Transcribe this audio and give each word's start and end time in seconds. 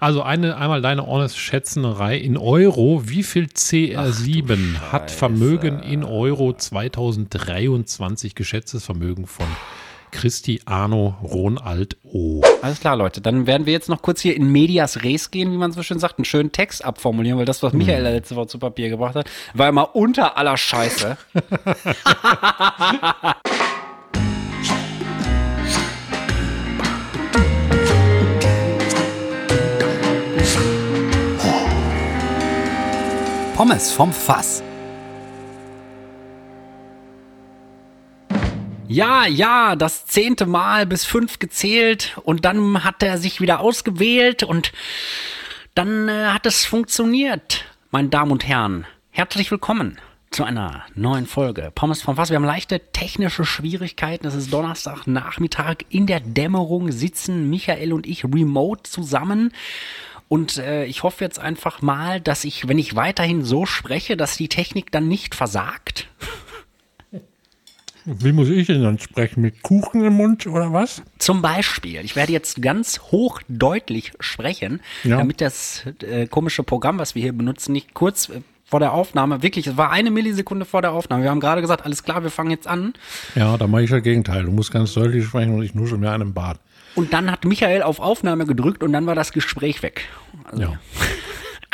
Also 0.00 0.22
eine, 0.22 0.56
einmal 0.56 0.82
deine 0.82 1.06
honest 1.06 1.38
Schätznerei 1.38 2.16
in 2.16 2.36
Euro. 2.36 3.02
Wie 3.08 3.22
viel 3.22 3.46
CR7 3.46 4.58
Ach 4.78 4.92
hat 4.92 5.10
Vermögen 5.10 5.80
in 5.82 6.04
Euro 6.04 6.52
2023 6.52 8.34
geschätztes 8.34 8.84
Vermögen 8.84 9.26
von 9.26 9.46
Cristiano 10.12 11.16
Ronald 11.22 11.96
O. 12.04 12.42
Alles 12.62 12.80
klar, 12.80 12.96
Leute. 12.96 13.20
Dann 13.20 13.46
werden 13.46 13.66
wir 13.66 13.72
jetzt 13.72 13.88
noch 13.88 14.00
kurz 14.02 14.20
hier 14.20 14.34
in 14.36 14.50
Medias 14.50 15.02
Res 15.02 15.30
gehen, 15.30 15.52
wie 15.52 15.56
man 15.56 15.72
so 15.72 15.82
schön 15.82 15.98
sagt, 15.98 16.18
einen 16.18 16.24
schönen 16.24 16.52
Text 16.52 16.84
abformulieren, 16.84 17.38
weil 17.38 17.44
das, 17.44 17.62
was 17.62 17.72
Michael 17.72 18.04
Hm. 18.06 18.12
letzte 18.14 18.36
Woche 18.36 18.46
zu 18.46 18.58
Papier 18.58 18.88
gebracht 18.88 19.14
hat, 19.14 19.28
war 19.54 19.68
immer 19.68 19.94
unter 19.94 20.36
aller 20.38 20.56
Scheiße. 20.56 21.16
Pommes 33.56 33.90
vom 33.90 34.12
Fass. 34.12 34.62
Ja, 38.86 39.24
ja, 39.24 39.76
das 39.76 40.04
zehnte 40.04 40.44
Mal 40.44 40.84
bis 40.84 41.06
fünf 41.06 41.38
gezählt 41.38 42.18
und 42.24 42.44
dann 42.44 42.84
hat 42.84 43.02
er 43.02 43.16
sich 43.16 43.40
wieder 43.40 43.60
ausgewählt 43.60 44.42
und 44.42 44.72
dann 45.74 46.06
äh, 46.10 46.26
hat 46.26 46.44
es 46.44 46.66
funktioniert. 46.66 47.64
Meine 47.90 48.10
Damen 48.10 48.30
und 48.30 48.46
Herren, 48.46 48.86
herzlich 49.10 49.50
willkommen 49.50 49.98
zu 50.30 50.44
einer 50.44 50.84
neuen 50.94 51.24
Folge 51.24 51.72
Pommes 51.74 52.02
vom 52.02 52.16
Fass. 52.16 52.28
Wir 52.28 52.36
haben 52.36 52.44
leichte 52.44 52.78
technische 52.92 53.46
Schwierigkeiten. 53.46 54.26
Es 54.26 54.34
ist 54.34 54.52
Donnerstagnachmittag. 54.52 55.76
In 55.88 56.06
der 56.06 56.20
Dämmerung 56.20 56.92
sitzen 56.92 57.48
Michael 57.48 57.94
und 57.94 58.06
ich 58.06 58.22
remote 58.22 58.82
zusammen. 58.82 59.50
Und 60.28 60.58
äh, 60.58 60.84
ich 60.86 61.02
hoffe 61.04 61.22
jetzt 61.24 61.38
einfach 61.38 61.82
mal, 61.82 62.20
dass 62.20 62.44
ich, 62.44 62.66
wenn 62.68 62.78
ich 62.78 62.96
weiterhin 62.96 63.42
so 63.44 63.64
spreche, 63.66 64.16
dass 64.16 64.36
die 64.36 64.48
Technik 64.48 64.90
dann 64.90 65.06
nicht 65.08 65.34
versagt. 65.34 66.08
Wie 68.04 68.30
muss 68.32 68.48
ich 68.48 68.68
denn 68.68 68.82
dann 68.84 68.98
sprechen? 69.00 69.40
Mit 69.40 69.62
Kuchen 69.62 70.04
im 70.04 70.12
Mund 70.14 70.46
oder 70.46 70.72
was? 70.72 71.02
Zum 71.18 71.42
Beispiel, 71.42 72.04
ich 72.04 72.14
werde 72.14 72.32
jetzt 72.32 72.62
ganz 72.62 73.00
hochdeutlich 73.10 74.12
sprechen, 74.20 74.80
Ja. 75.02 75.16
damit 75.18 75.40
das 75.40 75.84
äh, 76.02 76.26
komische 76.28 76.62
Programm, 76.62 76.98
was 77.00 77.16
wir 77.16 77.22
hier 77.22 77.32
benutzen, 77.32 77.72
nicht 77.72 77.94
kurz 77.94 78.28
äh, 78.28 78.42
vor 78.64 78.78
der 78.80 78.92
Aufnahme, 78.92 79.42
wirklich, 79.42 79.66
es 79.66 79.76
war 79.76 79.90
eine 79.90 80.10
Millisekunde 80.12 80.64
vor 80.66 80.82
der 80.82 80.92
Aufnahme. 80.92 81.22
Wir 81.24 81.30
haben 81.30 81.40
gerade 81.40 81.60
gesagt, 81.60 81.84
alles 81.84 82.02
klar, 82.04 82.22
wir 82.22 82.30
fangen 82.30 82.50
jetzt 82.50 82.66
an. 82.68 82.94
Ja, 83.34 83.56
da 83.56 83.66
mache 83.66 83.82
ich 83.84 83.90
das 83.90 84.02
Gegenteil. 84.02 84.44
Du 84.44 84.50
musst 84.52 84.72
ganz 84.72 84.92
deutlich 84.94 85.24
sprechen 85.24 85.54
und 85.54 85.62
ich 85.62 85.74
nuschel 85.74 85.98
mir 85.98 86.10
einen 86.12 86.32
Bad. 86.34 86.58
Und 86.96 87.12
dann 87.12 87.30
hat 87.30 87.44
Michael 87.44 87.82
auf 87.82 88.00
Aufnahme 88.00 88.46
gedrückt 88.46 88.82
und 88.82 88.92
dann 88.92 89.06
war 89.06 89.14
das 89.14 89.32
Gespräch 89.32 89.82
weg. 89.82 90.08
Also, 90.44 90.62
Ja. 90.62 90.80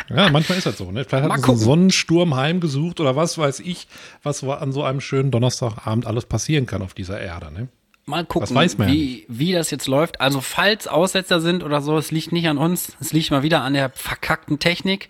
Ja, 0.09 0.31
manchmal 0.31 0.59
ist 0.59 0.67
das 0.67 0.79
so. 0.79 0.91
Ne? 0.91 1.05
Vielleicht 1.05 1.31
hat 1.31 1.39
es 1.39 1.45
einen. 1.45 1.57
Sonnensturm 1.57 2.35
heimgesucht 2.35 3.01
oder 3.01 3.17
was 3.17 3.39
weiß 3.39 3.61
ich, 3.61 3.87
was 4.23 4.43
an 4.45 4.73
so 4.73 4.83
einem 4.83 5.01
schönen 5.01 5.31
Donnerstagabend 5.31 6.07
alles 6.07 6.27
passieren 6.27 6.67
kann 6.67 6.83
auf 6.83 6.93
dieser 6.93 7.21
Erde. 7.21 7.53
Ne? 7.53 7.69
Mal 8.05 8.25
gucken, 8.25 8.53
man 8.53 8.69
wie, 8.89 9.25
wie 9.29 9.53
das 9.53 9.71
jetzt 9.71 9.87
läuft. 9.87 10.21
Also 10.21 10.41
falls 10.41 10.89
Aussetzer 10.89 11.41
sind 11.41 11.63
oder 11.63 11.81
so, 11.81 11.97
es 11.97 12.11
liegt 12.11 12.33
nicht 12.33 12.49
an 12.49 12.59
uns, 12.59 12.97
es 13.01 13.13
liegt 13.13 13.31
mal 13.31 13.43
wieder 13.43 13.63
an 13.63 13.75
der 13.75 13.91
verkackten 13.91 14.59
Technik. 14.59 15.09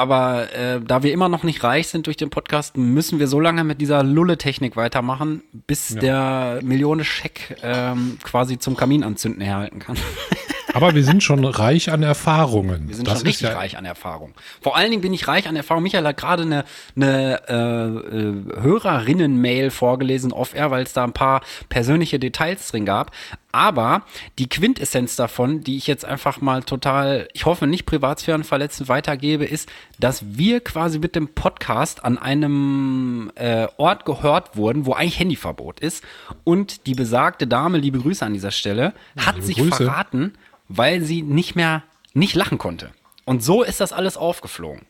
Aber 0.00 0.50
äh, 0.54 0.80
da 0.80 1.02
wir 1.02 1.12
immer 1.12 1.28
noch 1.28 1.42
nicht 1.42 1.62
reich 1.62 1.88
sind 1.88 2.06
durch 2.06 2.16
den 2.16 2.30
Podcast, 2.30 2.78
müssen 2.78 3.18
wir 3.18 3.26
so 3.26 3.38
lange 3.38 3.64
mit 3.64 3.82
dieser 3.82 4.02
Lulle-Technik 4.02 4.74
weitermachen, 4.74 5.42
bis 5.66 5.94
der 5.94 6.60
Millionen-Scheck 6.62 7.58
ähm, 7.62 8.16
quasi 8.22 8.58
zum 8.58 8.76
Kaminanzünden 8.76 9.42
herhalten 9.42 9.78
kann. 9.78 9.98
Aber 10.74 10.94
wir 10.94 11.04
sind 11.04 11.22
schon 11.22 11.44
reich 11.44 11.90
an 11.90 12.02
Erfahrungen. 12.02 12.88
Wir 12.88 12.96
sind 12.96 13.08
das 13.08 13.18
schon 13.18 13.26
richtig 13.26 13.48
ja, 13.48 13.56
reich 13.56 13.76
an 13.76 13.84
Erfahrung. 13.84 14.34
Vor 14.60 14.76
allen 14.76 14.90
Dingen 14.90 15.02
bin 15.02 15.12
ich 15.12 15.28
reich 15.28 15.48
an 15.48 15.56
Erfahrung. 15.56 15.82
Michael 15.82 16.06
hat 16.06 16.16
gerade 16.16 16.42
eine, 16.42 16.64
eine 16.96 17.40
äh, 17.48 18.18
äh, 18.18 18.62
Hörerinnen-Mail 18.62 19.70
vorgelesen, 19.70 20.32
off-air, 20.32 20.70
weil 20.70 20.82
es 20.82 20.92
da 20.92 21.04
ein 21.04 21.12
paar 21.12 21.42
persönliche 21.68 22.18
Details 22.18 22.68
drin 22.68 22.84
gab. 22.84 23.12
Aber 23.52 24.02
die 24.38 24.48
Quintessenz 24.48 25.16
davon, 25.16 25.62
die 25.62 25.76
ich 25.76 25.88
jetzt 25.88 26.04
einfach 26.04 26.40
mal 26.40 26.62
total, 26.62 27.26
ich 27.32 27.46
hoffe 27.46 27.66
nicht 27.66 27.84
privatsphärenverletzend 27.84 28.88
weitergebe, 28.88 29.44
ist, 29.44 29.68
dass 29.98 30.36
wir 30.36 30.60
quasi 30.60 31.00
mit 31.00 31.16
dem 31.16 31.28
Podcast 31.28 32.04
an 32.04 32.16
einem 32.16 33.32
äh, 33.34 33.66
Ort 33.76 34.04
gehört 34.04 34.56
wurden, 34.56 34.86
wo 34.86 34.92
eigentlich 34.92 35.18
Handyverbot 35.18 35.80
ist. 35.80 36.04
Und 36.44 36.86
die 36.86 36.94
besagte 36.94 37.48
Dame, 37.48 37.78
liebe 37.78 37.98
Grüße 37.98 38.24
an 38.24 38.34
dieser 38.34 38.52
Stelle, 38.52 38.94
hat 39.16 39.34
liebe 39.34 39.46
sich 39.46 39.56
Grüße. 39.56 39.84
verraten, 39.84 40.34
weil 40.70 41.02
sie 41.02 41.20
nicht 41.22 41.56
mehr 41.56 41.82
nicht 42.14 42.34
lachen 42.34 42.56
konnte. 42.58 42.90
Und 43.24 43.42
so 43.44 43.62
ist 43.62 43.80
das 43.80 43.92
alles 43.92 44.16
aufgeflogen. 44.16 44.82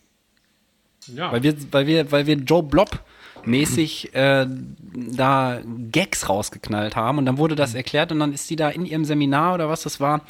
ja. 1.09 1.33
Weil 1.33 1.43
wir, 1.43 1.55
weil 1.73 1.87
wir, 1.87 2.13
weil 2.13 2.27
wir 2.27 2.37
Joe 2.37 2.63
Blob 2.63 3.01
mäßig 3.45 4.15
äh, 4.15 4.47
da 4.93 5.61
Gags 5.91 6.29
rausgeknallt 6.29 6.95
haben 6.95 7.17
und 7.19 7.25
dann 7.27 7.39
wurde 7.39 7.55
das 7.57 7.75
erklärt 7.75 8.13
und 8.13 8.21
dann 8.21 8.33
ist 8.35 8.47
sie 8.49 8.57
da 8.57 8.69
in 8.69 8.85
ihrem 8.85 9.05
Seminar 9.07 9.55
oder 9.55 9.69
was 9.71 9.83
das 9.83 9.99
war 9.99 10.21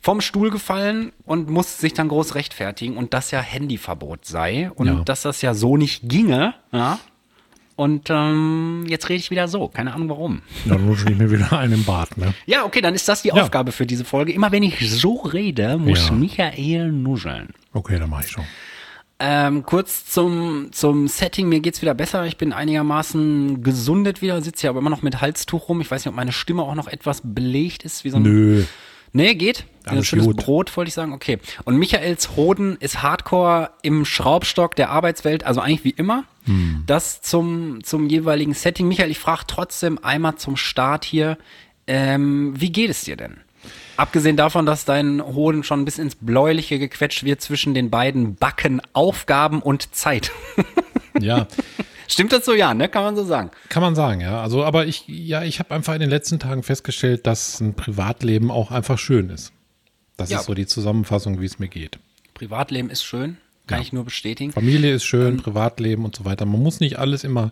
vom 0.00 0.20
Stuhl 0.20 0.50
gefallen 0.50 1.12
und 1.24 1.48
musste 1.50 1.80
sich 1.80 1.94
dann 1.94 2.08
groß 2.08 2.34
rechtfertigen 2.36 2.96
und 2.96 3.12
dass 3.14 3.30
ja 3.32 3.40
Handyverbot 3.40 4.24
sei 4.24 4.70
und 4.74 4.86
Ja. 4.86 4.94
dass 5.04 5.22
das 5.22 5.42
ja 5.42 5.54
so 5.54 5.76
nicht 5.76 6.08
ginge, 6.08 6.54
ja. 6.72 6.98
Und 7.76 8.08
ähm, 8.08 8.84
jetzt 8.88 9.08
rede 9.08 9.18
ich 9.18 9.30
wieder 9.32 9.48
so, 9.48 9.66
keine 9.68 9.94
Ahnung 9.94 10.08
warum. 10.08 10.42
Dann 10.64 10.86
nuschel 10.86 11.12
ich 11.12 11.18
mir 11.18 11.30
wieder 11.30 11.52
einen 11.58 11.72
im 11.72 11.84
Bad. 11.84 12.16
Ne? 12.16 12.32
Ja, 12.46 12.64
okay, 12.64 12.80
dann 12.80 12.94
ist 12.94 13.08
das 13.08 13.22
die 13.22 13.28
Ja. 13.28 13.34
Aufgabe 13.34 13.72
für 13.72 13.84
diese 13.86 14.04
Folge. 14.04 14.32
Immer 14.32 14.52
wenn 14.52 14.62
ich 14.62 14.78
so 14.90 15.16
rede, 15.22 15.76
muss 15.76 16.06
Ja. 16.08 16.14
Michael 16.14 16.92
nuscheln. 16.92 17.48
Okay, 17.72 17.98
dann 17.98 18.10
mache 18.10 18.24
ich 18.24 18.30
schon. 18.30 18.44
Ähm, 19.18 19.62
kurz 19.64 20.06
zum, 20.06 20.68
zum 20.72 21.08
Setting, 21.08 21.48
mir 21.48 21.60
geht's 21.60 21.82
wieder 21.82 21.94
besser. 21.94 22.26
Ich 22.26 22.36
bin 22.36 22.52
einigermaßen 22.52 23.62
gesundet 23.62 24.22
wieder, 24.22 24.40
sitze 24.42 24.62
hier 24.62 24.70
aber 24.70 24.80
immer 24.80 24.90
noch 24.90 25.02
mit 25.02 25.20
Halstuch 25.20 25.68
rum. 25.68 25.80
Ich 25.80 25.90
weiß 25.90 26.04
nicht, 26.04 26.10
ob 26.10 26.16
meine 26.16 26.32
Stimme 26.32 26.62
auch 26.62 26.74
noch 26.74 26.88
etwas 26.88 27.22
belegt 27.24 27.84
ist, 27.84 28.04
wie 28.04 28.10
so 28.10 28.16
ein. 28.16 28.22
Nö. 28.22 28.64
Nee, 29.12 29.36
geht. 29.36 29.64
Ein 29.84 30.02
schönes 30.02 30.26
gut. 30.26 30.36
Brot, 30.38 30.76
wollte 30.76 30.88
ich 30.88 30.94
sagen. 30.94 31.12
Okay. 31.12 31.38
Und 31.64 31.76
Michaels 31.76 32.34
Hoden 32.36 32.76
ist 32.80 33.02
Hardcore 33.02 33.70
im 33.82 34.04
Schraubstock 34.04 34.74
der 34.74 34.90
Arbeitswelt, 34.90 35.44
also 35.44 35.60
eigentlich 35.60 35.84
wie 35.84 35.90
immer. 35.90 36.24
Hm. 36.44 36.84
Das 36.86 37.20
zum, 37.22 37.82
zum 37.84 38.08
jeweiligen 38.08 38.54
Setting. 38.54 38.88
Michael, 38.88 39.10
ich 39.10 39.18
frage 39.18 39.44
trotzdem 39.46 39.98
einmal 40.02 40.36
zum 40.36 40.56
Start 40.56 41.04
hier, 41.04 41.38
ähm, 41.86 42.54
wie 42.58 42.70
geht 42.72 42.90
es 42.90 43.02
dir 43.04 43.16
denn? 43.16 43.38
Abgesehen 43.96 44.36
davon, 44.36 44.66
dass 44.66 44.84
dein 44.84 45.22
Hoden 45.24 45.62
schon 45.62 45.84
bis 45.84 45.98
ins 45.98 46.16
Bläuliche 46.16 46.78
gequetscht 46.78 47.24
wird 47.24 47.40
zwischen 47.40 47.72
den 47.74 47.90
beiden 47.90 48.34
Backen 48.34 48.82
Aufgaben 48.92 49.62
und 49.62 49.94
Zeit. 49.94 50.30
Ja, 51.20 51.46
Stimmt 52.08 52.32
das 52.32 52.44
so? 52.44 52.54
Ja, 52.54 52.74
ne? 52.74 52.88
Kann 52.88 53.04
man 53.04 53.14
so 53.14 53.24
sagen. 53.24 53.50
kann 53.68 53.80
man 53.82 53.94
sagen, 53.94 54.20
ja. 54.20 54.42
Also, 54.42 54.64
aber 54.64 54.84
ich, 54.86 55.04
ja, 55.06 55.44
ich 55.44 55.60
habe 55.60 55.72
einfach 55.72 55.94
in 55.94 56.00
den 56.00 56.10
letzten 56.10 56.40
Tagen 56.40 56.64
festgestellt, 56.64 57.24
dass 57.26 57.60
ein 57.60 57.74
Privatleben 57.74 58.50
auch 58.50 58.72
einfach 58.72 58.98
schön 58.98 59.30
ist. 59.30 59.52
Das 60.16 60.30
Ja. 60.30 60.40
ist 60.40 60.46
so 60.46 60.54
die 60.54 60.66
Zusammenfassung, 60.66 61.40
wie 61.40 61.44
es 61.46 61.60
mir 61.60 61.68
geht. 61.68 62.00
Privatleben 62.34 62.90
ist 62.90 63.04
schön, 63.04 63.36
kann 63.66 63.80
ich 63.80 63.92
nur 63.92 64.04
bestätigen. 64.04 64.52
Familie 64.52 64.94
ist 64.94 65.04
Ähm. 65.04 65.08
schön, 65.08 65.36
Privatleben 65.38 66.04
und 66.04 66.14
so 66.14 66.24
weiter. 66.24 66.44
Man 66.44 66.62
muss 66.62 66.80
nicht 66.80 66.98
alles 66.98 67.24
immer 67.24 67.50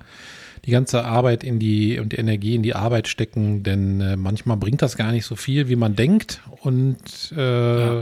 die 0.64 0.70
ganze 0.70 1.04
Arbeit 1.04 1.42
in 1.42 1.58
die 1.58 1.98
und 1.98 2.12
die 2.12 2.16
Energie 2.16 2.54
in 2.54 2.62
die 2.62 2.74
Arbeit 2.74 3.08
stecken, 3.08 3.62
denn 3.62 4.00
äh, 4.00 4.16
manchmal 4.16 4.56
bringt 4.56 4.82
das 4.82 4.96
gar 4.96 5.10
nicht 5.10 5.26
so 5.26 5.34
viel, 5.34 5.68
wie 5.68 5.76
man 5.76 5.96
denkt. 5.96 6.40
Und 6.60 7.32
äh, 7.36 8.00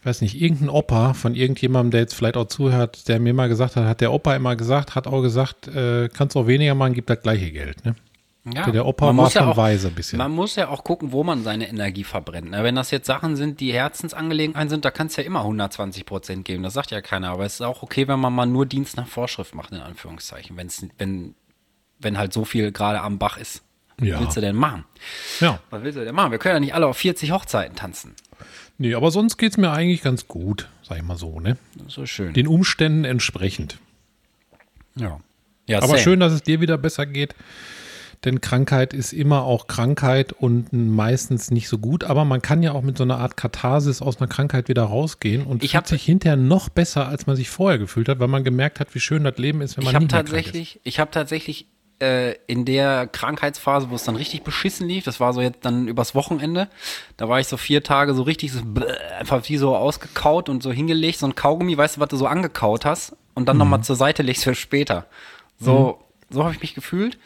ich 0.00 0.06
weiß 0.06 0.22
nicht, 0.22 0.40
irgendein 0.40 0.70
Opa 0.70 1.12
von 1.12 1.34
irgendjemandem, 1.34 1.90
der 1.90 2.00
jetzt 2.00 2.14
vielleicht 2.14 2.36
auch 2.36 2.46
zuhört, 2.46 3.06
der 3.06 3.20
mir 3.20 3.34
mal 3.34 3.48
gesagt 3.48 3.76
hat, 3.76 3.84
hat 3.84 4.00
der 4.00 4.12
Opa 4.12 4.34
immer 4.34 4.56
gesagt, 4.56 4.94
hat 4.94 5.06
auch 5.06 5.22
gesagt, 5.22 5.68
äh, 5.68 6.08
kannst 6.08 6.36
auch 6.36 6.46
weniger 6.46 6.74
machen, 6.74 6.94
gibt 6.94 7.10
das 7.10 7.20
gleiche 7.20 7.50
Geld. 7.52 7.84
Ne? 7.84 7.94
Ja, 8.44 8.70
Der 8.70 8.86
Opa 8.86 9.06
man 9.06 9.16
war 9.18 9.24
muss 9.24 9.34
ja 9.34 9.42
schon 9.42 9.50
auch, 9.50 9.56
weise 9.58 9.88
ein 9.88 9.94
bisschen. 9.94 10.16
Man 10.18 10.30
muss 10.32 10.56
ja 10.56 10.68
auch 10.68 10.82
gucken, 10.82 11.12
wo 11.12 11.22
man 11.24 11.42
seine 11.44 11.68
Energie 11.68 12.04
verbrennt. 12.04 12.50
ne? 12.50 12.64
Wenn 12.64 12.74
das 12.74 12.90
jetzt 12.90 13.06
Sachen 13.06 13.36
sind, 13.36 13.60
die 13.60 13.72
Herzensangelegenheiten 13.72 14.70
sind, 14.70 14.84
da 14.86 14.90
kann 14.90 15.08
es 15.08 15.16
ja 15.16 15.24
immer 15.24 15.40
120 15.40 16.06
Prozent 16.06 16.44
geben. 16.46 16.62
Das 16.62 16.72
sagt 16.72 16.90
ja 16.90 17.02
keiner. 17.02 17.30
Aber 17.30 17.44
es 17.44 17.54
ist 17.54 17.60
auch 17.60 17.82
okay, 17.82 18.08
wenn 18.08 18.18
man 18.18 18.32
mal 18.32 18.46
nur 18.46 18.64
Dienst 18.64 18.96
nach 18.96 19.06
Vorschrift 19.06 19.54
macht, 19.54 19.72
in 19.72 19.80
Anführungszeichen. 19.80 20.56
Wenn's, 20.56 20.86
wenn, 20.96 21.34
wenn 21.98 22.16
halt 22.16 22.32
so 22.32 22.46
viel 22.46 22.72
gerade 22.72 23.02
am 23.02 23.18
Bach 23.18 23.36
ist. 23.36 23.62
Was 23.98 24.08
Ja. 24.08 24.20
willst 24.20 24.38
du 24.38 24.40
denn 24.40 24.56
machen? 24.56 24.84
Ja. 25.40 25.60
Was 25.68 25.82
willst 25.82 25.98
du 25.98 26.04
denn 26.06 26.14
machen? 26.14 26.30
Wir 26.32 26.38
können 26.38 26.54
ja 26.54 26.60
nicht 26.60 26.74
alle 26.74 26.86
auf 26.86 26.96
40 26.96 27.32
Hochzeiten 27.32 27.76
tanzen. 27.76 28.14
Nee, 28.78 28.94
aber 28.94 29.10
sonst 29.10 29.36
geht's 29.36 29.58
mir 29.58 29.70
eigentlich 29.70 30.00
ganz 30.00 30.26
gut, 30.26 30.66
sag 30.82 30.96
ich 30.96 31.02
mal 31.04 31.18
so, 31.18 31.40
ne? 31.40 31.58
So 31.88 32.06
schön. 32.06 32.32
Den 32.32 32.46
Umständen 32.46 33.04
entsprechend. 33.04 33.78
ja. 34.94 35.20
Ja, 35.66 35.78
Aber 35.78 35.86
same. 35.88 35.98
schön, 36.00 36.20
dass 36.20 36.32
es 36.32 36.42
dir 36.42 36.60
wieder 36.60 36.78
besser 36.78 37.06
geht. 37.06 37.36
Denn 38.24 38.42
Krankheit 38.42 38.92
ist 38.92 39.12
immer 39.12 39.44
auch 39.44 39.66
Krankheit 39.66 40.32
und 40.34 40.72
meistens 40.72 41.50
nicht 41.50 41.68
so 41.68 41.78
gut. 41.78 42.04
Aber 42.04 42.26
man 42.26 42.42
kann 42.42 42.62
ja 42.62 42.72
auch 42.72 42.82
mit 42.82 42.98
so 42.98 43.04
einer 43.04 43.18
Art 43.18 43.36
Katharsis 43.36 44.02
aus 44.02 44.18
einer 44.18 44.28
Krankheit 44.28 44.68
wieder 44.68 44.84
rausgehen 44.84 45.46
und 45.46 45.64
Ich 45.64 45.74
fühlt 45.74 45.86
sich 45.86 46.04
hinterher 46.04 46.36
noch 46.36 46.68
besser, 46.68 47.08
als 47.08 47.26
man 47.26 47.36
sich 47.36 47.48
vorher 47.48 47.78
gefühlt 47.78 48.08
hat, 48.08 48.20
weil 48.20 48.28
man 48.28 48.44
gemerkt 48.44 48.78
hat, 48.78 48.94
wie 48.94 49.00
schön 49.00 49.24
das 49.24 49.38
Leben 49.38 49.62
ist, 49.62 49.76
wenn 49.76 49.84
man 49.84 49.94
Ich 49.94 50.00
nicht 50.00 50.12
mehr 50.12 50.22
krank 50.22 50.26
tatsächlich, 50.26 50.80
ich 50.84 51.00
habe 51.00 51.10
tatsächlich 51.10 51.66
äh, 52.00 52.34
in 52.46 52.64
der 52.64 53.06
Krankheitsphase, 53.06 53.90
wo 53.90 53.94
es 53.94 54.04
dann 54.04 54.16
richtig 54.16 54.42
beschissen 54.42 54.88
lief, 54.88 55.04
das 55.04 55.20
war 55.20 55.32
so 55.32 55.40
jetzt 55.40 55.64
dann 55.64 55.86
übers 55.86 56.14
Wochenende, 56.14 56.68
da 57.16 57.28
war 57.28 57.40
ich 57.40 57.46
so 57.46 57.56
vier 57.56 57.82
Tage 57.82 58.14
so 58.14 58.22
richtig 58.22 58.52
so 58.52 58.62
bläh, 58.64 58.86
einfach 59.18 59.48
wie 59.48 59.56
so 59.56 59.76
ausgekaut 59.76 60.48
und 60.48 60.62
so 60.62 60.72
hingelegt, 60.72 61.18
so 61.18 61.26
ein 61.26 61.34
Kaugummi, 61.34 61.76
weißt 61.76 61.96
du, 61.96 62.00
was 62.00 62.08
du 62.08 62.16
so 62.16 62.26
angekaut 62.26 62.84
hast 62.84 63.16
und 63.34 63.48
dann 63.48 63.56
mhm. 63.56 63.60
nochmal 63.60 63.82
zur 63.82 63.96
Seite 63.96 64.22
legst 64.22 64.44
für 64.44 64.54
später. 64.54 65.06
So, 65.58 65.98
mhm. 66.30 66.34
so 66.34 66.44
habe 66.44 66.54
ich 66.54 66.60
mich 66.60 66.74
gefühlt. 66.74 67.18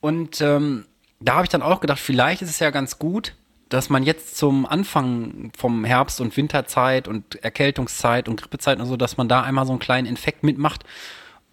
Und 0.00 0.40
ähm, 0.40 0.86
da 1.20 1.34
habe 1.34 1.44
ich 1.44 1.50
dann 1.50 1.62
auch 1.62 1.80
gedacht, 1.80 1.98
vielleicht 1.98 2.42
ist 2.42 2.50
es 2.50 2.58
ja 2.58 2.70
ganz 2.70 2.98
gut, 2.98 3.34
dass 3.68 3.90
man 3.90 4.02
jetzt 4.02 4.36
zum 4.36 4.66
Anfang 4.66 5.50
vom 5.56 5.84
Herbst- 5.84 6.20
und 6.20 6.36
Winterzeit 6.36 7.08
und 7.08 7.36
Erkältungszeit 7.42 8.28
und 8.28 8.40
Grippezeit 8.40 8.78
und 8.80 8.86
so, 8.86 8.96
dass 8.96 9.16
man 9.16 9.28
da 9.28 9.42
einmal 9.42 9.66
so 9.66 9.72
einen 9.72 9.80
kleinen 9.80 10.06
Infekt 10.06 10.42
mitmacht, 10.42 10.84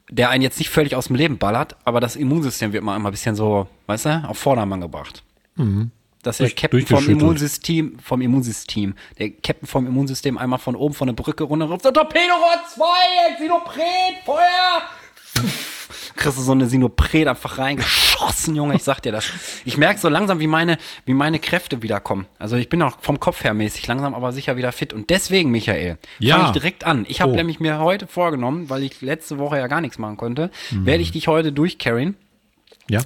der 0.10 0.30
einen 0.30 0.44
jetzt 0.44 0.60
nicht 0.60 0.70
völlig 0.70 0.96
aus 0.96 1.08
dem 1.08 1.16
Leben 1.16 1.38
ballert, 1.38 1.76
aber 1.84 2.00
das 2.00 2.16
Immunsystem 2.16 2.74
wird 2.74 2.84
mal 2.84 2.96
einmal 2.96 3.12
ein 3.12 3.14
bisschen 3.14 3.36
so, 3.36 3.68
weißt 3.88 4.06
du, 4.06 4.24
auf 4.28 4.38
Vordermann 4.38 4.82
gebracht. 4.82 5.24
Mhm. 5.56 5.92
Dass 6.22 6.38
der 6.38 6.50
Captain 6.50 6.86
vom 6.88 7.08
Immunsystem, 7.08 8.00
vom 8.00 8.22
Immunsystem, 8.22 8.96
der 9.20 9.30
Captain 9.30 9.68
vom 9.68 9.86
Immunsystem 9.86 10.38
einmal 10.38 10.58
von 10.58 10.76
oben 10.76 10.96
von 10.96 11.08
der 11.08 11.14
Brücke 11.14 11.44
runterruft, 11.44 11.84
so 11.84 11.92
Torpedorohr 11.92 12.62
2, 12.74 12.86
Xenopret, 13.36 14.24
Feuer! 14.26 14.82
Kriegst 16.16 16.38
du 16.38 16.42
so 16.42 16.52
eine 16.52 16.68
Sinopret 16.68 17.28
einfach 17.28 17.58
reingeschossen, 17.58 18.56
Junge, 18.56 18.76
ich 18.76 18.84
sag 18.84 19.02
dir 19.02 19.12
das. 19.12 19.26
Ich 19.66 19.78
merke 19.78 20.00
so 20.00 20.10
langsam, 20.10 20.40
wie 20.40 20.48
meine, 20.48 20.78
wie 21.06 21.14
meine 21.14 21.40
Kräfte 21.40 21.82
wiederkommen. 21.82 22.26
Also 22.40 22.56
ich 22.56 22.70
bin 22.70 22.82
auch 22.82 23.00
vom 23.02 23.20
Kopf 23.20 23.44
her 23.44 23.54
mäßig 23.54 23.86
langsam, 23.88 24.14
aber 24.14 24.32
sicher 24.32 24.58
wieder 24.58 24.72
fit. 24.72 24.94
Und 24.94 25.10
deswegen, 25.10 25.52
Michael, 25.52 25.98
ja. 26.20 26.36
fange 26.36 26.48
ich 26.48 26.54
direkt 26.54 26.84
an. 26.86 27.06
Ich 27.08 27.22
habe 27.22 27.34
oh. 27.34 27.36
nämlich 27.36 27.60
mir 27.60 27.80
heute 27.80 28.08
vorgenommen, 28.08 28.70
weil 28.70 28.84
ich 28.84 29.02
letzte 29.02 29.38
Woche 29.38 29.58
ja 29.58 29.68
gar 29.68 29.82
nichts 29.82 29.98
machen 29.98 30.18
konnte, 30.18 30.52
mhm. 30.72 30.86
werde 30.86 31.04
ich 31.04 31.12
dich 31.12 31.28
heute 31.28 31.52
durchcarryen. 31.52 32.16
Ja. 32.90 33.02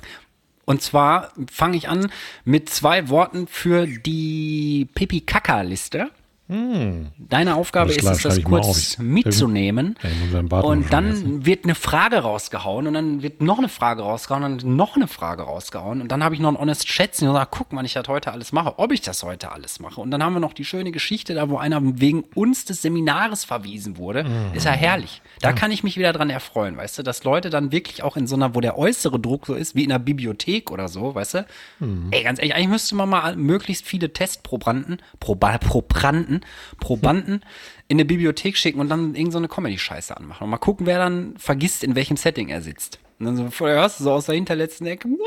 Und 0.66 0.84
zwar 0.84 1.32
fange 1.52 1.78
ich 1.78 1.90
an 1.90 2.12
mit 2.46 2.70
zwei 2.70 3.10
Worten 3.10 3.48
für 3.48 3.88
die 3.88 4.88
Pipi-Kaka-Liste. 4.94 6.12
Hm. 6.50 7.10
Deine 7.20 7.56
Aufgabe 7.56 7.92
ist 7.92 8.04
es, 8.04 8.24
das 8.24 8.44
kurz 8.44 8.98
mitzunehmen. 8.98 9.96
Ja, 10.32 10.60
und 10.62 10.92
dann 10.92 11.46
wird 11.46 11.64
eine 11.64 11.76
Frage 11.76 12.18
rausgehauen 12.18 12.88
und 12.88 12.96
dann 12.96 13.22
wird 13.22 13.40
noch 13.40 13.60
eine 13.60 13.70
Frage 13.70 14.02
rausgehauen 14.02 14.44
und 14.44 14.64
noch 14.64 14.96
eine 14.96 15.08
Frage 15.08 15.44
rausgehauen. 15.44 16.02
Und 16.02 16.12
dann 16.12 16.24
habe 16.24 16.34
ich 16.34 16.42
noch 16.42 16.50
ein 16.50 16.58
Honest 16.58 16.90
Schätzen 16.90 17.28
und 17.28 17.36
sage, 17.36 17.50
guck, 17.52 17.68
wann 17.70 17.86
ich 17.86 17.94
das 17.94 18.08
heute 18.08 18.32
alles 18.32 18.52
mache, 18.52 18.80
ob 18.80 18.92
ich 18.92 19.02
das 19.02 19.22
heute 19.22 19.52
alles 19.52 19.80
mache. 19.80 20.02
Und 20.02 20.10
dann 20.10 20.24
haben 20.24 20.34
wir 20.34 20.40
noch 20.40 20.54
die 20.54 20.66
schöne 20.66 20.92
Geschichte 20.92 21.36
da, 21.36 21.50
wo 21.50 21.58
einer 21.60 21.82
wegen 21.84 22.24
uns 22.34 22.66
des 22.66 22.82
Seminares 22.82 23.46
verwiesen 23.46 23.98
wurde. 23.98 24.24
Mhm. 24.24 24.56
Ist 24.56 24.66
ja 24.66 24.72
herrlich. 24.72 25.22
Da 25.42 25.50
ja. 25.50 25.56
kann 25.56 25.72
ich 25.72 25.84
mich 25.84 25.98
wieder 25.98 26.14
dran 26.14 26.32
erfreuen, 26.32 26.78
weißt 26.78 26.98
du, 26.98 27.04
dass 27.04 27.24
Leute 27.24 27.52
dann 27.52 27.72
wirklich 27.72 28.02
auch 28.02 28.18
in 28.18 28.26
so 28.26 28.36
einer, 28.36 28.56
wo 28.56 28.60
der 28.60 28.76
äußere 28.76 29.20
Druck 29.20 29.46
so 29.46 29.54
ist, 29.54 29.76
wie 29.76 29.84
in 29.84 29.92
einer 29.92 30.00
Bibliothek 30.00 30.72
oder 30.72 30.88
so, 30.88 31.14
weißt 31.14 31.34
du. 31.36 31.46
Mhm. 31.80 32.08
Ey, 32.10 32.24
ganz 32.24 32.40
ehrlich, 32.40 32.56
eigentlich 32.56 32.70
müsste 32.70 32.96
man 32.96 33.08
mal 33.08 33.36
möglichst 33.36 33.86
viele 33.86 34.12
Testprobanden, 34.12 35.00
Probanden, 35.20 36.39
Probanden 36.80 37.44
in 37.88 37.96
eine 37.96 38.06
Bibliothek 38.06 38.58
schicken 38.58 38.80
und 38.80 38.90
dann 38.90 39.16
irgendeine 39.16 39.48
so 39.48 39.54
Comedy-Scheiße 39.54 40.16
anmachen. 40.16 40.44
Und 40.44 40.50
mal 40.50 40.58
gucken, 40.58 40.86
wer 40.86 41.00
dann 41.00 41.36
vergisst, 41.38 41.84
in 41.84 41.96
welchem 41.96 42.18
Setting 42.18 42.50
er 42.50 42.62
sitzt. 42.62 43.00
Und 43.20 43.26
dann 43.26 43.38
so 43.38 43.50
vorher 43.50 43.78
hörst 43.78 44.00
du 44.00 44.06
so 44.06 44.12
aus 44.12 44.26
der 44.26 44.36
hinterletzten 44.36 44.88
Ecke. 44.88 45.10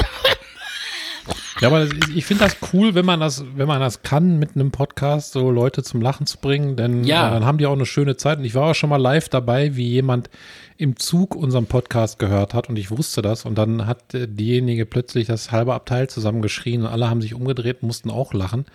Ja, 1.60 1.68
aber 1.68 1.86
ich 2.14 2.24
finde 2.24 2.44
das 2.44 2.56
cool, 2.72 2.94
wenn 2.94 3.04
man 3.04 3.20
das, 3.20 3.44
wenn 3.54 3.68
man 3.68 3.80
das 3.80 4.02
kann, 4.02 4.38
mit 4.38 4.56
einem 4.56 4.70
Podcast 4.70 5.32
so 5.32 5.50
Leute 5.50 5.82
zum 5.82 6.00
Lachen 6.00 6.26
zu 6.26 6.38
bringen, 6.38 6.76
denn 6.76 7.04
ja. 7.04 7.28
äh, 7.28 7.30
dann 7.30 7.44
haben 7.44 7.58
die 7.58 7.66
auch 7.66 7.72
eine 7.72 7.86
schöne 7.86 8.16
Zeit. 8.16 8.38
Und 8.38 8.44
ich 8.44 8.54
war 8.54 8.70
auch 8.70 8.74
schon 8.74 8.90
mal 8.90 9.00
live 9.00 9.28
dabei, 9.28 9.76
wie 9.76 9.86
jemand 9.86 10.30
im 10.76 10.96
Zug 10.96 11.36
unseren 11.36 11.66
Podcast 11.66 12.18
gehört 12.18 12.54
hat 12.54 12.68
und 12.68 12.76
ich 12.76 12.90
wusste 12.90 13.22
das 13.22 13.44
und 13.44 13.56
dann 13.56 13.86
hat 13.86 14.14
äh, 14.14 14.26
diejenige 14.26 14.86
plötzlich 14.86 15.28
das 15.28 15.52
halbe 15.52 15.74
Abteil 15.74 16.08
zusammengeschrien 16.10 16.82
und 16.82 16.88
alle 16.88 17.08
haben 17.08 17.22
sich 17.22 17.34
umgedreht, 17.34 17.84
mussten 17.84 18.10
auch 18.10 18.34
lachen. 18.34 18.66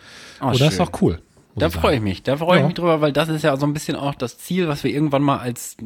Oh, 0.42 0.48
und 0.48 0.62
das 0.62 0.76
ist 0.76 0.80
auch 0.80 1.02
cool. 1.02 1.20
Da 1.58 1.70
freue 1.70 1.96
ich 1.96 2.02
mich. 2.02 2.24
Da 2.24 2.38
freue 2.38 2.58
ja. 2.58 2.62
ich 2.62 2.68
mich 2.68 2.76
drüber, 2.76 3.02
weil 3.02 3.12
das 3.12 3.30
ist 3.30 3.44
ja 3.44 3.56
so 3.58 3.66
ein 3.66 3.74
bisschen 3.74 3.96
auch 3.96 4.16
das 4.16 4.38
Ziel, 4.38 4.68
was 4.68 4.84
wir 4.84 4.92
irgendwann 4.92 5.24
mal 5.24 5.40
als 5.40 5.78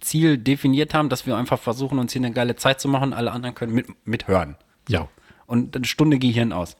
Ziel 0.00 0.38
definiert 0.38 0.94
haben, 0.94 1.08
dass 1.08 1.26
wir 1.26 1.36
einfach 1.36 1.58
versuchen, 1.58 1.98
uns 1.98 2.12
hier 2.12 2.20
eine 2.20 2.32
geile 2.32 2.56
Zeit 2.56 2.80
zu 2.80 2.88
machen. 2.88 3.12
Alle 3.12 3.32
anderen 3.32 3.54
können 3.54 3.74
mit, 3.74 3.86
mithören. 4.06 4.56
Ja. 4.88 5.08
Und 5.46 5.76
eine 5.76 5.84
Stunde 5.84 6.18
Gehirn 6.18 6.52
aus. 6.52 6.76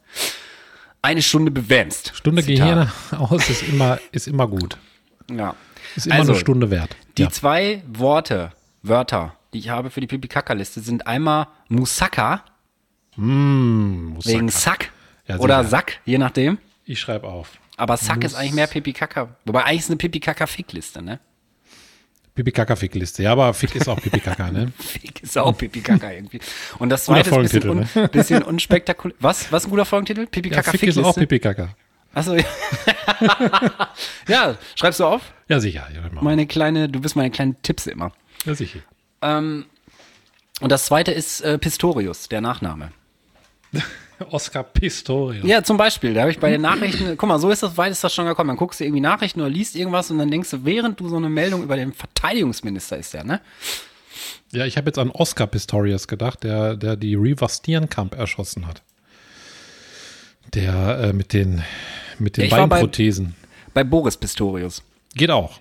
Eine 1.03 1.23
Stunde 1.23 1.51
bewämst. 1.51 2.13
Stunde 2.15 2.43
Zitat. 2.43 2.67
Gehirn 2.67 2.93
aus 3.21 3.51
ist 3.51 3.63
immer, 3.63 3.99
ist 4.13 4.27
immer 4.27 4.49
gut. 4.49 4.79
Ja. 5.31 5.55
Ist 5.97 6.07
immer 6.07 6.17
also, 6.17 6.33
eine 6.33 6.41
Stunde 6.41 6.71
wert. 6.71 6.97
Die 7.19 7.23
ja. 7.23 7.31
zwei 7.31 7.83
Worte, 7.87 8.53
Wörter, 8.83 9.37
die 9.53 9.59
ich 9.59 9.69
habe 9.69 9.91
für 9.91 10.01
die 10.01 10.07
Pipi-Kaka-Liste, 10.07 10.81
sind 10.81 11.07
einmal 11.07 11.49
Musaka. 11.69 12.45
Mm, 13.17 14.15
Musaka. 14.15 14.35
Wegen 14.35 14.49
Sack. 14.49 14.91
Ja, 15.27 15.39
oder 15.39 15.65
Sack, 15.65 16.01
je 16.05 16.19
nachdem. 16.19 16.59
Ich 16.85 17.01
schreibe 17.01 17.29
auf. 17.29 17.59
Aber 17.76 17.97
Sack 17.97 18.25
ist 18.25 18.35
eigentlich 18.35 18.55
mehr 18.55 18.67
Pipi-Kaka. 18.67 19.37
Wobei 19.44 19.65
eigentlich 19.65 19.81
ist 19.81 19.91
eine 19.91 19.97
Pipi-Kaka-Fick-Liste, 19.97 21.03
ne? 21.03 21.21
Pipi-Kaka-Fick-Liste. 22.35 23.23
Ja, 23.23 23.32
aber 23.32 23.55
Fick 23.55 23.75
ist 23.76 23.88
auch 23.88 24.00
Pipi-Kaka, 24.00 24.50
ne? 24.50 24.73
Fick 24.79 25.23
ist 25.23 25.38
auch 25.38 25.56
Pipi-Kaka 25.56 26.11
irgendwie. 26.12 26.41
Und 26.79 26.88
das 26.88 27.05
zweite 27.05 27.31
ist 27.31 27.37
ein 27.37 27.43
bisschen, 27.43 27.71
un, 27.71 27.88
ne? 27.94 28.09
bisschen 28.09 28.43
unspektakulär. 28.43 29.17
Was? 29.21 29.53
Was 29.53 29.62
ist 29.62 29.69
ein 29.69 29.71
guter 29.71 29.85
Folgentitel? 29.85 30.26
Pipi-Kaka-Fick-Liste? 30.26 31.00
Ja, 31.00 31.06
Fick 31.06 31.11
ist 31.11 31.17
auch 31.17 31.21
Pipi-Kaka. 31.21 31.75
Achso, 32.12 32.35
ja. 32.35 32.44
ja, 34.29 34.56
schreibst 34.77 35.00
du 35.00 35.05
auf? 35.05 35.32
Ja, 35.49 35.59
sicher. 35.59 35.88
Ja, 35.93 36.23
meine 36.23 36.47
kleine, 36.47 36.88
du 36.88 37.00
bist 37.00 37.17
meine 37.17 37.31
kleine 37.31 37.56
Tipps 37.62 37.87
immer. 37.87 38.12
Ja, 38.44 38.55
sicher. 38.55 38.81
Ähm, 39.20 39.67
und 40.61 40.70
das 40.70 40.87
zweite 40.87 41.11
ist 41.11 41.41
äh, 41.41 41.59
Pistorius, 41.59 42.29
der 42.29 42.41
Nachname. 42.41 42.93
Oscar 44.31 44.63
Pistorius. 44.63 45.47
Ja, 45.47 45.63
zum 45.63 45.77
Beispiel. 45.77 46.15
Da 46.15 46.23
habe 46.23 46.31
ich 46.31 46.39
bei 46.39 46.51
den 46.51 46.61
Nachrichten, 46.61 47.17
guck 47.17 47.29
mal, 47.29 47.39
so 47.39 47.51
ist 47.51 47.63
das, 47.63 47.77
weit 47.77 47.93
ist 47.93 48.03
das 48.05 48.15
schon 48.15 48.27
gekommen. 48.27 48.49
Dann 48.49 48.57
guckst 48.57 48.81
du 48.81 48.85
irgendwie 48.85 49.01
Nachrichten 49.01 49.41
oder 49.41 49.51
liest 49.51 49.77
irgendwas 49.77 50.11
und 50.11 50.19
dann 50.19 50.31
denkst 50.31 50.51
du, 50.51 50.65
während 50.65 51.01
du 51.01 51.09
so 51.09 51.17
eine 51.17 51.29
Meldung 51.29 51.63
über 51.63 51.77
den 51.77 51.93
Verteidigungsminister 51.93 52.97
ist 52.97 53.15
der, 53.15 53.25
ne? 53.25 53.41
Ja, 54.53 54.65
ich 54.67 54.77
habe 54.77 54.87
jetzt 54.87 54.99
an 54.99 55.11
Oscar 55.11 55.47
Pistorius 55.47 56.07
gedacht, 56.07 56.45
der, 56.45 56.77
der 56.77 56.97
die 56.97 57.17
Reaver 57.17 57.49
Stierenkamp 57.49 58.15
erschossen 58.15 58.67
hat. 58.67 58.83
Der 60.55 60.99
äh, 61.01 61.13
mit 61.13 61.33
den, 61.33 61.63
mit 62.19 62.37
den 62.37 62.49
ja, 62.49 62.65
Beinprothesen. 62.65 63.35
Bei, 63.73 63.83
bei, 63.83 63.85
Boris 63.85 64.17
Pistorius. 64.17 64.83
Geht 65.15 65.31
auch. 65.31 65.59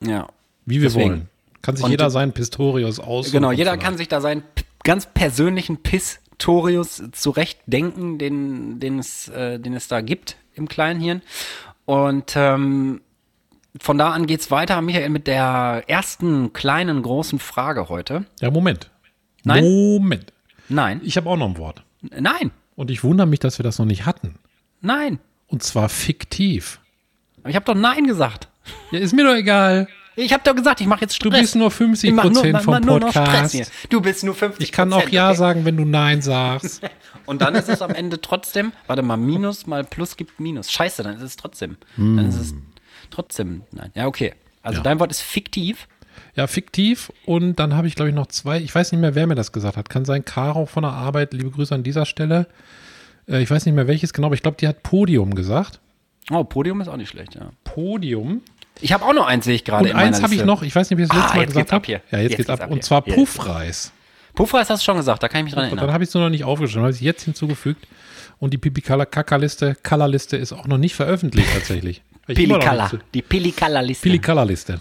Ja. 0.00 0.28
Wie 0.64 0.80
wir 0.80 0.88
Deswegen. 0.88 1.10
wollen. 1.10 1.28
Kann 1.62 1.74
sich 1.74 1.84
und 1.84 1.90
jeder 1.90 2.10
seinen 2.10 2.32
Pistorius 2.32 3.00
aus. 3.00 3.32
Genau, 3.32 3.50
jeder 3.50 3.76
kann 3.76 3.96
sich 3.96 4.06
da 4.06 4.20
seinen 4.20 4.44
ganz 4.84 5.06
persönlichen 5.12 5.78
Piss 5.78 6.20
Torius 6.38 7.02
zurechtdenken, 7.12 8.18
den, 8.18 8.80
den, 8.80 8.98
es, 8.98 9.28
äh, 9.28 9.58
den 9.58 9.74
es 9.74 9.88
da 9.88 10.00
gibt 10.00 10.36
im 10.54 10.68
Kleinhirn. 10.68 11.22
Und 11.84 12.34
ähm, 12.36 13.00
von 13.80 13.98
da 13.98 14.10
an 14.10 14.26
geht's 14.26 14.50
weiter, 14.50 14.80
Michael, 14.82 15.10
mit 15.10 15.26
der 15.26 15.84
ersten 15.86 16.52
kleinen 16.52 17.02
großen 17.02 17.38
Frage 17.38 17.88
heute. 17.88 18.24
Ja, 18.40 18.50
Moment. 18.50 18.90
Nein. 19.44 19.64
Moment. 19.64 20.32
Nein. 20.68 21.00
Ich 21.04 21.16
habe 21.16 21.28
auch 21.30 21.36
noch 21.36 21.48
ein 21.48 21.58
Wort. 21.58 21.82
Nein. 22.00 22.50
Und 22.74 22.90
ich 22.90 23.04
wundere 23.04 23.26
mich, 23.26 23.40
dass 23.40 23.58
wir 23.58 23.62
das 23.62 23.78
noch 23.78 23.86
nicht 23.86 24.06
hatten. 24.06 24.36
Nein. 24.80 25.18
Und 25.46 25.62
zwar 25.62 25.88
fiktiv. 25.88 26.80
Aber 27.38 27.50
ich 27.50 27.56
habe 27.56 27.64
doch 27.64 27.74
Nein 27.74 28.06
gesagt. 28.06 28.48
Ja, 28.90 28.98
ist 28.98 29.14
mir 29.14 29.24
doch 29.24 29.34
egal. 29.34 29.88
Ich 30.16 30.32
habe 30.32 30.42
doch 30.42 30.54
gesagt, 30.54 30.80
ich 30.80 30.86
mache 30.86 31.02
jetzt 31.02 31.14
Stress. 31.14 31.32
Du 31.32 31.38
bist 31.40 31.56
nur 31.56 31.70
50 31.70 32.16
Prozent 32.16 32.62
vom 32.62 32.80
nur 32.80 33.00
Podcast. 33.00 33.70
Du 33.90 34.00
bist 34.00 34.24
nur 34.24 34.34
50 34.34 34.64
Ich 34.64 34.72
kann 34.72 34.92
auch 34.92 35.08
Ja 35.10 35.28
okay. 35.28 35.36
sagen, 35.36 35.64
wenn 35.66 35.76
du 35.76 35.84
Nein 35.84 36.22
sagst. 36.22 36.80
Und 37.26 37.42
dann 37.42 37.54
ist 37.54 37.68
es 37.68 37.82
am 37.82 37.90
Ende 37.90 38.20
trotzdem, 38.20 38.72
warte 38.86 39.02
mal, 39.02 39.16
Minus 39.16 39.66
mal 39.66 39.84
Plus 39.84 40.16
gibt 40.16 40.40
Minus. 40.40 40.70
Scheiße, 40.72 41.02
dann 41.02 41.16
ist 41.16 41.22
es 41.22 41.36
trotzdem. 41.36 41.76
Mm. 41.96 42.16
Dann 42.16 42.28
ist 42.28 42.36
es 42.36 42.54
trotzdem 43.10 43.62
Nein. 43.72 43.90
Ja, 43.94 44.06
okay. 44.06 44.32
Also 44.62 44.78
ja. 44.78 44.82
dein 44.82 45.00
Wort 45.00 45.10
ist 45.10 45.20
fiktiv. 45.20 45.86
Ja, 46.34 46.46
fiktiv. 46.46 47.12
Und 47.26 47.56
dann 47.56 47.74
habe 47.74 47.86
ich, 47.86 47.94
glaube 47.94 48.08
ich, 48.08 48.14
noch 48.14 48.26
zwei. 48.26 48.58
Ich 48.60 48.74
weiß 48.74 48.92
nicht 48.92 49.00
mehr, 49.00 49.14
wer 49.14 49.26
mir 49.26 49.34
das 49.34 49.52
gesagt 49.52 49.76
hat. 49.76 49.90
Kann 49.90 50.04
sein, 50.04 50.24
Caro 50.24 50.66
von 50.66 50.82
der 50.82 50.92
Arbeit. 50.92 51.34
Liebe 51.34 51.50
Grüße 51.50 51.74
an 51.74 51.82
dieser 51.82 52.06
Stelle. 52.06 52.46
Äh, 53.28 53.42
ich 53.42 53.50
weiß 53.50 53.66
nicht 53.66 53.74
mehr, 53.74 53.86
welches 53.86 54.12
genau, 54.12 54.26
aber 54.26 54.34
ich 54.34 54.42
glaube, 54.42 54.56
die 54.58 54.68
hat 54.68 54.82
Podium 54.82 55.34
gesagt. 55.34 55.80
Oh, 56.30 56.42
Podium 56.42 56.80
ist 56.80 56.88
auch 56.88 56.96
nicht 56.96 57.10
schlecht, 57.10 57.34
ja. 57.34 57.50
Podium. 57.64 58.42
Ich 58.80 58.92
habe 58.92 59.04
auch 59.04 59.12
noch 59.12 59.26
eins, 59.26 59.44
sehe 59.44 59.54
ich 59.54 59.64
gerade. 59.64 59.90
Und 59.90 59.96
eins 59.96 60.22
habe 60.22 60.34
ich 60.34 60.44
noch, 60.44 60.62
ich 60.62 60.74
weiß 60.74 60.90
nicht, 60.90 60.98
wie 60.98 61.04
ich 61.04 61.08
das 61.08 61.16
letzte 61.16 61.32
ah, 61.32 61.36
Mal 61.36 61.46
gesagt 61.46 61.72
habe. 61.72 61.92
Ja, 61.92 61.98
jetzt, 62.18 62.30
jetzt 62.30 62.36
geht's, 62.36 62.50
ab. 62.50 62.62
ab 62.62 62.70
und 62.70 62.84
zwar 62.84 63.02
Puffreis. 63.02 63.92
Puffreis 64.34 64.68
hast 64.68 64.82
du 64.82 64.84
schon 64.84 64.96
gesagt, 64.96 65.22
da 65.22 65.28
kann 65.28 65.40
ich 65.40 65.44
mich 65.44 65.54
dran 65.54 65.64
erinnern. 65.64 65.78
Und 65.78 65.86
dann 65.86 65.94
habe 65.94 66.04
ich 66.04 66.08
es 66.08 66.14
nur 66.14 66.24
noch 66.24 66.30
nicht 66.30 66.44
aufgeschrieben, 66.44 66.82
habe 66.82 66.92
ich 66.92 67.00
jetzt 67.00 67.24
hinzugefügt. 67.24 67.86
Und 68.38 68.52
die 68.52 68.58
Pipi-Kaka-Liste, 68.58 69.76
Color-Liste 69.82 70.36
ist 70.36 70.52
auch 70.52 70.66
noch 70.66 70.76
nicht 70.76 70.94
veröffentlicht 70.94 71.48
tatsächlich. 71.54 72.02
Pilikala, 72.26 72.90
die 73.14 73.22
Pilikala-Liste. 73.22 74.02
Pilikala-Liste. 74.02 74.80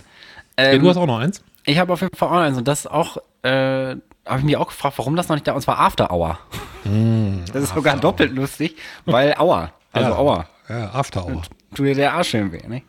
Ähm, 0.57 0.73
ja, 0.73 0.77
du 0.79 0.89
hast 0.89 0.97
auch 0.97 1.05
noch 1.05 1.19
eins? 1.19 1.41
Ich 1.65 1.77
habe 1.77 1.93
auf 1.93 2.01
jeden 2.01 2.15
Fall 2.15 2.29
auch 2.29 2.33
noch 2.33 2.41
eins 2.41 2.57
und 2.57 2.67
das 2.67 2.85
auch, 2.85 3.17
äh, 3.43 3.49
habe 3.49 4.39
ich 4.39 4.43
mich 4.43 4.57
auch 4.57 4.67
gefragt, 4.67 4.97
warum 4.97 5.15
das 5.15 5.29
noch 5.29 5.35
nicht 5.35 5.47
da 5.47 5.51
ist. 5.51 5.57
Und 5.57 5.61
zwar 5.61 5.79
After 5.79 6.11
Hour. 6.11 6.39
Mm, 6.83 7.45
das 7.53 7.63
ist 7.63 7.73
sogar 7.73 7.97
doppelt 7.97 8.33
lustig, 8.33 8.75
weil 9.05 9.35
Hour, 9.39 9.71
also 9.91 10.09
ja, 10.09 10.17
Hour. 10.17 10.45
Ja, 10.67 10.91
After 10.91 11.25
Hour. 11.25 11.43
Tut 11.73 11.85
dir 11.85 11.95
der 11.95 12.13
Arsch 12.13 12.29
schön 12.29 12.51
weh, 12.51 12.67
ne? 12.67 12.81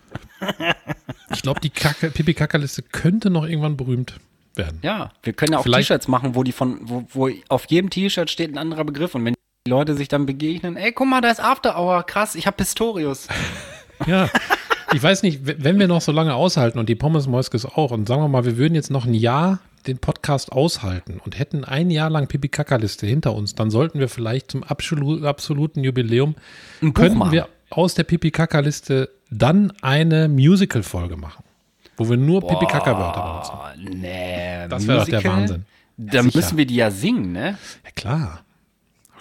Ich 1.30 1.42
glaube, 1.42 1.60
die 1.60 1.70
Pipi-Kaka-Liste 1.70 2.82
könnte 2.82 3.30
noch 3.30 3.44
irgendwann 3.44 3.76
berühmt 3.76 4.14
werden. 4.54 4.78
Ja, 4.82 5.12
wir 5.22 5.32
können 5.32 5.52
ja 5.52 5.58
auch 5.58 5.64
T-Shirts 5.64 6.08
machen, 6.08 6.34
wo 6.34 6.42
die 6.42 6.52
von, 6.52 6.78
wo, 6.82 7.04
wo 7.10 7.30
auf 7.48 7.66
jedem 7.66 7.90
T-Shirt 7.90 8.30
steht 8.30 8.52
ein 8.52 8.58
anderer 8.58 8.84
Begriff 8.84 9.14
und 9.14 9.24
wenn 9.24 9.34
die 9.66 9.70
Leute 9.70 9.94
sich 9.94 10.08
dann 10.08 10.26
begegnen, 10.26 10.76
ey, 10.76 10.92
guck 10.92 11.06
mal, 11.08 11.20
da 11.20 11.30
ist 11.30 11.40
After 11.40 11.78
Hour, 11.78 12.04
krass, 12.04 12.34
ich 12.34 12.46
hab 12.46 12.56
Pistorius. 12.56 13.28
Ja. 14.06 14.28
Ich 14.92 15.02
weiß 15.02 15.22
nicht, 15.22 15.40
wenn 15.42 15.78
wir 15.78 15.88
noch 15.88 16.02
so 16.02 16.12
lange 16.12 16.34
aushalten 16.34 16.78
und 16.78 16.90
die 16.90 16.94
Pommes 16.94 17.26
Moiskes 17.26 17.64
auch 17.64 17.92
und 17.92 18.06
sagen 18.06 18.20
wir 18.20 18.28
mal, 18.28 18.44
wir 18.44 18.58
würden 18.58 18.74
jetzt 18.74 18.90
noch 18.90 19.06
ein 19.06 19.14
Jahr 19.14 19.60
den 19.86 19.98
Podcast 19.98 20.52
aushalten 20.52 21.18
und 21.24 21.38
hätten 21.38 21.64
ein 21.64 21.90
Jahr 21.90 22.10
lang 22.10 22.26
Pipi 22.28 22.48
Kaka-Liste 22.48 23.06
hinter 23.06 23.34
uns, 23.34 23.54
dann 23.54 23.70
sollten 23.70 23.98
wir 23.98 24.08
vielleicht 24.08 24.50
zum 24.50 24.62
absolu 24.62 25.24
absoluten 25.24 25.82
Jubiläum, 25.82 26.34
Ein 26.82 26.92
könnten 26.92 27.32
wir 27.32 27.48
aus 27.70 27.94
der 27.94 28.04
Pipi 28.04 28.30
Kaka-Liste 28.30 29.10
dann 29.30 29.72
eine 29.82 30.28
Musical-Folge 30.28 31.16
machen, 31.16 31.44
wo 31.96 32.08
wir 32.08 32.16
nur 32.16 32.46
Pipi 32.46 32.66
Kaka-Wörter 32.66 33.22
benutzen. 33.22 33.52
Oh, 33.56 33.96
nee, 33.96 34.68
Das 34.68 34.86
wäre 34.86 34.98
doch 35.00 35.06
der? 35.06 35.24
Wahnsinn. 35.24 35.64
Da 35.98 36.22
sicher. 36.22 36.36
müssen 36.38 36.58
wir 36.58 36.66
die 36.66 36.76
ja 36.76 36.90
singen, 36.90 37.32
ne? 37.32 37.58
Ja 37.84 37.90
klar. 37.94 38.40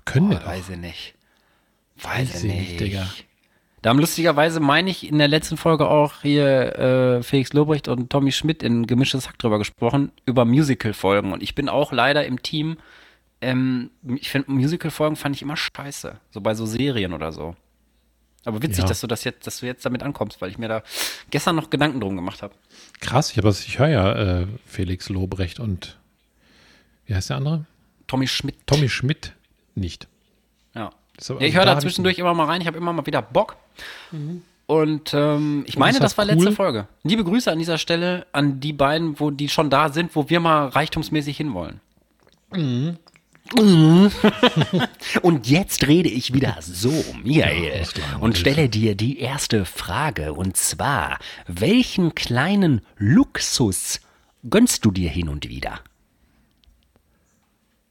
Können 0.03 0.29
wir 0.29 0.37
Oh, 0.37 0.39
doch. 0.41 0.47
weiß 0.47 0.69
ich 0.69 0.77
nicht. 0.77 1.15
Weiß, 2.01 2.33
Weiß 2.33 2.43
ich 2.43 2.49
ich 2.51 2.55
nicht. 2.55 2.69
nicht, 2.69 2.79
Digga. 2.81 3.07
Da 3.81 3.89
haben 3.91 3.99
lustigerweise, 3.99 4.59
meine 4.59 4.89
ich, 4.89 5.07
in 5.07 5.17
der 5.19 5.27
letzten 5.27 5.57
Folge 5.57 5.87
auch 5.87 6.21
hier 6.23 6.75
äh, 6.77 7.23
Felix 7.23 7.53
Lobrecht 7.53 7.87
und 7.87 8.09
Tommy 8.09 8.31
Schmidt 8.31 8.63
in 8.63 8.87
Gemischtes 8.87 9.27
Hack 9.27 9.37
drüber 9.39 9.57
gesprochen, 9.59 10.11
über 10.25 10.43
Musical-Folgen. 10.43 11.31
Und 11.31 11.41
ich 11.43 11.55
bin 11.55 11.69
auch 11.69 11.91
leider 11.91 12.25
im 12.25 12.41
Team, 12.41 12.77
ähm, 13.41 13.91
ich 14.17 14.29
finde 14.29 14.51
Musical-Folgen 14.51 15.15
fand 15.15 15.35
ich 15.35 15.41
immer 15.43 15.55
scheiße. 15.55 16.17
So 16.31 16.41
bei 16.41 16.55
so 16.55 16.65
Serien 16.65 17.13
oder 17.13 17.31
so. 17.31 17.55
Aber 18.45 18.61
witzig, 18.61 18.79
Ja. 18.83 18.85
dass 18.85 19.01
du 19.01 19.07
das 19.07 19.23
jetzt, 19.23 19.45
dass 19.47 19.59
du 19.59 19.65
jetzt 19.65 19.85
damit 19.85 20.03
ankommst, 20.03 20.39
weil 20.41 20.49
ich 20.51 20.57
mir 20.57 20.67
da 20.67 20.83
gestern 21.31 21.55
noch 21.55 21.69
Gedanken 21.69 21.99
drum 21.99 22.15
gemacht 22.15 22.41
habe. 22.43 22.53
Krass, 23.01 23.31
ich, 23.35 23.37
ich 23.43 23.79
höre 23.79 23.87
ja 23.89 24.41
äh, 24.41 24.47
Felix 24.65 25.09
Lobrecht 25.09 25.59
und 25.59 25.97
wie 27.07 27.15
heißt 27.15 27.29
der 27.31 27.37
andere? 27.37 27.65
Tommy 28.07 28.27
Schmidt. 28.27 28.55
Tommy 28.67 28.87
Schmidt 28.87 29.33
nicht. 29.73 30.07
Ja. 30.75 30.91
Aber- 31.29 31.41
Ja, 31.41 31.47
ich 31.47 31.55
also 31.55 31.57
höre 31.57 31.65
da 31.65 31.79
zwischendurch 31.79 32.19
immer 32.19 32.33
mal 32.33 32.45
rein, 32.45 32.61
ich 32.61 32.67
habe 32.67 32.77
immer 32.77 32.93
mal 32.93 33.05
wieder 33.05 33.21
Bock. 33.21 33.55
Und 34.67 35.13
ähm, 35.13 35.63
ich 35.67 35.77
meine, 35.77 35.91
ist 35.97 36.03
das, 36.03 36.15
das 36.15 36.17
war 36.17 36.25
cool? 36.25 36.31
letzte 36.43 36.51
Folge. 36.53 36.87
Liebe 37.03 37.23
Grüße 37.23 37.51
an 37.51 37.59
dieser 37.59 37.77
Stelle 37.77 38.25
an 38.31 38.59
die 38.59 38.73
beiden, 38.73 39.19
wo 39.19 39.29
die 39.31 39.49
schon 39.49 39.69
da 39.69 39.89
sind, 39.89 40.15
wo 40.15 40.29
wir 40.29 40.39
mal 40.39 40.67
reichtumsmäßig 40.67 41.37
hinwollen. 41.37 41.81
Mhm. 42.51 42.97
Und 45.21 45.47
jetzt 45.47 45.87
rede 45.87 46.09
ich 46.09 46.33
wieder 46.33 46.57
so, 46.61 46.91
Michael, 47.23 47.85
klar, 47.85 48.21
und 48.21 48.37
stelle 48.37 48.69
dir 48.69 48.95
die 48.95 49.19
erste 49.19 49.65
Frage. 49.65 50.33
Und 50.33 50.57
zwar, 50.57 51.19
welchen 51.47 52.15
kleinen 52.15 52.81
Luxus 52.97 54.01
gönnst 54.49 54.83
du 54.83 54.91
dir 54.91 55.09
hin 55.09 55.29
und 55.29 55.47
wieder? 55.47 55.79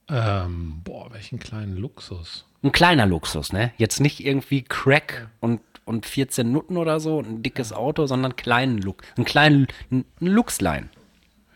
Ähm, 0.09 0.81
boah, 0.83 1.13
welchen 1.13 1.39
kleinen 1.39 1.77
Luxus. 1.77 2.45
Ein 2.63 2.73
kleiner 2.73 3.07
Luxus, 3.07 3.53
ne? 3.53 3.73
Jetzt 3.79 4.01
nicht 4.01 4.25
irgendwie 4.25 4.63
Crack 4.63 5.29
und, 5.41 5.61
und 5.85 6.05
14 6.05 6.51
Nutten 6.51 6.77
oder 6.77 6.99
so, 6.99 7.21
ein 7.21 7.43
dickes 7.43 7.73
Auto, 7.73 8.07
sondern 8.07 8.37
kleinen 8.37 8.79
Look. 8.79 9.03
Einen 9.17 9.25
kleinen 9.25 9.67
ein 9.91 10.05
Luxlein. 10.19 10.91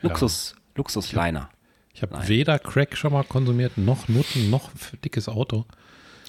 Luxus, 0.02 0.54
Luxusliner. 0.76 1.50
Ich 1.98 2.02
habe 2.02 2.28
weder 2.28 2.60
Crack 2.60 2.96
schon 2.96 3.12
mal 3.12 3.24
konsumiert, 3.24 3.76
noch 3.76 4.06
Nutten, 4.06 4.50
noch 4.50 4.70
dickes 5.04 5.28
Auto. 5.28 5.64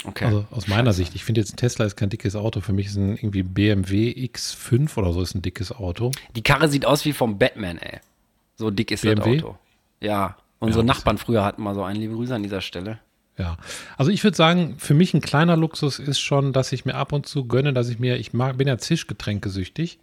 Okay. 0.03 0.25
Also 0.25 0.45
aus 0.49 0.67
meiner 0.67 0.93
Sicht, 0.93 1.13
ich 1.13 1.23
finde 1.23 1.41
jetzt 1.41 1.53
ein 1.53 1.57
Tesla 1.57 1.85
ist 1.85 1.95
kein 1.95 2.09
dickes 2.09 2.35
Auto. 2.35 2.59
Für 2.59 2.73
mich 2.73 2.87
ist 2.87 2.95
ein 2.95 3.17
irgendwie 3.17 3.43
BMW 3.43 4.09
X5 4.09 4.97
oder 4.97 5.13
so 5.13 5.21
ist 5.21 5.35
ein 5.35 5.43
dickes 5.43 5.71
Auto. 5.71 6.11
Die 6.35 6.41
Karre 6.41 6.69
sieht 6.69 6.87
aus 6.87 7.05
wie 7.05 7.13
vom 7.13 7.37
Batman, 7.37 7.77
ey. 7.77 7.99
So 8.55 8.71
dick 8.71 8.89
ist 8.89 9.03
das 9.03 9.13
BMW? 9.13 9.43
Auto. 9.43 9.59
Ja. 10.01 10.37
Unsere 10.57 10.81
Ja, 10.81 10.87
Nachbarn 10.87 11.19
früher 11.19 11.45
hatten 11.45 11.61
mal 11.61 11.75
so 11.75 11.83
einen. 11.83 11.99
Liebe 11.99 12.15
Grüße 12.15 12.33
an 12.33 12.41
dieser 12.41 12.61
Stelle. 12.61 12.97
Ja, 13.37 13.57
also 13.95 14.09
ich 14.09 14.23
würde 14.23 14.35
sagen, 14.35 14.73
für 14.79 14.95
mich 14.95 15.13
ein 15.13 15.21
kleiner 15.21 15.55
Luxus 15.55 15.99
ist 15.99 16.19
schon, 16.19 16.51
dass 16.51 16.71
ich 16.71 16.83
mir 16.83 16.95
ab 16.95 17.13
und 17.13 17.27
zu 17.27 17.45
gönne, 17.45 17.73
dass 17.73 17.89
ich 17.89 17.99
mir, 17.99 18.17
ich 18.17 18.33
mag, 18.33 18.57
bin 18.57 18.67
ja 18.67 18.79
Zischgetränke 18.79 19.49
süchtig. 19.49 19.99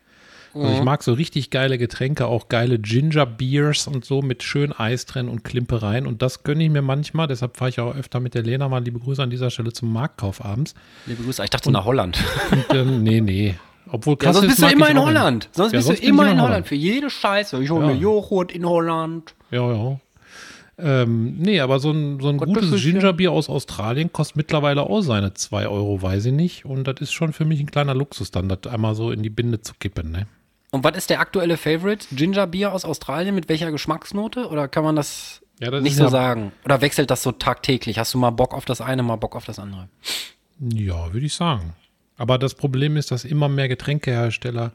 Also 0.62 0.74
ich 0.78 0.82
mag 0.82 1.02
so 1.02 1.12
richtig 1.12 1.50
geile 1.50 1.78
Getränke, 1.78 2.26
auch 2.26 2.48
geile 2.48 2.78
Ginger 2.78 3.26
Beers 3.26 3.86
und 3.86 4.04
so 4.04 4.22
mit 4.22 4.42
schön 4.42 4.72
Eis 4.72 5.06
drin 5.06 5.28
und 5.28 5.44
Klimpereien 5.44 6.06
und 6.06 6.22
das 6.22 6.42
gönne 6.42 6.64
ich 6.64 6.70
mir 6.70 6.82
manchmal. 6.82 7.26
Deshalb 7.26 7.56
fahre 7.56 7.68
ich 7.68 7.80
auch 7.80 7.94
öfter 7.94 8.20
mit 8.20 8.34
der 8.34 8.42
Lena 8.42 8.68
mal 8.68 8.82
liebe 8.82 8.98
Grüße 8.98 9.22
an 9.22 9.30
dieser 9.30 9.50
Stelle 9.50 9.72
zum 9.72 9.92
Marktkauf 9.92 10.44
abends. 10.44 10.74
Liebe 11.06 11.22
Grüße. 11.22 11.44
Ich 11.44 11.50
dachte 11.50 11.70
nach 11.70 11.84
Holland. 11.84 12.18
Und, 12.50 12.64
ähm, 12.76 13.02
nee, 13.02 13.20
nee. 13.20 13.54
Obwohl 13.90 14.16
Ja, 14.22 14.32
sonst 14.32 14.46
bist 14.48 14.62
du 14.62 14.66
immer 14.66 14.88
in 14.90 14.98
Holland. 15.00 15.48
Sonst 15.52 15.72
Ja, 15.72 15.78
bist 15.78 15.86
sonst 15.88 16.02
du 16.02 16.06
immer 16.08 16.30
in 16.30 16.40
Holland. 16.40 16.66
Für 16.66 16.74
jede 16.74 17.10
Scheiße. 17.10 17.62
Ich 17.62 17.70
hole 17.70 17.86
Ja. 17.86 17.92
mir 17.92 17.98
Joghurt 17.98 18.52
in 18.52 18.66
Holland. 18.66 19.34
Ja, 19.50 19.72
ja. 19.72 20.00
Ähm, 20.78 21.36
nee, 21.38 21.60
aber 21.60 21.78
so 21.78 21.90
ein, 21.90 22.20
so 22.20 22.28
ein 22.28 22.36
Gott, 22.36 22.48
gutes 22.48 22.82
Gingerbier 22.82 23.32
aus 23.32 23.48
Australien 23.48 24.12
kostet 24.12 24.36
mittlerweile 24.36 24.82
auch 24.82 25.00
seine 25.00 25.32
2 25.32 25.68
Euro, 25.68 26.02
weiß 26.02 26.26
ich 26.26 26.32
nicht. 26.34 26.66
Und 26.66 26.84
das 26.84 26.96
ist 27.00 27.12
schon 27.12 27.32
für 27.32 27.46
mich 27.46 27.60
ein 27.60 27.70
kleiner 27.70 27.94
Luxus, 27.94 28.30
dann 28.30 28.48
das 28.48 28.70
einmal 28.70 28.94
so 28.94 29.10
in 29.10 29.22
die 29.22 29.30
Binde 29.30 29.60
zu 29.62 29.72
kippen, 29.78 30.10
ne? 30.10 30.26
Und 30.76 30.84
was 30.84 30.96
ist 30.96 31.10
der 31.10 31.20
aktuelle 31.20 31.56
Favorite? 31.56 32.06
Ginger 32.12 32.46
Bier 32.46 32.72
aus 32.72 32.84
Australien 32.84 33.34
mit 33.34 33.48
welcher 33.48 33.70
Geschmacksnote? 33.70 34.48
Oder 34.48 34.68
kann 34.68 34.84
man 34.84 34.94
das, 34.96 35.40
Ja, 35.60 35.70
das 35.70 35.82
nicht 35.82 35.96
so 35.96 36.04
ja- 36.04 36.10
sagen? 36.10 36.52
Oder 36.64 36.80
wechselt 36.80 37.10
das 37.10 37.22
so 37.22 37.32
tagtäglich? 37.32 37.98
Hast 37.98 38.14
du 38.14 38.18
mal 38.18 38.30
Bock 38.30 38.52
auf 38.54 38.64
das 38.64 38.80
eine, 38.80 39.02
mal 39.02 39.16
Bock 39.16 39.34
auf 39.36 39.44
das 39.44 39.58
andere? 39.58 39.88
Ja, 40.60 41.12
würde 41.12 41.26
ich 41.26 41.34
sagen. 41.34 41.74
Aber 42.18 42.38
das 42.38 42.54
Problem 42.54 42.96
ist, 42.96 43.10
dass 43.10 43.24
immer 43.24 43.48
mehr 43.48 43.68
Getränkehersteller 43.68 44.72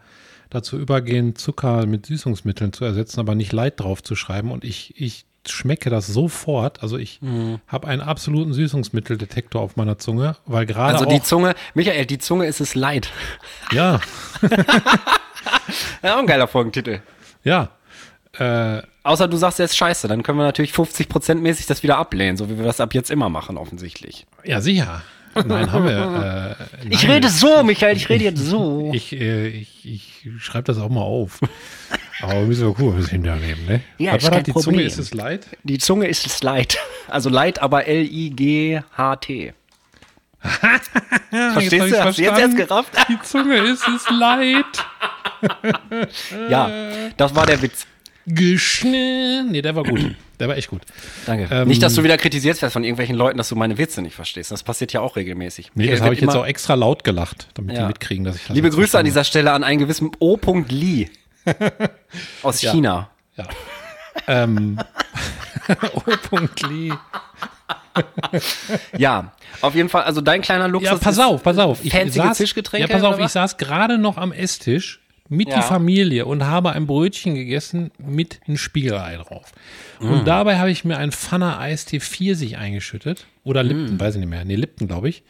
dazu 0.49 0.77
übergehen, 0.77 1.35
Zucker 1.35 1.85
mit 1.85 2.05
Süßungsmitteln 2.05 2.73
zu 2.73 2.83
ersetzen, 2.83 3.19
aber 3.19 3.35
nicht 3.35 3.51
Light 3.53 3.79
drauf 3.79 4.03
zu 4.03 4.15
schreiben. 4.15 4.51
Und 4.51 4.63
ich, 4.63 4.93
ich 4.99 5.25
schmecke 5.47 5.89
das 5.89 6.05
sofort. 6.07 6.83
Also 6.83 6.97
ich 6.97 7.19
Mhm. 7.21 7.59
habe 7.67 7.87
einen 7.87 8.01
absoluten 8.01 8.53
Süßungsmitteldetektor 8.53 9.59
auf 9.61 9.75
meiner 9.75 9.97
Zunge, 9.97 10.35
weil 10.45 10.65
gerade 10.67 10.93
Also 10.93 11.05
auch, 11.05 11.09
die 11.13 11.23
Zunge, 11.23 11.55
Michael, 11.73 12.05
die 12.05 12.19
Zunge 12.19 12.45
ist 12.45 12.59
es 12.61 12.75
leid. 12.75 13.09
ja, 13.71 13.99
Ja, 16.03 16.15
auch 16.15 16.19
ein 16.19 16.27
geiler 16.27 16.47
Folgentitel. 16.47 16.99
ja, 17.43 17.69
äh, 18.39 18.81
Außer 19.03 19.27
du 19.27 19.35
sagst, 19.37 19.59
er 19.59 19.65
ist 19.65 19.75
scheiße, 19.75 20.07
dann 20.07 20.21
können 20.23 20.37
wir 20.37 20.43
natürlich 20.45 20.71
50% 20.73 21.35
mäßig 21.35 21.65
das 21.65 21.81
wieder 21.83 21.97
ablehnen, 21.97 22.37
so 22.37 22.49
wie 22.49 22.57
wir 22.57 22.63
das 22.65 22.79
ab 22.79 22.93
jetzt 22.93 23.09
immer 23.11 23.29
machen, 23.29 23.57
offensichtlich. 23.57 24.25
ja 24.43 24.61
sicher. 24.61 25.01
Nein, 25.33 25.71
haben 25.71 25.85
wir. 25.85 26.57
Äh, 26.83 26.87
Ich 26.89 27.03
nein. 27.03 27.11
rede 27.13 27.29
so, 27.29 27.63
Michael, 27.63 27.95
ich 27.95 28.09
rede 28.09 28.25
jetzt 28.25 28.45
so. 28.45 28.91
Ich, 28.93 29.13
äh, 29.13 29.47
ich, 29.47 29.85
ich 29.85 30.23
schreibe 30.39 30.65
das 30.65 30.77
auch 30.77 30.89
mal 30.89 31.01
auf. 31.01 31.39
Aber 32.21 32.41
müssen 32.41 32.67
wir 32.67 32.73
gucken, 32.73 32.99
was 33.01 33.09
hinternehmen, 33.09 33.65
ne? 33.65 33.81
Ja, 33.97 34.13
Was 34.13 34.23
ist 34.23 34.29
kein 34.29 34.43
das? 34.43 34.43
Die 34.43 34.51
Zunge 34.53 34.63
Problem. 34.65 34.87
ist 34.87 34.97
es 34.99 35.13
leid? 35.13 35.47
Die 35.63 35.77
Zunge 35.77 36.07
ist 36.07 36.25
es 36.25 36.43
leid. 36.43 36.77
Also 37.07 37.29
leid, 37.29 37.59
aber 37.61 37.87
L-I-G-H-T. 37.87 39.53
Verstehst 40.41 40.91
Verstehst 41.31 41.91
du? 41.93 42.03
Hast 42.03 42.17
du 42.17 42.21
jetzt 42.23 42.39
erst 42.39 42.57
gerafft? 42.57 42.91
Die 43.09 43.19
Zunge 43.21 43.57
ist 43.57 43.87
es 43.87 44.09
leid. 44.09 44.65
Ja, 46.49 46.69
das 47.17 47.35
war 47.35 47.45
der 47.45 47.61
Witz. 47.61 47.85
Geschnitten. 48.27 49.51
Nee, 49.51 49.61
der 49.61 49.75
war 49.75 49.83
gut. 49.83 50.15
Der 50.39 50.47
war 50.47 50.55
echt 50.57 50.69
gut. 50.69 50.81
Danke. 51.25 51.47
Ähm, 51.51 51.67
nicht, 51.67 51.81
dass 51.81 51.95
du 51.95 52.03
wieder 52.03 52.17
kritisiert 52.17 52.61
wirst 52.61 52.73
von 52.73 52.83
irgendwelchen 52.83 53.15
Leuten, 53.15 53.37
dass 53.37 53.49
du 53.49 53.55
meine 53.55 53.77
Witze 53.77 54.01
nicht 54.01 54.15
verstehst. 54.15 54.51
Das 54.51 54.63
passiert 54.63 54.93
ja 54.93 55.01
auch 55.01 55.15
regelmäßig. 55.15 55.71
Nee, 55.73 55.87
das 55.87 56.01
habe 56.01 56.13
ich 56.13 56.21
jetzt 56.21 56.35
auch 56.35 56.45
extra 56.45 56.75
laut 56.75 57.03
gelacht, 57.03 57.47
damit 57.55 57.75
Ja. 57.75 57.81
die 57.83 57.87
mitkriegen, 57.87 58.23
dass 58.23 58.35
ich 58.35 58.45
das 58.47 58.55
Liebe 58.55 58.67
jetzt 58.67 58.75
Grüße 58.75 58.97
an 58.97 59.05
dieser 59.05 59.23
Stelle 59.23 59.51
an 59.51 59.63
einen 59.63 59.79
gewissen 59.79 60.11
O. 60.19 60.37
Lee 60.69 61.09
aus 62.43 62.61
Ja. 62.61 62.71
China. 62.71 63.09
Ja. 63.37 63.45
ähm. 64.27 64.77
O. 65.93 66.37
Lee. 66.67 66.91
Ja, 68.97 69.33
auf 69.61 69.75
jeden 69.75 69.89
Fall. 69.89 70.03
Also 70.03 70.21
dein 70.21 70.41
kleiner 70.41 70.67
Luxus 70.67 70.89
Ja, 70.91 70.97
pass 70.97 71.19
auf, 71.19 71.43
pass 71.43 71.57
auf. 71.57 71.83
Ich 71.83 71.93
saß, 71.93 72.37
Zischgetränke 72.37 72.87
ja, 72.87 72.93
pass 72.93 73.03
auf, 73.03 73.17
ich 73.17 73.23
was? 73.25 73.33
saß 73.33 73.57
gerade 73.57 73.97
noch 73.97 74.17
am 74.17 74.31
Esstisch 74.31 74.99
mit 75.29 75.49
Ja. 75.49 75.57
die 75.57 75.61
Familie 75.63 76.25
und 76.25 76.45
habe 76.45 76.71
ein 76.73 76.87
Brötchen 76.87 77.35
gegessen 77.35 77.91
mit 77.97 78.39
einem 78.47 78.57
Spiegelei 78.57 79.15
drauf. 79.17 79.51
Mm. 79.99 80.11
Und 80.11 80.27
dabei 80.27 80.57
habe 80.59 80.71
ich 80.71 80.83
mir 80.83 80.97
ein 80.97 81.11
Pfanner 81.11 81.57
Eistee 81.59 81.99
Pfirsich 82.01 82.57
eingeschüttet. 82.57 83.27
Oder 83.43 83.63
Lipton, 83.63 83.95
Mm. 83.95 83.99
weiß 83.99 84.15
ich 84.15 84.19
nicht 84.19 84.29
mehr. 84.29 84.43
Nee, 84.43 84.55
Lipton, 84.55 84.87
glaube 84.87 85.07
ich. 85.09 85.23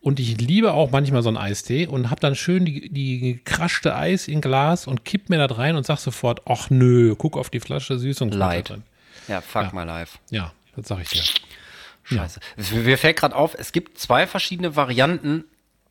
Und 0.00 0.20
ich 0.20 0.38
liebe 0.40 0.72
auch 0.74 0.90
manchmal 0.90 1.22
so 1.22 1.28
einen 1.28 1.38
Eistee 1.38 1.86
und 1.86 2.10
habe 2.10 2.20
dann 2.20 2.34
schön 2.34 2.64
die, 2.66 2.90
die 2.90 3.20
gekraschte 3.20 3.94
Eis 3.96 4.28
in 4.28 4.40
Glas 4.42 4.86
und 4.86 5.04
kipp 5.04 5.30
mir 5.30 5.38
das 5.46 5.56
rein 5.56 5.76
und 5.76 5.86
sag 5.86 5.98
sofort, 5.98 6.42
ach 6.46 6.68
nö, 6.68 7.14
guck 7.16 7.36
auf 7.38 7.48
die 7.48 7.60
Flasche 7.60 7.98
Süßungsmittel 7.98 8.38
Light. 8.38 8.68
drin. 8.68 8.82
Ja, 9.28 9.40
fuck 9.40 9.72
my 9.72 9.84
life. 9.84 10.18
Ja, 10.30 10.52
das 10.76 10.88
sag 10.88 11.00
ich 11.00 11.08
dir. 11.08 11.22
Scheiße. 12.04 12.40
Es- 12.56 12.70
Mir 12.72 12.98
fällt 12.98 13.16
gerade 13.16 13.34
auf, 13.34 13.54
es 13.58 13.72
gibt 13.72 13.98
zwei 13.98 14.26
verschiedene 14.26 14.76
Varianten 14.76 15.44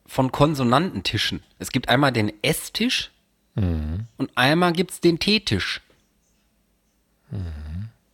von 0.05 0.31
Konsonantentischen. 0.31 1.43
Es 1.59 1.71
gibt 1.71 1.89
einmal 1.89 2.11
den 2.11 2.31
Esstisch 2.43 3.11
Mhm. 3.55 4.07
und 4.17 4.31
einmal 4.35 4.73
gibt's 4.73 4.99
den 5.01 5.19
Teetisch. 5.19 5.81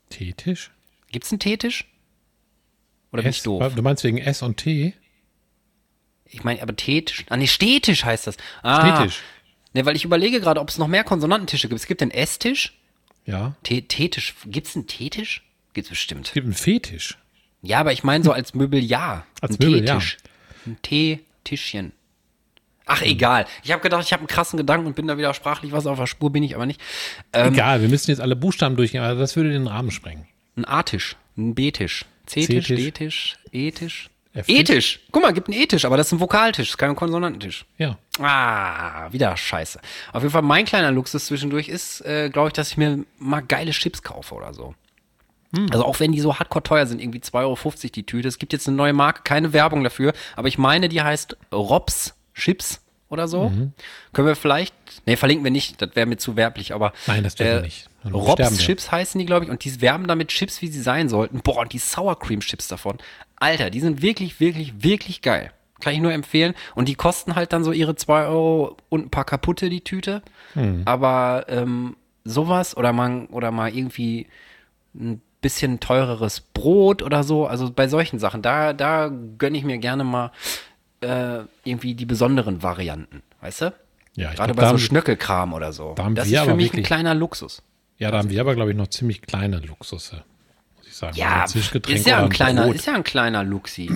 Teetisch? 0.10 0.72
Gibt's 1.12 1.32
einen 1.32 1.40
Teetisch? 1.40 1.86
Oder 3.12 3.24
bin 3.24 3.32
ich 3.32 3.38
S, 3.38 3.44
doof? 3.44 3.74
du 3.76 3.82
meinst 3.82 4.04
wegen 4.04 4.18
S 4.18 4.42
und 4.42 4.58
T? 4.58 4.94
Ich 6.26 6.44
meine, 6.44 6.62
aber 6.62 6.76
Teetisch. 6.76 7.26
Ah, 7.30 7.38
nee, 7.38 7.48
Stehtisch 7.48 8.06
heißt 8.06 8.28
das. 8.28 8.38
Ah, 8.62 8.96
Stehtisch. 8.98 9.22
Ne, 9.74 9.86
weil 9.86 9.96
ich 9.96 10.06
überlege 10.06 10.40
gerade, 10.40 10.60
ob 10.60 10.70
es 10.70 10.78
noch 10.78 10.88
mehr 10.88 11.04
Konsonantentische 11.04 11.68
gibt. 11.70 11.80
Es 11.82 11.88
gibt 11.88 12.02
den 12.02 12.12
Esstisch 12.12 12.76
Ja. 13.26 13.56
Te 13.64 13.82
Teetisch. 13.84 14.36
Gibt's 14.46 14.76
einen 14.76 14.88
Teetisch? 14.88 15.44
Gibt's 15.74 15.90
bestimmt. 15.90 16.28
Es 16.28 16.34
gibt 16.34 16.46
einen 16.46 16.54
Fetisch. 16.56 17.18
Ja, 17.62 17.80
aber 17.80 17.92
ich 17.92 18.04
meine 18.04 18.24
so 18.24 18.32
als 18.32 18.54
Möbel 18.54 18.80
ja. 18.80 19.26
Als 19.42 19.60
ein 19.60 19.66
Möbel, 19.66 19.86
ja. 19.86 19.94
Teetisch. 19.96 20.18
Ein 20.66 20.78
Teetischchen. 20.82 21.92
Ach, 22.86 23.02
egal. 23.04 23.46
Ich 23.64 23.72
habe 23.72 23.84
gedacht, 23.84 24.04
ich 24.04 24.14
habe 24.14 24.22
einen 24.22 24.28
krassen 24.28 24.58
Gedanken 24.58 24.88
und 24.88 24.96
bin 24.96 25.06
da 25.08 25.18
wieder 25.18 25.34
sprachlich 25.36 25.72
was 25.72 25.86
auf 25.86 26.00
der 26.00 26.08
Spur, 26.08 26.32
bin 26.32 26.42
ich 26.42 26.56
aber 26.56 26.66
nicht. 26.66 26.82
Ähm, 27.34 27.54
Egal, 27.54 27.82
wir 27.82 27.90
müssen 27.90 28.10
jetzt 28.10 28.20
alle 28.20 28.36
Buchstaben 28.36 28.76
durchgehen, 28.76 29.04
aber 29.04 29.20
das 29.20 29.36
würde 29.36 29.52
den 29.52 29.68
Rahmen 29.68 29.92
sprengen. 29.92 30.26
ein 30.58 30.66
A-Tisch, 30.66 31.16
ein 31.38 31.54
B-Tisch, 31.54 32.06
C-Tisch. 32.26 32.68
D-Tisch, 32.68 33.38
E-Tisch. 33.52 34.10
F-Tisch. 34.34 34.60
E-Tisch. 34.60 35.00
Guck 35.12 35.22
mal, 35.24 35.34
gibt 35.34 35.50
einen 35.50 35.60
E-Tisch, 35.62 35.86
aber 35.86 35.98
das 35.98 36.08
ist 36.08 36.14
ein 36.14 36.20
Vokaltisch, 36.20 36.70
ist 36.70 36.78
kein 36.78 36.96
Konsonantentisch. 36.96 37.66
Ja. 37.78 37.98
Ah, 38.20 39.12
wieder 39.12 39.36
scheiße. 39.38 39.80
Auf 40.14 40.24
jeden 40.24 40.32
Fall 40.32 40.42
mein 40.44 40.66
kleiner 40.66 40.92
Luxus 40.92 41.26
zwischendurch 41.28 41.68
ist, 41.68 42.02
äh, 42.02 42.30
glaube 42.32 42.50
ich, 42.50 42.54
dass 42.54 42.72
ich 42.72 42.78
mir 42.78 43.06
mal 43.20 43.42
geile 43.42 43.72
Chips 43.72 44.02
kaufe 44.02 44.34
oder 44.36 44.54
so. 44.54 44.74
Also 45.72 45.86
auch 45.86 46.00
wenn 46.00 46.12
die 46.12 46.20
so 46.20 46.38
hardcore 46.38 46.64
teuer 46.64 46.86
sind, 46.86 47.02
irgendwie 47.02 47.20
2,50 47.20 47.34
Euro 47.36 47.58
die 47.96 48.06
Tüte. 48.06 48.28
Es 48.28 48.38
gibt 48.38 48.54
jetzt 48.54 48.68
eine 48.68 48.78
neue 48.78 48.94
Marke, 48.94 49.22
keine 49.24 49.52
Werbung 49.54 49.84
dafür, 49.84 50.14
aber 50.36 50.48
ich 50.48 50.58
meine, 50.58 50.90
die 50.90 51.02
heißt 51.02 51.38
Robs 51.52 52.16
Chips 52.34 52.82
oder 53.10 53.28
so. 53.28 53.52
Können 54.14 54.28
wir 54.28 54.36
vielleicht, 54.36 54.76
nee, 55.06 55.16
verlinken 55.16 55.44
wir 55.44 55.52
nicht, 55.52 55.82
das 55.82 55.96
wäre 55.96 56.06
mir 56.06 56.18
zu 56.18 56.36
werblich, 56.36 56.74
aber 56.74 56.94
Nein, 57.08 57.24
das 57.24 57.36
dürfen 57.36 57.52
wir 57.52 57.60
äh, 57.60 57.64
nicht. 57.64 57.90
Dann 58.04 58.14
Robs. 58.14 58.58
Chips 58.60 58.92
heißen 58.92 59.18
die, 59.20 59.26
glaube 59.26 59.46
ich, 59.46 59.52
und 59.52 59.64
die 59.66 59.82
werben 59.82 60.08
damit 60.08 60.30
Chips, 60.30 60.62
wie 60.62 60.68
sie 60.68 60.82
sein 60.82 61.10
sollten. 61.10 61.42
Boah, 61.42 61.62
und 61.62 61.74
die 61.74 61.80
Sour 61.80 62.18
Cream 62.20 62.40
Chips 62.40 62.68
davon. 62.68 62.98
Alter, 63.38 63.70
die 63.70 63.80
sind 63.80 64.02
wirklich, 64.02 64.40
wirklich, 64.40 64.84
wirklich 64.84 65.22
geil. 65.22 65.52
Kann 65.82 65.94
ich 65.94 66.00
nur 66.00 66.14
empfehlen. 66.14 66.54
Und 66.76 66.88
die 66.88 66.96
kosten 66.96 67.36
halt 67.36 67.54
dann 67.54 67.64
so 67.64 67.72
ihre 67.72 67.96
2 67.96 68.28
Euro 68.28 68.78
und 68.90 69.08
ein 69.08 69.10
paar 69.10 69.26
kaputte, 69.26 69.70
die 69.70 69.82
Tüte. 69.82 70.22
Hm. 70.54 70.84
Aber 70.86 71.46
ähm, 71.48 71.96
sowas 72.26 72.76
oder 72.78 72.94
mal, 72.94 73.26
oder 73.32 73.52
mal 73.52 73.74
irgendwie 73.74 74.28
ein 74.94 75.22
bisschen 75.42 75.80
teureres 75.80 76.42
Brot 76.42 77.02
oder 77.02 77.24
so, 77.24 77.48
also 77.48 77.72
bei 77.72 77.88
solchen 77.88 78.20
Sachen, 78.20 78.42
da, 78.42 78.74
da 78.74 79.10
gönne 79.38 79.58
ich 79.58 79.64
mir 79.64 79.78
gerne 79.78 80.04
mal 80.04 80.32
äh, 81.02 81.40
irgendwie 81.64 81.96
die 81.96 82.06
besonderen 82.06 82.62
Varianten, 82.62 83.22
weißt 83.42 83.62
du? 83.62 83.74
Ja, 84.16 84.32
ich 84.32 84.36
Gerade 84.36 84.54
glaub, 84.54 84.66
bei 84.66 84.72
so 84.72 84.78
Schnöckelkram 84.78 85.54
oder 85.54 85.72
so. 85.72 85.94
da 85.96 86.04
haben 86.04 86.16
das 86.16 86.30
wir 86.30 86.40
ist 86.42 86.48
für 86.50 86.56
mich 86.56 86.66
ein 86.68 86.74
wirklich- 86.74 86.86
kleiner 86.88 87.14
Luxus. 87.16 87.62
Ja, 87.98 88.12
da 88.12 88.18
haben 88.18 88.30
wir 88.30 88.40
aber, 88.42 88.56
glaube 88.56 88.72
ich, 88.72 88.78
noch 88.78 88.88
ziemlich 88.88 89.22
kleine 89.22 89.60
Luxusse, 89.60 90.24
muss 90.78 90.88
ich 90.88 90.96
sagen. 90.96 91.16
Ja, 91.18 91.42
Also 91.42 91.60
ist 91.60 92.06
ja 92.06 92.18
ein 92.24 92.30
kleiner, 92.30 92.66
Brot. 92.66 92.76
ist 92.76 92.86
ja 92.88 92.94
ein 92.96 93.04
kleiner 93.04 93.44
Luxi. 93.44 93.92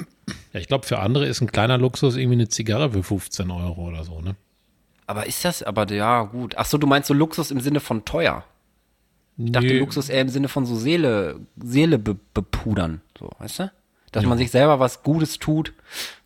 Ja, 0.54 0.60
ich 0.60 0.68
glaube, 0.68 0.86
für 0.86 1.00
andere 1.00 1.26
ist 1.26 1.42
ein 1.42 1.52
kleiner 1.52 1.78
Luxus 1.78 2.16
irgendwie 2.16 2.36
eine 2.36 2.48
Zigarre 2.50 2.92
für 2.92 3.04
15 3.04 3.50
Euro 3.52 3.88
oder 3.90 4.04
so, 4.06 4.22
ne? 4.22 4.36
Aber 5.08 5.26
ist 5.26 5.44
das, 5.44 5.64
aber 5.64 5.92
ja, 5.92 6.24
gut. 6.24 6.56
Ach 6.58 6.66
so, 6.66 6.78
du 6.78 6.88
meinst 6.88 7.08
so 7.10 7.14
Luxus 7.14 7.52
im 7.52 7.60
Sinne 7.60 7.82
von 7.82 8.06
teuer. 8.06 8.46
Ich 9.38 9.52
dachte 9.52 9.68
Nee. 9.68 9.80
Luxus 9.80 10.10
eher 10.10 10.22
im 10.22 10.30
Sinne 10.30 10.48
von 10.48 10.66
so 10.66 10.76
Seele, 10.76 11.40
Seele 11.62 11.98
be, 12.00 12.16
bepudern, 12.34 13.02
so, 13.18 13.30
weißt 13.40 13.60
du? 13.60 13.72
Dass 14.12 14.26
man 14.26 14.38
sich 14.38 14.52
selber 14.52 14.80
was 14.80 15.02
Gutes 15.02 15.40
tut. 15.40 15.70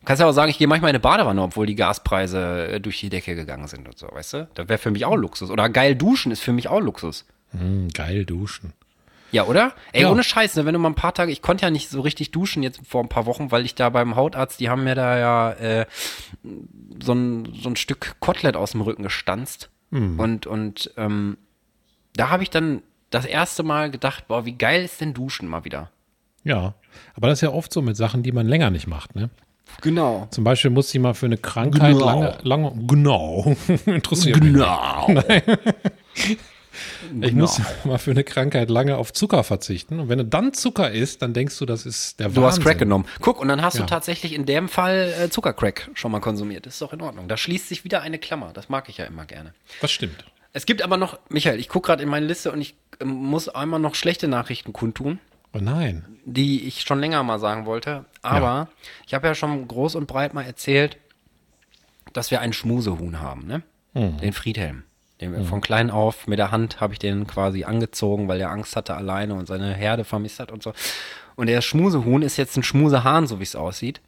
Du 0.01 0.05
kannst 0.05 0.19
ja 0.19 0.27
auch 0.27 0.33
sagen, 0.33 0.49
ich 0.51 0.57
gehe 0.57 0.67
manchmal 0.67 0.89
in 0.89 0.95
eine 0.95 0.99
Badewanne, 1.01 1.41
obwohl 1.41 1.65
die 1.65 1.75
Gaspreise 1.75 2.67
äh, 2.67 2.79
durch 2.81 2.99
die 2.99 3.07
Decke 3.07 3.33
gegangen 3.33 3.67
sind 3.67 3.87
und 3.87 3.97
so, 3.97 4.09
weißt 4.11 4.33
du? 4.33 4.47
Das 4.55 4.67
wäre 4.67 4.77
für 4.77 4.91
mich 4.91 5.05
auch 5.05 5.15
Luxus. 5.15 5.49
Oder 5.49 5.69
geil 5.69 5.95
duschen 5.95 6.33
ist 6.33 6.41
für 6.41 6.51
mich 6.51 6.67
auch 6.67 6.81
Luxus. 6.81 7.23
Hm, 7.57 7.87
geil 7.93 8.25
duschen. 8.25 8.73
Ja, 9.31 9.45
oder? 9.45 9.73
Ey, 9.93 10.01
Ja. 10.01 10.11
ohne 10.11 10.23
Scheiß, 10.23 10.57
ne, 10.57 10.65
wenn 10.65 10.73
du 10.73 10.79
mal 10.79 10.89
ein 10.89 10.95
paar 10.95 11.13
Tage, 11.13 11.31
ich 11.31 11.41
konnte 11.41 11.63
ja 11.65 11.69
nicht 11.69 11.89
so 11.89 12.01
richtig 12.01 12.31
duschen 12.31 12.61
jetzt 12.61 12.81
vor 12.85 13.01
ein 13.01 13.09
paar 13.09 13.25
Wochen, 13.25 13.51
weil 13.51 13.63
ich 13.63 13.73
da 13.73 13.89
beim 13.89 14.17
Hautarzt, 14.17 14.59
die 14.59 14.69
haben 14.69 14.83
mir 14.83 14.95
da 14.95 15.17
ja 15.17 15.51
äh, 15.53 15.85
so, 17.01 17.13
ein, 17.13 17.53
so 17.61 17.69
ein 17.69 17.75
Stück 17.77 18.17
Kotelett 18.19 18.57
aus 18.57 18.71
dem 18.71 18.81
Rücken 18.81 19.03
gestanzt. 19.03 19.69
Und, 19.91 20.45
und 20.45 20.91
ähm, 20.97 21.37
da 22.17 22.29
habe 22.29 22.43
ich 22.43 22.49
dann 22.49 22.81
das 23.09 23.25
erste 23.25 23.63
Mal 23.63 23.91
gedacht, 23.91 24.27
boah, 24.27 24.45
wie 24.45 24.53
geil 24.53 24.83
ist 24.83 25.01
denn 25.01 25.13
Duschen 25.13 25.47
mal 25.47 25.63
wieder? 25.65 25.89
Ja, 26.43 26.73
aber 27.15 27.27
das 27.27 27.39
ist 27.39 27.41
ja 27.41 27.49
oft 27.51 27.71
so 27.73 27.81
mit 27.81 27.97
Sachen, 27.97 28.23
die 28.23 28.31
man 28.31 28.47
länger 28.47 28.69
nicht 28.69 28.87
macht, 28.87 29.15
ne? 29.15 29.29
Genau. 29.81 30.27
Zum 30.31 30.43
Beispiel 30.45 30.71
muss 30.71 30.93
ich 30.95 30.99
mal 31.01 31.13
für 31.13 31.25
eine 31.25 31.37
Krankheit 31.37 31.93
Genau. 31.93 32.05
lange, 32.05 32.37
lange, 32.43 32.71
genau, 32.87 33.55
interessiert 33.85 34.39
mich. 34.41 34.53
Genau. 34.53 35.07
Ich 37.21 37.33
muss 37.33 37.59
mal 37.85 37.97
für 37.97 38.11
eine 38.11 38.23
Krankheit 38.23 38.69
lange 38.69 38.97
auf 38.97 39.11
Zucker 39.11 39.43
verzichten. 39.43 39.99
Und 39.99 40.09
wenn 40.09 40.19
du 40.19 40.25
dann 40.25 40.53
Zucker 40.53 40.91
isst, 40.91 41.23
dann 41.23 41.33
denkst 41.33 41.57
du, 41.57 41.65
das 41.65 41.87
ist 41.87 42.19
der 42.19 42.29
Du 42.29 42.41
hast 42.43 42.57
Wahnsinn. 42.57 42.63
Crack 42.63 42.77
genommen. 42.77 43.05
Guck, 43.19 43.39
und 43.39 43.47
dann 43.47 43.63
hast 43.63 43.75
Ja. 43.75 43.81
du 43.81 43.87
tatsächlich 43.87 44.33
in 44.33 44.45
dem 44.45 44.69
Fall 44.69 45.11
äh, 45.19 45.29
Zuckercrack 45.29 45.89
schon 45.95 46.11
mal 46.11 46.19
konsumiert. 46.19 46.67
Das 46.67 46.73
ist 46.73 46.81
doch 46.83 46.93
in 46.93 47.01
Ordnung. 47.01 47.27
Da 47.27 47.35
schließt 47.35 47.67
sich 47.67 47.83
wieder 47.83 48.01
eine 48.01 48.19
Klammer. 48.19 48.51
Das 48.53 48.69
mag 48.69 48.89
ich 48.89 48.97
ja 48.97 49.05
immer 49.05 49.25
gerne. 49.25 49.53
Das 49.81 49.89
stimmt. 49.89 50.23
Es 50.57 50.65
gibt 50.65 50.81
aber 50.81 50.97
noch, 50.97 51.19
Michael, 51.29 51.59
ich 51.59 51.69
gucke 51.69 51.85
gerade 51.85 52.01
in 52.01 52.09
meine 52.09 52.25
Liste 52.25 52.51
und 52.51 52.59
ich 52.59 52.75
ähm, 52.99 53.09
muss 53.09 53.47
einmal 53.47 53.79
noch 53.79 53.93
schlechte 53.93 54.27
Nachrichten 54.27 54.73
kundtun, 54.73 55.19
Oh 55.53 55.59
nein. 55.61 56.03
die 56.25 56.65
ich 56.67 56.81
schon 56.81 56.99
länger 56.99 57.21
mal 57.21 57.37
sagen 57.37 57.67
wollte. 57.67 58.05
Aber 58.23 58.67
ich 59.05 59.13
habe 59.13 59.27
ja 59.27 59.35
schon 59.35 59.67
groß 59.67 59.93
und 59.93 60.07
breit 60.07 60.33
mal 60.33 60.41
erzählt, 60.41 60.97
dass 62.11 62.31
wir 62.31 62.41
einen 62.41 62.53
Schmusehuhn 62.53 63.21
haben, 63.21 63.45
ne? 63.45 63.61
Den 63.93 64.33
Friedhelm. 64.33 64.81
Den 65.21 65.31
wir 65.31 65.43
von 65.43 65.61
klein 65.61 65.91
auf 65.91 66.25
mit 66.25 66.39
der 66.39 66.49
Hand 66.49 66.81
habe 66.81 66.93
ich 66.93 66.97
den 66.99 67.27
quasi 67.27 67.63
angezogen, 67.63 68.27
weil 68.27 68.41
er 68.41 68.49
Angst 68.49 68.75
hatte 68.75 68.95
alleine 68.95 69.35
und 69.35 69.45
seine 69.47 69.75
Herde 69.75 70.05
vermisst 70.05 70.39
hat 70.39 70.51
und 70.51 70.63
so. 70.63 70.73
Und 71.35 71.45
der 71.47 71.61
Schmusehuhn 71.61 72.23
ist 72.23 72.37
jetzt 72.37 72.57
ein 72.57 72.63
Schmusehahn, 72.63 73.27
so 73.27 73.37
wie 73.39 73.43
es 73.43 73.55
aussieht. 73.55 74.01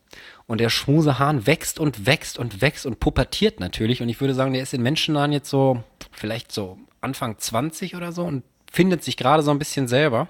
Und 0.50 0.60
der 0.60 0.70
Schmusehahn 0.70 1.46
wächst 1.46 1.80
und 1.80 2.08
wächst 2.08 2.40
und 2.40 2.60
wächst 2.60 2.88
und 2.88 3.00
pubertiert 3.00 3.60
natürlich. 3.60 4.02
Und 4.02 4.10
ich 4.10 4.20
würde 4.20 4.34
sagen, 4.34 4.52
der 4.52 4.64
ist 4.64 4.74
in 4.74 4.82
Menschennahen 4.82 5.32
jetzt 5.32 5.48
so, 5.48 5.84
vielleicht 6.12 6.52
so 6.52 6.80
Anfang 7.02 7.38
20 7.38 7.96
oder 7.96 8.12
so 8.12 8.24
und 8.26 8.44
findet 8.72 9.04
sich 9.04 9.16
gerade 9.16 9.44
so 9.44 9.52
ein 9.52 9.60
bisschen 9.60 9.88
selber 9.88 10.28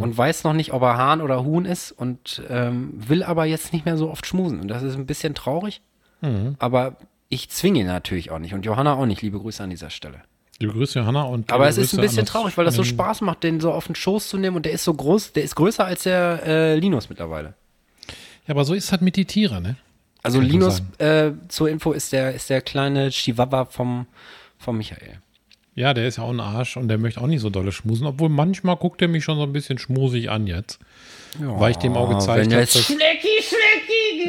und 0.00 0.18
weiß 0.18 0.42
noch 0.42 0.54
nicht, 0.54 0.72
ob 0.72 0.82
er 0.82 0.96
Hahn 0.96 1.20
oder 1.20 1.44
Huhn 1.44 1.64
ist 1.66 1.92
und 1.92 2.42
ähm, 2.50 2.94
will 2.94 3.22
aber 3.22 3.44
jetzt 3.44 3.72
nicht 3.72 3.84
mehr 3.84 3.96
so 3.96 4.10
oft 4.10 4.26
schmusen. 4.26 4.58
Und 4.60 4.66
das 4.68 4.82
ist 4.82 4.96
ein 4.96 5.06
bisschen 5.06 5.36
traurig. 5.36 5.80
Aber 6.58 6.96
ich 7.28 7.48
zwinge 7.48 7.80
ihn 7.80 7.86
natürlich 7.86 8.32
auch 8.32 8.40
nicht 8.40 8.54
und 8.54 8.64
Johanna 8.66 8.94
auch 8.94 9.06
nicht. 9.06 9.22
Liebe 9.22 9.38
Grüße 9.38 9.62
an 9.62 9.70
dieser 9.70 9.90
Stelle. 9.90 10.22
Liebe 10.58 10.72
Grüße, 10.72 10.98
Johanna. 10.98 11.22
Und 11.22 11.52
Aber 11.52 11.68
es 11.68 11.78
ist 11.78 11.94
ein 11.94 12.00
bisschen 12.00 12.26
traurig, 12.26 12.56
weil 12.56 12.64
das 12.64 12.74
so 12.74 12.82
Spaß 12.84 13.20
macht, 13.20 13.44
den 13.44 13.60
so 13.60 13.72
auf 13.72 13.86
den 13.86 13.94
Schoß 13.94 14.28
zu 14.28 14.36
nehmen 14.36 14.56
und 14.56 14.66
der 14.66 14.72
ist 14.72 14.82
so 14.84 14.94
groß, 14.94 15.32
der 15.32 15.44
ist 15.44 15.54
größer 15.54 15.84
als 15.84 16.02
der 16.04 16.42
äh, 16.44 16.74
Linus 16.76 17.08
mittlerweile. 17.08 17.54
Ja, 18.46 18.54
aber 18.54 18.64
so 18.64 18.74
ist 18.74 18.92
halt 18.92 19.02
mit 19.02 19.16
die 19.16 19.24
Tiere, 19.24 19.60
ne? 19.60 19.76
Also 20.22 20.38
Kann 20.38 20.48
Linus, 20.48 20.82
äh, 20.98 21.32
zur 21.48 21.68
Info, 21.68 21.92
ist 21.92 22.12
der, 22.12 22.34
ist 22.34 22.48
der 22.48 22.62
kleine 22.62 23.10
Chihuahua 23.10 23.66
vom, 23.66 24.06
vom 24.58 24.78
Michael. 24.78 25.18
Ja, 25.74 25.92
der 25.92 26.06
ist 26.06 26.16
ja 26.18 26.24
auch 26.24 26.30
ein 26.30 26.40
Arsch 26.40 26.76
und 26.76 26.88
der 26.88 26.98
möchte 26.98 27.20
auch 27.20 27.26
nicht 27.26 27.40
so 27.40 27.50
dolle 27.50 27.72
schmusen, 27.72 28.06
obwohl 28.06 28.28
manchmal 28.28 28.76
guckt 28.76 29.02
er 29.02 29.08
mich 29.08 29.24
schon 29.24 29.36
so 29.36 29.42
ein 29.42 29.52
bisschen 29.52 29.78
schmusig 29.78 30.30
an 30.30 30.46
jetzt. 30.46 30.78
weil 31.38 31.72
ich 31.72 31.78
dem 31.78 31.94
auch 31.94 32.08
gezeigt 32.08 32.52
habe, 32.52 32.66
Schlecki, 32.66 32.78
Schlecki, 32.78 33.42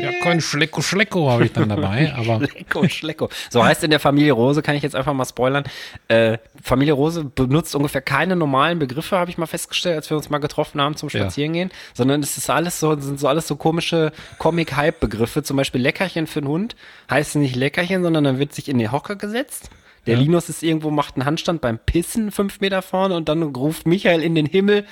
ja, 0.01 0.11
kein 0.21 0.41
Schlecko 0.41 0.81
Schlecko 0.81 1.29
habe 1.29 1.45
ich 1.45 1.53
dann 1.53 1.69
dabei, 1.69 2.13
aber 2.17 2.45
Schlecko, 2.47 2.87
Schlecko. 2.87 3.29
So 3.49 3.63
heißt 3.63 3.83
in 3.83 3.91
der 3.91 3.99
Familie 3.99 4.33
Rose, 4.33 4.61
kann 4.61 4.75
ich 4.75 4.83
jetzt 4.83 4.95
einfach 4.95 5.13
mal 5.13 5.25
spoilern. 5.25 5.63
Äh, 6.07 6.37
Familie 6.63 6.93
Rose 6.93 7.23
benutzt 7.23 7.75
ungefähr 7.75 8.01
keine 8.01 8.35
normalen 8.35 8.79
Begriffe, 8.79 9.17
habe 9.17 9.29
ich 9.31 9.37
mal 9.37 9.45
festgestellt, 9.45 9.95
als 9.95 10.09
wir 10.09 10.17
uns 10.17 10.29
mal 10.29 10.39
getroffen 10.39 10.81
haben 10.81 10.95
zum 10.95 11.09
Ja. 11.09 11.21
Spazierengehen, 11.21 11.71
sondern 11.93 12.21
es 12.21 12.37
ist 12.37 12.49
alles 12.49 12.79
so, 12.79 12.99
sind 12.99 13.19
so 13.19 13.27
alles 13.27 13.47
so 13.47 13.55
komische 13.55 14.11
Comic-Hype-Begriffe. 14.39 15.43
Zum 15.43 15.57
Beispiel 15.57 15.81
Leckerchen 15.81 16.27
für 16.27 16.39
einen 16.39 16.47
Hund 16.49 16.75
heißt 17.09 17.35
nicht 17.35 17.55
Leckerchen, 17.55 18.03
sondern 18.03 18.23
dann 18.23 18.39
wird 18.39 18.53
sich 18.53 18.69
in 18.69 18.77
die 18.79 18.89
Hocke 18.89 19.17
gesetzt. 19.17 19.69
Der 20.05 20.15
Ja. 20.15 20.19
Linus 20.19 20.49
ist 20.49 20.61
irgendwo, 20.61 20.91
macht 20.91 21.15
einen 21.15 21.25
Handstand 21.25 21.61
beim 21.61 21.79
Pissen 21.79 22.31
fünf 22.31 22.59
Meter 22.59 22.83
vorne 22.83 23.15
und 23.15 23.27
dann 23.27 23.41
ruft 23.41 23.87
Michael 23.87 24.21
in 24.21 24.35
den 24.35 24.45
Himmel, 24.45 24.79
ein 24.81 24.85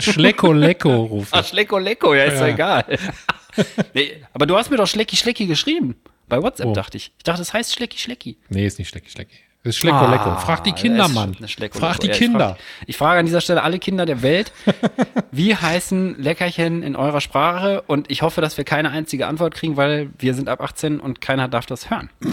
Schlecko 0.00 0.52
Lecko 0.52 1.02
ruft 1.04 1.32
ah, 1.34 1.38
er. 1.38 1.44
Schlecko 1.44 1.78
Lecko, 1.78 2.14
ja, 2.14 2.24
ist 2.24 2.40
Ja. 2.40 2.46
ja 2.46 2.52
egal. 2.54 2.84
nee, 3.94 4.12
aber 4.32 4.46
du 4.46 4.56
hast 4.56 4.70
mir 4.70 4.76
doch 4.76 4.86
Schlecki 4.86 5.16
Schlecki 5.16 5.46
geschrieben. 5.46 5.96
Bei 6.28 6.42
WhatsApp 6.42 6.66
Wo? 6.66 6.72
dachte 6.74 6.96
ich. 6.96 7.12
Ich 7.16 7.24
dachte, 7.24 7.42
es 7.42 7.52
heißt 7.54 7.74
Schlecki 7.74 7.98
Schlecki. 7.98 8.36
Nee, 8.50 8.66
ist 8.66 8.78
nicht 8.78 8.88
Schlecki 8.88 9.10
Schlecki. 9.10 9.36
Das 9.64 9.74
ist 9.74 9.78
Schlecko 9.80 10.06
Lecko. 10.06 10.36
Frag 10.36 10.62
die 10.64 10.72
Kinder, 10.72 11.04
Ah, 11.06 11.08
Mann. 11.08 11.34
Frag 11.72 11.98
die 12.00 12.06
Ja, 12.06 12.12
ich 12.12 12.18
Kinder. 12.18 12.48
frag- 12.50 12.58
Ich 12.86 12.96
frage 12.96 13.20
an 13.20 13.26
dieser 13.26 13.40
Stelle 13.40 13.62
alle 13.62 13.78
Kinder 13.78 14.06
der 14.06 14.22
Welt, 14.22 14.52
wie 15.32 15.56
heißen 15.56 16.20
Leckerchen 16.22 16.82
in 16.82 16.94
eurer 16.96 17.20
Sprache? 17.20 17.82
Und 17.86 18.10
ich 18.10 18.22
hoffe, 18.22 18.40
dass 18.40 18.56
wir 18.56 18.64
keine 18.64 18.90
einzige 18.90 19.26
Antwort 19.26 19.54
kriegen, 19.54 19.76
weil 19.76 20.10
wir 20.18 20.34
sind 20.34 20.48
ab 20.48 20.60
18 20.60 21.00
und 21.00 21.20
keiner 21.20 21.48
darf 21.48 21.66
das 21.66 21.90
hören. 21.90 22.10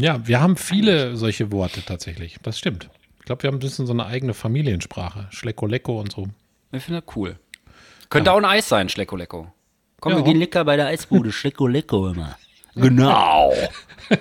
Ja, 0.00 0.26
wir 0.26 0.40
haben 0.40 0.56
viele 0.56 1.16
solche 1.16 1.52
Worte 1.52 1.82
tatsächlich. 1.84 2.36
Das 2.42 2.58
stimmt. 2.58 2.88
Ich 3.18 3.26
glaube, 3.26 3.42
wir 3.42 3.48
haben 3.48 3.56
ein 3.56 3.60
bisschen 3.60 3.86
so 3.86 3.92
eine 3.92 4.06
eigene 4.06 4.32
Familiensprache. 4.32 5.26
Schlecko 5.30 5.66
Lecko 5.66 6.00
und 6.00 6.12
so. 6.12 6.28
Ich 6.72 6.82
finde 6.84 7.02
das 7.02 7.16
cool. 7.16 7.38
Könnte 8.08 8.32
auch 8.32 8.38
ein 8.38 8.44
Eis 8.44 8.68
sein, 8.68 8.88
Schlecko 8.88 9.16
Lecko. 9.16 9.52
Komm, 10.00 10.12
Ja. 10.12 10.18
wir 10.18 10.24
gehen 10.24 10.38
lecker 10.38 10.64
bei 10.64 10.76
der 10.76 10.86
Eisbude. 10.86 11.32
Schlecko 11.32 11.66
Lecko 11.66 12.08
immer. 12.08 12.36
Genau. 12.76 13.52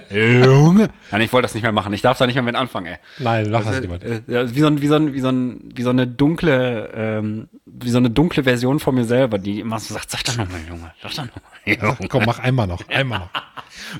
Junge. 0.10 0.90
Nein, 1.12 1.22
ich 1.22 1.32
wollte 1.32 1.44
das 1.44 1.54
nicht 1.54 1.62
mehr 1.62 1.72
machen. 1.72 1.94
Ich 1.94 2.02
darf 2.02 2.18
da 2.18 2.26
nicht 2.26 2.34
mehr 2.34 2.42
mit 2.44 2.56
anfangen, 2.56 2.88
ey. 2.88 2.98
Nein, 3.20 3.46
lach 3.46 3.64
das. 3.64 3.80
Äh, 3.80 4.22
ja, 4.26 4.54
wie, 4.54 4.60
so 4.60 4.66
ein, 4.68 4.82
wie, 4.82 4.88
so 4.88 4.96
ein, 4.96 5.14
wie, 5.14 5.20
so 5.22 5.30
ein, 5.30 5.72
wie 5.76 5.84
so 5.84 5.92
eine 5.92 6.08
dunkle, 6.08 6.90
ähm, 6.96 7.48
wie 7.68 7.92
so 7.92 8.00
eine 8.00 8.10
dunkle 8.10 8.44
Version 8.44 8.80
von 8.80 8.96
mir 8.96 9.06
selber, 9.06 9.38
die 9.38 9.60
immer 9.60 9.80
so 9.80 9.94
sagt, 9.94 10.10
sag 10.10 10.24
doch 10.24 10.36
nochmal, 10.36 10.62
Junge, 10.68 10.92
sag 11.02 11.12
doch 11.14 11.26
nochmal, 11.28 11.52
Junge. 11.98 12.10
Komm, 12.10 12.24
mach 12.26 12.40
einmal 12.40 12.66
noch. 12.66 12.82
Einmal 12.90 13.20
noch. 13.20 13.30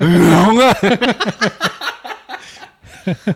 Junge. 0.00 0.72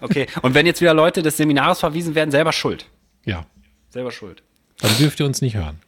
Okay, 0.01 0.27
und 0.43 0.55
wenn 0.55 0.67
jetzt 0.67 0.81
wieder 0.81 0.95
Leute 0.95 1.23
des 1.23 1.37
Seminars 1.37 1.79
verwiesen 1.81 2.15
werden, 2.17 2.31
selber 2.33 2.53
schuld. 2.53 2.87
Ja. 3.25 3.47
Selber 3.91 4.11
schuld. 4.11 4.43
Dann 4.85 4.97
dürft 4.99 5.19
ihr 5.21 5.27
uns 5.27 5.41
nicht 5.41 5.55
hören. 5.57 5.79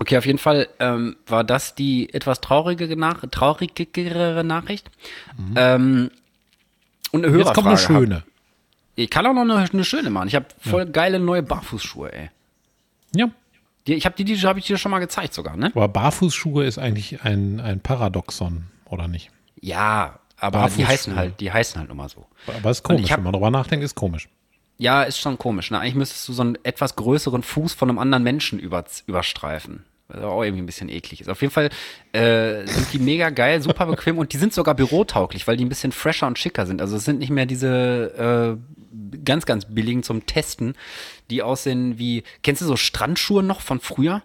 Okay, 0.00 0.16
auf 0.18 0.26
jeden 0.26 0.38
Fall 0.38 0.68
ähm, 0.80 1.16
war 1.26 1.44
das 1.44 1.74
die 1.74 2.12
etwas 2.12 2.40
traurige 2.40 2.96
Nach 2.96 3.22
traurigere 3.30 4.42
Nachricht. 4.42 4.90
Ähm, 5.54 6.10
und 7.12 7.24
eine 7.24 7.32
Mhm. 7.32 7.38
Jetzt 7.38 7.54
kommt 7.54 7.66
eine 7.68 7.76
Hörerfrage 7.76 7.78
schöne. 8.00 8.14
Hab. 8.16 8.24
Ich 8.96 9.10
kann 9.10 9.26
auch 9.26 9.34
noch 9.34 9.42
eine, 9.42 9.56
eine 9.70 9.84
schöne 9.84 10.10
machen. 10.10 10.28
Ich 10.28 10.34
habe 10.34 10.46
voll 10.58 10.86
geile 10.86 11.20
neue 11.20 11.42
Barfußschuhe, 11.42 12.12
ey. 12.12 12.30
Ja. 13.14 13.28
Die, 13.86 13.94
ich 13.94 14.04
habe 14.06 14.16
die, 14.16 14.24
die 14.24 14.38
habe 14.40 14.58
ich 14.58 14.66
dir 14.66 14.78
schon 14.78 14.90
mal 14.90 14.98
gezeigt 14.98 15.34
sogar, 15.34 15.56
ne? 15.56 15.70
Aber 15.74 15.88
Barfußschuhe 15.88 16.64
ist 16.64 16.78
eigentlich 16.78 17.22
ein, 17.22 17.60
ein 17.60 17.80
Paradoxon, 17.80 18.64
oder 18.86 19.08
nicht? 19.08 19.30
Ja, 19.60 20.18
aber 20.38 20.68
die 20.76 20.86
heißen 20.86 21.14
halt, 21.16 21.38
die 21.40 21.52
heißen 21.52 21.80
halt 21.80 21.92
mal 21.94 22.08
so. 22.08 22.26
Aber 22.46 22.70
ist 22.70 22.80
Und 22.80 22.96
komisch, 22.96 23.10
hab- 23.10 23.18
wenn 23.18 23.24
man 23.24 23.32
drüber 23.34 23.50
nachdenkt, 23.50 23.84
ist 23.84 23.94
komisch. 23.94 24.28
Ja, 24.78 25.02
ist 25.02 25.18
schon 25.18 25.38
komisch. 25.38 25.70
Ne? 25.70 25.78
Eigentlich 25.78 25.94
müsstest 25.94 26.28
du 26.28 26.32
so 26.32 26.42
einen 26.42 26.58
etwas 26.64 26.96
größeren 26.96 27.42
Fuß 27.42 27.74
von 27.74 27.88
einem 27.88 27.98
anderen 27.98 28.24
Menschen 28.24 28.58
über, 28.58 28.84
überstreifen. 29.06 29.84
Was 30.08 30.22
auch 30.22 30.42
irgendwie 30.42 30.62
ein 30.62 30.66
bisschen 30.66 30.90
eklig 30.90 31.22
ist. 31.22 31.28
Auf 31.28 31.40
jeden 31.40 31.52
Fall 31.52 31.70
äh, 32.12 32.66
sind 32.66 32.92
die 32.92 32.98
mega 32.98 33.30
geil, 33.30 33.62
super 33.62 33.86
bequem 33.86 34.18
und 34.18 34.32
die 34.32 34.36
sind 34.36 34.52
sogar 34.52 34.74
bürotauglich, 34.74 35.46
weil 35.46 35.56
die 35.56 35.64
ein 35.64 35.70
bisschen 35.70 35.92
fresher 35.92 36.26
und 36.26 36.38
schicker 36.38 36.66
sind. 36.66 36.82
Also 36.82 36.96
es 36.96 37.04
sind 37.04 37.20
nicht 37.20 37.30
mehr 37.30 37.46
diese 37.46 38.58
äh, 38.60 39.18
ganz, 39.24 39.46
ganz 39.46 39.64
billigen 39.64 40.02
zum 40.02 40.26
Testen, 40.26 40.74
die 41.30 41.42
aussehen 41.42 41.98
wie, 41.98 42.22
kennst 42.42 42.60
du 42.60 42.66
so 42.66 42.76
Strandschuhe 42.76 43.42
noch 43.42 43.62
von 43.62 43.80
früher? 43.80 44.22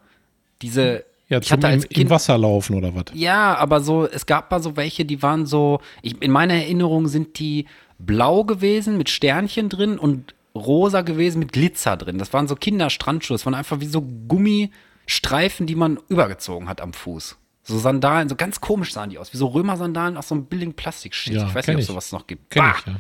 Diese, 0.61 1.05
Ja, 1.29 1.39
ich 1.39 1.49
hatte 1.49 1.67
im, 1.67 1.73
als 1.73 1.85
im 1.85 1.89
Kind, 1.91 2.09
Wasser 2.09 2.37
laufen 2.37 2.75
oder 2.75 2.93
was? 2.93 3.05
ja, 3.13 3.55
aber 3.55 3.79
so, 3.79 4.05
es 4.05 4.25
gab 4.25 4.51
mal 4.51 4.61
so 4.61 4.75
welche, 4.75 5.05
die 5.05 5.21
waren 5.21 5.45
so, 5.45 5.79
ich, 6.01 6.21
in 6.21 6.31
meiner 6.31 6.55
Erinnerung 6.55 7.07
sind 7.07 7.39
die 7.39 7.67
blau 7.99 8.43
gewesen 8.43 8.97
mit 8.97 9.09
Sternchen 9.09 9.69
drin 9.69 9.97
und 9.97 10.33
rosa 10.59 11.01
gewesen 11.01 11.39
mit 11.39 11.51
Glitzer 11.53 11.97
drin. 11.97 12.17
Das 12.17 12.33
waren 12.33 12.47
so 12.47 12.55
Kinderstrandschuhe. 12.55 13.35
Das 13.35 13.45
waren 13.45 13.53
einfach 13.55 13.79
wie 13.79 13.85
so 13.87 14.01
Gummistreifen, 14.01 15.65
die 15.67 15.75
man 15.75 15.99
übergezogen 16.09 16.67
hat 16.69 16.81
am 16.81 16.93
Fuß. 16.93 17.37
So 17.63 17.77
Sandalen, 17.77 18.29
so 18.29 18.35
ganz 18.35 18.61
komisch 18.61 18.93
sahen 18.93 19.09
die 19.11 19.17
aus, 19.17 19.31
wie 19.33 19.37
so 19.37 19.47
Römersandalen 19.47 20.17
aus 20.17 20.29
so 20.29 20.35
einem 20.35 20.45
billigen 20.45 20.73
Plastikshit. 20.73 21.33
Ja, 21.33 21.47
ich 21.47 21.55
weiß 21.55 21.67
nicht, 21.67 21.75
ob 21.75 21.79
ich. 21.81 21.85
sowas 21.87 22.11
noch 22.11 22.25
gibt. 22.27 22.53
Bah! 22.55 22.75
ich, 22.79 22.85
ja. 22.87 22.95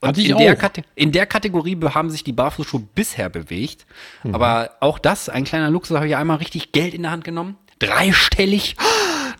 Und 0.00 0.18
in, 0.18 0.36
der 0.36 0.58
in 0.96 1.12
der 1.12 1.26
Kategorie 1.26 1.76
be- 1.76 1.94
haben 1.94 2.10
sich 2.10 2.24
die 2.24 2.32
Barfußschuhe 2.32 2.80
bisher 2.94 3.28
bewegt. 3.28 3.86
Mhm. 4.24 4.34
Aber 4.34 4.70
auch 4.80 4.98
das, 4.98 5.28
ein 5.28 5.44
kleiner 5.44 5.70
Luxus, 5.70 5.96
habe 5.96 6.08
ich 6.08 6.16
einmal 6.16 6.38
richtig 6.38 6.72
Geld 6.72 6.92
in 6.92 7.02
der 7.02 7.10
Hand 7.12 7.24
genommen. 7.24 7.56
Dreistellig. 7.78 8.76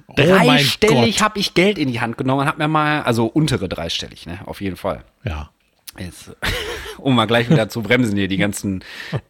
Oh 0.09 0.15
Dreistellig 0.15 1.23
habe 1.23 1.39
ich 1.39 1.55
Geld 1.55 1.79
in 1.79 1.91
die 1.91 2.01
Hand 2.03 2.19
genommen 2.19 2.43
und 2.43 2.47
habe 2.47 2.59
mir 2.59 2.69
mal, 2.69 3.03
also 3.03 3.25
untere 3.25 3.67
dreistellig, 3.67 4.27
ne, 4.27 4.41
auf 4.45 4.61
jeden 4.61 4.77
Fall. 4.77 5.05
Ja. 5.25 5.51
Jetzt, 5.99 6.35
um 6.99 7.15
mal 7.15 7.27
gleich 7.27 7.51
wieder 7.51 7.69
zu 7.69 7.83
bremsen 7.83 8.17
hier, 8.17 8.29
die 8.29 8.37
ganzen, 8.39 8.83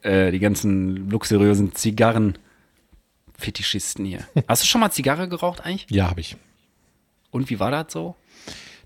äh, 0.02 0.30
die 0.30 0.38
ganzen 0.38 1.10
luxuriösen 1.10 1.74
Zigarren-Fetischisten 1.74 4.04
hier. 4.04 4.20
Hast 4.48 4.62
du 4.62 4.66
schon 4.66 4.80
mal 4.80 4.90
Zigarre 4.90 5.28
geraucht 5.28 5.60
eigentlich? 5.64 5.86
Ja, 5.90 6.08
habe 6.10 6.20
ich. 6.20 6.36
Und 7.30 7.50
wie 7.50 7.60
war 7.60 7.70
das 7.70 7.92
so? 7.92 8.14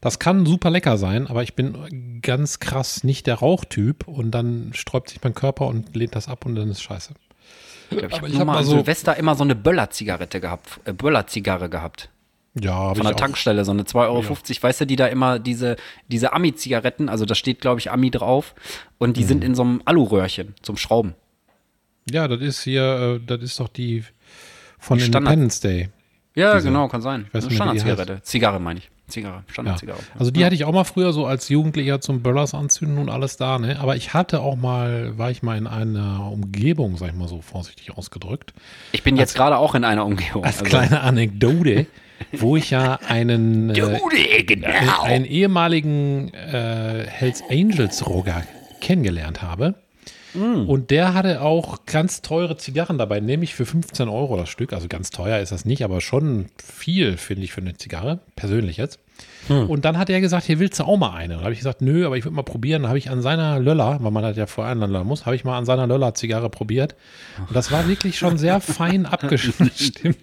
Das 0.01 0.19
kann 0.19 0.47
super 0.47 0.71
lecker 0.71 0.99
sein, 0.99 1.27
aber 1.27 1.43
ich 1.43 1.55
bin 1.55 2.21
ganz 2.23 2.61
krass 2.61 3.03
nicht 3.03 3.27
der 3.27 3.37
Rauchtyp 3.37 4.07
und 4.07 4.31
dann 4.31 4.71
sträubt 4.75 5.09
sich 5.11 5.23
mein 5.23 5.35
Körper 5.35 5.67
und 5.67 5.97
lehnt 5.97 6.15
das 6.15 6.29
ab 6.29 6.47
und 6.47 6.55
dann 6.55 6.71
ist 6.71 6.83
scheiße. 6.83 7.15
Ich 7.91 7.97
ich 7.99 8.03
habe 8.13 8.33
hab 8.39 8.47
mal 8.47 8.65
so- 8.65 8.73
Silvester 8.73 9.17
immer 9.17 9.35
so 9.35 9.45
eine 9.45 9.55
Böller-Zigarette 9.55 10.41
gehabt, 10.41 10.81
äh, 10.85 10.93
Böller-Zigarre 10.93 11.69
gehabt. 11.69 12.11
Ja, 12.61 12.89
Von 12.89 12.97
ich 12.97 13.03
der 13.03 13.11
auch. 13.15 13.21
Tankstelle, 13.21 13.65
so 13.65 13.73
eine 13.73 13.83
2,50 13.83 14.09
Euro, 14.09 14.37
weißt 14.63 14.81
du, 14.81 14.87
die 14.87 14.97
da 14.97 15.07
immer 15.07 15.39
diese, 15.39 15.77
diese 16.09 16.33
Ami-Zigaretten, 16.33 17.09
also 17.09 17.25
da 17.27 17.35
steht, 17.35 17.61
glaube 17.61 17.81
ich, 17.81 17.91
Ami 17.91 18.11
drauf, 18.11 18.55
und 18.99 19.17
die 19.19 19.25
Mhm. 19.25 19.29
sind 19.29 19.45
in 19.45 19.55
so 19.55 19.63
einem 19.63 19.83
Aluröhrchen 19.85 20.55
zum 20.63 20.77
Schrauben. 20.77 21.15
Ja, 22.11 22.29
das 22.29 22.41
ist 22.41 22.63
hier, 22.63 23.19
äh, 23.21 23.27
das 23.27 23.43
ist 23.43 23.61
doch 23.61 23.69
die 23.69 24.05
von 24.79 24.99
Die 24.99 25.05
Standard- 25.05 25.33
Independence 25.35 25.61
Day. 25.61 25.89
Ja, 26.35 26.55
Diese- 26.55 26.69
genau, 26.69 26.89
kann 26.89 27.03
sein. 27.03 27.27
weiß 27.33 27.47
Eine 27.47 27.55
Standardzigarette. 27.55 28.23
Zigarre 28.23 28.61
meine 28.61 28.79
ich. 28.81 28.91
Zigarre, 29.09 29.45
Ja. 29.47 29.53
Standardzigarre. 29.53 30.01
Also 30.19 30.31
die 30.33 30.45
hatte 30.45 30.55
ich 30.57 30.65
auch 30.65 30.73
mal 30.73 30.83
früher 30.85 31.13
so 31.13 31.27
als 31.27 31.49
Jugendlicher 31.49 32.01
zum 32.01 32.23
Böllers 32.23 32.55
anzünden 32.55 32.99
und 32.99 33.09
alles 33.09 33.37
da, 33.37 33.59
ne? 33.59 33.79
Aber 33.79 33.95
ich 33.97 34.15
hatte 34.15 34.41
auch 34.41 34.57
mal, 34.57 35.17
war 35.17 35.31
ich 35.31 35.43
mal 35.45 35.57
in 35.57 35.67
einer 35.69 36.29
Umgebung, 36.33 36.97
sag 36.97 37.11
ich 37.11 37.15
mal 37.15 37.29
so 37.29 37.41
vorsichtig 37.41 37.97
ausgedrückt, 37.97 38.53
Ich 38.93 39.03
bin 39.05 39.17
jetzt 39.17 39.35
gerade 39.37 39.59
auch 39.59 39.75
in 39.77 39.85
einer 39.85 40.05
Umgebung. 40.05 40.45
als 40.45 40.59
also- 40.59 40.65
kleine 40.71 41.01
Anekdote, 41.03 41.87
wo 42.33 42.57
ich 42.57 42.71
ja 42.71 42.99
einen, 43.07 43.71
äh, 43.71 44.43
genau. 44.43 45.03
einen 45.03 45.25
ehemaligen 45.25 46.33
äh, 46.35 47.07
Hells 47.09 47.43
Angels 47.51 48.07
Roger 48.07 48.43
kennengelernt 48.81 49.43
habe. 49.43 49.75
Und 50.35 50.91
der 50.91 51.15
hatte 51.15 51.41
auch 51.41 51.87
ganz 51.87 52.21
teure 52.21 52.57
Zigarren 52.59 52.99
dabei, 52.99 53.21
nämlich 53.21 53.55
für 53.55 53.65
15 53.65 54.09
Euro 54.09 54.37
das 54.37 54.51
Stück. 54.51 54.73
Also 54.75 54.87
ganz 54.87 55.11
teuer 55.11 55.39
ist 55.41 55.51
das 55.51 55.65
nicht, 55.65 55.83
aber 55.83 56.03
schon 56.03 56.47
viel, 56.63 57.17
finde 57.17 57.45
ich, 57.45 57.53
für 57.53 57.63
eine 57.63 57.75
Zigarre, 57.75 58.19
persönlich 58.37 58.77
jetzt. 58.77 58.99
Und 59.49 59.85
dann 59.87 59.97
hat 59.97 60.11
er 60.11 60.21
gesagt, 60.21 60.45
hier 60.45 60.59
willst 60.59 60.79
du 60.81 60.85
auch 60.85 60.99
mal 60.99 61.15
eine. 61.15 61.39
Und 61.39 61.43
habe 61.45 61.53
ich 61.53 61.61
gesagt, 61.61 61.81
nö, 61.81 62.05
aber 62.05 62.19
ich 62.19 62.25
würde 62.25 62.35
mal 62.35 62.43
probieren. 62.43 62.83
Dann 62.83 62.89
habe 62.91 62.99
ich 62.99 63.09
an 63.09 63.23
seiner 63.23 63.59
Löller, 63.61 63.97
weil 64.03 64.11
man 64.11 64.23
das 64.25 64.37
ja 64.37 64.47
vorher 64.47 64.73
anlöllern 64.73 65.07
muss, 65.07 65.25
habe 65.25 65.37
ich 65.37 65.45
mal 65.45 65.57
an 65.57 65.65
seiner 65.65 65.87
Löller-Zigarre 65.87 66.51
probiert. 66.51 66.97
Und 67.39 67.55
das 67.57 67.73
war 67.73 67.89
wirklich 67.89 68.19
schon 68.19 68.37
sehr 68.37 68.61
fein 68.61 69.07
abgestimmt. 69.07 69.73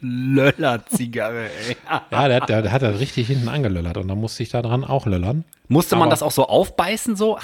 Löller-Zigarre, 0.02 1.46
ey. 1.68 1.78
Ja, 2.12 2.28
der 2.28 2.42
hat, 2.42 2.50
der, 2.50 2.62
der 2.62 2.72
hat 2.72 2.82
das 2.82 3.00
richtig 3.00 3.28
hinten 3.28 3.48
angelöllert 3.50 3.98
und 3.98 4.08
dann 4.08 4.20
musste 4.20 4.44
ich 4.44 4.50
da 4.50 4.62
dran 4.62 4.84
auch 4.84 5.06
löllern. 5.06 5.44
Musste 5.68 5.96
man 5.96 6.04
Aber- 6.04 6.12
das 6.12 6.22
auch 6.24 6.32
so 6.32 6.48
aufbeißen, 6.48 7.16
so? 7.16 7.38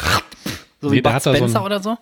So 0.81 0.91
wie 0.91 0.95
Nee, 0.97 1.01
der 1.01 1.09
Bud 1.11 1.15
da 1.25 1.31
so 1.31 1.35
Spencer 1.35 1.59
ein- 1.59 1.65
oder 1.65 1.79
so? 1.81 1.97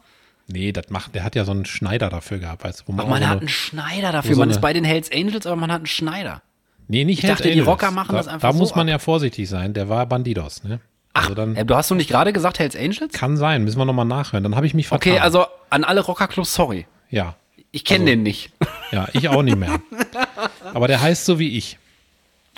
Nee, 0.49 0.71
das 0.71 0.89
macht, 0.89 1.13
der 1.13 1.23
hat 1.23 1.35
ja 1.35 1.43
so 1.43 1.51
einen 1.51 1.65
Schneider 1.65 2.09
dafür 2.09 2.37
gehabt, 2.39 2.63
weißt 2.63 2.81
du, 2.81 2.83
wo 2.87 2.91
man 2.93 3.05
auch 3.05 3.09
man 3.09 3.19
so 3.21 3.25
hat 3.25 3.31
eine- 3.33 3.39
einen 3.41 3.49
Schneider 3.49 4.11
dafür. 4.13 4.35
so 4.35 4.39
man 4.39 4.49
ist 4.49 4.61
bei 4.61 4.71
den 4.73 4.83
Hells 4.85 5.11
Angels, 5.11 5.45
aber 5.45 5.55
man 5.57 5.71
hat 5.71 5.77
einen 5.79 5.85
Schneider. 5.87 6.41
Nee, 6.87 7.03
nicht 7.03 7.19
Ich 7.19 7.23
Hells 7.25 7.39
dachte, 7.39 7.51
die. 7.51 7.59
Rocker 7.59 7.91
machen 7.91 8.11
da, 8.13 8.17
das 8.17 8.27
einfach 8.27 8.47
Da 8.49 8.53
so 8.53 8.59
muss 8.59 8.73
man 8.75 8.87
ab. 8.87 8.91
ja 8.91 8.99
vorsichtig 8.99 9.49
sein, 9.49 9.73
der 9.73 9.89
war 9.89 10.05
Bandidos, 10.05 10.63
ne? 10.63 10.79
Ach, 11.13 11.23
also 11.23 11.33
dann 11.35 11.55
äh, 11.57 11.65
du 11.65 11.75
hast 11.75 11.91
du 11.91 11.95
nicht 11.95 12.09
gerade 12.09 12.31
gesagt 12.31 12.59
Hells 12.59 12.75
Angels? 12.77 13.11
kann 13.11 13.35
sein, 13.35 13.63
müssen 13.65 13.77
wir 13.77 13.85
nochmal 13.85 14.05
nachhören. 14.05 14.43
Dann 14.43 14.55
habe 14.55 14.65
ich 14.67 14.73
mich 14.73 14.87
vertan. 14.87 15.11
Okay, 15.13 15.19
also 15.19 15.45
an 15.69 15.83
alle 15.83 15.99
Rockerclubs, 16.01 16.53
sorry. 16.53 16.85
Ja, 17.09 17.35
Ich 17.71 17.83
kenne 17.83 18.03
Also- 18.03 18.11
den 18.13 18.23
nicht. 18.23 18.51
ja, 18.91 19.07
ich 19.13 19.27
auch 19.27 19.41
nicht 19.43 19.57
mehr. 19.57 19.81
Aber 20.73 20.87
der 20.87 21.01
heißt 21.01 21.25
so 21.25 21.39
wie 21.39 21.57
ich, 21.57 21.77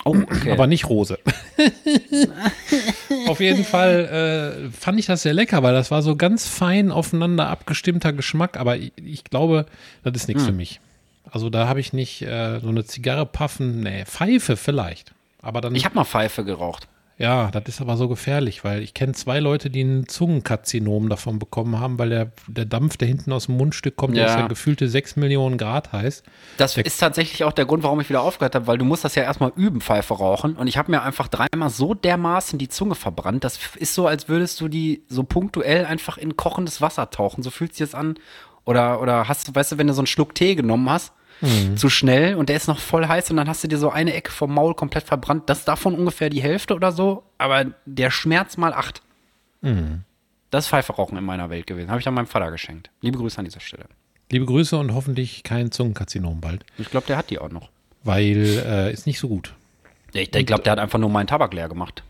Oh, 0.04 0.16
okay. 0.16 0.52
aber 0.52 0.66
nicht 0.66 0.88
Rose. 0.88 1.18
Auf 3.28 3.40
jeden 3.40 3.64
Fall 3.64 4.68
äh, 4.68 4.70
fand 4.70 4.98
ich 4.98 5.06
das 5.06 5.22
sehr 5.22 5.34
lecker, 5.34 5.62
weil 5.62 5.74
das 5.74 5.90
war 5.90 6.02
so 6.02 6.16
ganz 6.16 6.46
fein 6.46 6.90
aufeinander 6.90 7.48
abgestimmter 7.48 8.12
Geschmack, 8.12 8.56
aber 8.58 8.76
ich, 8.76 8.92
ich 9.02 9.24
glaube, 9.24 9.66
das 10.02 10.14
ist 10.14 10.22
Hm. 10.28 10.34
nichts 10.34 10.44
für 10.44 10.52
mich. 10.52 10.80
Also 11.30 11.50
da 11.50 11.68
habe 11.68 11.80
ich 11.80 11.92
nicht 11.92 12.22
äh, 12.22 12.58
so 12.60 12.68
eine 12.68 12.84
Zigarre 12.84 13.26
puffen, 13.26 13.80
nee, 13.82 14.04
Pfeife 14.04 14.56
vielleicht. 14.56 15.12
Aber 15.42 15.60
dann 15.60 15.74
ich 15.74 15.84
habe 15.84 15.94
mal 15.94 16.04
Pfeife 16.04 16.44
geraucht. 16.44 16.88
Ja, 17.20 17.50
das 17.50 17.64
ist 17.66 17.82
aber 17.82 17.98
so 17.98 18.08
gefährlich, 18.08 18.64
weil 18.64 18.80
ich 18.82 18.94
kenne 18.94 19.12
zwei 19.12 19.40
Leute, 19.40 19.68
die 19.68 19.82
ein 19.82 20.08
Zungenkarzinom 20.08 21.10
davon 21.10 21.38
bekommen 21.38 21.78
haben, 21.78 21.98
weil 21.98 22.08
der, 22.08 22.32
der 22.46 22.64
Dampf, 22.64 22.96
der 22.96 23.08
hinten 23.08 23.30
aus 23.32 23.44
dem 23.44 23.58
Mundstück 23.58 23.94
kommt, 23.96 24.16
der 24.16 24.24
Ja. 24.24 24.30
ist 24.34 24.40
ja 24.40 24.46
gefühlte 24.46 24.88
6 24.88 25.16
Millionen 25.16 25.58
Grad 25.58 25.92
heiß. 25.92 26.22
Das 26.56 26.78
ist 26.78 26.96
tatsächlich 26.98 27.44
auch 27.44 27.52
der 27.52 27.66
Grund, 27.66 27.82
warum 27.82 28.00
ich 28.00 28.08
wieder 28.08 28.22
aufgehört 28.22 28.54
habe, 28.54 28.66
weil 28.66 28.78
du 28.78 28.86
musst 28.86 29.04
das 29.04 29.16
ja 29.16 29.22
erstmal 29.22 29.52
üben, 29.54 29.82
Pfeife 29.82 30.14
rauchen. 30.14 30.56
Und 30.56 30.66
ich 30.66 30.78
habe 30.78 30.90
mir 30.90 31.02
einfach 31.02 31.28
dreimal 31.28 31.68
so 31.68 31.92
dermaßen 31.92 32.58
die 32.58 32.68
Zunge 32.70 32.94
verbrannt. 32.94 33.44
Das 33.44 33.58
ist 33.76 33.94
so, 33.94 34.06
als 34.06 34.30
würdest 34.30 34.58
du 34.62 34.68
die 34.68 35.02
so 35.08 35.22
punktuell 35.22 35.84
einfach 35.84 36.16
in 36.16 36.36
kochendes 36.38 36.80
Wasser 36.80 37.10
tauchen. 37.10 37.42
So 37.42 37.50
fühlt 37.50 37.74
sich 37.74 37.86
das 37.90 37.94
an. 37.94 38.14
Oder, 38.64 39.02
oder 39.02 39.28
hast 39.28 39.46
du, 39.46 39.54
weißt 39.54 39.72
du, 39.72 39.78
wenn 39.78 39.88
du 39.88 39.92
so 39.92 40.00
einen 40.00 40.06
Schluck 40.06 40.34
Tee 40.34 40.54
genommen 40.54 40.88
hast, 40.88 41.12
zu 41.76 41.88
schnell 41.88 42.34
und 42.34 42.48
der 42.48 42.56
ist 42.56 42.68
noch 42.68 42.78
voll 42.78 43.06
heiß 43.06 43.30
und 43.30 43.36
dann 43.38 43.48
hast 43.48 43.64
du 43.64 43.68
dir 43.68 43.78
so 43.78 43.90
eine 43.90 44.12
Ecke 44.14 44.30
vom 44.30 44.52
Maul 44.54 44.74
komplett 44.74 45.04
verbrannt. 45.04 45.48
Das 45.48 45.60
ist 45.60 45.68
davon 45.68 45.94
ungefähr 45.94 46.28
die 46.30 46.42
Hälfte 46.42 46.74
oder 46.74 46.92
so, 46.92 47.22
aber 47.38 47.66
der 47.86 48.10
Schmerz 48.10 48.56
mal 48.56 48.72
acht. 48.74 49.00
Das 50.50 50.64
ist 50.64 50.68
Pfeife 50.68 50.92
rauchen 50.94 51.16
in 51.16 51.24
meiner 51.24 51.48
Welt 51.50 51.66
gewesen. 51.66 51.88
Habe 51.90 51.98
ich 52.00 52.04
dann 52.04 52.14
meinem 52.14 52.26
Vater 52.26 52.50
geschenkt. 52.50 52.90
Liebe 53.02 53.18
Grüße 53.18 53.38
an 53.38 53.44
dieser 53.44 53.60
Stelle. 53.60 53.84
Liebe 54.30 54.46
Grüße 54.46 54.76
und 54.76 54.94
hoffentlich 54.94 55.42
kein 55.42 55.70
Zungenkarzinom 55.70 56.40
bald, 56.40 56.64
Ich 56.78 56.90
glaube, 56.90 57.06
der 57.06 57.16
hat 57.16 57.30
die 57.30 57.38
auch 57.38 57.50
noch. 57.50 57.68
weil 58.04 58.36
äh, 58.66 58.92
ist 58.92 59.06
nicht 59.06 59.18
so 59.18 59.28
gut. 59.28 59.54
Ja, 60.12 60.22
ich 60.22 60.30
glaube, 60.46 60.62
der 60.62 60.72
hat 60.72 60.78
einfach 60.78 60.98
nur 60.98 61.10
meinen 61.10 61.26
Tabak 61.26 61.52
leer 61.54 61.68
gemacht. 61.68 62.02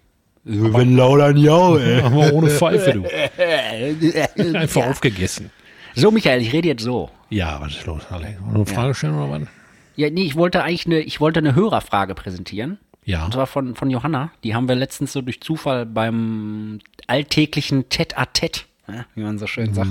Wenn 0.45 0.97
laudern 0.97 1.37
ja, 1.37 1.77
ey. 1.77 2.01
Aber 2.03 2.33
ohne 2.33 2.49
Pfeife, 2.51 2.93
du. 2.93 3.05
Einfach 4.59 4.87
aufgegessen. 4.87 5.51
So, 5.95 6.11
Michael, 6.11 6.41
ich 6.41 6.53
rede 6.53 6.69
jetzt 6.69 6.83
so. 6.83 7.11
Ja, 7.29 7.61
was 7.61 7.73
ist 7.73 7.87
los, 7.87 8.03
Alex? 8.11 8.39
Eine 8.53 8.67
Frage 8.67 8.95
stellen 8.95 9.15
oder 9.15 9.41
was? 9.41 9.49
Ja, 9.97 10.11
nee, 10.11 10.23
ich 10.23 10.37
wollte 10.37 10.63
eigentlich 10.63 10.87
eine, 10.87 11.01
ich 11.01 11.21
wollte 11.21 11.41
eine 11.41 11.55
Hörerfrage 11.55 12.15
präsentieren. 12.15 12.79
Ja. 13.05 13.25
Und 13.25 13.33
zwar 13.35 13.47
von, 13.47 13.75
von 13.75 13.91
Johanna. 13.91 14.31
Die 14.45 14.55
haben 14.55 14.69
wir 14.69 14.75
letztens 14.75 15.13
so 15.13 15.23
durch 15.23 15.41
Zufall 15.41 15.87
beim 15.87 16.81
alltäglichen 17.07 17.89
Tête-à-Tête, 17.89 18.63
ja, 18.89 19.05
wie 19.15 19.23
man 19.23 19.39
so 19.39 19.47
schön 19.47 19.75
sagt, 19.75 19.91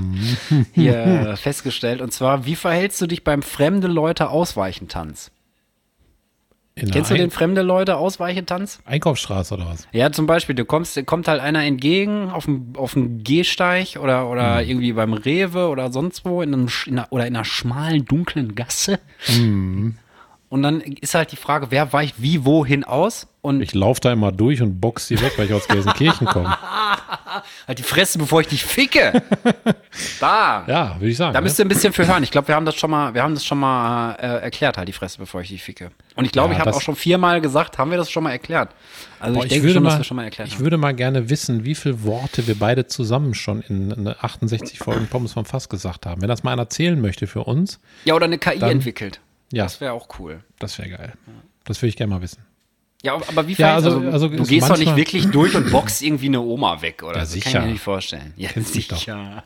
hier 0.73 1.35
festgestellt. 1.37 2.01
Und 2.01 2.13
zwar, 2.13 2.45
wie 2.45 2.55
verhältst 2.55 3.01
du 3.01 3.07
dich 3.07 3.23
beim 3.23 3.41
fremde 3.41 3.87
Leute 3.87 4.29
ausweichen 4.29 4.87
Tanz? 4.87 5.31
In 6.81 6.91
Kennst 6.91 7.11
du 7.11 7.15
den 7.15 7.31
fremde 7.31 7.61
Leute 7.61 7.97
Ausweichetanz? 7.97 8.79
Ein 8.85 8.93
Einkaufsstraße 8.95 9.53
oder 9.53 9.67
was? 9.67 9.87
Ja, 9.91 10.11
zum 10.11 10.25
Beispiel, 10.27 10.55
du 10.55 10.65
kommst, 10.65 11.05
kommt 11.05 11.27
halt 11.27 11.41
einer 11.41 11.63
entgegen 11.63 12.29
auf 12.29 12.45
dem, 12.45 12.73
auf 12.75 12.93
dem 12.93 13.23
Gehsteig 13.23 13.97
oder, 14.01 14.29
oder 14.29 14.61
Mhm. 14.63 14.69
irgendwie 14.69 14.93
beim 14.93 15.13
Rewe 15.13 15.67
oder 15.69 15.91
sonst 15.91 16.25
wo 16.25 16.41
in 16.41 16.53
einem, 16.53 16.67
in 16.85 16.99
einer, 16.99 17.07
oder 17.11 17.27
in 17.27 17.35
einer 17.35 17.45
schmalen, 17.45 18.05
dunklen 18.05 18.55
Gasse. 18.55 18.99
Mhm. 19.27 19.97
Und 20.49 20.63
dann 20.63 20.81
ist 20.81 21.13
halt 21.13 21.31
die 21.31 21.35
Frage, 21.37 21.67
wer 21.69 21.93
weicht 21.93 22.15
wie 22.17 22.43
wohin 22.43 22.83
aus 22.83 23.27
und 23.41 23.61
Ich 23.61 23.73
laufe 23.73 24.01
da 24.01 24.11
immer 24.11 24.31
durch 24.31 24.61
und 24.61 24.81
box 24.81 25.07
die 25.07 25.19
weg, 25.21 25.33
weil 25.37 25.45
ich 25.45 25.53
aus 25.53 25.67
Gelsenkirchen 25.67 26.27
komme. 26.27 26.57
halt 27.67 27.79
die 27.79 27.83
Fresse, 27.83 28.17
bevor 28.17 28.41
ich 28.41 28.47
dich 28.47 28.65
ficke. 28.65 29.21
da. 30.19 30.65
Ja, 30.67 30.95
würde 30.99 31.09
ich 31.09 31.17
sagen. 31.17 31.33
Da 31.33 31.39
ne? 31.39 31.45
müsst 31.45 31.57
ihr 31.59 31.65
ein 31.65 31.69
bisschen 31.69 31.93
für 31.93 32.05
hören. 32.05 32.21
Ich 32.23 32.31
glaube, 32.31 32.49
wir 32.49 32.55
haben 32.55 32.65
das 32.65 32.75
schon 32.75 32.91
mal, 32.91 33.13
wir 33.13 33.23
haben 33.23 33.33
das 33.33 33.45
schon 33.45 33.59
mal 33.59 34.13
äh, 34.15 34.41
erklärt, 34.41 34.77
halt 34.77 34.87
die 34.87 34.93
Fresse, 34.93 35.17
bevor 35.19 35.41
ich 35.41 35.49
dich 35.49 35.63
ficke. 35.63 35.91
Und 36.15 36.25
ich 36.25 36.31
glaube, 36.31 36.49
Ja, 36.49 36.53
ich 36.55 36.59
habe 36.59 36.69
das- 36.71 36.77
auch 36.77 36.81
schon 36.81 36.95
viermal 36.95 37.39
gesagt, 37.41 37.77
haben 37.77 37.91
wir 37.91 37.97
das 37.97 38.11
schon 38.11 38.23
mal 38.23 38.31
erklärt. 38.31 38.71
Also 39.19 39.35
Boah, 39.35 39.39
ich 39.39 39.45
ich, 39.45 39.49
denke 39.51 39.63
würde 39.67 39.73
schon, 39.75 39.83
mal, 39.83 39.89
dass 39.91 39.99
wir 39.99 40.03
schon 40.03 40.17
mal 40.17 40.23
erklärt 40.25 40.47
ich 40.49 40.55
haben. 40.55 40.63
würde 40.63 40.77
mal 40.77 40.93
gerne 40.93 41.29
wissen, 41.29 41.63
wie 41.65 41.75
viele 41.75 42.03
Worte 42.03 42.45
wir 42.47 42.57
beide 42.59 42.87
zusammen 42.87 43.33
schon 43.33 43.61
in, 43.61 43.91
in 43.91 44.07
68 44.07 44.79
Folgen 44.79 45.07
Pommes 45.09 45.33
vom 45.33 45.45
Fass 45.45 45.69
gesagt 45.69 46.05
haben. 46.05 46.21
Wenn 46.21 46.29
das 46.29 46.43
mal 46.43 46.51
einer 46.53 46.63
erzählen 46.63 46.99
möchte 46.99 47.25
für 47.27 47.43
uns, 47.43 47.79
Ja, 48.05 48.15
oder 48.15 48.25
eine 48.25 48.37
KI 48.37 48.59
Dann- 48.59 48.71
entwickelt. 48.71 49.21
Ja. 49.51 49.63
Das 49.63 49.81
wäre 49.81 49.93
auch 49.93 50.07
cool. 50.19 50.41
das 50.59 50.77
wäre 50.77 50.89
geil. 50.89 51.13
Das 51.63 51.81
würde 51.81 51.89
ich 51.89 51.95
gerne 51.95 52.13
mal 52.13 52.21
wissen. 52.21 52.43
Ja, 53.01 53.15
aber 53.15 53.47
wie 53.47 53.53
Ja, 53.53 53.79
fandst- 53.79 53.85
also- 53.85 54.09
also 54.09 54.27
du 54.27 54.43
gehst 54.43 54.69
doch 54.69 54.77
nicht 54.77 54.95
wirklich 54.97 55.27
durch 55.31 55.55
und 55.55 55.71
boxst 55.71 56.01
irgendwie 56.01 56.25
eine 56.27 56.41
Oma 56.41 56.81
weg, 56.81 57.01
oder? 57.01 57.13
Ja, 57.13 57.19
das 57.21 57.29
kann 57.31 57.37
ich 57.37 57.43
sicher. 57.45 57.61
mir 57.61 57.67
nicht 57.67 57.81
vorstellen. 57.81 58.33
Ja, 58.35 58.49
Kennst 58.49 58.73
sicher. 58.73 59.43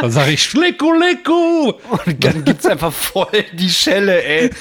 Dann 0.00 0.10
sage 0.12 0.30
ich 0.32 0.42
Schlicku, 0.44 0.92
Licku. 0.92 1.72
Und 2.06 2.24
dann 2.24 2.44
gibt's 2.44 2.66
einfach 2.66 2.92
voll 2.92 3.26
die 3.54 3.68
Schelle, 3.70 4.22
ey. 4.22 4.50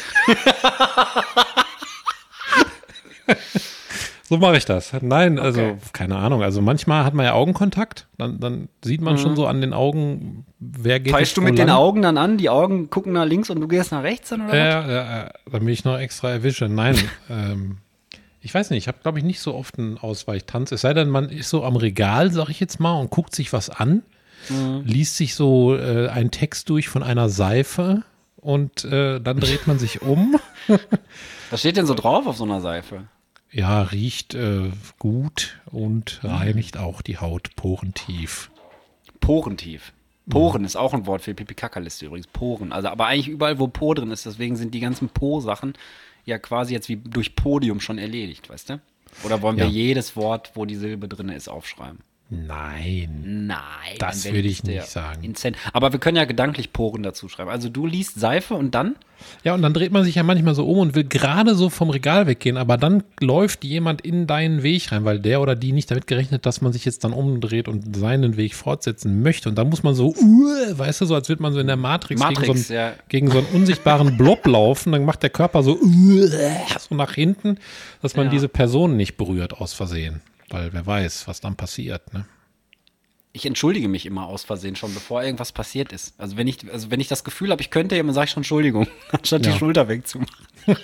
So 4.24 4.38
mache 4.38 4.58
ich 4.58 4.66
das. 4.66 4.94
Nein, 5.02 5.40
also 5.40 5.60
Okay. 5.62 5.78
keine 5.92 6.16
Ahnung. 6.18 6.44
Also 6.44 6.62
manchmal 6.62 7.04
hat 7.04 7.16
man 7.16 7.26
ja 7.26 7.34
Augenkontakt. 7.34 8.08
Dann, 8.20 8.40
dann 8.40 8.70
sieht 8.84 9.02
man 9.02 9.18
schon 9.18 9.36
so 9.36 9.48
an 9.48 9.60
den 9.60 9.74
Augen, 9.74 10.46
wer 10.60 11.00
geht 11.00 11.16
jetzt 11.18 11.36
du 11.36 11.42
mit 11.42 11.58
den 11.58 11.66
lang. 11.68 11.76
Augen 11.78 12.02
dann 12.04 12.18
an? 12.20 12.38
Die 12.38 12.48
Augen 12.50 12.92
gucken 12.92 13.14
nach 13.14 13.26
links 13.26 13.50
und 13.50 13.60
du 13.60 13.68
gehst 13.68 13.92
nach 13.92 14.04
rechts 14.04 14.30
dann, 14.30 14.42
oder 14.42 14.50
was? 14.50 14.56
Ja, 14.58 14.88
ja, 14.88 15.18
ja, 15.24 15.32
damit 15.52 15.74
ich 15.74 15.84
noch 15.84 15.98
extra 15.98 16.30
erwische. 16.30 16.70
Nein, 16.70 16.96
ähm, 17.30 17.78
ich 18.42 18.54
weiß 18.54 18.70
nicht, 18.70 18.84
ich 18.84 18.88
habe, 18.88 19.00
glaube 19.02 19.20
ich, 19.20 19.26
nicht 19.26 19.40
so 19.42 19.54
oft 19.56 19.78
einen 19.78 19.98
Ausweichtanz. 19.98 20.72
Es 20.72 20.82
sei 20.82 20.94
denn, 20.94 21.10
man 21.10 21.30
ist 21.30 21.50
so 21.50 21.64
am 21.64 21.76
Regal, 21.76 22.32
sag 22.32 22.50
ich 22.50 22.60
jetzt 22.60 22.80
mal, 22.80 22.94
und 23.00 23.10
guckt 23.10 23.36
sich 23.36 23.52
was 23.54 23.70
an, 23.70 24.04
Mhm. 24.50 24.84
liest 24.86 25.18
sich 25.18 25.36
so 25.36 25.76
äh, 25.76 26.08
einen 26.08 26.32
Text 26.32 26.70
durch 26.70 26.88
von 26.88 27.04
einer 27.04 27.28
Seife 27.28 28.04
und 28.38 28.86
äh, 28.86 29.20
dann 29.20 29.40
dreht 29.42 29.68
man 29.68 29.80
sich 29.80 30.02
um. 30.02 30.40
Was 31.50 31.60
steht 31.60 31.76
denn 31.76 31.86
so 31.86 31.94
drauf 31.94 32.26
auf 32.26 32.38
so 32.38 32.46
einer 32.46 32.62
Seife? 32.62 33.04
Ja, 33.52 33.82
riecht 33.82 34.36
äh, 34.36 34.72
gut 34.98 35.60
und 35.66 36.22
reinigt 36.24 36.78
auch 36.78 37.02
die 37.02 37.18
Haut 37.18 37.54
porentief. 37.58 38.50
Porentief. 39.20 39.92
Poren 40.30 40.64
ist 40.64 40.76
auch 40.76 40.94
ein 40.94 41.08
Wort 41.08 41.24
für 41.24 41.34
Pipi-Kaka-Liste 41.34 42.06
übrigens. 42.06 42.28
Poren. 42.28 42.72
Also, 42.72 42.90
aber 42.90 43.08
eigentlich 43.08 43.28
überall, 43.28 43.58
wo 43.60 43.68
Po 43.68 43.94
drin 43.96 44.12
ist. 44.12 44.26
Deswegen 44.28 44.56
sind 44.56 44.74
die 44.76 44.80
ganzen 44.80 45.10
Po-Sachen 45.10 45.74
ja 46.30 46.38
quasi 46.40 46.74
jetzt 46.74 46.88
wie 46.90 46.96
durch 46.96 47.36
Podium 47.36 47.80
schon 47.82 47.98
erledigt, 47.98 48.50
weißt 48.50 48.70
du? 48.70 48.82
Oder 49.24 49.42
wollen 49.42 49.58
wir 49.58 49.66
Ja. 49.66 49.70
jedes 49.70 50.16
Wort, 50.16 50.52
wo 50.56 50.66
die 50.66 50.76
Silbe 50.76 51.08
drin 51.08 51.30
ist, 51.30 51.50
aufschreiben? 51.50 52.00
Nein. 52.32 53.24
Nein. 53.48 53.58
Das 53.98 54.26
würde 54.26 54.48
ich 54.48 54.64
nicht 54.64 54.86
sagen. 54.86 55.24
insane. 55.24 55.56
Aber 55.74 55.92
wir 55.92 56.00
können 56.00 56.18
ja 56.18 56.26
gedanklich 56.26 56.72
Poren 56.72 57.02
dazu 57.02 57.28
schreiben. 57.28 57.50
Also 57.50 57.70
du 57.70 57.88
liest 57.88 58.20
Seife 58.20 58.54
und 58.54 58.76
dann? 58.76 58.96
Ja, 59.44 59.54
und 59.56 59.62
dann 59.64 59.74
dreht 59.74 59.92
man 59.92 60.04
sich 60.04 60.16
ja 60.16 60.24
manchmal 60.24 60.54
so 60.56 60.66
um 60.66 60.78
und 60.78 60.96
will 60.96 61.04
gerade 61.04 61.56
so 61.56 61.70
vom 61.70 61.90
Regal 61.90 62.28
weggehen, 62.28 62.56
aber 62.56 62.78
dann 62.78 63.04
läuft 63.20 63.66
jemand 63.66 64.00
in 64.02 64.28
deinen 64.28 64.64
Weg 64.64 64.92
rein, 64.92 65.04
weil 65.04 65.20
der 65.20 65.42
oder 65.42 65.56
die 65.56 65.74
nicht 65.74 65.92
damit 65.92 66.08
gerechnet, 66.08 66.46
dass 66.46 66.62
man 66.62 66.72
sich 66.72 66.86
jetzt 66.86 67.04
dann 67.04 67.12
umdreht 67.12 67.68
und 67.68 67.98
seinen 67.98 68.38
Weg 68.38 68.56
fortsetzen 68.56 69.22
möchte. 69.22 69.50
Und 69.50 69.56
dann 69.56 69.70
muss 69.70 69.84
man 69.84 69.96
so, 69.96 70.16
uh, 70.16 70.78
weißt 70.78 71.02
du, 71.02 71.06
so 71.06 71.16
als 71.16 71.28
würde 71.30 71.42
man 71.42 71.52
so 71.52 71.60
in 71.60 71.68
der 71.68 71.76
Matrix, 71.76 72.22
Matrix, 72.22 72.42
gegen, 72.48 72.58
so 72.60 72.74
einen, 72.74 72.82
ja. 72.82 72.94
gegen 73.10 73.32
so 73.32 73.40
einen 73.40 73.48
unsichtbaren 73.48 74.18
Blob 74.18 74.46
laufen. 74.46 74.92
Dann 74.92 75.04
macht 75.04 75.24
der 75.24 75.32
Körper 75.32 75.64
so, 75.64 75.78
uh, 75.78 76.28
so 76.80 76.96
nach 76.96 77.14
hinten, 77.14 77.58
dass 78.02 78.16
man 78.16 78.28
Ja. 78.28 78.32
diese 78.32 78.48
Person 78.48 78.96
nicht 78.96 79.18
berührt 79.18 79.54
aus 79.60 79.74
Versehen. 79.74 80.22
Weil 80.50 80.74
wer 80.74 80.86
weiß, 80.86 81.28
was 81.28 81.42
dann 81.42 81.56
passiert. 81.56 82.14
Ne? 82.14 82.26
Ich 83.32 83.46
entschuldige 83.46 83.88
mich 83.88 84.06
immer 84.06 84.26
aus 84.26 84.44
Versehen 84.44 84.76
schon, 84.76 84.94
bevor 84.94 85.24
irgendwas 85.24 85.52
passiert 85.52 85.92
ist. 85.94 86.14
Also 86.20 86.36
wenn 86.38 86.48
ich, 86.48 86.58
also 86.72 86.90
wenn 86.92 87.00
ich 87.00 87.08
das 87.08 87.24
Gefühl 87.24 87.52
habe, 87.52 87.62
ich 87.62 87.70
könnte, 87.70 87.96
dann 87.96 88.14
sage 88.14 88.26
ich 88.26 88.32
schon 88.32 88.42
Entschuldigung, 88.42 88.88
anstatt 89.12 89.46
Ja. 89.46 89.52
die 89.52 89.58
Schulter 89.60 89.88
wegzumachen. 89.88 90.36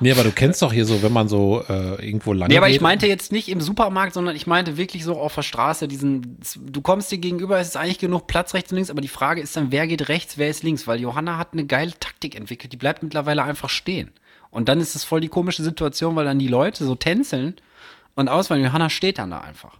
Nee, 0.00 0.12
aber 0.12 0.24
du 0.24 0.30
kennst 0.30 0.60
doch 0.60 0.74
hier 0.74 0.84
so, 0.84 1.02
wenn 1.02 1.12
man 1.12 1.26
so 1.26 1.64
äh, 1.70 2.04
irgendwo 2.06 2.34
lang 2.34 2.50
Nee, 2.50 2.58
aber 2.58 2.66
geht. 2.66 2.76
ich 2.76 2.82
meinte 2.82 3.06
jetzt 3.06 3.32
nicht 3.32 3.48
im 3.48 3.62
Supermarkt, 3.62 4.12
sondern 4.12 4.36
ich 4.36 4.46
meinte 4.46 4.76
wirklich 4.76 5.04
so 5.04 5.18
auf 5.18 5.34
der 5.34 5.40
Straße, 5.40 5.88
diesen, 5.88 6.38
du 6.54 6.82
kommst 6.82 7.10
dir 7.10 7.16
gegenüber, 7.16 7.58
es 7.58 7.68
ist 7.68 7.76
eigentlich 7.78 7.98
genug 7.98 8.26
Platz 8.26 8.52
rechts 8.52 8.70
und 8.70 8.76
links, 8.76 8.90
aber 8.90 9.00
die 9.00 9.08
Frage 9.08 9.40
ist 9.40 9.56
dann, 9.56 9.72
wer 9.72 9.86
geht 9.86 10.10
rechts, 10.10 10.36
wer 10.36 10.50
ist 10.50 10.62
links? 10.62 10.86
Weil 10.86 11.00
Johanna 11.00 11.38
hat 11.38 11.54
eine 11.54 11.64
geile 11.64 11.92
Taktik 11.98 12.34
entwickelt, 12.34 12.74
die 12.74 12.76
bleibt 12.76 13.02
mittlerweile 13.02 13.42
einfach 13.42 13.70
stehen. 13.70 14.10
Und 14.50 14.68
dann 14.68 14.80
ist 14.80 14.96
es 14.96 15.04
voll 15.04 15.22
die 15.22 15.28
komische 15.28 15.62
Situation, 15.62 16.14
weil 16.14 16.26
dann 16.26 16.38
die 16.38 16.48
Leute 16.48 16.84
so 16.84 16.94
tänzeln 16.94 17.54
und 18.16 18.28
ausweichen. 18.28 18.64
Johanna 18.64 18.90
steht 18.90 19.18
dann 19.18 19.30
da 19.30 19.40
einfach. 19.40 19.78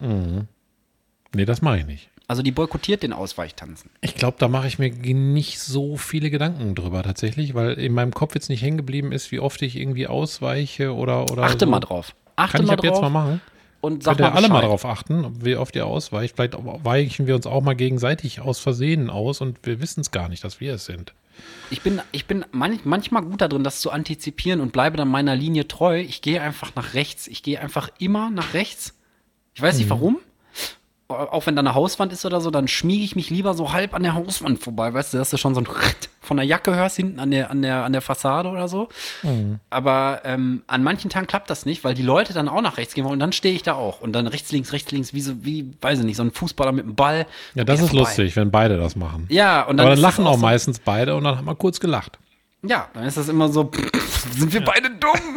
Nee, 0.00 1.44
das 1.44 1.60
mache 1.62 1.78
ich 1.78 1.86
nicht. 1.86 2.08
Also 2.26 2.42
die 2.42 2.52
boykottiert 2.52 3.02
den 3.02 3.12
Ausweichtanzen. 3.12 3.90
Ich 4.00 4.14
glaube, 4.14 4.36
da 4.38 4.48
mache 4.48 4.66
ich 4.66 4.78
mir 4.78 4.90
nicht 4.90 5.60
so 5.60 5.98
viele 5.98 6.30
Gedanken 6.30 6.74
drüber 6.74 7.02
tatsächlich, 7.02 7.54
weil 7.54 7.72
in 7.74 7.92
meinem 7.92 8.14
Kopf 8.14 8.34
jetzt 8.34 8.48
nicht 8.48 8.62
hängen 8.62 8.78
geblieben 8.78 9.12
ist, 9.12 9.30
wie 9.30 9.40
oft 9.40 9.60
ich 9.60 9.76
irgendwie 9.76 10.06
ausweiche 10.06 10.94
oder 10.94 11.30
oder 11.30 11.42
Achte 11.42 11.66
so. 11.66 11.70
mal 11.70 11.80
drauf. 11.80 12.14
Achte 12.36 12.52
Kann 12.52 12.62
ich 12.62 12.66
mal 12.68 12.72
ab 12.74 12.80
drauf 12.80 12.90
jetzt 12.90 13.00
mal 13.02 13.10
machen? 13.10 13.40
und 13.82 14.02
sag 14.02 14.18
mal 14.18 14.30
alle 14.30 14.48
mal 14.48 14.62
drauf 14.62 14.86
achten, 14.86 15.44
wie 15.44 15.56
oft 15.56 15.76
ihr 15.76 15.86
ausweicht. 15.86 16.36
Vielleicht 16.36 16.56
weichen 16.58 17.26
wir 17.26 17.36
uns 17.36 17.46
auch 17.46 17.60
mal 17.62 17.74
gegenseitig 17.76 18.40
aus 18.40 18.58
Versehen 18.58 19.10
aus 19.10 19.42
und 19.42 19.58
wir 19.64 19.82
wissen 19.82 20.00
es 20.00 20.10
gar 20.10 20.30
nicht, 20.30 20.42
dass 20.42 20.58
wir 20.60 20.74
es 20.74 20.86
sind. 20.86 21.12
Ich 21.70 21.80
bin, 21.82 22.00
ich 22.12 22.26
bin 22.26 22.44
manch, 22.52 22.84
manchmal 22.84 23.22
gut 23.22 23.40
darin, 23.40 23.64
das 23.64 23.80
zu 23.80 23.90
antizipieren 23.90 24.60
und 24.60 24.72
bleibe 24.72 24.96
dann 24.96 25.08
meiner 25.08 25.34
Linie 25.34 25.66
treu. 25.66 26.00
Ich 26.00 26.22
gehe 26.22 26.40
einfach 26.40 26.74
nach 26.74 26.94
rechts. 26.94 27.26
Ich 27.26 27.42
gehe 27.42 27.60
einfach 27.60 27.88
immer 27.98 28.30
nach 28.30 28.54
rechts. 28.54 28.94
Ich 29.54 29.62
weiß 29.62 29.74
Mhm. 29.74 29.80
nicht 29.80 29.90
warum. 29.90 30.18
Auch 31.08 31.44
wenn 31.46 31.54
da 31.54 31.60
eine 31.60 31.74
Hauswand 31.74 32.12
ist 32.14 32.24
oder 32.24 32.40
so, 32.40 32.50
dann 32.50 32.66
schmiege 32.66 33.04
ich 33.04 33.14
mich 33.14 33.28
lieber 33.28 33.52
so 33.52 33.72
halb 33.72 33.92
an 33.92 34.02
der 34.02 34.14
Hauswand 34.14 34.58
vorbei. 34.58 34.94
Weißt 34.94 35.12
du, 35.12 35.18
dass 35.18 35.28
du 35.30 35.36
schon 35.36 35.54
so 35.54 35.60
ein 35.60 35.68
von 36.22 36.38
der 36.38 36.46
Jacke 36.46 36.74
hörst 36.74 36.96
hinten 36.96 37.20
an 37.20 37.30
der, 37.30 37.50
an 37.50 37.60
der, 37.60 37.84
an 37.84 37.92
der 37.92 38.00
Fassade 38.00 38.48
oder 38.48 38.68
so. 38.68 38.88
Mhm. 39.22 39.60
Aber 39.68 40.22
ähm, 40.24 40.62
an 40.66 40.82
manchen 40.82 41.10
Tagen 41.10 41.26
klappt 41.26 41.50
das 41.50 41.66
nicht, 41.66 41.84
weil 41.84 41.92
die 41.92 42.02
Leute 42.02 42.32
dann 42.32 42.48
auch 42.48 42.62
nach 42.62 42.78
rechts 42.78 42.94
gehen 42.94 43.04
wollen 43.04 43.12
und 43.14 43.20
dann 43.20 43.32
stehe 43.32 43.54
ich 43.54 43.62
da 43.62 43.74
auch. 43.74 44.00
Und 44.00 44.14
dann 44.14 44.26
rechts, 44.26 44.50
links, 44.50 44.72
rechts, 44.72 44.90
links, 44.92 45.12
wie 45.12 45.20
so, 45.20 45.44
wie, 45.44 45.74
weiß 45.82 45.98
ich 45.98 46.04
nicht, 46.06 46.16
so 46.16 46.22
ein 46.22 46.30
Fußballer 46.30 46.72
mit 46.72 46.84
einem 46.86 46.94
Ball. 46.94 47.26
Ja, 47.54 47.64
das 47.64 47.80
ist 47.80 47.88
vorbei. 47.90 48.04
lustig, 48.04 48.34
wenn 48.36 48.50
beide 48.50 48.78
das 48.78 48.96
machen. 48.96 49.26
Ja, 49.28 49.62
und 49.64 49.76
dann 49.76 49.86
Aber 49.86 49.94
dann 49.96 50.02
lachen 50.02 50.26
auch 50.26 50.36
so- 50.36 50.40
meistens 50.40 50.78
beide 50.78 51.14
und 51.16 51.24
dann 51.24 51.36
haben 51.36 51.44
wir 51.46 51.54
kurz 51.54 51.78
gelacht. 51.80 52.18
Ja, 52.62 52.88
dann 52.94 53.04
ist 53.04 53.18
das 53.18 53.28
immer 53.28 53.50
so, 53.50 53.70
sind 54.38 54.50
wir 54.54 54.64
beide 54.64 54.88
dumm? 54.88 55.36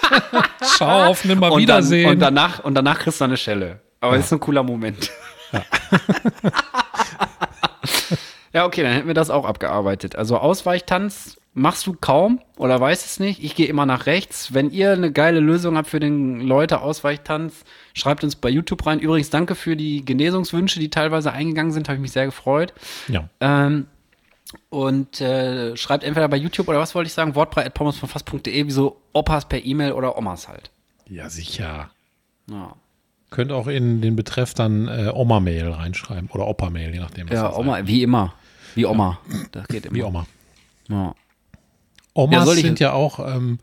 Ciao, 0.62 1.06
auf 1.10 1.24
nimmer 1.24 1.46
und, 1.50 1.54
dann, 1.68 1.78
Wiedersehen. 1.78 2.08
und, 2.10 2.20
danach, 2.20 2.60
und 2.64 2.74
danach 2.76 3.00
kriegst 3.00 3.20
du 3.20 3.24
eine 3.24 3.36
Schelle. 3.36 3.80
Aber 4.00 4.16
ist 4.16 4.32
ein 4.32 4.40
cooler 4.40 4.62
Moment. 4.62 5.10
Ja. 8.52 8.64
okay, 8.66 8.82
dann 8.82 8.92
hätten 8.92 9.06
wir 9.06 9.14
das 9.14 9.30
auch 9.30 9.44
abgearbeitet. 9.44 10.16
Also 10.16 10.38
Ausweichtanz 10.38 11.36
machst 11.54 11.86
du 11.86 11.94
kaum 11.94 12.40
oder 12.56 12.80
weißt 12.80 13.04
es 13.04 13.20
nicht. 13.20 13.42
Ich 13.42 13.54
gehe 13.54 13.66
immer 13.66 13.86
nach 13.86 14.06
rechts. 14.06 14.54
Wenn 14.54 14.70
ihr 14.70 14.92
eine 14.92 15.12
geile 15.12 15.40
Lösung 15.40 15.76
habt 15.76 15.88
für 15.88 16.00
den 16.00 16.40
Leute 16.40 16.80
Ausweichtanz, 16.80 17.64
schreibt 17.94 18.24
uns 18.24 18.36
bei 18.36 18.48
YouTube 18.48 18.86
rein. 18.86 19.00
Übrigens 19.00 19.30
danke 19.30 19.54
für 19.54 19.76
die 19.76 20.04
Genesungswünsche, 20.04 20.78
die 20.80 20.90
teilweise 20.90 21.32
eingegangen 21.32 21.72
sind. 21.72 21.88
Habe 21.88 21.96
ich 21.96 22.02
mich 22.02 22.12
sehr 22.12 22.26
gefreut. 22.26 22.72
ja. 23.08 23.28
Ähm, 23.40 23.86
und 24.70 25.20
äh, 25.20 25.76
schreibt 25.76 26.04
entweder 26.04 26.26
bei 26.26 26.38
YouTube 26.38 26.68
oder 26.68 26.78
was 26.78 26.94
wollte 26.94 27.08
ich 27.08 27.12
sagen, 27.12 27.34
wortbrei.pommesvonfass.de, 27.34 28.66
wie 28.66 28.70
so 28.70 28.98
Opas 29.12 29.46
per 29.46 29.62
E-Mail 29.62 29.92
oder 29.92 30.16
Omas 30.16 30.48
halt. 30.48 30.70
ja, 31.06 31.28
sicher. 31.28 31.90
Ja, 32.50 32.74
Könnt 33.30 33.52
auch 33.52 33.66
in 33.66 34.00
den 34.00 34.16
Betreff 34.16 34.54
dann 34.54 34.88
äh, 34.88 35.10
Oma-Mail 35.14 35.68
reinschreiben 35.70 36.30
oder 36.30 36.46
Opa-Mail, 36.46 36.94
je 36.94 37.00
nachdem. 37.00 37.28
was 37.28 37.34
ja. 37.34 37.54
Oma, 37.54 37.86
wie 37.86 38.02
immer. 38.02 38.34
Wie 38.74 38.86
Oma. 38.86 39.18
Das 39.52 39.68
geht 39.68 39.86
immer. 39.86 39.96
Wie 39.96 40.02
Oma. 40.02 40.26
Ja. 40.88 41.14
Omas 42.14 42.46
Ja, 42.46 42.54
sind 42.54 42.80
ja 42.80 42.92
auch, 42.92 43.20
ähm, 43.20 43.58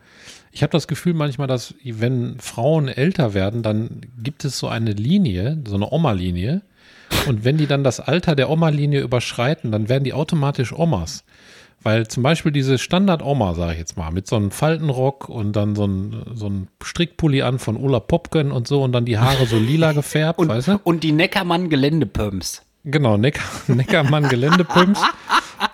ich 0.52 0.64
habe 0.64 0.72
das 0.72 0.88
Gefühl 0.88 1.14
manchmal, 1.14 1.48
dass 1.48 1.74
wenn 1.84 2.40
Frauen 2.40 2.88
älter 2.88 3.34
werden, 3.34 3.64
dann 3.64 4.02
gibt 4.22 4.46
es 4.46 4.58
so 4.60 4.68
eine 4.68 4.94
Linie, 4.94 5.62
so 5.68 5.76
eine 5.76 5.92
Oma-Linie. 5.92 6.62
Und 7.28 7.44
wenn 7.44 7.58
die 7.58 7.68
dann 7.68 7.84
das 7.84 8.00
Alter 8.00 8.36
der 8.36 8.50
Oma-Linie 8.50 9.02
überschreiten, 9.02 9.72
dann 9.72 9.90
werden 9.90 10.04
die 10.04 10.14
automatisch 10.14 10.74
Omas. 10.74 11.24
Weil 11.86 12.08
zum 12.08 12.24
Beispiel 12.24 12.52
diese 12.52 12.80
Standard-Oma, 12.80 13.54
sage 13.54 13.74
ich 13.74 13.78
jetzt 13.78 13.96
mal, 13.96 14.10
mit 14.10 14.26
so 14.26 14.36
einem 14.38 14.50
Faltenrock 14.50 15.30
und 15.30 15.54
dann 15.56 15.76
so 15.76 15.86
ein, 15.86 16.24
so 16.34 16.48
ein 16.50 16.68
Strickpulli 16.84 17.44
an 17.44 17.60
von 17.60 17.78
Ulla 17.78 18.00
Popken 18.00 18.52
und 18.52 18.68
so 18.68 18.82
und 18.82 18.92
dann 18.92 19.06
die 19.06 19.20
Haare 19.20 19.46
so 19.46 19.58
lila 19.60 19.92
gefärbt, 19.92 20.40
weißt 20.48 20.68
du? 20.70 20.80
Und 20.84 21.04
die 21.04 21.12
Neckermann 21.12 21.70
Geländepumps. 21.70 22.64
Genau, 22.86 23.18
Necker, 23.18 23.44
Neckermann 23.68 24.28
Geländepumps. 24.30 25.00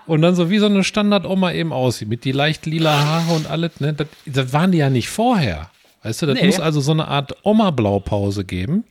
und 0.06 0.22
dann 0.22 0.36
so 0.36 0.50
wie 0.50 0.58
so 0.60 0.66
eine 0.66 0.84
Standard-Oma 0.84 1.54
eben 1.54 1.72
aussieht, 1.72 2.10
mit 2.10 2.26
die 2.26 2.34
leicht 2.34 2.66
lila 2.66 2.92
Haare 3.06 3.34
und 3.34 3.50
alles, 3.50 3.80
ne? 3.80 3.94
Das, 3.94 4.08
das 4.26 4.52
waren 4.52 4.74
die 4.74 4.80
ja 4.80 4.90
nicht 4.90 5.10
vorher. 5.10 5.70
Weißt 6.04 6.22
du, 6.24 6.26
das 6.26 6.36
Nee. 6.42 6.48
muss 6.48 6.60
also 6.60 6.82
so 6.82 6.92
eine 6.92 7.08
Art 7.08 7.38
Oma-Blaupause 7.44 8.44
geben, 8.44 8.84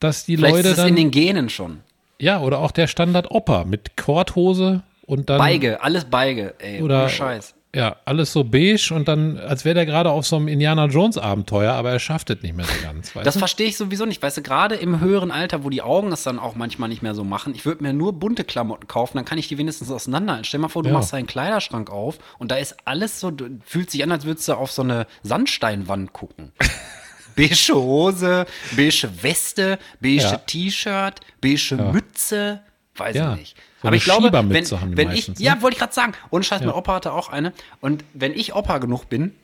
dass 0.00 0.24
die 0.24 0.36
Vielleicht 0.36 0.56
Leute 0.56 0.68
ist 0.70 0.78
in 0.78 0.84
dann, 0.86 0.96
den 0.96 1.10
Genen 1.12 1.48
schon. 1.50 1.80
ja, 2.18 2.40
oder 2.40 2.58
auch 2.58 2.72
der 2.72 2.88
Standard-Opa 2.88 3.64
mit 3.64 3.96
Korthose 3.96 4.82
und 5.06 5.28
dann, 5.30 5.38
Beige, 5.38 5.82
alles 5.82 6.04
Beige, 6.04 6.54
ey. 6.58 6.80
Oder- 6.82 7.08
Scheiß. 7.08 7.54
ja, 7.74 7.96
alles 8.04 8.32
so 8.32 8.44
beige 8.44 8.92
und 8.94 9.08
dann, 9.08 9.38
als 9.38 9.64
wäre 9.64 9.74
der 9.74 9.86
gerade 9.86 10.10
auf 10.10 10.26
so 10.26 10.36
einem 10.36 10.48
Indiana 10.48 10.86
Jones-Abenteuer, 10.86 11.72
aber 11.72 11.90
er 11.90 11.98
schafft 11.98 12.28
es 12.30 12.42
nicht 12.42 12.54
mehr 12.56 12.66
so 12.66 12.72
ganz, 12.82 13.12
Das 13.24 13.36
verstehe 13.38 13.66
ich 13.66 13.76
sowieso 13.76 14.04
nicht. 14.04 14.22
Weißt 14.22 14.36
du, 14.36 14.42
gerade 14.42 14.74
im 14.76 15.00
höheren 15.00 15.30
Alter, 15.30 15.64
wo 15.64 15.70
die 15.70 15.80
Augen 15.82 16.10
das 16.10 16.22
dann 16.22 16.38
auch 16.38 16.54
manchmal 16.54 16.88
nicht 16.90 17.02
mehr 17.02 17.14
so 17.14 17.24
machen, 17.24 17.54
ich 17.54 17.64
würde 17.64 17.82
mir 17.82 17.92
nur 17.92 18.12
bunte 18.12 18.44
Klamotten 18.44 18.86
kaufen, 18.88 19.16
dann 19.16 19.24
kann 19.24 19.38
ich 19.38 19.48
die 19.48 19.56
wenigstens 19.58 19.90
auseinanderhalten. 19.90 20.44
Stell 20.44 20.60
mal 20.60 20.68
vor, 20.68 20.82
du 20.82 20.90
Ja. 20.90 20.94
machst 20.94 21.12
deinen 21.12 21.26
Kleiderschrank 21.26 21.90
auf 21.90 22.18
und 22.38 22.50
da 22.50 22.56
ist 22.56 22.76
alles 22.84 23.18
so, 23.20 23.32
fühlt 23.64 23.90
sich 23.90 24.02
an, 24.02 24.12
als 24.12 24.24
würdest 24.24 24.46
du 24.48 24.52
auf 24.54 24.70
so 24.70 24.82
eine 24.82 25.06
Sandsteinwand 25.22 26.12
gucken. 26.12 26.52
beige 27.36 27.72
Hose, 27.74 28.44
beige 28.76 29.08
Weste, 29.22 29.78
beige 30.00 30.16
Ja. 30.22 30.36
T-Shirt, 30.36 31.20
beige 31.40 31.76
Mütze, 31.76 32.60
weiß 32.96 33.16
Ja. 33.16 33.32
ich 33.32 33.38
nicht. 33.40 33.56
So 33.82 33.88
Aber 33.88 33.96
ich 33.96 34.04
glaube, 34.04 34.32
wenn, 34.32 34.48
wenn 34.50 35.08
meistens, 35.08 35.12
ich, 35.12 35.28
ne? 35.28 35.34
ja, 35.44 35.60
wollte 35.60 35.74
ich 35.74 35.80
gerade 35.80 35.92
sagen, 35.92 36.12
ohne 36.30 36.44
Scheiß, 36.44 36.60
mein 36.60 36.70
Opa 36.70 36.94
hatte 36.94 37.12
auch 37.12 37.28
eine. 37.28 37.52
Und 37.80 38.04
wenn 38.14 38.32
ich 38.32 38.54
Opa 38.54 38.78
genug 38.78 39.08
bin, 39.08 39.34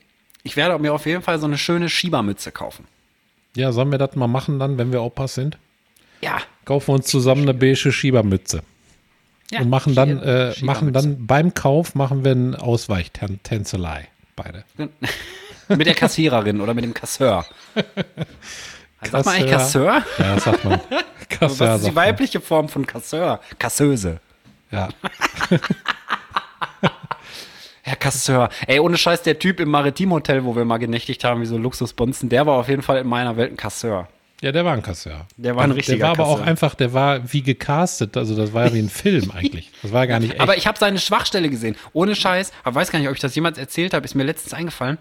ich 0.45 0.57
werde 0.57 0.79
mir 0.79 0.95
auf 0.95 1.07
jeden 1.07 1.23
Fall 1.23 1.39
so 1.39 1.47
eine 1.47 1.59
schöne 1.59 1.89
Schiebermütze 1.89 2.53
kaufen. 2.53 2.87
Ja, 3.57 3.73
sollen 3.73 3.91
wir 3.91 3.99
das 3.99 4.15
mal 4.15 4.29
machen 4.29 4.59
dann, 4.59 4.79
wenn 4.79 4.93
wir 4.93 5.03
Opas 5.03 5.35
sind? 5.35 5.59
Ja, 6.21 6.41
Kaufen 6.69 6.89
wir 6.89 6.95
uns 6.97 7.07
zusammen 7.07 7.43
eine 7.43 7.55
beige 7.55 7.91
Schiebermütze. 7.91 8.63
Ja, 9.51 9.61
und 9.61 9.71
machen 9.71 9.95
dann, 9.95 10.21
äh, 10.23 10.53
machen 10.61 10.93
dann 10.93 11.27
beim 11.27 11.55
Kauf 11.55 11.95
machen 11.95 12.25
wir 12.27 12.33
eine 12.33 12.61
Ausweichtänzelei. 12.61 14.09
Beide. 14.37 14.65
mit 15.69 15.87
der 15.87 15.95
Kassiererin 15.95 16.61
oder 16.61 16.75
mit 16.75 16.85
dem 16.85 16.93
Kasseur. 16.93 17.47
Sagt 19.01 19.25
man 19.25 19.35
eigentlich 19.35 19.51
Kasseur? 19.51 20.03
Ja, 20.19 20.35
das 20.35 20.45
sagt 20.45 20.65
man. 20.67 20.79
Kasseur, 21.31 21.69
Was 21.69 21.81
ist 21.81 21.89
die 21.89 21.97
weibliche 21.97 22.41
Form 22.43 22.69
von 22.69 22.87
Kasseur? 22.87 23.41
Kasseuse. 23.59 24.21
Ja. 24.71 24.89
Herr 27.83 27.97
Kasseur. 27.97 28.51
Ey, 28.67 28.81
ohne 28.81 28.99
Scheiß, 28.99 29.23
der 29.23 29.39
Typ 29.39 29.61
im 29.61 29.71
Maritimhotel, 29.71 30.45
wo 30.45 30.55
wir 30.57 30.65
mal 30.65 30.77
genächtigt 30.79 31.25
haben, 31.25 31.41
wie 31.41 31.47
so 31.47 31.57
Luxusbonzen, 31.57 32.29
der 32.29 32.47
war 32.47 32.55
auf 32.57 32.69
jeden 32.69 32.83
Fall 32.83 32.99
in 32.99 33.07
meiner 33.09 33.37
Welt 33.39 33.53
ein 33.53 33.57
Kasseur. 33.57 34.09
ja, 34.43 34.53
der 34.53 34.65
war 34.67 34.75
ein 34.75 34.83
Kasseur. 34.83 35.27
Der 35.39 35.57
war 35.57 35.63
ein 35.65 35.71
Der 35.71 35.79
richtiger 35.79 36.03
war 36.05 36.11
aber 36.11 36.27
auch 36.27 36.33
Kasseur. 36.37 36.47
einfach, 36.49 36.75
der 36.75 36.93
war 36.93 37.33
wie 37.33 37.43
gecastet. 37.43 38.17
Also 38.19 38.37
das 38.37 38.53
war 38.53 38.67
ja 38.67 38.75
wie 38.75 38.81
ein 38.81 38.91
Film 38.91 39.31
eigentlich. 39.31 39.71
Das 39.83 39.93
war 39.93 40.07
gar 40.07 40.21
nicht 40.21 40.33
echt. 40.33 40.41
Aber 40.41 40.57
ich 40.59 40.67
habe 40.67 40.79
seine 40.79 40.99
Schwachstelle 40.99 41.49
gesehen. 41.49 41.77
Ohne 41.95 42.15
Scheiß. 42.15 42.53
Aber 42.63 42.75
weiß 42.75 42.91
gar 42.91 42.99
nicht, 42.99 43.09
ob 43.09 43.15
ich 43.15 43.21
das 43.21 43.35
jemals 43.35 43.57
erzählt 43.57 43.95
habe. 43.95 44.05
Ist 44.05 44.15
mir 44.15 44.25
letztens 44.25 44.53
eingefallen. 44.53 44.99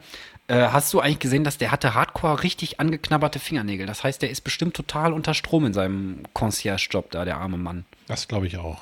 Äh, 0.47 0.67
hast 0.69 0.93
du 0.93 1.01
eigentlich 1.01 1.19
gesehen, 1.19 1.43
dass 1.43 1.57
der 1.57 1.71
hatte 1.73 1.93
hardcore 1.93 2.41
richtig 2.43 2.79
angeknabberte 2.79 3.39
Fingernägel? 3.39 3.85
Das 3.85 4.05
heißt, 4.05 4.21
der 4.21 4.29
ist 4.29 4.41
bestimmt 4.45 4.75
total 4.75 5.11
unter 5.11 5.33
Strom 5.33 5.65
in 5.65 5.73
seinem 5.73 6.23
Concierge-Job 6.33 7.11
da, 7.11 7.25
der 7.25 7.35
arme 7.37 7.57
Mann. 7.57 7.83
das 8.07 8.29
glaube 8.29 8.47
ich 8.47 8.57
auch. 8.57 8.77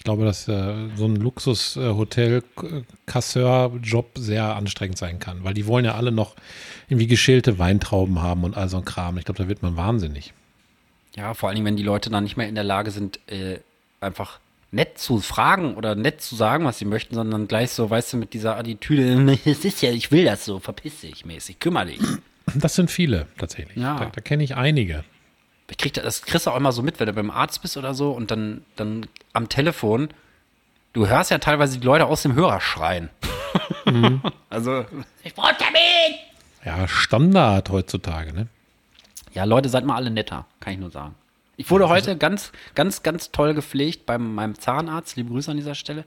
Ich 0.00 0.04
glaube, 0.04 0.24
dass 0.24 0.48
äh, 0.48 0.88
so 0.96 1.04
ein 1.04 1.16
Luxus-Hotel-Kasseur-Job 1.16 4.12
sehr 4.16 4.56
anstrengend 4.56 4.96
sein 4.96 5.18
kann, 5.18 5.44
weil 5.44 5.52
die 5.52 5.66
wollen 5.66 5.84
ja 5.84 5.94
alle 5.94 6.10
noch 6.10 6.36
irgendwie 6.88 7.06
geschälte 7.06 7.58
Weintrauben 7.58 8.22
haben 8.22 8.44
und 8.44 8.56
all 8.56 8.70
so 8.70 8.78
ein 8.78 8.86
Kram. 8.86 9.18
Ich 9.18 9.26
glaube, 9.26 9.42
da 9.42 9.46
wird 9.46 9.62
man 9.62 9.76
wahnsinnig. 9.76 10.32
Ja, 11.14 11.34
vor 11.34 11.50
allen 11.50 11.56
Dingen, 11.56 11.66
wenn 11.66 11.76
die 11.76 11.82
Leute 11.82 12.08
dann 12.08 12.24
nicht 12.24 12.38
mehr 12.38 12.48
in 12.48 12.54
der 12.54 12.64
Lage 12.64 12.92
sind, 12.92 13.20
äh, 13.30 13.58
einfach 14.00 14.40
nett 14.70 14.96
zu 14.96 15.20
fragen 15.20 15.74
oder 15.74 15.94
nett 15.94 16.22
zu 16.22 16.34
sagen, 16.34 16.64
was 16.64 16.78
sie 16.78 16.86
möchten, 16.86 17.14
sondern 17.14 17.46
gleich 17.46 17.72
so, 17.72 17.90
weißt 17.90 18.14
du, 18.14 18.16
mit 18.16 18.32
dieser 18.32 18.56
Attitüde, 18.56 19.38
es 19.44 19.66
ist 19.66 19.82
ja, 19.82 19.90
ich 19.90 20.10
will 20.10 20.24
das 20.24 20.46
so, 20.46 20.60
verpiss 20.60 21.02
dich 21.02 21.26
mäßig, 21.26 21.58
kümmere 21.58 21.88
dich. 21.88 22.00
Das 22.54 22.74
sind 22.74 22.90
viele 22.90 23.26
tatsächlich. 23.36 23.76
Ja. 23.76 23.98
Da, 23.98 24.06
da 24.06 24.20
kenne 24.22 24.44
ich 24.44 24.56
einige. 24.56 25.04
Ich 25.70 25.78
krieg 25.78 25.92
das, 25.94 26.04
das 26.04 26.22
kriegst 26.22 26.46
du 26.46 26.50
auch 26.50 26.56
immer 26.56 26.72
so 26.72 26.82
mit, 26.82 27.00
wenn 27.00 27.06
du 27.06 27.12
beim 27.12 27.30
Arzt 27.30 27.62
bist 27.62 27.76
oder 27.76 27.94
so 27.94 28.10
und 28.12 28.30
dann, 28.30 28.64
dann 28.76 29.06
am 29.32 29.48
Telefon, 29.48 30.08
du 30.92 31.06
hörst 31.06 31.30
ja 31.30 31.38
teilweise 31.38 31.78
die 31.78 31.86
Leute 31.86 32.06
aus 32.06 32.22
dem 32.22 32.34
Hörer 32.34 32.60
schreien. 32.60 33.10
Also, 34.50 34.84
ich 35.24 35.34
brauche 35.34 35.56
Termin! 35.56 36.18
Ja, 36.64 36.86
Standard 36.86 37.70
heutzutage, 37.70 38.32
ne? 38.32 38.46
Ja, 39.32 39.44
Leute, 39.44 39.68
seid 39.68 39.84
mal 39.84 39.96
alle 39.96 40.10
netter, 40.10 40.46
kann 40.60 40.74
ich 40.74 40.78
nur 40.78 40.90
sagen. 40.90 41.14
Ich 41.56 41.70
wurde 41.70 41.88
heute 41.88 42.16
ganz, 42.16 42.52
ganz, 42.74 43.02
ganz 43.02 43.32
toll 43.32 43.54
gepflegt 43.54 44.06
bei 44.06 44.16
meinem 44.18 44.58
Zahnarzt. 44.58 45.16
Liebe 45.16 45.30
Grüße 45.30 45.50
an 45.50 45.58
dieser 45.58 45.74
Stelle. 45.74 46.04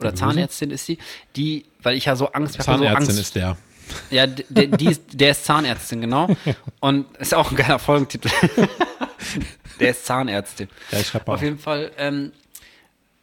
Oder 0.00 0.14
Zahnärztin 0.14 0.70
ist 0.70 0.86
sie, 0.86 0.98
die, 1.36 1.66
weil 1.82 1.96
ich 1.96 2.06
ja 2.06 2.16
so 2.16 2.32
Angst 2.32 2.54
ich 2.54 2.60
hab 2.60 2.66
ja 2.66 2.72
so 2.72 2.84
Zahnärztin 2.84 3.08
Angst, 3.08 3.20
ist 3.20 3.34
der. 3.34 3.56
Ja, 4.10 4.26
d- 4.26 4.44
d- 4.48 4.66
die 4.68 4.86
ist, 4.86 5.02
der 5.12 5.30
ist 5.32 5.44
Zahnärztin, 5.44 6.00
genau. 6.00 6.28
Und 6.80 7.16
ist 7.18 7.34
auch 7.34 7.50
ein 7.50 7.56
geiler 7.56 7.78
Folgentitel. 7.78 8.28
der 9.80 9.90
ist 9.90 10.06
Zahnärztin. 10.06 10.68
Ja, 10.90 10.98
ich 11.00 11.06
schreib 11.08 11.26
mal 11.26 11.34
Auf 11.34 11.42
jeden 11.42 11.58
Fall, 11.58 11.90
ähm, 11.98 12.32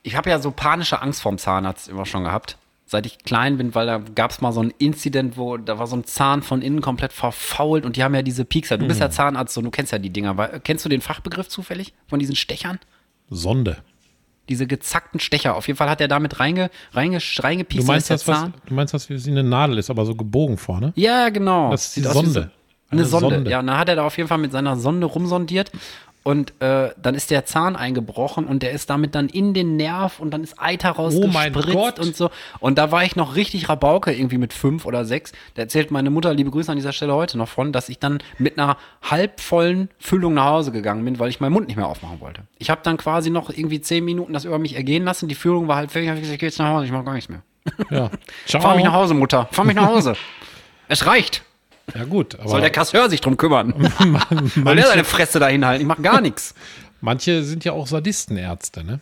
ich 0.04 0.16
habe 0.16 0.30
ja 0.30 0.40
so 0.40 0.52
panische 0.52 1.02
Angst 1.02 1.22
vorm 1.22 1.38
Zahnarzt 1.38 1.88
immer 1.90 2.06
schon 2.06 2.24
gehabt. 2.24 2.58
Seit 2.86 3.06
ich 3.06 3.20
klein 3.20 3.58
bin, 3.58 3.74
weil 3.74 3.88
da 3.88 3.98
gab 3.98 4.32
es 4.32 4.42
mal 4.42 4.52
so 4.52 4.62
ein 4.62 4.72
Incident, 4.78 5.36
wo 5.38 5.58
da 5.58 5.80
war 5.80 5.88
so 5.88 5.96
ein 5.96 6.04
Zahn 6.04 6.44
von 6.44 6.62
innen 6.62 6.82
komplett 6.82 7.12
verfault 7.14 7.86
und 7.86 7.96
die 7.96 8.04
haben 8.04 8.14
ja 8.14 8.22
diese 8.22 8.46
Piekser. 8.46 8.78
Du 8.78 8.86
bist 8.88 9.00
Mhm. 9.00 9.04
ja 9.06 9.10
Zahnarzt, 9.10 9.54
so 9.56 9.62
du 9.62 9.72
kennst 9.72 9.92
ja 9.94 9.98
die 10.00 10.12
Dinger. 10.12 10.36
Kennst 10.60 10.86
du 10.86 10.90
den 10.90 11.02
Fachbegriff 11.02 11.48
zufällig 11.48 11.94
von 12.08 12.20
diesen 12.20 12.36
Stechern? 12.36 12.80
Sonde. 13.30 13.78
Diese 14.50 14.68
gezackten 14.68 15.20
Stecher. 15.20 15.56
Auf 15.56 15.68
jeden 15.68 15.78
Fall 15.78 15.90
hat 15.90 16.02
er 16.02 16.08
damit 16.08 16.40
reinge, 16.40 16.70
reinge, 16.92 17.20
reingepiekst. 17.40 17.88
Du 17.88 17.92
meinst, 17.92 18.10
das, 18.10 18.28
was, 18.28 18.48
du 18.66 18.74
meinst, 18.74 18.94
das 18.94 19.10
wie 19.10 19.32
eine 19.32 19.44
Nadel 19.44 19.78
ist, 19.78 19.90
aber 19.90 20.06
so 20.06 20.16
gebogen 20.16 20.58
vorne? 20.58 20.92
Ja, 20.96 21.30
genau. 21.30 21.72
Das 21.72 21.86
ist 21.86 21.96
die 21.96 22.02
Sonde. 22.02 22.32
So, 22.32 22.40
eine 22.40 22.52
Eine 22.92 23.06
Sonde. 23.06 23.36
Sonde. 23.36 23.52
Ja, 23.52 23.60
und 23.60 23.68
dann 23.68 23.78
hat 23.78 23.90
er 23.90 23.96
da 23.96 24.04
auf 24.06 24.18
jeden 24.18 24.28
Fall 24.28 24.38
mit 24.38 24.52
seiner 24.52 24.76
Sonde 24.76 25.08
rumsondiert. 25.08 25.72
Und 26.24 26.54
äh, 26.62 26.92
dann 27.02 27.16
ist 27.16 27.32
der 27.32 27.46
Zahn 27.46 27.76
eingebrochen 27.76 28.46
und 28.46 28.64
der 28.64 28.72
ist 28.72 28.90
damit 28.90 29.14
dann 29.14 29.28
in 29.28 29.54
den 29.54 29.76
Nerv 29.76 30.20
und 30.22 30.32
dann 30.32 30.42
ist 30.42 30.56
Eiter 30.58 30.92
rausgespritzt 30.92 31.30
Oh 31.30 31.38
mein 31.38 31.52
Gott. 31.54 32.00
und 32.00 32.16
so. 32.16 32.30
Und 32.62 32.78
da 32.78 32.92
war 32.92 33.04
ich 33.04 33.18
noch 33.18 33.36
richtig 33.36 33.68
Rabauke, 33.68 34.14
irgendwie 34.14 34.38
mit 34.38 34.54
fünf 34.54 34.86
oder 34.86 35.04
sechs. 35.04 35.34
Da 35.56 35.64
erzählt 35.64 35.92
meine 35.92 36.10
Mutter, 36.10 36.34
liebe 36.34 36.50
Grüße 36.50 36.72
an 36.72 36.78
dieser 36.78 36.94
Stelle 36.94 37.14
heute 37.14 37.38
noch 37.38 37.50
von, 37.50 37.74
dass 37.74 37.90
ich 37.90 38.00
dann 38.00 38.20
mit 38.38 38.58
einer 38.58 38.78
halbvollen 39.02 39.90
Füllung 40.00 40.34
nach 40.36 40.46
Hause 40.46 40.72
gegangen 40.72 41.04
bin, 41.04 41.20
weil 41.20 41.30
ich 41.30 41.42
meinen 41.42 41.52
Mund 41.54 41.68
nicht 41.68 41.76
mehr 41.76 41.88
aufmachen 41.88 42.22
wollte. 42.22 42.44
Ich 42.58 42.70
habe 42.70 42.80
dann 42.84 42.96
quasi 42.96 43.30
noch 43.30 43.50
irgendwie 43.50 43.82
zehn 43.82 44.06
Minuten 44.06 44.32
das 44.32 44.46
über 44.46 44.60
mich 44.60 44.76
ergehen 44.76 45.04
lassen. 45.04 45.28
Die 45.28 45.36
Füllung 45.36 45.68
war 45.68 45.76
halb 45.76 45.92
fertig. 45.92 46.10
Hab 46.10 46.16
ich 46.16 46.22
gesagt, 46.22 46.36
ich 46.36 46.40
geh 46.40 46.46
jetzt 46.46 46.60
nach 46.60 46.70
Hause, 46.70 46.86
ich 46.86 46.92
mache 46.94 47.04
gar 47.04 47.14
nichts 47.16 47.30
mehr. 47.30 47.42
Ja. 47.90 48.10
Ciao. 48.46 48.62
Fahr 48.62 48.76
mich 48.76 48.86
nach 48.86 48.94
Hause, 48.94 49.14
Mutter. 49.14 49.50
Fahr 49.52 49.66
mich 49.66 49.76
nach 49.76 49.88
Hause. 49.88 50.16
es 50.88 51.06
reicht. 51.06 51.44
Ja, 51.94 52.06
gut. 52.06 52.40
Aber 52.40 52.50
Soll 52.50 52.62
der 52.62 52.70
Kasseur 52.70 53.10
sich 53.10 53.22
drum 53.22 53.38
kümmern? 53.38 53.74
Weil 54.56 54.76
der 54.78 54.88
seine 54.88 55.04
Fresse 55.04 55.40
dahin 55.40 55.66
halten. 55.66 55.82
Ich 55.82 55.88
mach 55.88 56.02
gar 56.02 56.22
nichts. 56.22 56.54
manche 57.02 57.44
sind 57.44 57.66
ja 57.66 57.74
auch 57.74 57.88
Sadistenärzte, 57.88 58.84
ne? 58.84 59.00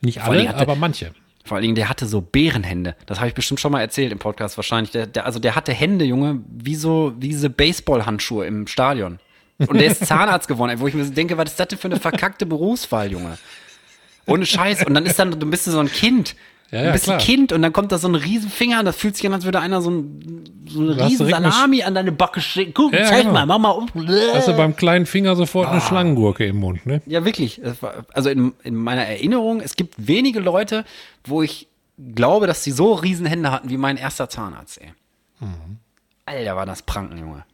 Nicht 0.00 0.22
alle, 0.22 0.48
hatte- 0.48 0.58
aber 0.60 0.76
manche. 0.76 1.12
Vor 1.44 1.56
allen 1.56 1.62
Dingen, 1.62 1.74
der 1.74 1.88
hatte 1.88 2.06
so 2.06 2.20
Bärenhände. 2.20 2.94
Das 3.06 3.18
habe 3.18 3.26
ich 3.28 3.34
bestimmt 3.34 3.58
schon 3.58 3.72
mal 3.72 3.80
erzählt 3.80 4.12
im 4.12 4.18
Podcast 4.20 4.56
wahrscheinlich. 4.56 4.92
Der, 4.92 5.06
der, 5.08 5.26
also 5.26 5.40
der 5.40 5.56
hatte 5.56 5.72
Hände, 5.72 6.04
Junge, 6.04 6.40
wie 6.48 6.76
so 6.76 7.14
wie 7.18 7.28
diese 7.28 7.50
Baseballhandschuhe 7.50 8.46
im 8.46 8.68
Stadion. 8.68 9.18
Und 9.58 9.74
der 9.80 9.88
ist 9.88 10.06
Zahnarzt 10.06 10.46
geworden, 10.46 10.78
wo 10.78 10.86
ich 10.86 10.94
mir 10.94 11.04
denke, 11.04 11.36
was 11.38 11.50
ist 11.50 11.58
das 11.58 11.66
denn 11.68 11.78
für 11.78 11.88
eine 11.88 11.98
verkackte 11.98 12.46
Berufswahl, 12.46 13.10
Junge? 13.10 13.38
Ohne 14.26 14.46
Scheiß. 14.46 14.86
Und 14.86 14.94
dann 14.94 15.04
ist 15.04 15.18
dann, 15.18 15.32
du 15.32 15.50
bist 15.50 15.64
so 15.64 15.80
ein 15.80 15.90
Kind. 15.90 16.36
Ja, 16.72 16.78
du 16.80 16.86
ja, 16.86 16.92
bist 16.92 17.04
klar. 17.04 17.18
ein 17.18 17.22
Kind 17.24 17.52
und 17.52 17.60
dann 17.62 17.72
kommt 17.72 17.92
da 17.92 17.98
so 17.98 18.08
ein 18.08 18.14
riesen 18.14 18.50
Finger 18.50 18.78
und 18.80 18.86
das 18.86 18.96
fühlt 18.96 19.14
sich 19.14 19.26
an, 19.26 19.34
als 19.34 19.44
würde 19.44 19.60
einer 19.60 19.82
so, 19.82 19.90
ein, 19.90 20.64
so 20.66 20.80
eine 20.80 20.96
hast 20.96 21.10
riesen 21.10 21.26
direkt 21.26 21.36
eine 21.44 21.52
Salami 21.52 21.82
an 21.82 21.94
deine 21.94 22.12
Backe 22.12 22.40
schicken. 22.40 22.72
Guck, 22.74 22.92
Ja, 22.94 23.04
zeig 23.04 23.20
genau. 23.22 23.32
mal, 23.34 23.46
mach 23.46 23.58
mal 23.58 23.70
um. 23.70 23.88
Hast 24.34 24.48
du 24.48 24.56
beim 24.56 24.74
kleinen 24.74 25.04
Finger 25.06 25.36
sofort 25.36 25.68
Ah. 25.68 25.72
eine 25.72 25.80
Schlangengurke 25.82 26.46
im 26.46 26.56
Mund, 26.56 26.86
ne? 26.86 27.02
Ja, 27.06 27.24
wirklich. 27.26 27.60
Also 28.14 28.30
in, 28.30 28.54
in 28.64 28.74
meiner 28.74 29.04
Erinnerung, 29.04 29.60
es 29.60 29.76
gibt 29.76 29.94
wenige 30.08 30.40
Leute, 30.40 30.84
wo 31.24 31.42
ich 31.42 31.68
glaube, 32.14 32.46
dass 32.46 32.64
sie 32.64 32.70
so 32.72 32.94
riesen 32.94 33.26
Hände 33.26 33.52
hatten 33.52 33.68
wie 33.68 33.76
mein 33.76 33.98
erster 33.98 34.28
Zahnarzt, 34.30 34.80
ey. 34.80 34.92
Mhm. 35.40 35.76
Alter, 36.24 36.56
war 36.56 36.64
das 36.66 36.82
Pranken, 36.82 37.18
Junge. 37.18 37.44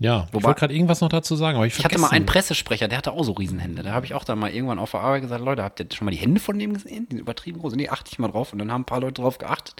Ja. 0.00 0.24
ich 0.28 0.34
Wobei- 0.34 0.44
wollte 0.48 0.60
gerade 0.60 0.74
irgendwas 0.74 1.00
noch 1.00 1.08
dazu 1.08 1.34
sagen, 1.36 1.56
aber 1.56 1.66
ich 1.66 1.78
Ich 1.78 1.84
hatte 1.84 1.98
mal 1.98 2.10
einen. 2.10 2.26
Pressesprecher, 2.26 2.86
der 2.88 2.98
hatte 2.98 3.12
auch 3.12 3.24
so 3.24 3.32
Riesenhände. 3.32 3.82
Da 3.82 3.92
habe 3.92 4.06
ich 4.06 4.14
auch 4.14 4.24
dann 4.24 4.38
mal 4.38 4.50
irgendwann 4.50 4.78
auf 4.78 4.92
der 4.92 5.00
Arbeit 5.00 5.22
gesagt, 5.22 5.44
Leute, 5.44 5.62
habt 5.64 5.80
ihr 5.80 5.86
schon 5.92 6.04
mal 6.04 6.10
die 6.12 6.18
Hände 6.18 6.40
von 6.40 6.58
dem 6.58 6.72
gesehen? 6.74 7.06
Die 7.10 7.16
sind 7.16 7.20
übertrieben 7.20 7.58
groß. 7.58 7.74
Nee, 7.74 7.88
achte 7.88 8.10
ich 8.12 8.18
mal 8.18 8.28
drauf. 8.28 8.52
Und 8.52 8.58
dann 8.60 8.70
haben 8.70 8.82
ein 8.82 8.86
paar 8.86 9.00
Leute 9.00 9.20
drauf 9.22 9.38
geachtet. 9.38 9.74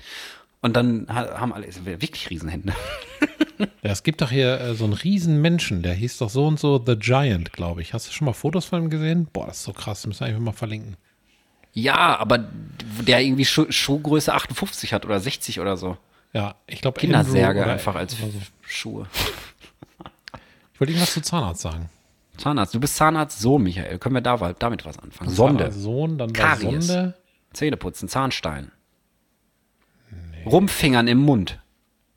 Und 0.61 0.75
dann 0.77 1.07
ha- 1.09 1.39
haben 1.39 1.53
alle 1.53 1.71
sind 1.71 1.87
wirklich 1.87 2.31
Riesenhände. 2.31 2.73
Ja, 3.83 3.91
es 3.91 4.05
gibt 4.05 4.23
doch 4.23 4.31
hier 4.31 4.61
äh, 4.61 4.75
so 4.77 4.85
einen 4.85 4.93
riesen 4.93 5.41
Menschen, 5.41 5.83
der 5.83 5.93
hieß 5.93 6.19
doch 6.19 6.31
so 6.31 6.47
und 6.47 6.61
so 6.61 6.81
The 6.85 6.95
Giant, 6.97 7.53
glaube 7.53 7.83
ich. 7.83 7.93
Hast 7.93 8.07
du 8.09 8.13
schon 8.13 8.27
mal 8.27 8.33
Fotos 8.33 8.67
von 8.67 8.85
ihm 8.85 8.89
gesehen? 8.91 9.27
Boah, 9.33 9.47
das 9.47 9.57
ist 9.59 9.65
so 9.65 9.73
krass, 9.73 10.07
müssen 10.07 10.21
wir 10.21 10.27
eigentlich 10.29 10.39
mal 10.41 10.53
verlinken. 10.53 10.97
Ja, 11.73 12.17
aber 12.21 12.39
der 13.05 13.21
irgendwie 13.21 13.45
Schuh, 13.45 13.67
Schuhgröße 13.69 14.33
58 14.33 14.93
hat 14.93 15.05
oder 15.05 15.19
60 15.19 15.59
oder 15.59 15.77
so. 15.77 15.97
Ja, 16.33 16.55
ich 16.69 16.81
glaube 16.83 17.01
Kindersärge 17.01 17.65
einfach 17.67 17.97
als 17.97 18.13
so. 18.17 18.31
Schuhe. 18.63 19.07
Ich 20.79 20.81
wollte 20.81 20.93
irgendwas 20.93 21.13
zu 21.13 21.23
Zahnarzt 21.23 21.61
sagen. 21.61 21.91
Zahnarzt. 22.37 22.73
Du 22.73 22.79
bist 22.79 22.95
Zahnarzt, 22.95 23.41
so, 23.41 23.59
Michael. 23.59 23.99
Können 23.99 24.15
wir 24.15 24.21
da, 24.21 24.37
damit 24.57 24.85
was 24.85 24.97
anfangen? 24.97 25.29
Sonde. 25.29 25.73
Sohn, 25.73 26.19
dann 26.19 26.33
Karies. 26.33 26.87
Sonde. 26.87 27.15
Zähneputzen, 27.53 28.09
Zahnstein. 28.09 28.71
Rumfingern 30.47 31.09
im 31.09 31.19
Mund. 31.19 31.59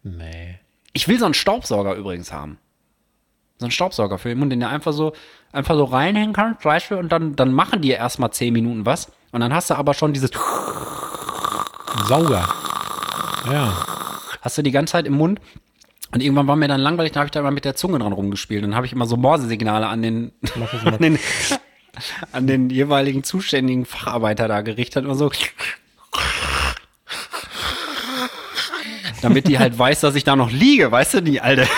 Nee. 0.03 0.59
Ich 0.93 1.07
will 1.07 1.17
so 1.17 1.25
einen 1.25 1.33
Staubsauger 1.33 1.95
übrigens 1.95 2.31
haben. 2.31 2.59
So 3.57 3.65
einen 3.65 3.71
Staubsauger 3.71 4.19
für 4.19 4.29
den 4.29 4.37
Mund, 4.37 4.51
den 4.51 4.59
du 4.59 4.67
einfach 4.67 4.93
so, 4.93 5.13
einfach 5.51 5.73
so 5.73 5.85
reinhängen 5.85 6.33
kannst, 6.33 6.63
weißt 6.63 6.91
du, 6.91 6.97
und 6.99 7.11
dann, 7.11 7.35
dann 7.35 7.53
machen 7.53 7.81
die 7.81 7.89
erstmal 7.89 8.31
10 8.31 8.53
Minuten 8.53 8.85
was. 8.85 9.11
Und 9.31 9.41
dann 9.41 9.55
hast 9.55 9.71
du 9.71 9.73
aber 9.73 9.95
schon 9.95 10.13
dieses, 10.13 10.29
Sauger. 12.05 12.47
Ja. 13.51 13.73
hast 14.41 14.59
du 14.59 14.61
die 14.61 14.71
ganze 14.71 14.91
Zeit 14.91 15.07
im 15.07 15.13
Mund. 15.13 15.41
Und 16.13 16.21
irgendwann 16.21 16.47
war 16.47 16.55
mir 16.55 16.67
dann 16.67 16.81
langweilig, 16.81 17.13
da 17.13 17.21
habe 17.21 17.27
ich 17.27 17.31
da 17.31 17.41
mal 17.41 17.51
mit 17.51 17.65
der 17.65 17.75
Zunge 17.75 17.99
dran 17.99 18.11
rumgespielt. 18.11 18.63
Dann 18.63 18.75
habe 18.75 18.85
ich 18.85 18.93
immer 18.93 19.05
so 19.05 19.15
Morsesignale 19.17 19.87
an 19.87 20.01
den, 20.01 20.31
an 20.85 20.97
den, 20.99 21.19
an 22.31 22.47
den 22.47 22.69
jeweiligen 22.69 23.23
zuständigen 23.23 23.85
Facharbeiter 23.85 24.47
da 24.47 24.61
gerichtet. 24.61 25.05
Immer 25.05 25.15
so. 25.15 25.31
Damit 29.21 29.47
die 29.47 29.59
halt 29.59 29.77
weiß, 29.77 30.01
dass 30.01 30.15
ich 30.15 30.23
da 30.23 30.35
noch 30.35 30.51
liege, 30.51 30.91
weißt 30.91 31.15
du, 31.15 31.21
die 31.21 31.41
Alte. 31.41 31.67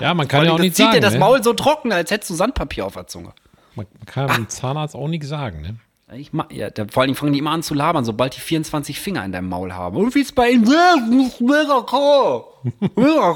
Ja, 0.00 0.14
man 0.14 0.26
kann 0.28 0.44
ja 0.44 0.52
auch 0.52 0.58
nicht 0.58 0.74
zieht 0.74 0.86
sagen. 0.86 0.96
dir 0.96 1.00
das 1.00 1.12
ne? 1.14 1.20
Maul 1.20 1.42
so 1.42 1.52
trocken, 1.52 1.92
als 1.92 2.10
hättest 2.10 2.30
du 2.30 2.34
Sandpapier 2.34 2.86
auf 2.86 2.94
der 2.94 3.06
Zunge. 3.06 3.32
Man 3.74 3.86
kann 4.06 4.28
dem 4.28 4.48
Zahnarzt 4.48 4.94
auch 4.94 5.08
nichts 5.08 5.28
sagen, 5.28 5.60
ne? 5.60 5.76
Ich 6.12 6.34
ma 6.34 6.46
ja, 6.50 6.68
da, 6.68 6.84
vor 6.90 7.00
allen 7.00 7.08
Dingen 7.08 7.16
fangen 7.16 7.32
die 7.32 7.38
immer 7.38 7.52
an 7.52 7.62
zu 7.62 7.72
labern, 7.72 8.04
sobald 8.04 8.36
die 8.36 8.40
24 8.40 9.00
Finger 9.00 9.24
in 9.24 9.32
deinem 9.32 9.48
Maul 9.48 9.72
haben. 9.72 9.96
Und 9.96 10.14
wie 10.14 10.20
ist 10.20 10.34
bei 10.34 10.50
ihnen? 10.50 10.66
Ja, 10.70 10.96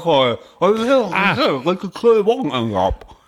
cool. 0.05 0.37
Ah. 1.11 1.35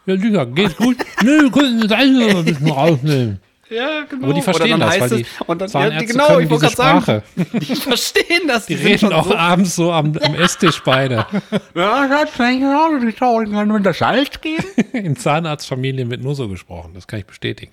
Ja, 0.05 0.15
Digga, 0.15 0.45
geht's 0.45 0.75
gut? 0.77 0.97
Nö, 1.23 1.43
wir 1.43 1.51
könnten 1.51 1.87
das 1.87 1.91
Eis 1.91 2.09
noch 2.09 2.37
ein 2.39 2.45
bisschen 2.45 2.69
rausnehmen. 2.69 3.39
Ja, 3.69 4.03
genau. 4.03 4.25
Aber 4.25 4.33
die 4.33 4.41
verstehen 4.41 4.79
das, 4.79 4.89
weil 4.91 5.01
heißt 5.01 5.15
die 5.15 5.21
es- 5.21 5.41
und 5.47 5.61
dann, 5.61 5.67
ja, 5.67 5.71
Zahnärzte 5.71 5.99
die, 6.05 6.11
genau, 6.11 6.27
können 6.27 6.41
ich 6.41 6.49
diese 6.49 6.69
Sprache. 6.69 7.23
sagen, 7.35 7.49
die 7.59 7.75
verstehen 7.75 8.47
das. 8.47 8.65
Die 8.65 8.75
sind 8.75 8.87
reden 8.87 9.13
auch 9.13 9.25
so, 9.25 9.35
abends 9.35 9.75
so 9.75 9.91
am, 9.91 10.13
am 10.21 10.35
Esstisch 10.35 10.81
beide. 10.83 11.25
Ja, 11.73 12.25
kann 12.25 13.07
ich 13.07 13.17
schauen, 13.17 13.51
kann 13.51 13.67
man 13.69 13.81
das 13.81 13.97
Salz 13.97 14.39
geben? 14.41 14.65
In 14.91 15.15
Zahnarztfamilien 15.15 16.11
wird 16.11 16.21
nur 16.21 16.35
so 16.35 16.47
gesprochen, 16.49 16.91
das 16.93 17.07
kann 17.07 17.19
ich 17.19 17.25
bestätigen. 17.25 17.71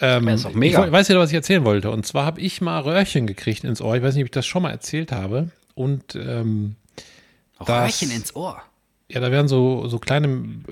Ähm, 0.00 0.26
Ja, 0.28 0.34
ist 0.34 0.44
doch 0.44 0.52
mega. 0.54 0.84
Ich 0.86 0.92
weiß 0.92 1.08
ja, 1.08 1.18
was 1.18 1.30
ich 1.30 1.34
erzählen 1.36 1.64
wollte. 1.64 1.90
Und 1.90 2.04
zwar 2.06 2.24
habe 2.26 2.40
ich 2.40 2.60
mal 2.60 2.80
Röhrchen 2.80 3.26
gekriegt 3.26 3.64
ins 3.64 3.80
Ohr. 3.80 3.96
Ich 3.96 4.02
weiß 4.02 4.14
nicht, 4.14 4.22
ob 4.22 4.26
ich 4.26 4.30
das 4.32 4.46
schon 4.46 4.62
mal 4.62 4.70
erzählt 4.70 5.12
habe. 5.12 5.50
Und 5.74 6.14
ähm, 6.16 6.76
das- 7.58 7.68
Röhrchen 7.68 8.10
ins 8.10 8.34
Ohr. 8.34 8.60
ja, 9.08 9.20
da 9.20 9.30
werden 9.30 9.48
so, 9.48 9.86
so 9.88 9.98
kleine, 9.98 10.26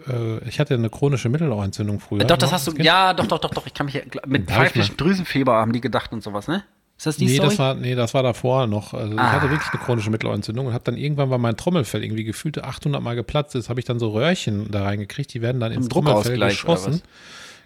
äh, 0.09 0.49
ich 0.49 0.59
hatte 0.61 0.75
eine 0.75 0.91
chronische 0.91 1.29
Mittelohrentzündung 1.29 2.01
früher. 2.01 2.25
Doch, 2.25 2.37
das 2.39 2.51
hast 2.53 2.67
du, 2.67 2.73
ja, 2.83 3.15
doch, 3.15 3.27
doch, 3.27 3.39
doch, 3.39 3.51
doch, 3.51 3.67
ich 3.67 3.75
kann 3.75 3.87
mich, 3.87 4.03
mit 4.27 4.43
ich 4.49 4.55
pfeifischen 4.55 4.97
Drüsenfieber 4.97 5.53
haben 5.55 5.73
die 5.73 5.81
gedacht 5.81 6.13
und 6.13 6.23
sowas, 6.23 6.49
ne? 6.49 6.65
Ist 6.99 7.07
das 7.07 7.17
die 7.17 7.25
Nee 7.27 7.35
Story? 7.35 7.49
das, 7.49 7.59
war, 7.59 7.75
nee, 7.75 7.95
das 7.97 8.15
war 8.15 8.23
davor 8.23 8.67
noch. 8.69 8.95
Also 8.95 9.15
ich 9.15 9.19
Ah. 9.19 9.33
hatte 9.33 9.51
wirklich 9.51 9.69
eine 9.73 9.83
chronische 9.83 10.11
Mittelohrentzündung 10.11 10.67
und 10.67 10.73
habe 10.73 10.85
dann 10.85 10.97
irgendwann, 10.97 11.31
weil 11.31 11.39
mein 11.39 11.57
Trommelfell 11.57 12.05
irgendwie 12.05 12.23
gefühlte 12.23 12.63
800 12.65 13.03
Mal 13.03 13.17
geplatzt 13.17 13.57
ist, 13.57 13.69
habe 13.69 13.81
ich 13.81 13.87
dann 13.87 13.99
so 13.99 14.11
Röhrchen 14.11 14.71
da 14.71 14.85
reingekriegt. 14.85 15.35
Die 15.35 15.43
werden 15.43 15.61
dann 15.61 15.73
ins 15.73 15.89
Trommelfell 15.89 16.39
geschossen. 16.39 17.03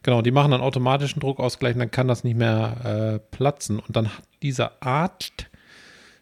Genau, 0.06 0.22
die 0.22 0.30
machen 0.30 0.52
dann 0.52 0.60
automatischen 0.60 1.18
Druckausgleich 1.18 1.74
und 1.74 1.80
dann 1.80 1.90
kann 1.90 2.06
das 2.06 2.22
nicht 2.22 2.36
mehr 2.36 3.18
äh, 3.24 3.36
platzen. 3.36 3.80
Und 3.80 3.96
dann 3.96 4.06
hat 4.06 4.22
dieser 4.40 4.80
Arzt 4.80 5.46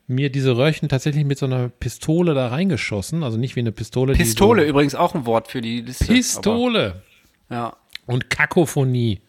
mir 0.07 0.31
diese 0.31 0.57
Röhrchen 0.57 0.89
tatsächlich 0.89 1.27
mit 1.27 1.37
so 1.37 1.45
einer 1.45 1.69
Pistole 1.69 2.33
da 2.33 2.49
reingeschossen. 2.49 3.23
Also 3.23 3.37
nicht 3.37 3.57
wie 3.57 3.61
eine 3.61 3.73
Pistole. 3.73 4.15
Pistole 4.15 4.63
Die 4.63 4.71
übrigens 4.71 4.95
auch 4.95 5.15
ein 5.15 5.27
Wort 5.27 5.49
für 5.49 5.61
die 5.61 5.83
Liste. 5.83 6.07
so 6.07 6.13
Pistole. 6.15 7.03
Aber, 7.51 7.55
ja. 7.55 7.77
Und 8.07 8.31
Kakophonie. 8.31 9.21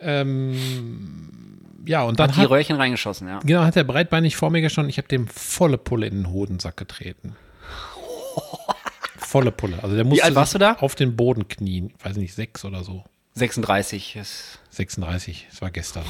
Ähm, 0.00 0.56
ja, 1.86 2.04
und 2.04 2.18
dann 2.18 2.30
Hat 2.30 2.36
die 2.36 2.40
hat, 2.40 2.50
Röhrchen 2.50 2.76
reingeschossen, 2.76 3.28
ja. 3.28 3.40
Genau, 3.40 3.60
hat 3.60 3.76
er 3.76 3.84
breitbeinig 3.84 4.36
vor 4.36 4.48
mir 4.48 4.62
gestanden. 4.62 4.88
Ich 4.88 4.96
habe 4.96 5.08
dem 5.08 5.28
volle 5.28 5.76
Pulle 5.76 6.06
in 6.06 6.14
den 6.22 6.32
Hodensack 6.32 6.78
getreten. 6.78 7.36
volle 9.18 9.52
Pulle. 9.52 9.82
Also 9.82 9.96
der 9.96 10.06
musste 10.06 10.24
alt 10.24 10.34
warst 10.34 10.54
du 10.54 10.58
da? 10.58 10.76
auf 10.80 10.94
den 10.94 11.14
Boden 11.14 11.46
knien. 11.46 11.92
Weiß 12.02 12.16
nicht, 12.16 12.32
sechs 12.32 12.64
oder 12.64 12.82
so. 12.82 13.04
36 13.36 14.16
ist. 14.16 14.58
36, 14.70 15.46
das 15.50 15.62
war 15.62 15.70
gestern. 15.70 16.04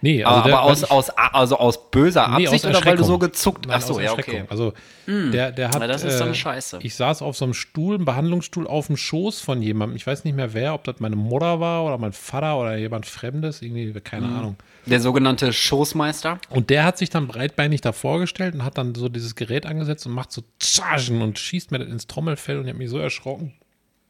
Nee, 0.00 0.22
also 0.22 0.38
aber 0.40 0.48
der, 0.48 0.58
aber 0.58 0.70
aus, 0.70 0.82
ich- 0.82 0.90
aus, 0.90 1.10
also 1.10 1.56
aus 1.56 1.90
böser 1.90 2.28
nee, 2.36 2.46
Absicht 2.46 2.66
aus 2.66 2.76
oder 2.76 2.84
weil 2.86 2.96
du 2.96 3.02
so 3.04 3.18
gezuckt 3.18 3.66
Nein, 3.66 3.78
Ach 3.80 3.86
so, 3.86 3.94
aus 3.94 4.02
ja, 4.02 4.12
okay. 4.12 4.44
Also 4.48 4.74
der, 5.08 5.50
der 5.50 5.70
hat. 5.70 5.80
Ja, 5.80 5.86
das 5.88 6.04
ist 6.04 6.14
äh, 6.16 6.18
dann 6.20 6.34
scheiße. 6.34 6.78
Ich 6.82 6.94
saß 6.94 7.20
auf 7.22 7.36
so 7.36 7.44
einem 7.46 7.54
Stuhl, 7.54 7.96
einem 7.96 8.04
Behandlungsstuhl 8.04 8.66
auf 8.68 8.86
dem 8.86 8.96
Schoß 8.96 9.40
von 9.40 9.60
jemandem. 9.60 9.96
Ich 9.96 10.06
weiß 10.06 10.24
nicht 10.24 10.36
mehr 10.36 10.54
wer, 10.54 10.74
ob 10.74 10.84
das 10.84 11.00
meine 11.00 11.16
Mutter 11.16 11.58
war 11.58 11.84
oder 11.84 11.98
mein 11.98 12.12
Vater 12.12 12.58
oder 12.58 12.76
jemand 12.76 13.06
Fremdes. 13.06 13.60
Irgendwie, 13.62 13.92
keine 14.00 14.26
Mhm. 14.28 14.36
Ahnung. 14.36 14.56
Der 14.86 15.00
sogenannte 15.00 15.52
Schoßmeister. 15.52 16.38
Und 16.50 16.70
der 16.70 16.84
hat 16.84 16.98
sich 16.98 17.10
dann 17.10 17.26
breitbeinig 17.26 17.80
da 17.80 17.92
vorgestellt 17.92 18.54
und 18.54 18.64
hat 18.64 18.78
dann 18.78 18.94
so 18.94 19.08
dieses 19.08 19.34
Gerät 19.34 19.66
angesetzt 19.66 20.06
und 20.06 20.12
macht 20.12 20.30
so 20.32 20.42
Chargen 20.62 21.22
und 21.22 21.38
schießt 21.38 21.70
mir 21.72 21.78
das 21.80 21.88
ins 21.88 22.06
Trommelfell 22.06 22.58
und 22.58 22.64
ich 22.64 22.68
habe 22.70 22.78
mich 22.78 22.90
so 22.90 22.98
erschrocken. 22.98 23.54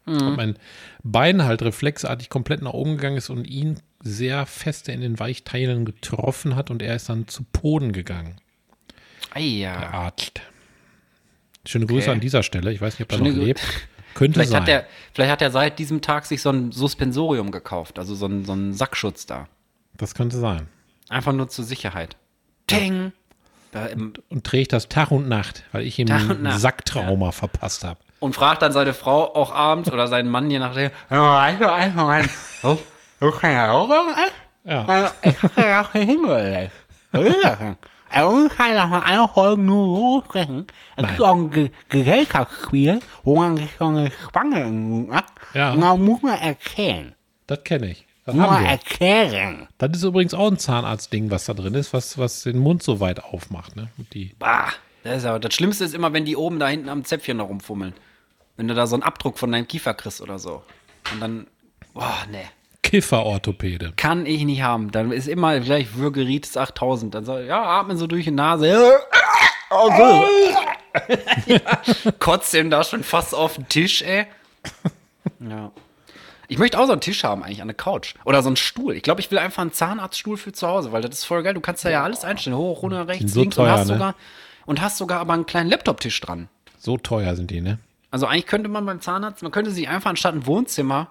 Und 0.05 0.37
mein 0.37 0.57
Bein 1.05 1.45
halt 1.45 1.63
reflexartig 1.63 2.29
komplett 2.29 2.61
nach 2.63 2.73
oben 2.73 2.97
gegangen 2.97 3.17
ist 3.17 3.31
und 3.31 3.45
ihn 3.45 3.79
sehr 4.03 4.47
feste 4.47 4.91
in 4.91 5.01
den 5.01 5.19
Weichteilen 5.21 5.85
getroffen 5.85 6.57
hat 6.57 6.71
und 6.71 6.83
er 6.83 6.97
ist 6.97 7.09
dann 7.09 7.29
zu 7.29 7.45
Boden 7.45 7.93
gegangen, 7.93 8.37
ja. 9.37 9.79
der 9.79 9.95
Arzt. 9.95 10.41
Schöne 11.65 11.87
Grüße 11.87 12.07
Okay. 12.09 12.11
an 12.15 12.21
dieser 12.21 12.43
Stelle. 12.43 12.73
Ich 12.73 12.81
weiß 12.81 12.99
nicht, 12.99 13.03
ob 13.07 13.13
er 13.13 13.19
Schöne 13.19 13.33
noch 13.37 13.45
lebt. 13.45 13.61
Könnte 14.15 14.35
Vielleicht 14.35 14.51
sein. 14.51 14.61
hat, 14.63 14.69
der, 14.69 14.87
vielleicht 15.15 15.31
hat 15.33 15.41
er 15.43 15.51
seit 15.51 15.79
diesem 15.79 16.03
Tag 16.03 16.27
sich 16.27 16.43
so 16.43 16.51
ein 16.51 16.71
Suspensorium 16.73 17.51
gekauft, 17.51 17.99
also 17.99 18.15
so 18.15 18.27
ein, 18.27 18.45
so 18.45 18.53
ein 18.53 18.75
Sackschutz 18.75 19.25
da. 19.25 19.49
das 19.97 20.15
könnte 20.15 20.37
sein. 20.39 20.69
Einfach 21.09 21.33
nur 21.33 21.49
zur 21.49 21.65
Sicherheit. 21.65 22.17
Ting! 22.67 23.13
Da 23.71 23.87
im, 23.87 24.13
Und 24.29 24.45
trägt 24.45 24.75
das 24.75 24.91
Tag 24.91 25.13
und 25.13 25.29
Nacht, 25.29 25.65
weil 25.73 25.87
ich 25.87 25.99
ihm 25.99 26.11
und 26.11 26.31
ein 26.31 26.43
Nacht, 26.43 26.61
Sacktrauma 26.61 27.33
verpasst 27.33 27.85
habe. 27.85 28.01
Und 28.23 28.35
fragt 28.35 28.63
dann 28.63 28.73
seine 28.73 28.95
Frau 28.95 29.35
auch 29.35 29.53
abends 29.55 29.91
oder 29.93 30.07
seinen 30.09 30.31
Mann, 30.31 30.51
je 30.51 30.59
nachdem. 30.59 30.91
Ja, 31.11 31.41
einfach 31.41 31.95
mal. 31.95 32.25
Du 32.63 33.31
kannst 33.31 33.43
ja 33.45 33.73
auch 33.73 33.89
Ja. 34.65 35.11
Ich 35.23 35.39
kann 35.39 35.51
ja 35.57 35.83
auch 35.83 35.93
hingelegt. 35.93 36.73
Also, 37.13 38.47
ich 38.47 38.57
kann 38.57 38.75
ja 38.75 38.87
mal 38.87 39.03
eine 39.03 39.27
Folge 39.29 39.61
nur 39.63 39.97
so 39.97 40.23
sprechen. 40.27 40.67
Es 40.97 41.07
gibt 41.09 41.21
auch 41.21 41.35
ein 41.35 41.51
Ge 41.51 41.71
Gesellschaftsspiel, 41.89 43.01
wo 43.25 43.37
man 43.37 43.57
sich 43.57 43.71
so 43.79 43.87
eine 43.87 44.11
Spange 44.29 44.67
macht. 44.67 45.33
Ja. 45.55 45.73
Und 45.73 45.81
dann 45.81 46.05
muss 46.05 46.23
man 46.23 46.39
erzählen. 46.39 47.15
Das 47.47 47.65
kenne 47.65 47.91
ich. 47.91 48.07
Das 48.25 48.35
Nur 48.37 48.49
haben 48.51 48.63
wir. 48.63 48.71
erklären. 48.71 49.67
Das 49.79 49.91
ist 49.97 50.05
übrigens 50.05 50.33
auch 50.35 50.49
ein 50.49 50.59
Zahnarztding, 50.59 51.31
was 51.31 51.47
da 51.47 51.55
drin 51.55 51.75
ist, 51.75 51.93
was, 51.93 52.19
was 52.19 52.43
den 52.45 52.59
Mund 52.59 52.83
so 52.85 53.01
weit 53.01 53.23
aufmacht. 53.25 53.75
Ne? 53.75 53.89
Die, 54.13 54.35
Bah, 54.39 54.69
das, 55.03 55.19
ist 55.19 55.25
aber, 55.25 55.41
das 55.41 55.53
Schlimmste 55.55 55.85
ist 55.85 55.95
immer, 55.95 56.13
wenn 56.13 56.25
die 56.25 56.37
oben 56.37 56.61
da 56.61 56.69
hinten 56.69 56.89
am 56.89 57.05
Zäpfchen 57.05 57.39
noch 57.39 57.49
rumfummeln. 57.49 57.95
Wenn 58.63 58.69
du 58.69 58.75
da 58.75 58.87
so 58.87 58.95
einen 58.95 59.03
Abdruck 59.03 59.41
von 59.41 59.51
deinem 59.51 59.67
Kiefer 59.67 59.93
kriegst 59.93 60.21
oder 60.21 60.39
so. 60.39 60.63
Und 61.13 61.19
dann, 61.19 61.49
boah, 61.95 62.15
ne. 62.31 62.45
Kifferorthopäde. 62.85 63.93
Kann 63.97 64.25
ich 64.25 64.45
nicht 64.45 64.63
haben. 64.63 64.93
Dann 64.93 65.11
ist 65.11 65.27
immer 65.27 65.59
gleich 65.59 65.97
Würgeritis 65.97 66.57
8000. 66.57 67.13
Dann 67.13 67.25
soll, 67.25 67.45
ja, 67.47 67.61
atmen 67.61 67.97
so 67.97 68.07
durch 68.07 68.23
die 68.23 68.31
Nase. 68.31 68.69
Ja. 68.69 69.01
ja. 71.47 71.61
Kotzt 72.21 72.55
ihm 72.55 72.71
da 72.71 72.85
schon 72.85 73.03
fast 73.03 73.35
auf 73.35 73.57
den 73.57 73.69
Tisch, 73.69 74.03
ey. 74.03 74.27
Ja. 75.41 75.73
Ich 76.47 76.59
möchte 76.59 76.79
auch 76.79 76.87
so 76.87 76.93
einen 76.93 77.01
Tisch 77.01 77.25
haben, 77.25 77.43
eigentlich, 77.43 77.63
an 77.63 77.69
der 77.69 77.77
Couch. 77.77 78.15
Oder 78.25 78.45
so 78.45 78.49
einen 78.49 78.55
Stuhl. 78.55 78.95
Ich 78.95 79.03
glaube, 79.03 79.21
ich 79.21 79.29
will 79.33 79.39
einfach 79.39 79.63
einen 79.63 79.73
Zahnarztstuhl 79.73 80.37
für 80.37 80.53
zu 80.53 80.69
Hause, 80.69 80.93
weil 80.93 81.03
das 81.03 81.19
ist 81.19 81.25
voll 81.25 81.43
geil. 81.43 81.55
Du 81.55 81.61
kannst 81.61 81.85
da 81.85 81.91
ja 81.91 82.05
alles 82.05 82.23
einstellen. 82.23 82.57
Hoch, 82.57 82.85
runter, 82.85 83.09
rechts, 83.09 83.33
so 83.33 83.41
links 83.41 83.57
teuer, 83.57 83.65
und 83.65 83.73
hast 83.73 83.89
ne? 83.89 83.95
sogar 83.95 84.15
und 84.67 84.81
hast 84.81 84.99
sogar 84.99 85.19
aber 85.19 85.33
einen 85.33 85.47
kleinen 85.47 85.69
Laptop-Tisch 85.69 86.21
dran. 86.21 86.49
So 86.79 86.97
teuer 86.97 87.35
sind 87.35 87.51
die, 87.51 87.61
ne? 87.61 87.81
Also 88.13 88.27
eigentlich 88.27 88.47
könnte 88.47 88.69
man 88.69 88.87
beim 88.87 89.01
Zahnarzt, 89.01 89.43
man 89.43 89.51
könnte 89.51 89.73
sich 89.73 89.89
einfach 89.89 90.11
anstatt 90.11 90.35
ein 90.35 90.47
Wohnzimmer, 90.47 91.11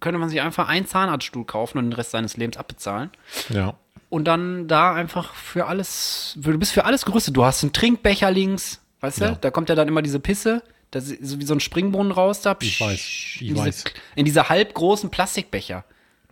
könnte 0.00 0.18
man 0.18 0.28
sich 0.28 0.40
einfach 0.40 0.68
einen 0.68 0.86
Zahnarztstuhl 0.86 1.44
kaufen 1.44 1.78
und 1.78 1.84
den 1.84 1.92
Rest 1.92 2.10
seines 2.10 2.36
Lebens 2.36 2.56
abbezahlen. 2.56 3.10
Ja. 3.50 3.74
Und 4.08 4.24
dann 4.24 4.66
da 4.66 4.94
einfach 4.94 5.34
für 5.34 5.66
alles, 5.66 6.34
du 6.36 6.58
bist 6.58 6.72
für 6.72 6.84
alles 6.84 7.04
gerüstet. 7.04 7.36
Du 7.36 7.44
hast 7.44 7.62
einen 7.62 7.72
Trinkbecher 7.72 8.30
links, 8.30 8.80
weißt 9.00 9.18
Ja. 9.20 9.30
du? 9.30 9.36
Da 9.36 9.50
kommt 9.50 9.68
ja 9.68 9.74
dann 9.74 9.88
immer 9.88 10.02
diese 10.02 10.18
Pisse, 10.18 10.62
das 10.90 11.08
ist 11.08 11.28
so 11.30 11.38
wie 11.40 11.44
so 11.44 11.54
ein 11.54 11.60
Springbrunnen 11.60 12.12
raus 12.12 12.40
da. 12.40 12.56
Ich 12.60 12.80
weiß, 12.80 12.94
ich 12.98 13.38
in 13.42 13.48
diese, 13.54 13.66
weiß. 13.66 13.84
In 14.14 14.24
diese 14.24 14.48
halbgroßen 14.48 15.10
Plastikbecher. 15.10 15.84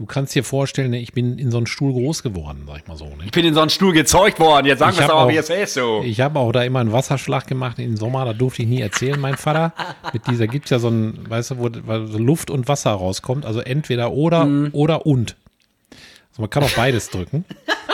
Du 0.05 0.09
kannst 0.13 0.35
dir 0.35 0.45
vorstellen, 0.45 0.93
ich 0.93 1.15
bin 1.15 1.39
in 1.39 1.51
so 1.51 1.57
einen 1.57 1.67
Stuhl 1.67 1.91
groß 1.95 2.23
geworden, 2.23 2.65
sag 2.67 2.77
ich 2.77 2.87
mal 2.87 2.95
so. 2.99 3.07
Ne? 3.07 3.25
Ich 3.25 3.31
bin 3.31 3.43
in 3.47 3.55
so 3.55 3.61
einen 3.63 3.71
Stuhl 3.71 3.95
gezeugt 3.95 4.39
worden, 4.39 4.67
jetzt 4.67 4.81
sagen 4.81 4.95
wir 4.99 5.05
es 5.05 5.11
aber, 5.11 5.31
wie 5.31 5.37
es 5.39 5.49
ist 5.49 5.73
so. 5.73 6.03
Ich 6.05 6.21
habe 6.21 6.39
auch 6.41 6.53
da 6.53 6.63
immer 6.63 6.81
einen 6.81 6.93
Wasserschlag 6.93 7.47
gemacht 7.47 7.79
im 7.79 7.97
Sommer, 7.97 8.27
da 8.27 8.35
durfte 8.35 8.61
ich 8.65 8.69
nie 8.69 8.83
erzählen, 8.83 9.19
mein 9.19 9.39
Vater. 9.39 9.73
Mit 10.13 10.27
dieser 10.27 10.47
gibt 10.47 10.67
es 10.67 10.73
ja 10.73 10.79
so 10.79 10.89
ein, 10.89 11.19
weißt 11.27 11.53
du, 11.53 11.59
wo 11.59 11.71
wo 11.87 12.19
Luft 12.19 12.51
und 12.51 12.69
Wasser 12.69 12.91
rauskommt, 12.91 13.47
also 13.47 13.61
entweder 13.61 14.13
oder 14.13 14.45
Mhm. 14.45 14.69
oder 14.73 15.07
und. 15.07 15.37
Also 16.33 16.43
man 16.43 16.51
kann 16.51 16.65
auch 16.65 16.73
beides 16.73 17.09
drücken. 17.09 17.47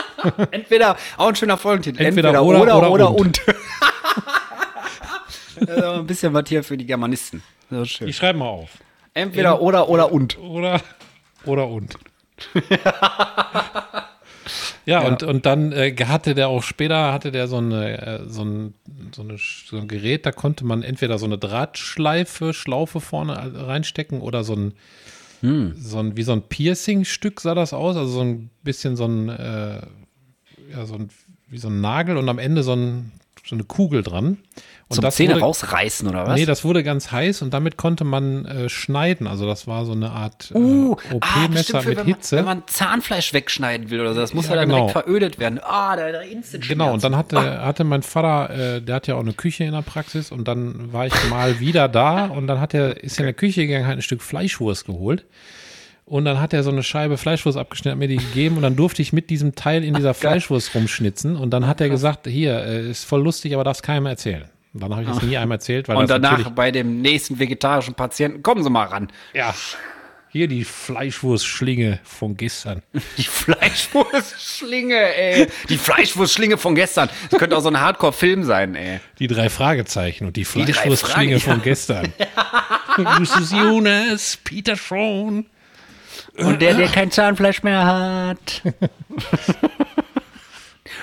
Entweder, 0.51 0.97
auch 1.15 1.29
ein 1.29 1.35
schöner 1.37 1.57
Folgentitel. 1.57 2.03
Entweder 2.03 2.43
oder, 2.43 2.61
oder, 2.61 2.91
oder 2.91 3.15
und. 3.15 3.41
Das 5.61 5.77
ist 5.77 5.83
aber 5.83 5.99
ein 5.99 6.07
bisschen 6.07 6.33
was 6.33 6.43
hier 6.49 6.61
für 6.61 6.75
die 6.75 6.85
Germanisten. 6.85 7.41
Ich 8.01 8.17
schreibe 8.17 8.39
mal 8.39 8.47
auf. 8.49 8.71
Entweder 9.13 9.61
oder 9.61 9.87
oder 9.87 10.11
und. 10.11 10.37
Oder 10.39 10.81
oder 11.45 11.67
und. 11.67 11.97
Ja, 14.85 15.07
Und, 15.07 15.23
und 15.23 15.45
dann 15.45 15.71
äh, 15.71 15.95
hatte 16.07 16.33
der 16.33 16.49
auch 16.49 16.63
später, 16.63 17.13
hatte 17.13 17.31
der 17.31 17.47
so, 17.47 17.57
eine, 17.57 18.01
äh, 18.01 18.19
so, 18.27 18.43
ein, 18.43 18.73
so, 19.13 19.21
eine, 19.21 19.37
so 19.37 19.77
ein 19.77 19.87
Gerät, 19.87 20.25
da 20.25 20.31
konnte 20.31 20.65
man 20.65 20.81
entweder 20.81 21.19
so 21.19 21.25
eine 21.25 21.37
Drahtschleife, 21.37 22.53
Schlaufe 22.53 22.99
vorne 22.99 23.67
reinstecken 23.67 24.21
oder 24.21 24.43
so 24.43 24.55
ein, 24.55 24.73
so 25.77 25.99
ein 25.99 26.17
wie 26.17 26.23
so 26.23 26.33
ein 26.33 26.41
Piercing-Stück 26.43 27.41
sah 27.41 27.55
das 27.55 27.73
aus, 27.73 27.95
also 27.95 28.11
so 28.11 28.21
ein 28.21 28.49
bisschen 28.63 28.95
so 28.95 29.05
ein, 29.05 29.29
äh, 29.29 29.81
ja, 30.71 30.85
so 30.85 30.95
ein, 30.95 31.09
wie 31.47 31.57
so 31.57 31.67
ein 31.67 31.79
Nagel 31.81 32.17
und 32.17 32.27
am 32.27 32.39
Ende 32.39 32.63
so, 32.63 32.73
ein, 32.73 33.11
so 33.51 33.55
eine 33.55 33.65
Kugel 33.65 34.01
dran. 34.01 34.37
Und 34.87 34.95
Zum 34.95 35.01
das 35.03 35.15
Zähne 35.15 35.33
wurde, 35.33 35.41
rausreißen 35.41 36.07
oder 36.07 36.25
was? 36.25 36.39
Nee, 36.39 36.45
das 36.45 36.63
wurde 36.63 36.83
ganz 36.83 37.11
heiß 37.11 37.41
und 37.41 37.53
damit 37.53 37.77
konnte 37.77 38.05
man 38.05 38.45
äh, 38.45 38.69
schneiden. 38.69 39.27
Also 39.27 39.45
das 39.45 39.67
war 39.67 39.85
so 39.85 39.91
eine 39.91 40.11
Art 40.11 40.51
äh, 40.51 40.57
Uh, 40.57 40.95
ah, 40.95 41.15
OP-Messer 41.15 41.79
bestimmt 41.79 41.83
für, 41.83 41.89
mit 41.89 41.97
wenn 41.97 42.05
man, 42.05 42.05
Hitze. 42.05 42.37
wenn 42.37 42.45
man 42.45 42.63
Zahnfleisch 42.67 43.33
wegschneiden 43.33 43.89
will 43.89 43.99
oder 43.99 44.13
so. 44.13 44.21
Das 44.21 44.33
muss 44.33 44.45
ja, 44.45 44.51
Ja, 44.51 44.61
dann 44.61 44.69
genau. 44.69 44.87
direkt 44.87 44.91
verödet 45.05 45.39
werden. 45.39 45.59
Ah, 45.61 45.95
da, 45.97 46.11
da 46.11 46.21
instant 46.21 46.67
Genau, 46.67 46.93
und 46.93 47.03
dann 47.03 47.17
hatte, 47.17 47.61
hatte 47.61 47.83
mein 47.83 48.03
Vater, 48.03 48.75
äh, 48.77 48.81
der 48.81 48.95
hat 48.95 49.07
ja 49.07 49.15
auch 49.15 49.21
eine 49.21 49.33
Küche 49.33 49.65
in 49.65 49.73
der 49.73 49.81
Praxis 49.81 50.31
und 50.31 50.47
dann 50.47 50.93
war 50.93 51.07
ich 51.07 51.13
mal 51.29 51.59
wieder 51.59 51.89
da 51.89 52.25
und 52.25 52.47
dann 52.47 52.61
hat 52.61 52.73
er, 52.73 53.03
ist 53.03 53.17
er 53.17 53.21
in 53.21 53.25
der 53.25 53.33
Küche 53.33 53.67
gegangen, 53.67 53.85
hat 53.85 53.97
ein 53.97 54.01
Stück 54.01 54.21
Fleischwurst 54.21 54.85
geholt. 54.85 55.25
Und 56.11 56.25
dann 56.25 56.41
hat 56.41 56.51
er 56.51 56.61
so 56.61 56.71
eine 56.71 56.83
Scheibe 56.83 57.15
Fleischwurst 57.15 57.57
abgeschnitten, 57.57 57.91
hat 57.93 57.97
mir 57.99 58.09
die 58.09 58.17
gegeben 58.17 58.57
und 58.57 58.63
dann 58.63 58.75
durfte 58.75 59.01
ich 59.01 59.13
mit 59.13 59.29
diesem 59.29 59.55
Teil 59.55 59.81
in 59.81 59.93
dieser 59.93 60.13
Fleischwurst 60.13 60.75
rumschnitzen. 60.75 61.37
Und 61.37 61.51
dann 61.51 61.67
hat 61.67 61.79
er 61.79 61.87
gesagt, 61.87 62.27
hier, 62.27 62.65
äh, 62.65 62.89
ist 62.89 63.05
voll 63.05 63.23
lustig, 63.23 63.53
aber 63.53 63.63
darfst 63.63 63.81
keinem 63.81 64.07
erzählen. 64.07 64.43
Und 64.73 64.83
dann 64.83 64.91
habe 64.91 65.03
ich 65.03 65.07
das 65.07 65.21
nie 65.21 65.37
einem 65.37 65.51
erzählt, 65.51 65.87
weil 65.87 65.95
Und 65.95 66.09
das 66.09 66.19
danach 66.19 66.49
bei 66.49 66.71
dem 66.71 67.01
nächsten 67.01 67.39
vegetarischen 67.39 67.93
Patienten, 67.93 68.43
kommen 68.43 68.61
Sie 68.61 68.69
mal 68.69 68.87
ran. 68.87 69.09
ja, 69.33 69.55
hier 70.33 70.49
die 70.49 70.65
Fleischwurstschlinge 70.65 71.99
von 72.03 72.35
gestern. 72.35 72.81
Die 73.17 73.23
Fleischwurstschlinge, 73.23 74.95
ey. 74.95 75.47
Die 75.69 75.77
Fleischwurstschlinge 75.77 76.57
von 76.57 76.75
gestern. 76.75 77.09
Das 77.29 77.39
könnte 77.39 77.57
auch 77.57 77.61
so 77.61 77.69
ein 77.69 77.79
Hardcore-Film 77.79 78.43
sein, 78.43 78.75
ey. 78.75 78.99
Die 79.19 79.27
drei 79.27 79.49
Fragezeichen 79.49 80.27
und 80.27 80.35
die 80.35 80.45
Fleischwurstschlinge 80.45 81.39
von 81.39 81.61
gestern. 81.61 82.13
Ist 83.21 83.51
Jonas, 83.51 84.37
Peter 84.43 84.75
schon. 84.75 85.45
Und 86.37 86.61
der, 86.61 86.75
der 86.75 86.87
kein 86.87 87.11
Zahnfleisch 87.11 87.63
mehr 87.63 87.85
hat. 87.85 88.61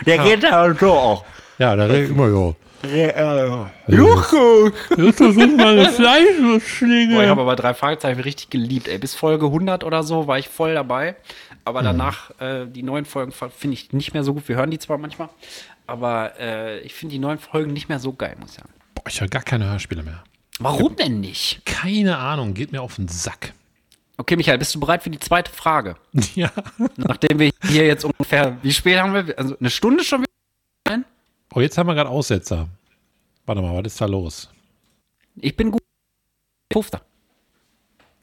der 0.06 0.18
geht 0.18 0.42
da 0.42 0.74
so 0.74 0.92
auch. 0.92 1.24
Ja, 1.58 1.76
da 1.76 1.86
redet 1.86 2.10
immer 2.10 2.28
ja. 2.28 3.70
Lukas! 3.88 4.72
Das 4.90 5.20
ist 5.20 5.56
mal 5.56 5.78
eine 5.78 5.90
Boah, 7.14 7.22
ich 7.24 7.28
habe 7.28 7.40
aber 7.40 7.56
drei 7.56 7.74
Fragezeichen 7.74 8.20
richtig 8.20 8.50
geliebt, 8.50 8.86
ey. 8.86 8.98
Bis 8.98 9.14
Folge 9.16 9.46
100 9.46 9.82
oder 9.82 10.04
so 10.04 10.28
war 10.28 10.38
ich 10.38 10.48
voll 10.48 10.74
dabei. 10.74 11.16
Aber 11.64 11.82
danach, 11.82 12.30
äh, 12.40 12.66
die 12.66 12.82
neuen 12.82 13.04
Folgen 13.04 13.32
finde 13.32 13.74
ich 13.74 13.92
nicht 13.92 14.14
mehr 14.14 14.24
so 14.24 14.32
gut. 14.32 14.48
Wir 14.48 14.56
hören 14.56 14.70
die 14.70 14.78
zwar 14.78 14.96
manchmal, 14.96 15.28
aber 15.86 16.32
äh, 16.38 16.78
ich 16.80 16.94
finde 16.94 17.12
die 17.14 17.18
neuen 17.18 17.38
Folgen 17.38 17.72
nicht 17.72 17.88
mehr 17.88 17.98
so 17.98 18.12
geil, 18.12 18.36
muss 18.40 18.50
ich 18.50 18.56
sagen. 18.56 18.70
Boah, 18.94 19.02
ich 19.08 19.20
höre 19.20 19.28
gar 19.28 19.42
keine 19.42 19.68
Hörspiele 19.68 20.02
mehr. 20.02 20.22
Warum 20.60 20.96
denn 20.96 21.20
nicht? 21.20 21.66
Keine 21.66 22.16
Ahnung, 22.18 22.54
geht 22.54 22.72
mir 22.72 22.80
auf 22.80 22.96
den 22.96 23.08
Sack. 23.08 23.52
Okay, 24.20 24.36
Michael, 24.36 24.58
bist 24.58 24.74
du 24.74 24.80
bereit 24.80 25.02
für 25.02 25.10
die 25.10 25.18
zweite 25.20 25.50
Frage? 25.52 25.96
Ja. 26.34 26.50
Nachdem 26.96 27.38
wir 27.38 27.50
hier 27.68 27.86
jetzt 27.86 28.04
ungefähr, 28.04 28.58
wie 28.62 28.72
spät 28.72 28.98
haben 28.98 29.14
wir? 29.14 29.38
Also 29.38 29.56
eine 29.58 29.70
Stunde 29.70 30.04
schon 30.04 30.22
wieder? 30.22 31.04
Oh, 31.54 31.60
jetzt 31.60 31.78
haben 31.78 31.86
wir 31.86 31.94
gerade 31.94 32.10
Aussetzer. 32.10 32.68
Warte 33.46 33.62
mal, 33.62 33.74
was 33.76 33.92
ist 33.92 34.00
da 34.00 34.06
los? 34.06 34.50
Ich 35.36 35.56
bin 35.56 35.70
gut. 35.70 35.80
Pufter. 36.68 37.00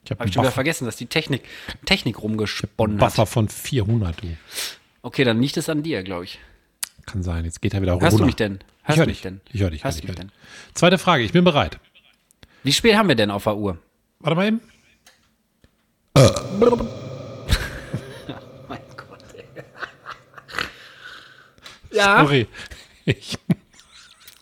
Ich 0.04 0.12
habe 0.12 0.20
Habe 0.20 0.22
einen 0.22 0.30
ich 0.30 0.34
schon 0.36 0.41
wieder 0.43 0.50
Buffer, 0.50 0.54
vergessen, 0.56 0.86
dass 0.86 0.98
die 0.98 1.08
Technik, 1.08 1.43
Technik 1.86 2.22
rumgesponnen 2.22 3.02
hat. 3.02 3.10
Buffer 3.10 3.26
von 3.26 3.50
400, 3.50 4.22
du. 4.22 4.38
Okay, 5.02 5.24
dann 5.24 5.41
liegt 5.41 5.58
es 5.58 5.68
an 5.68 5.82
dir, 5.82 6.04
glaube 6.04 6.26
ich. 6.26 6.39
Kann 7.08 7.24
sein, 7.24 7.46
jetzt 7.46 7.62
geht 7.62 7.74
er 7.74 7.82
wieder 7.82 7.93
runter. 7.93 8.06
Hörst 8.08 8.20
du 8.20 8.26
mich 8.26 8.36
denn? 8.36 8.60
Ich 8.84 8.88
Hörst 8.89 9.00
höre 9.00 9.06
du 9.06 9.12
dich. 9.12 9.18
mich 9.18 9.22
denn? 9.24 9.41
Ich 9.52 9.62
höre 9.62 9.70
dich. 9.72 9.84
Hörst 9.84 9.98
hör 9.98 10.02
du 10.02 10.08
dich, 10.08 10.18
mich 10.18 10.20
hör 10.20 10.26
dich. 10.66 10.74
Zweite 10.76 10.98
Frage, 11.00 11.24
ich 11.24 11.32
bin 11.32 11.43
bereit. 11.43 11.80
Wie 12.64 12.74
spät 12.74 12.96
haben 12.96 13.08
wir 13.10 13.16
denn 13.16 13.32
auf 13.32 13.43
der 13.46 13.56
Uhr? 13.58 13.80
Warte 14.20 14.36
mal 14.36 14.48
eben. 14.48 14.62
Mein 18.68 18.80
Gott, 18.95 19.20
ey. 19.36 19.43
Ja, 21.91 22.20
Sorry. 22.26 22.47
Ich 23.05 23.38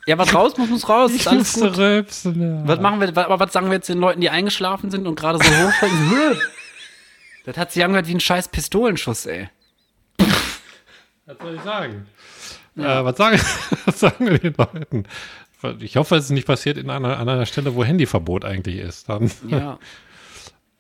ja, 0.05 0.17
was 0.17 0.34
raus 0.34 0.57
muss, 0.57 0.69
muss 0.69 0.89
raus. 0.89 1.11
Ist 1.11 1.28
alles 1.28 1.53
gut. 1.53 1.78
rülpsen, 1.78 2.41
ja. 2.41 2.67
Was 2.67 2.80
machen 2.80 2.99
wir, 2.99 3.17
aber 3.17 3.39
was 3.39 3.53
sagen 3.53 3.67
wir 3.67 3.74
jetzt 3.76 3.88
den 3.88 3.99
Leuten, 3.99 4.19
die 4.19 4.30
eingeschlafen 4.30 4.91
sind 4.91 5.07
und 5.07 5.15
gerade 5.15 5.38
so 5.38 5.49
hochfallen? 5.49 6.38
das 7.45 7.57
hat 7.57 7.71
sich 7.71 7.84
angehört 7.84 8.07
wie 8.07 8.15
ein 8.15 8.19
scheiß 8.19 8.49
Pistolenschuss, 8.49 9.26
ey. 9.28 9.49
Was 11.26 11.38
soll 11.41 11.55
ich 11.55 11.61
sagen? 11.61 12.05
Äh, 12.78 12.82
was, 12.82 13.15
sagen 13.15 13.39
was 13.86 13.99
sagen 13.99 14.30
wir 14.30 14.39
den 14.39 14.55
Leuten? 14.57 15.03
Ich 15.80 15.95
hoffe, 15.95 16.17
es 16.17 16.26
ist 16.26 16.32
nicht 16.32 16.47
passiert 16.47 16.78
in 16.78 16.89
einer, 16.89 17.17
an 17.17 17.30
einer 17.30 17.45
Stelle, 17.45 17.74
wo 17.74 17.86
Handyverbot 17.86 18.43
eigentlich 18.43 18.80
ist. 18.80 19.07
Dann, 19.07 19.32
Ja. 19.47 19.80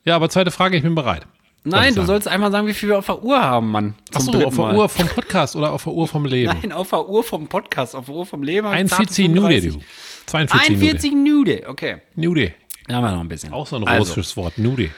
Ja, 0.05 0.15
aber 0.15 0.29
zweite 0.29 0.51
Frage, 0.51 0.77
ich 0.77 0.83
bin 0.83 0.95
bereit. 0.95 1.25
Nein, 1.65 1.95
du 1.95 2.03
sollst 2.03 2.27
einmal 2.27 2.51
sagen, 2.51 2.67
wie 2.67 2.73
viel 2.73 2.89
wir 2.89 2.97
auf 2.99 3.05
der 3.05 3.23
Uhr 3.23 3.41
haben, 3.41 3.71
Mann. 3.71 3.95
Achso, 4.13 4.31
dritten 4.31 4.47
auf 4.47 4.55
der. 4.55 4.73
Uhr 4.73 4.89
vom 4.89 5.07
Podcast 5.07 5.55
oder 5.55 5.71
auf 5.71 5.83
der 5.83 5.93
Uhr 5.93 6.07
vom 6.07 6.25
Leben? 6.25 6.53
Nein, 6.61 6.71
auf 6.73 6.89
der 6.89 7.07
Uhr 7.07 7.23
vom 7.23 7.47
Podcast, 7.47 7.95
auf 7.95 8.05
der 8.05 8.15
Uhr 8.15 8.25
vom 8.25 8.43
Leben. 8.43 8.67
41 8.67 9.29
Nude, 9.29 9.61
du. 9.61 9.79
42 10.25 10.69
41 10.69 11.11
Nude, 11.13 11.63
okay. 11.67 12.01
Nude. 12.15 12.41
Nude. 12.41 12.53
Da 12.87 12.95
haben 12.95 13.03
wir 13.03 13.11
noch 13.11 13.21
ein 13.21 13.29
bisschen. 13.29 13.53
Auch 13.53 13.65
so 13.65 13.77
ein 13.77 13.87
also, 13.87 13.99
russisches 13.99 14.35
Wort. 14.35 14.57
Nude. 14.57 14.89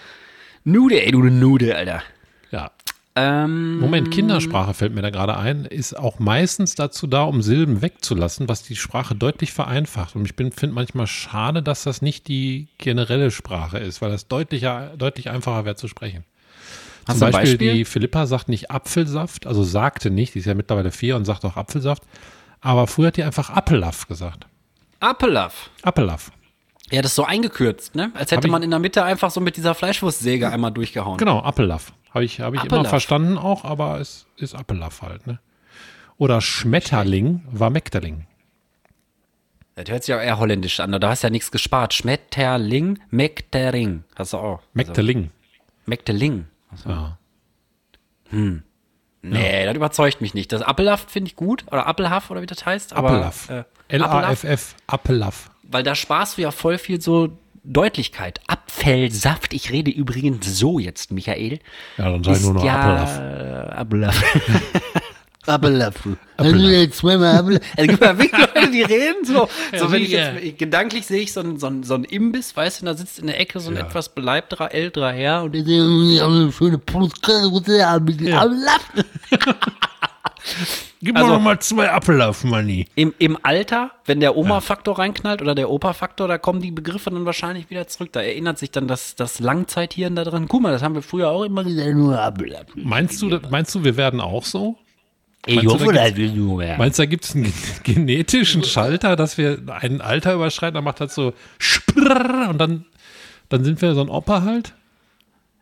Nude, 0.64 1.06
ey, 1.06 1.12
du 1.12 1.22
Nude, 1.22 1.76
Alter. 1.76 2.02
Ja. 2.52 2.72
Ähm, 3.18 3.80
Moment, 3.80 4.12
Kindersprache 4.12 4.74
fällt 4.74 4.94
mir 4.94 5.02
da 5.02 5.10
gerade 5.10 5.38
ein, 5.38 5.64
ist 5.64 5.98
auch 5.98 6.20
meistens 6.20 6.76
dazu 6.76 7.08
da, 7.08 7.24
um 7.24 7.42
Silben 7.42 7.82
wegzulassen, 7.82 8.50
was 8.50 8.64
die 8.64 8.76
Sprache 8.76 9.16
deutlich 9.16 9.54
vereinfacht. 9.54 10.18
Und 10.18 10.26
ich 10.26 10.34
finde 10.36 10.76
manchmal 10.76 11.08
schade, 11.08 11.64
dass 11.64 11.84
das 11.84 12.02
nicht 12.02 12.28
die 12.28 12.68
generelle 12.78 13.32
Sprache 13.32 13.78
ist, 13.78 14.02
weil 14.02 14.12
das 14.12 14.28
deutlicher, 14.28 14.92
deutlich 14.98 15.30
einfacher 15.30 15.64
wäre 15.64 15.76
zu 15.78 15.88
sprechen. 15.88 16.26
Hast 17.08 17.20
Zum 17.20 17.32
Beispiel, 17.32 17.52
Beispiel? 17.52 17.74
die 17.74 17.86
Philippa 17.86 18.26
sagt 18.26 18.50
nicht 18.50 18.72
Apfelsaft, 18.72 19.48
also 19.48 19.64
sagte 19.64 20.10
nicht, 20.10 20.36
die 20.36 20.40
ist 20.40 20.46
ja 20.46 20.54
mittlerweile 20.54 20.92
vier 20.92 21.16
und 21.16 21.24
sagt 21.24 21.46
auch 21.46 21.56
Apfelsaft. 21.56 22.04
Aber 22.60 22.88
früher 22.88 23.08
hat 23.08 23.18
die 23.18 23.24
einfach 23.24 23.50
Appellaff 23.50 24.08
gesagt. 24.08 24.48
Appelaff. 25.00 25.70
Appellaff. 25.84 26.32
Ja, 26.92 27.02
das 27.02 27.12
ist 27.12 27.16
so 27.16 27.24
eingekürzt, 27.24 27.96
ne? 27.96 28.12
Als 28.16 28.32
hätte 28.32 28.48
man 28.48 28.64
in 28.64 28.72
der 28.72 28.80
Mitte 28.80 29.04
einfach 29.04 29.32
so 29.32 29.40
mit 29.40 29.56
dieser 29.56 29.74
Fleischwurstsäge 29.76 30.50
einmal 30.52 30.72
durchgehauen. 30.72 31.18
Genau, 31.18 31.42
Appellaff. 31.42 31.94
Habe 32.16 32.24
ich, 32.26 32.40
hab 32.40 32.54
ich 32.54 32.64
immer 32.64 32.86
verstanden 32.86 33.38
auch, 33.38 33.66
aber 33.66 34.00
es 34.00 34.26
ist 34.38 34.56
Appellaff 34.56 35.02
halt. 35.02 35.28
Ne? 35.28 35.40
Oder 36.18 36.40
Schmetterling 36.42 37.44
war 37.52 37.70
Mekterling. 37.70 38.26
Das 39.76 39.90
hört 39.90 40.04
sich 40.06 40.16
auch 40.16 40.20
eher 40.22 40.40
holländisch 40.40 40.80
an. 40.80 40.94
Da 40.94 41.10
hast 41.10 41.24
du 41.24 41.28
ja 41.28 41.32
nichts 41.32 41.52
gespart. 41.52 41.94
Schmetterling, 41.94 43.00
Mektering. 43.10 44.06
Hast 44.16 44.32
du 44.32 44.38
auch. 44.38 44.62
Mekterling. 44.74 45.18
Also, 45.24 45.30
Mekteling. 45.88 46.48
Also, 46.72 46.90
Ja. 46.90 47.18
nee, 49.22 49.66
das 49.66 49.76
überzeugt 49.76 50.22
mich 50.22 50.34
nicht. 50.34 50.52
Das 50.54 50.62
Appelhaft 50.62 51.12
finde 51.12 51.28
ich 51.30 51.36
gut. 51.36 51.66
Oder 51.68 51.86
Appelhaft 51.86 52.32
oder 52.32 52.42
wie 52.42 52.46
das 52.46 52.66
heißt. 52.66 52.94
Aber, 52.94 53.10
Appellaff. 53.10 53.50
Äh, 53.50 53.64
Appelaff, 53.90 54.44
L-A-F-F. 54.46 54.76
Appellaff. 54.88 55.52
weil 55.64 55.84
da 55.84 55.96
sparst 55.96 56.38
du 56.38 56.44
ja 56.44 56.52
voll 56.52 56.78
viel 56.78 57.02
so 57.02 57.38
Deutlichkeit. 57.66 58.40
Apfelsaft. 58.48 59.54
Ich 59.54 59.72
rede 59.72 59.92
übrigens 59.92 60.58
so 60.60 60.80
jetzt, 60.80 61.12
Michael. 61.12 61.60
Ja, 61.98 62.12
dann 62.12 62.24
sei 62.24 62.38
nur 62.40 62.54
noch 62.54 62.64
ja. 62.66 63.70
Appelapfel. 65.48 66.18
Zweimal 66.92 67.36
Appel. 67.38 67.60
Es 67.76 67.88
gibt 67.88 68.02
ja 68.04 68.18
wirklich 68.18 68.42
Leute, 68.56 68.72
die 68.72 68.82
reden 68.82 69.26
so. 69.26 69.48
so 69.78 69.92
wenn 69.92 70.02
ich 70.02 70.10
jetzt, 70.10 70.44
ich- 70.44 70.58
gedanklich 70.58 71.06
sehe 71.06 71.22
ich 71.22 71.34
so 71.34 71.42
einen, 71.42 71.60
so, 71.60 71.68
einen, 71.68 71.84
so 71.84 71.94
einen 71.94 72.04
Imbiss, 72.06 72.56
weißt 72.56 72.82
du, 72.82 72.86
da 72.86 72.96
sitzt 72.96 73.20
in 73.20 73.28
der 73.28 73.40
Ecke 73.40 73.60
so 73.60 73.70
ein 73.70 73.76
Ja. 73.78 73.82
etwas 73.86 74.10
beleibterer, 74.10 74.74
älterer 74.74 75.12
Herr 75.12 75.44
und 75.44 75.56
Eine 75.56 76.52
schöne 76.52 76.80
Brustkrause. 76.80 77.88
Appelapfel. 77.88 79.06
Gib 81.06 81.16
Also- 81.16 81.30
mir 81.30 81.34
noch 81.36 81.42
mal 81.44 81.60
zwei 81.60 81.88
Appellaff, 81.90 82.44
Manni. 82.44 82.88
im, 82.96 83.14
im 83.20 83.38
Alter, 83.44 83.92
wenn 84.06 84.20
der 84.20 84.36
Oma-Faktor 84.36 84.98
reinknallt 85.00 85.42
oder 85.42 85.56
der 85.56 85.70
Opa-Faktor, 85.70 86.28
da 86.28 86.38
kommen 86.38 86.62
die 86.62 86.72
Begriffe 86.72 87.10
dann 87.12 87.26
wahrscheinlich 87.26 87.70
wieder 87.70 87.88
zurück. 87.88 88.12
Da 88.12 88.22
erinnert 88.22 88.58
sich 88.58 88.72
dann 88.72 88.88
das, 88.88 89.16
das 89.16 89.40
Langzeithirn 89.40 90.16
da 90.16 90.24
drin. 90.24 90.48
Guck 90.48 90.62
mal, 90.64 90.72
das 90.72 90.82
haben 90.84 90.96
wir 90.96 91.02
früher 91.02 91.30
auch 91.30 91.44
immer 91.44 91.64
gesagt. 91.64 91.96
Meinst 92.76 93.22
du, 93.22 93.40
meinst 93.50 93.74
du, 93.76 93.84
wir 93.84 93.96
werden 93.98 94.20
auch 94.20 94.44
so? 94.44 94.78
Ich 95.48 95.58
Meinst 95.58 95.70
du, 95.70 95.74
hoffe, 95.76 95.94
da 95.94 96.08
das 96.10 96.16
will 96.16 96.32
nur 96.32 96.58
mehr. 96.58 96.78
Meinst 96.78 96.98
du, 96.98 97.04
da 97.04 97.06
gibt 97.06 97.24
es 97.26 97.36
einen 97.36 97.54
genetischen 97.84 98.64
Schalter, 98.64 99.16
dass 99.16 99.38
wir 99.38 99.60
ein 99.80 100.02
Alter 100.02 100.34
überschreiten, 100.34 100.74
dann 100.74 100.84
macht 100.84 101.02
das 101.02 101.14
so 101.14 101.34
und 101.96 102.58
dann, 102.58 102.86
dann 103.50 103.64
sind 103.64 103.80
wir 103.82 103.94
so 103.94 104.02
ein 104.02 104.10
Opa 104.10 104.42
halt? 104.42 104.74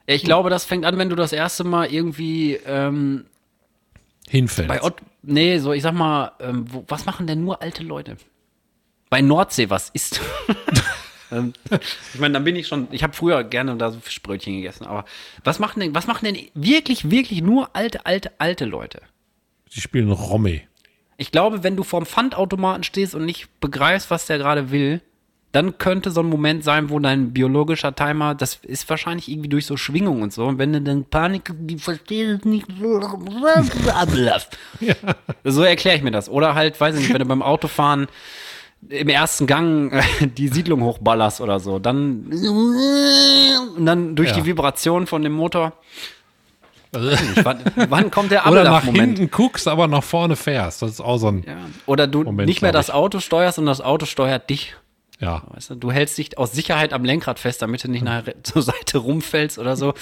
Ich 0.06 0.24
glaube, 0.24 0.50
das 0.50 0.64
fängt 0.66 0.86
an, 0.86 0.98
wenn 0.98 1.10
du 1.10 1.16
das 1.18 1.34
erste 1.34 1.64
Mal 1.66 1.92
irgendwie 1.94 2.54
ähm, 2.66 3.26
Hinfällt. 4.30 4.68
bei 4.70 4.82
Ott, 4.82 4.96
nee, 5.24 5.58
so 5.58 5.74
ich 5.74 5.82
sag 5.82 5.94
mal, 5.94 6.34
ähm, 6.40 6.66
wo, 6.72 6.86
was 6.88 7.06
machen 7.06 7.28
denn 7.28 7.44
nur 7.44 7.62
alte 7.62 7.84
Leute? 7.84 8.18
Bei 9.10 9.22
Nordsee, 9.22 9.70
was 9.70 9.90
ist? 9.90 10.22
Ähm, 11.32 11.54
ich 12.14 12.20
meine, 12.20 12.34
dann 12.34 12.44
bin 12.44 12.56
ich 12.56 12.68
schon, 12.68 12.88
ich 12.92 13.02
habe 13.02 13.14
früher 13.14 13.44
gerne 13.44 13.76
da 13.76 13.90
so 13.90 14.00
Fischbrötchen 14.00 14.58
gegessen, 14.58 14.86
aber 14.86 15.06
was 15.44 15.58
machen 15.58 15.80
denn, 15.80 15.96
was 15.96 16.06
machen 16.06 16.26
denn 16.26 16.38
wirklich, 16.54 17.10
wirklich 17.10 17.42
nur 17.42 17.76
alte, 17.76 18.06
alte, 18.06 18.32
alte 18.38 18.66
Leute? 18.66 19.02
Die 19.74 19.82
spielen 19.82 20.12
Romme. 20.12 20.62
Ich 21.18 21.32
glaube, 21.32 21.64
wenn 21.64 21.76
du 21.76 21.84
vorm 21.84 22.06
Pfandautomaten 22.06 22.84
stehst 22.84 23.16
und 23.16 23.26
nicht 23.26 23.60
begreifst, 23.60 24.12
was 24.12 24.28
der 24.28 24.38
gerade 24.38 24.70
will, 24.70 25.02
dann 25.54 25.78
könnte 25.78 26.12
so 26.12 26.20
ein 26.22 26.26
Moment 26.26 26.64
sein, 26.66 26.90
wo 26.90 27.00
dein 27.00 27.32
biologischer 27.32 27.96
Timer, 27.96 28.36
das 28.36 28.56
ist 28.64 28.90
wahrscheinlich 28.90 29.30
irgendwie 29.30 29.50
durch 29.50 29.66
so 29.66 29.78
Schwingung 29.78 30.22
und 30.22 30.34
so, 30.34 30.46
und 30.46 30.58
wenn 30.58 30.74
du 30.74 30.82
dann 30.82 31.06
Panik, 31.06 31.52
die 31.58 31.78
versteht 31.78 32.40
es 32.40 32.44
nicht, 32.46 32.66
abläuft. 33.94 34.58
So 35.46 35.64
erkläre 35.64 35.96
ich 35.98 36.04
mir 36.04 36.12
das. 36.12 36.28
Oder 36.28 36.56
halt, 36.56 36.80
weiß 36.82 36.96
ich 36.96 37.02
nicht, 37.02 37.14
wenn 37.14 37.20
du 37.20 37.26
beim 37.26 37.42
Autofahren 37.42 38.08
im 38.90 39.08
ersten 39.08 39.48
Gang 39.48 39.94
äh, 39.94 40.28
die 40.28 40.50
Siedlung 40.50 40.82
hochballerst 40.84 41.40
oder 41.40 41.60
so, 41.62 41.80
dann 41.80 42.26
und 43.78 43.86
dann 43.86 44.16
durch 44.16 44.30
Ja. 44.30 44.36
die 44.36 44.46
Vibration 44.46 45.08
von 45.08 45.22
dem 45.22 45.32
Motor. 45.34 45.74
Wann, 46.92 47.60
wann 47.90 48.12
kommt 48.12 48.32
der 48.32 48.46
Oder 48.46 48.64
nach 48.64 48.78
Ablaufmoment? 48.80 49.18
hinten 49.20 49.32
guckst, 49.32 49.68
aber 49.68 49.88
nach 49.88 50.04
vorne 50.04 50.36
fährst. 50.36 50.82
Das 50.82 50.92
ist 50.92 51.00
auch 51.02 51.18
so 51.18 51.28
ein, 51.30 51.44
Ja. 51.48 51.56
Oder 51.86 52.08
du 52.08 52.24
Moment, 52.24 52.48
nicht 52.48 52.62
mehr 52.62 52.72
das 52.72 52.90
Auto 52.92 53.20
steuerst 53.20 53.58
und 53.58 53.66
das 53.68 53.82
Auto 53.82 54.06
steuert 54.06 54.50
dich. 54.50 54.76
Ja. 55.20 55.44
Weißt 55.48 55.70
du? 55.72 55.76
du 55.76 55.92
hältst 55.92 56.18
dich 56.18 56.38
aus 56.38 56.52
Sicherheit 56.52 56.92
am 56.94 57.06
Lenkrad 57.06 57.40
fest, 57.40 57.62
damit 57.62 57.84
du 57.84 57.88
nicht 57.90 58.04
nachher 58.04 58.36
zur 58.44 58.62
Seite 58.62 58.98
rumfällst 58.98 59.58
oder 59.60 59.76
so. 59.78 59.94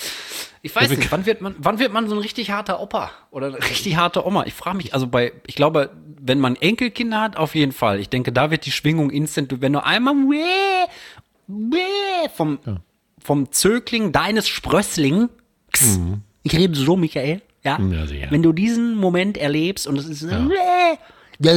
Ich 0.62 0.76
weiß 0.76 0.90
Ja, 0.92 0.98
nicht, 0.98 1.12
wann 1.12 1.26
wird 1.26 1.42
man, 1.42 1.56
wann 1.58 1.80
wird 1.80 1.92
man 1.94 2.08
so 2.08 2.16
ein 2.16 2.22
richtig 2.22 2.52
harter 2.52 2.80
Opa 2.82 3.12
oder 3.32 3.48
eine 3.48 3.58
richtig 3.58 3.96
harte 3.98 4.26
Oma? 4.26 4.46
Ich 4.46 4.54
frage 4.54 4.78
mich, 4.78 4.94
also 4.94 5.08
bei, 5.08 5.32
ich 5.48 5.56
glaube, 5.56 5.92
wenn 6.20 6.40
man 6.40 6.56
Enkelkinder 6.56 7.20
hat, 7.22 7.38
auf 7.38 7.56
jeden 7.56 7.72
Fall. 7.72 8.00
Ich 8.00 8.10
denke, 8.10 8.32
da 8.32 8.52
wird 8.52 8.66
die 8.66 8.72
Schwingung 8.72 9.10
instant, 9.10 9.54
wenn 9.62 9.74
du 9.74 9.84
einmal 9.84 10.14
weh, 10.14 10.88
weh, 11.48 12.30
vom, 12.36 12.60
vom 13.20 13.52
Zögling 13.52 14.12
deines 14.12 14.48
Sprössling, 14.48 15.30
ich 16.44 16.56
rede 16.58 16.76
so, 16.76 16.96
Michael, 16.96 17.42
ja, 17.64 17.78
Mhm. 17.78 17.94
Ja, 17.94 18.32
wenn 18.32 18.42
du 18.44 18.54
diesen 18.54 18.96
Moment 18.96 19.38
erlebst 19.38 19.86
und 19.88 19.98
es 19.98 20.06
ist, 20.08 20.24
ja 20.24 20.40
nur 20.40 20.54
Ich 21.42 21.50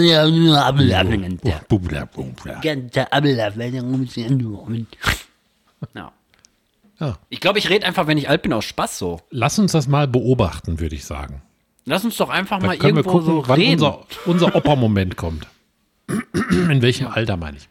und 4.54 4.86
ja. 5.94 6.12
Ja. 7.00 7.18
Ich 7.28 7.40
glaube, 7.40 7.58
ich 7.58 7.68
rede 7.70 7.86
einfach, 7.86 8.06
wenn 8.06 8.18
ich 8.18 8.28
alt 8.28 8.42
bin, 8.42 8.52
aus 8.52 8.64
Spaß 8.64 8.98
so. 8.98 9.20
Lass 9.30 9.58
uns 9.58 9.72
das 9.72 9.88
mal 9.88 10.06
beobachten, 10.06 10.78
würde 10.80 10.94
ich 10.94 11.04
sagen. 11.04 11.42
Lass 11.84 12.04
uns 12.04 12.16
doch 12.16 12.30
einfach 12.30 12.58
Dann 12.58 12.66
mal 12.68 12.78
können 12.78 12.96
wir 12.96 13.04
irgendwo 13.04 13.18
gucken, 13.18 13.42
so 13.42 13.48
wann 13.48 13.60
reden. 13.60 13.72
unser, 13.72 14.06
unser 14.26 14.54
Opa-Moment 14.54 15.16
kommt. 15.16 15.46
In 16.50 16.80
welchem 16.82 17.08
Alter 17.08 17.36
meine 17.36 17.56
ich? 17.56 17.68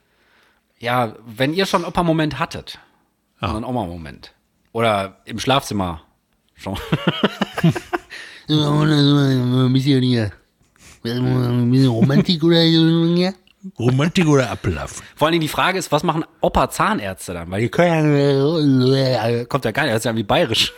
ja, 0.80 1.16
wenn 1.26 1.54
ihr 1.54 1.66
schon 1.66 1.86
Opa-Moment 1.86 2.40
hattet. 2.40 2.78
Ja. 3.42 3.50
So 3.50 3.56
einen 3.56 3.64
Oma-Moment. 3.64 4.34
Oder 4.74 5.22
im 5.26 5.40
Schlafzimmer 5.40 6.02
schon. 6.56 6.78
Ein 8.50 9.74
bisschen 9.74 10.04
hier. 10.04 10.32
Ein 11.04 11.72
bisschen 11.72 11.88
Romantik 11.88 12.44
oder 12.44 12.66
so. 12.66 13.16
ja? 13.16 13.34
Romantik 13.80 14.28
oder 14.28 14.50
Ablauf? 14.50 15.02
Vor 15.16 15.28
allen 15.28 15.34
Dingen 15.34 15.42
die 15.42 15.48
Frage 15.48 15.80
ist, 15.80 15.92
was 15.92 16.04
machen 16.04 16.26
Opa-Zahnärzte 16.42 17.34
dann? 17.34 17.50
Weil 17.50 17.62
die 17.62 17.70
können 17.70 18.82
ja, 18.94 19.46
kommt 19.46 19.66
ja 19.66 19.72
gar 19.72 19.84
nicht, 19.84 19.94
das 19.94 20.00
ist 20.00 20.06
ja 20.06 20.16
wie 20.16 20.24
bayerisch. 20.24 20.74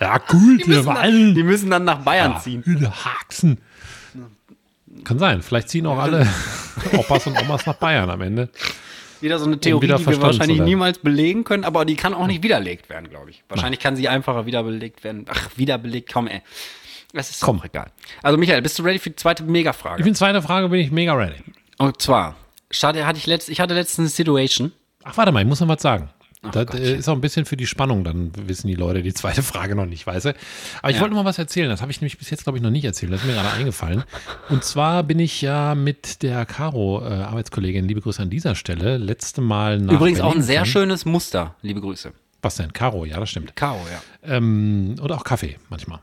Ja, 0.00 0.20
cool, 0.32 0.58
die, 0.58 0.68
müssen 0.68 0.86
dann, 0.86 1.34
die 1.34 1.42
müssen 1.44 1.70
dann 1.70 1.84
nach 1.84 1.98
Bayern 1.98 2.32
ja, 2.32 2.40
ziehen. 2.40 2.90
Haxen. 2.90 3.58
Kann 5.04 5.18
sein. 5.20 5.42
Vielleicht 5.42 5.68
ziehen 5.68 5.86
auch 5.86 5.98
alle 5.98 6.26
Opas 6.92 7.28
und 7.28 7.40
Omas 7.40 7.66
nach 7.66 7.76
Bayern 7.76 8.10
am 8.10 8.20
Ende. 8.20 8.48
Wieder 9.20 9.38
so 9.38 9.46
eine 9.46 9.60
Theorie, 9.60 9.86
die 9.86 10.06
wir 10.06 10.20
wahrscheinlich 10.20 10.60
niemals 10.60 10.98
belegen 10.98 11.44
können, 11.44 11.62
aber 11.62 11.84
die 11.84 11.94
kann 11.94 12.14
auch 12.14 12.26
nicht 12.26 12.42
widerlegt 12.42 12.90
werden, 12.90 13.08
glaube 13.08 13.30
ich. 13.30 13.44
Wahrscheinlich 13.48 13.78
kann 13.78 13.94
sie 13.94 14.08
einfacher 14.08 14.46
wiederbelegt 14.46 15.04
werden. 15.04 15.26
Ach, 15.28 15.50
wiederbelegt, 15.54 16.12
komm, 16.12 16.26
ey. 16.26 16.42
Das 17.12 17.30
ist 17.30 17.42
Komm. 17.42 17.60
auch 17.60 17.64
egal. 17.64 17.90
Also, 18.22 18.38
Michael, 18.38 18.62
bist 18.62 18.78
du 18.78 18.82
ready 18.82 18.98
für 18.98 19.10
die 19.10 19.16
zweite 19.16 19.42
Ich 19.42 19.48
Mega-Frage? 19.48 20.02
bin 20.02 20.14
zweite 20.14 20.40
Frage, 20.42 20.68
bin 20.68 20.80
ich 20.80 20.90
mega 20.90 21.12
ready. 21.14 21.42
Und 21.78 22.00
zwar, 22.00 22.36
schade, 22.70 23.06
hatte 23.06 23.18
ich, 23.18 23.26
letzt, 23.26 23.48
ich 23.50 23.60
hatte 23.60 23.74
letztens 23.74 23.98
eine 23.98 24.08
Situation. 24.08 24.72
Ach, 25.04 25.16
warte 25.16 25.32
mal, 25.32 25.40
ich 25.42 25.48
muss 25.48 25.60
noch 25.60 25.68
was 25.68 25.82
sagen. 25.82 26.08
das 26.42 26.52
Gottchen. 26.66 26.82
äh, 26.82 26.94
ist 26.94 27.08
auch 27.08 27.14
ein 27.14 27.20
bisschen 27.20 27.44
für 27.44 27.56
die 27.56 27.66
Spannung, 27.66 28.02
dann 28.04 28.32
wissen 28.48 28.66
die 28.68 28.74
Leute 28.74 29.02
die 29.02 29.12
zweite 29.12 29.42
Frage 29.52 29.74
noch 29.74 29.84
nicht, 29.86 30.06
weißt 30.06 30.26
du. 30.26 30.34
Aber 30.80 30.90
ich 30.90 30.96
Ja. 30.96 31.02
wollte 31.02 31.14
noch 31.14 31.22
mal 31.22 31.28
was 31.28 31.38
erzählen, 31.38 31.68
das 31.68 31.82
habe 31.82 31.90
ich 31.92 32.00
nämlich 32.00 32.16
bis 32.18 32.30
jetzt, 32.30 32.44
glaube 32.44 32.56
ich, 32.58 32.62
noch 32.62 32.70
nicht 32.70 32.84
erzählt, 32.84 33.12
das 33.12 33.20
ist 33.20 33.26
mir 33.26 33.34
gerade 33.34 33.50
eingefallen. 33.50 34.04
Und 34.48 34.64
zwar 34.64 35.02
bin 35.02 35.18
ich 35.18 35.42
ja 35.42 35.74
mit 35.74 36.22
der 36.22 36.46
Caro, 36.46 37.02
äh, 37.04 37.12
Arbeitskollegin, 37.12 37.86
liebe 37.86 38.00
Grüße 38.00 38.22
an 38.22 38.30
dieser 38.30 38.54
Stelle, 38.54 38.96
letzte 38.96 39.40
Mal 39.40 39.78
nach 39.78 39.92
Übrigens 39.94 40.20
auch 40.20 40.28
Berlin 40.30 40.42
ein 40.42 40.46
sehr 40.46 40.64
schönes 40.64 41.04
Muster, 41.04 41.54
liebe 41.62 41.80
Grüße. 41.80 42.12
Was 42.40 42.56
denn? 42.56 42.72
Caro, 42.72 43.04
ja, 43.04 43.20
das 43.20 43.30
stimmt. 43.30 43.54
Caro, 43.54 43.78
ja. 43.92 44.34
Ähm, 44.36 44.96
oder 45.02 45.16
auch 45.16 45.24
Kaffee 45.24 45.58
manchmal. 45.68 46.00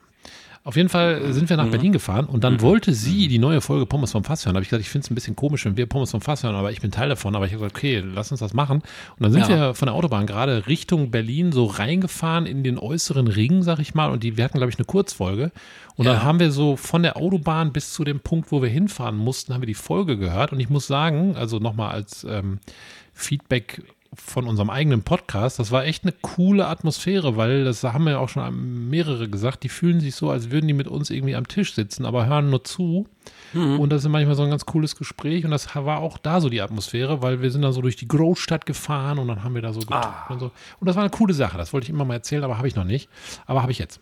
Auf 0.69 0.75
jeden 0.75 0.87
Fall 0.89 1.19
Mhm. 1.19 1.33
sind 1.33 1.49
wir 1.49 1.57
nach 1.57 1.67
Berlin 1.67 1.91
gefahren 1.91 2.27
und 2.27 2.43
dann 2.43 2.61
wollte 2.61 2.93
sie 2.93 3.27
die 3.27 3.39
neue 3.39 3.59
Folge 3.59 3.87
Pommes 3.87 4.11
vom 4.11 4.23
Fass 4.23 4.45
hören. 4.45 4.53
Da 4.53 4.57
habe 4.59 4.63
ich 4.63 4.69
gesagt, 4.69 4.81
ich 4.83 4.89
finde 4.89 5.05
es 5.05 5.09
ein 5.11 5.15
bisschen 5.15 5.35
komisch, 5.35 5.65
wenn 5.65 5.75
wir 5.77 5.87
Pommes 5.87 6.11
vom 6.11 6.21
Fass 6.21 6.43
hören, 6.43 6.53
aber 6.53 6.71
ich 6.71 6.79
bin 6.79 6.91
Teil 6.91 7.09
davon. 7.09 7.35
Aber 7.35 7.45
ich 7.47 7.53
habe 7.53 7.61
gesagt, 7.63 7.75
okay, 7.77 8.03
lass 8.05 8.29
uns 8.29 8.39
das 8.39 8.53
machen. 8.53 8.77
Und 8.81 8.83
dann 9.23 9.31
sind 9.31 9.41
Ja. 9.41 9.49
wir 9.49 9.73
von 9.73 9.87
der 9.87 9.95
Autobahn 9.95 10.27
gerade 10.27 10.67
Richtung 10.67 11.09
Berlin 11.09 11.51
so 11.51 11.65
reingefahren 11.65 12.45
in 12.45 12.63
den 12.63 12.77
äußeren 12.77 13.27
Ring, 13.27 13.63
sag 13.63 13.79
ich 13.79 13.95
mal. 13.95 14.11
Und 14.11 14.21
die, 14.23 14.37
wir 14.37 14.43
hatten, 14.43 14.59
glaube 14.59 14.69
ich, 14.71 14.77
eine 14.77 14.85
Kurzfolge. 14.85 15.51
Und 15.95 16.05
dann 16.05 16.21
haben 16.23 16.39
wir 16.39 16.51
so 16.51 16.77
von 16.77 17.01
der 17.01 17.17
Autobahn 17.17 17.73
bis 17.73 17.91
zu 17.91 18.03
dem 18.03 18.19
Punkt, 18.19 18.51
wo 18.51 18.61
wir 18.61 18.69
hinfahren 18.69 19.17
mussten, 19.17 19.53
haben 19.53 19.61
wir 19.63 19.67
die 19.67 19.73
Folge 19.73 20.17
gehört. 20.17 20.53
Und 20.53 20.59
ich 20.59 20.69
muss 20.69 20.85
sagen, 20.85 21.35
also 21.35 21.57
nochmal 21.57 21.91
als 21.91 22.23
ähm, 22.29 22.59
Feedback 23.13 23.81
von 24.13 24.47
unserem 24.47 24.69
eigenen 24.69 25.03
Podcast, 25.03 25.59
das 25.59 25.71
war 25.71 25.85
echt 25.85 26.03
eine 26.03 26.13
coole 26.21 26.67
Atmosphäre, 26.67 27.37
weil 27.37 27.63
das 27.63 27.83
haben 27.83 28.05
wir 28.05 28.13
ja 28.13 28.19
auch 28.19 28.29
schon 28.29 28.89
mehrere 28.89 29.29
gesagt, 29.29 29.63
die 29.63 29.69
fühlen 29.69 29.99
sich 29.99 30.15
so, 30.15 30.31
als 30.31 30.49
würden 30.49 30.67
die 30.67 30.73
mit 30.73 30.87
uns 30.87 31.09
irgendwie 31.09 31.35
am 31.35 31.47
Tisch 31.47 31.73
sitzen, 31.75 32.05
aber 32.05 32.25
hören 32.25 32.49
nur 32.49 32.63
zu. 32.63 33.07
Und 33.53 33.89
das 33.91 34.03
ist 34.03 34.09
manchmal 34.09 34.35
so 34.35 34.43
ein 34.43 34.49
ganz 34.49 34.65
cooles 34.65 34.95
Gespräch 34.95 35.45
und 35.45 35.51
das 35.51 35.75
war 35.75 35.99
auch 35.99 36.17
da 36.17 36.41
so 36.41 36.49
die 36.49 36.61
Atmosphäre, 36.61 37.21
weil 37.21 37.41
wir 37.41 37.51
sind 37.51 37.61
dann 37.61 37.73
so 37.73 37.81
durch 37.81 37.95
die 37.95 38.07
Großstadt 38.07 38.65
gefahren 38.65 39.19
und 39.19 39.27
dann 39.27 39.43
haben 39.43 39.55
wir 39.55 39.61
da 39.61 39.73
so 39.73 39.81
getrunken 39.81 40.33
und 40.33 40.39
so. 40.39 40.51
Und 40.79 40.87
das 40.87 40.95
war 40.95 41.03
eine 41.03 41.11
coole 41.11 41.33
Sache, 41.33 41.57
das 41.57 41.73
wollte 41.73 41.85
ich 41.85 41.89
immer 41.89 42.05
mal 42.05 42.15
erzählen, 42.15 42.43
aber 42.43 42.57
habe 42.57 42.67
ich 42.67 42.75
noch 42.75 42.83
nicht. 42.83 43.09
Aber 43.45 43.61
habe 43.61 43.71
ich 43.71 43.79
jetzt. 43.79 43.99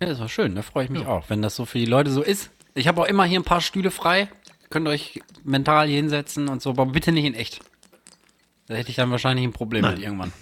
Ja, 0.00 0.06
das 0.06 0.20
war 0.20 0.28
schön, 0.28 0.54
da 0.54 0.62
freue 0.62 0.84
ich 0.84 0.90
mich 0.90 1.06
auch, 1.06 1.28
wenn 1.28 1.42
das 1.42 1.56
so 1.56 1.66
für 1.66 1.78
die 1.78 1.86
Leute 1.86 2.10
so 2.10 2.22
ist. 2.22 2.50
Ich 2.74 2.88
habe 2.88 3.02
auch 3.02 3.06
immer 3.06 3.24
hier 3.24 3.40
ein 3.40 3.44
paar 3.44 3.60
Stühle 3.60 3.90
frei. 3.90 4.28
Könnt 4.70 4.86
ihr 4.86 4.92
euch 4.92 5.20
mental 5.44 5.88
hinsetzen 5.88 6.48
und 6.48 6.62
so, 6.62 6.70
aber 6.70 6.86
bitte 6.86 7.12
nicht 7.12 7.24
in 7.24 7.34
echt. 7.34 7.60
Da 8.70 8.76
hätte 8.76 8.90
ich 8.90 8.94
dann 8.94 9.10
wahrscheinlich 9.10 9.44
ein 9.44 9.52
Problem 9.52 9.84
mit 9.84 9.98
irgendwann. 9.98 10.32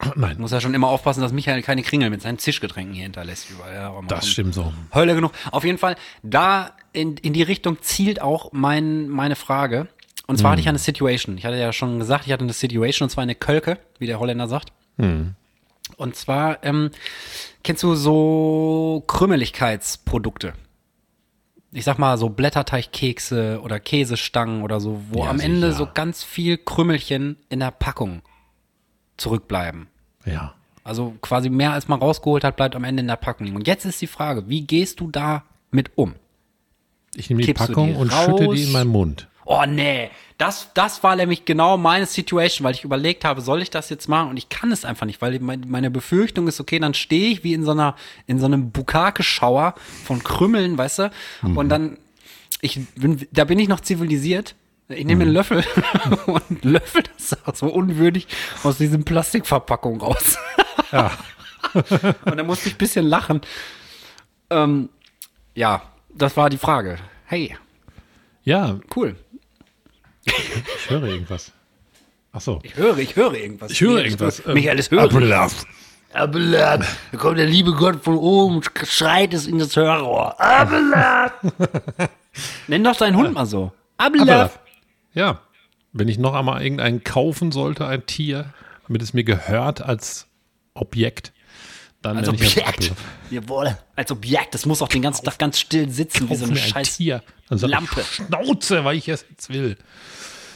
Nein, 0.16 0.36
Muss 0.40 0.50
ja 0.50 0.60
schon 0.60 0.74
immer 0.74 0.88
aufpassen, 0.88 1.20
dass 1.20 1.32
Michael 1.32 1.62
keine 1.62 1.84
Kringel 1.84 2.10
mit 2.10 2.22
seinen 2.22 2.40
Zischgetränken 2.40 2.92
hier 2.92 3.04
hinterlässt. 3.04 3.50
Überall. 3.50 3.72
Ja, 3.72 4.00
das 4.08 4.28
stimmt 4.28 4.52
so. 4.52 4.72
Hölle 4.92 5.14
genug. 5.14 5.30
Auf 5.52 5.62
jeden 5.62 5.78
Fall, 5.78 5.94
da 6.24 6.72
in, 6.92 7.16
in 7.18 7.32
die 7.32 7.44
Richtung 7.44 7.80
zielt 7.82 8.20
auch 8.20 8.50
mein, 8.50 9.08
meine 9.08 9.36
Frage. 9.36 9.86
Und 10.26 10.38
zwar 10.38 10.52
hatte 10.52 10.60
ich 10.60 10.68
eine 10.68 10.78
Situation. 10.78 11.38
Ich 11.38 11.46
hatte 11.46 11.56
ja 11.56 11.72
schon 11.72 12.00
gesagt, 12.00 12.26
ich 12.26 12.32
hatte 12.32 12.42
eine 12.42 12.52
Situation, 12.52 13.06
und 13.06 13.10
zwar 13.10 13.22
eine 13.22 13.36
Kölke, 13.36 13.78
wie 14.00 14.06
der 14.06 14.18
Holländer 14.18 14.48
sagt. 14.48 14.72
Und 15.96 16.16
zwar, 16.16 16.64
ähm, 16.64 16.90
kennst 17.62 17.84
du 17.84 17.94
so 17.94 19.04
Krümeligkeitsprodukte? 19.06 20.54
Ich 21.72 21.84
sag 21.84 21.98
mal 21.98 22.18
so 22.18 22.28
Blätterteigkekse 22.30 23.60
oder 23.62 23.78
Käsestangen 23.78 24.62
oder 24.62 24.80
so, 24.80 25.00
wo 25.10 25.22
Ja, 25.24 25.30
am 25.30 25.40
Ende 25.40 25.68
sicher. 25.68 25.78
so 25.86 25.88
ganz 25.92 26.24
viel 26.24 26.58
Krümelchen 26.58 27.36
in 27.48 27.60
der 27.60 27.70
Packung 27.70 28.22
zurückbleiben. 29.16 29.88
Ja. 30.24 30.54
Also 30.82 31.14
quasi 31.20 31.50
mehr 31.50 31.72
als 31.72 31.86
man 31.88 32.00
rausgeholt 32.00 32.42
hat, 32.42 32.56
bleibt 32.56 32.74
am 32.74 32.84
Ende 32.84 33.02
in 33.02 33.06
der 33.08 33.16
Packung 33.16 33.46
liegen. 33.46 33.56
Und 33.56 33.66
jetzt 33.68 33.84
ist 33.84 34.00
die 34.00 34.06
Frage, 34.06 34.48
wie 34.48 34.62
gehst 34.62 34.98
du 35.00 35.10
da 35.10 35.44
mit 35.70 35.92
um? 35.96 36.14
Ich 37.14 37.28
nehme 37.28 37.42
die 37.42 37.46
Kippst 37.48 37.66
Packung 37.68 37.88
die 37.88 37.94
und 37.94 38.12
schütte 38.12 38.44
raus? 38.46 38.54
die 38.56 38.62
in 38.64 38.72
meinen 38.72 38.90
Mund. 38.90 39.28
Oh 39.44 39.64
nee, 39.66 40.10
das, 40.40 40.70
das 40.74 41.02
war 41.02 41.16
nämlich 41.16 41.44
genau 41.44 41.76
meine 41.76 42.06
Situation, 42.06 42.64
weil 42.64 42.74
ich 42.74 42.84
überlegt 42.84 43.24
habe, 43.24 43.40
soll 43.42 43.60
ich 43.62 43.70
das 43.70 43.90
jetzt 43.90 44.08
machen? 44.08 44.30
Und 44.30 44.36
ich 44.36 44.48
kann 44.48 44.72
es 44.72 44.84
einfach 44.84 45.06
nicht, 45.06 45.20
weil 45.20 45.38
mein- 45.40 45.66
meine 45.68 45.90
Befürchtung 45.90 46.48
ist, 46.48 46.60
okay, 46.60 46.78
dann 46.78 46.94
stehe 46.94 47.30
ich 47.30 47.44
wie 47.44 47.52
in 47.54 47.64
so 47.64 47.72
einer, 47.72 47.94
in 48.26 48.38
so 48.38 48.46
einem 48.46 48.70
Bukake-Schauer 48.70 49.74
von 50.04 50.22
Krümmeln, 50.24 50.78
weißt 50.78 50.98
du? 51.00 51.10
Und 51.42 51.68
dann, 51.68 51.98
ich 52.60 52.80
bin, 52.96 53.26
da 53.32 53.44
bin 53.44 53.58
ich 53.58 53.68
noch 53.68 53.80
zivilisiert. 53.80 54.54
Ich 54.88 55.04
nehme 55.04 55.22
einen 55.22 55.32
Löffel 55.32 55.62
und 56.26 56.64
löffel 56.64 57.04
das 57.16 57.58
so 57.58 57.66
unwürdig 57.66 58.26
aus 58.64 58.78
diesem 58.78 59.04
Plastikverpackung 59.04 60.00
raus. 60.00 60.36
Ja. 60.90 61.12
Und 62.24 62.36
dann 62.36 62.46
musste 62.46 62.68
ich 62.68 62.74
ein 62.74 62.78
bisschen 62.78 63.06
lachen. 63.06 63.42
Ähm, 64.50 64.88
ja, 65.54 65.82
das 66.08 66.36
war 66.36 66.50
die 66.50 66.56
Frage. 66.58 66.96
Hey, 67.26 67.56
Ja, 68.42 68.80
cool. 68.96 69.14
Ich 70.30 70.90
höre 70.90 71.04
irgendwas. 71.04 71.52
Ach 72.32 72.40
so. 72.40 72.60
Ich 72.62 72.76
höre, 72.76 72.98
ich 72.98 73.16
höre 73.16 73.34
irgendwas. 73.34 73.72
Ich 73.72 73.80
höre 73.80 73.94
Michael, 73.94 74.06
irgendwas. 74.06 74.46
Michael, 74.46 74.78
ist 74.78 74.90
höre. 74.90 75.02
Ablauf. 75.02 75.66
Abelab. 76.12 76.84
Da 77.12 77.18
kommt 77.18 77.38
der 77.38 77.46
liebe 77.46 77.72
Gott 77.72 78.02
von 78.02 78.16
oben 78.16 78.56
und 78.56 78.70
schreit 78.84 79.32
es 79.32 79.46
in 79.46 79.58
das 79.58 79.76
Hörrohr. 79.76 80.40
Abelab. 80.40 81.40
Nenn 82.66 82.82
doch 82.82 82.96
deinen 82.96 83.16
Hund 83.16 83.32
mal 83.34 83.46
so. 83.46 83.72
Ablauf. 83.96 84.58
Ja. 85.14 85.40
Wenn 85.92 86.08
ich 86.08 86.18
noch 86.18 86.34
einmal 86.34 86.62
irgendeinen 86.62 87.02
kaufen 87.02 87.50
sollte, 87.52 87.86
ein 87.86 88.06
Tier, 88.06 88.52
damit 88.86 89.02
es 89.02 89.12
mir 89.12 89.24
gehört 89.24 89.82
als 89.82 90.28
Objekt, 90.74 91.32
Dann 92.02 92.16
Als 92.16 92.28
ich 92.28 92.56
Objekt. 92.56 92.92
Jawohl. 93.30 93.76
Als 93.94 94.10
Objekt. 94.10 94.54
Das 94.54 94.64
muss 94.64 94.80
auch 94.80 94.88
den 94.88 95.02
ganzen 95.02 95.24
Tag 95.24 95.38
ganz 95.38 95.58
still 95.58 95.90
sitzen, 95.90 96.24
wie 96.24 96.28
Kauf 96.28 96.38
so 96.38 96.44
eine 96.46 96.56
scheiß 96.56 96.96
Tier. 96.96 97.22
Ich, 97.50 97.60
Lampe. 97.62 98.02
Schnauze, 98.10 98.84
weil 98.84 98.96
ich 98.96 99.08
es 99.08 99.26
jetzt 99.28 99.50
will. 99.52 99.76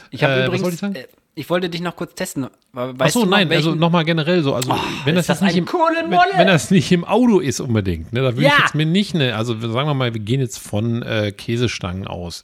Ich 0.09 0.23
habe 0.23 0.33
Äh, 0.33 0.45
übrigens, 0.47 0.81
wollte 0.81 0.99
ich 0.99 1.03
äh, 1.03 1.07
ich 1.37 1.49
wollte 1.49 1.69
dich 1.69 1.81
noch 1.81 1.95
kurz 1.97 2.15
testen. 2.15 2.47
Weißt 2.71 3.01
Achso, 3.01 3.19
noch, 3.21 3.27
nein, 3.27 3.49
welchen, 3.49 3.67
also 3.67 3.79
nochmal 3.79 4.05
generell 4.05 4.41
so. 4.41 4.55
Also, 4.55 4.73
wenn 5.03 5.15
das, 5.15 5.27
das 5.27 5.41
jetzt 5.41 5.47
nicht 5.47 5.57
im, 5.57 5.67
wenn, 5.67 6.17
wenn 6.39 6.47
das 6.47 6.71
nicht 6.71 6.89
im 6.93 7.03
Auto 7.03 7.39
ist 7.39 7.59
unbedingt, 7.59 8.13
ne, 8.13 8.21
da 8.21 8.27
würde 8.37 8.47
ich 8.47 8.53
Ja. 8.53 8.59
jetzt 8.61 8.73
mir 8.73 8.85
nicht 8.85 9.13
eine, 9.15 9.35
also 9.35 9.53
sagen 9.59 9.87
wir 9.89 9.93
mal, 9.93 10.13
wir 10.13 10.21
gehen 10.21 10.39
jetzt 10.39 10.57
von 10.59 11.01
äh, 11.03 11.33
Käsestangen 11.33 12.07
aus. 12.07 12.43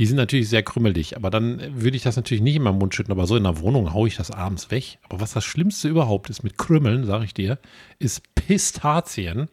Die 0.00 0.06
sind 0.06 0.16
natürlich 0.16 0.48
sehr 0.48 0.62
krümelig, 0.62 1.14
aber 1.14 1.28
dann 1.28 1.60
würde 1.74 1.94
ich 1.94 2.02
das 2.02 2.16
natürlich 2.16 2.42
nicht 2.42 2.56
in 2.56 2.62
meinen 2.62 2.78
Mund 2.78 2.94
schütten, 2.94 3.12
aber 3.12 3.26
so 3.26 3.36
in 3.36 3.44
der 3.44 3.60
Wohnung 3.60 3.92
haue 3.92 4.08
ich 4.08 4.16
das 4.16 4.30
abends 4.30 4.70
weg. 4.70 4.96
Aber 5.06 5.20
was 5.20 5.34
das 5.34 5.44
Schlimmste 5.44 5.88
überhaupt 5.88 6.30
ist 6.30 6.42
mit 6.42 6.56
Krümmeln, 6.56 7.04
sage 7.04 7.26
ich 7.26 7.34
dir, 7.34 7.58
ist 7.98 8.22
Pistazien 8.34 9.48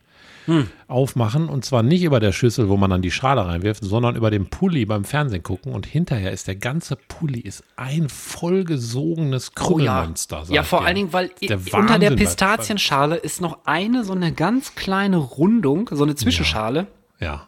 aufmachen 0.87 1.49
und 1.49 1.65
zwar 1.65 1.83
nicht 1.83 2.03
über 2.03 2.21
der 2.21 2.31
Schüssel, 2.31 2.69
wo 2.69 2.77
man 2.77 2.89
dann 2.89 3.01
die 3.01 3.11
Schale 3.11 3.45
reinwirft, 3.45 3.83
sondern 3.83 4.15
über 4.15 4.31
dem 4.31 4.45
Pulli 4.45 4.85
beim 4.85 5.03
Fernsehen 5.03 5.43
gucken 5.43 5.73
und 5.73 5.85
hinterher 5.85 6.31
ist 6.31 6.47
der 6.47 6.55
ganze 6.55 6.95
Pulli 6.95 7.41
ist 7.41 7.65
ein 7.75 8.07
vollgesogenes 8.07 9.51
Oh 9.53 9.79
ja. 9.79 10.55
Ja, 10.55 10.63
vor 10.63 10.79
dir. 10.79 10.85
allen 10.85 10.95
Dingen, 10.95 11.11
weil 11.11 11.31
Der 11.41 11.57
unter 11.57 11.99
der 11.99 12.11
Wahnsinn, 12.11 12.15
Pistazienschale 12.15 13.17
ist 13.17 13.41
noch 13.41 13.65
eine 13.65 14.05
so 14.05 14.13
eine 14.13 14.31
ganz 14.31 14.75
kleine 14.75 15.17
Rundung, 15.17 15.89
so 15.91 16.05
eine 16.05 16.15
Zwischenschale. 16.15 16.87
Ja. 17.19 17.47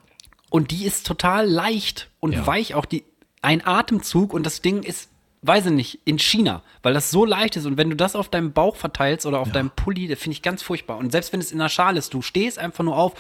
Und 0.50 0.72
die 0.72 0.86
ist 0.86 1.06
total 1.06 1.48
leicht 1.48 2.10
und 2.20 2.34
Ja. 2.34 2.48
weich. 2.48 2.74
Auch 2.76 2.86
die, 2.86 3.04
ein 3.42 3.66
Atemzug 3.66 4.34
und 4.34 4.46
das 4.46 4.62
Ding 4.62 4.84
ist, 4.84 5.10
weiß 5.42 5.68
ich 5.68 5.72
nicht, 5.72 6.00
in 6.06 6.20
China, 6.20 6.64
weil 6.84 6.94
das 6.94 7.12
so 7.12 7.24
leicht 7.24 7.56
ist. 7.56 7.66
Und 7.66 7.78
wenn 7.78 7.90
du 7.90 7.96
das 7.96 8.16
auf 8.16 8.28
deinem 8.30 8.52
Bauch 8.52 8.76
verteilst 8.76 9.26
oder 9.26 9.40
auf 9.40 9.52
deinem 9.52 9.70
Pulli, 9.70 10.08
das 10.08 10.20
finde 10.20 10.34
ich 10.34 10.42
ganz 10.42 10.62
furchtbar. 10.62 10.98
Und 10.98 11.12
selbst 11.12 11.32
wenn 11.32 11.40
es 11.40 11.52
in 11.52 11.60
der 11.60 11.70
Schale 11.70 11.98
ist, 11.98 12.14
du 12.14 12.22
stehst 12.22 12.60
einfach 12.60 12.84
nur 12.84 12.98
auf, 12.98 13.14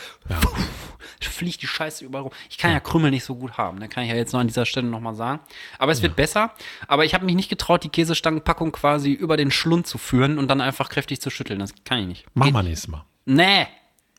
fliegt 1.21 1.61
die 1.61 1.67
Scheiße 1.67 2.03
überall 2.03 2.23
rum. 2.23 2.31
Ich 2.49 2.57
kann 2.57 2.71
ja. 2.71 2.79
Krümmel 2.79 3.11
nicht 3.11 3.23
so 3.23 3.35
gut 3.35 3.57
haben, 3.57 3.77
ne? 3.77 3.87
kann 3.87 4.03
ich 4.03 4.09
ja 4.09 4.15
jetzt 4.15 4.33
noch 4.33 4.39
an 4.39 4.47
dieser 4.47 4.65
Stelle 4.65 4.87
nochmal 4.87 5.15
sagen. 5.15 5.39
Aber 5.77 5.91
es 5.91 6.01
wird 6.01 6.15
besser. 6.15 6.53
Aber 6.87 7.05
ich 7.05 7.13
habe 7.13 7.25
mich 7.25 7.35
nicht 7.35 7.49
getraut, 7.49 7.83
die 7.83 7.89
Käsestangenpackung 7.89 8.71
quasi 8.71 9.11
über 9.11 9.37
den 9.37 9.51
Schlund 9.51 9.87
zu 9.87 9.97
führen 9.97 10.37
und 10.37 10.49
dann 10.49 10.59
einfach 10.61 10.89
kräftig 10.89 11.21
zu 11.21 11.29
schütteln. 11.29 11.59
Das 11.59 11.73
kann 11.85 11.99
ich 11.99 12.07
nicht. 12.07 12.25
Mach 12.33 12.45
Geht 12.45 12.53
mal 12.53 12.63
nächstes 12.63 12.89
Mal. 12.89 13.05
Nee. 13.25 13.67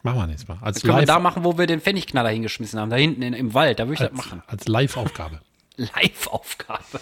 Mach 0.02 0.14
mal 0.14 0.26
nächstes 0.26 0.48
Mal. 0.48 0.58
Als 0.62 0.80
Können 0.80 0.94
wir 0.94 0.98
Live, 1.00 1.06
da 1.06 1.18
machen, 1.18 1.44
wo 1.44 1.58
wir 1.58 1.66
den 1.66 1.80
Pfennigknaller 1.80 2.30
hingeschmissen 2.30 2.80
haben. 2.80 2.90
Da 2.90 2.96
hinten 2.96 3.22
in, 3.22 3.34
im 3.34 3.54
Wald, 3.54 3.78
da 3.78 3.84
würde 3.84 3.94
ich 3.94 3.98
das 4.00 4.10
als, 4.10 4.16
machen. 4.16 4.42
als 4.46 4.66
Live-Aufgabe. 4.66 5.40
Live-Aufgabe. 5.76 7.00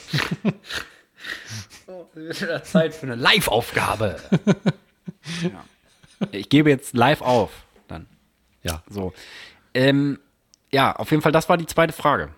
oh, 1.87 2.05
wieder 2.15 2.63
Zeit 2.65 2.95
für 2.95 3.07
eine 3.07 3.15
Live-Aufgabe. 3.15 4.21
ja. 5.43 5.65
Ich 6.33 6.49
gebe 6.49 6.71
jetzt 6.71 6.95
live 6.95 7.23
auf. 7.23 7.51
Dann. 7.87 8.07
Ja. 8.63 8.83
So. 8.89 9.13
Ähm, 9.75 10.19
ja, 10.73 10.95
auf 10.97 11.11
jeden 11.11 11.23
Fall, 11.23 11.33
das 11.33 11.49
war 11.49 11.57
die 11.57 11.67
zweite 11.67 11.93
Frage. 11.93 12.31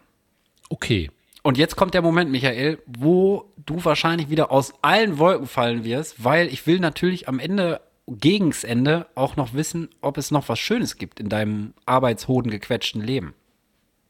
Okay. 0.69 1.11
Und 1.43 1.57
jetzt 1.57 1.77
kommt 1.77 1.95
der 1.95 2.03
Moment, 2.03 2.31
Michael, 2.31 2.79
wo 2.87 3.51
du 3.57 3.83
wahrscheinlich 3.85 4.29
wieder 4.29 4.51
aus 4.51 4.75
allen 4.83 5.19
Wolken 5.19 5.47
fallen 5.47 5.85
wirst, 5.85 6.23
weil 6.23 6.49
ich 6.49 6.67
will 6.67 6.81
natürlich 6.81 7.29
am 7.29 7.39
Ende, 7.39 7.81
gegens 8.07 8.64
Ende, 8.64 9.07
auch 9.14 9.36
noch 9.36 9.55
wissen, 9.55 9.88
ob 10.01 10.18
es 10.18 10.30
noch 10.30 10.48
was 10.48 10.59
Schönes 10.59 10.96
gibt 10.96 11.20
in 11.20 11.28
deinem 11.28 11.74
arbeitshoden 11.86 12.51
gequetschten 12.51 13.03
Leben. 13.03 13.34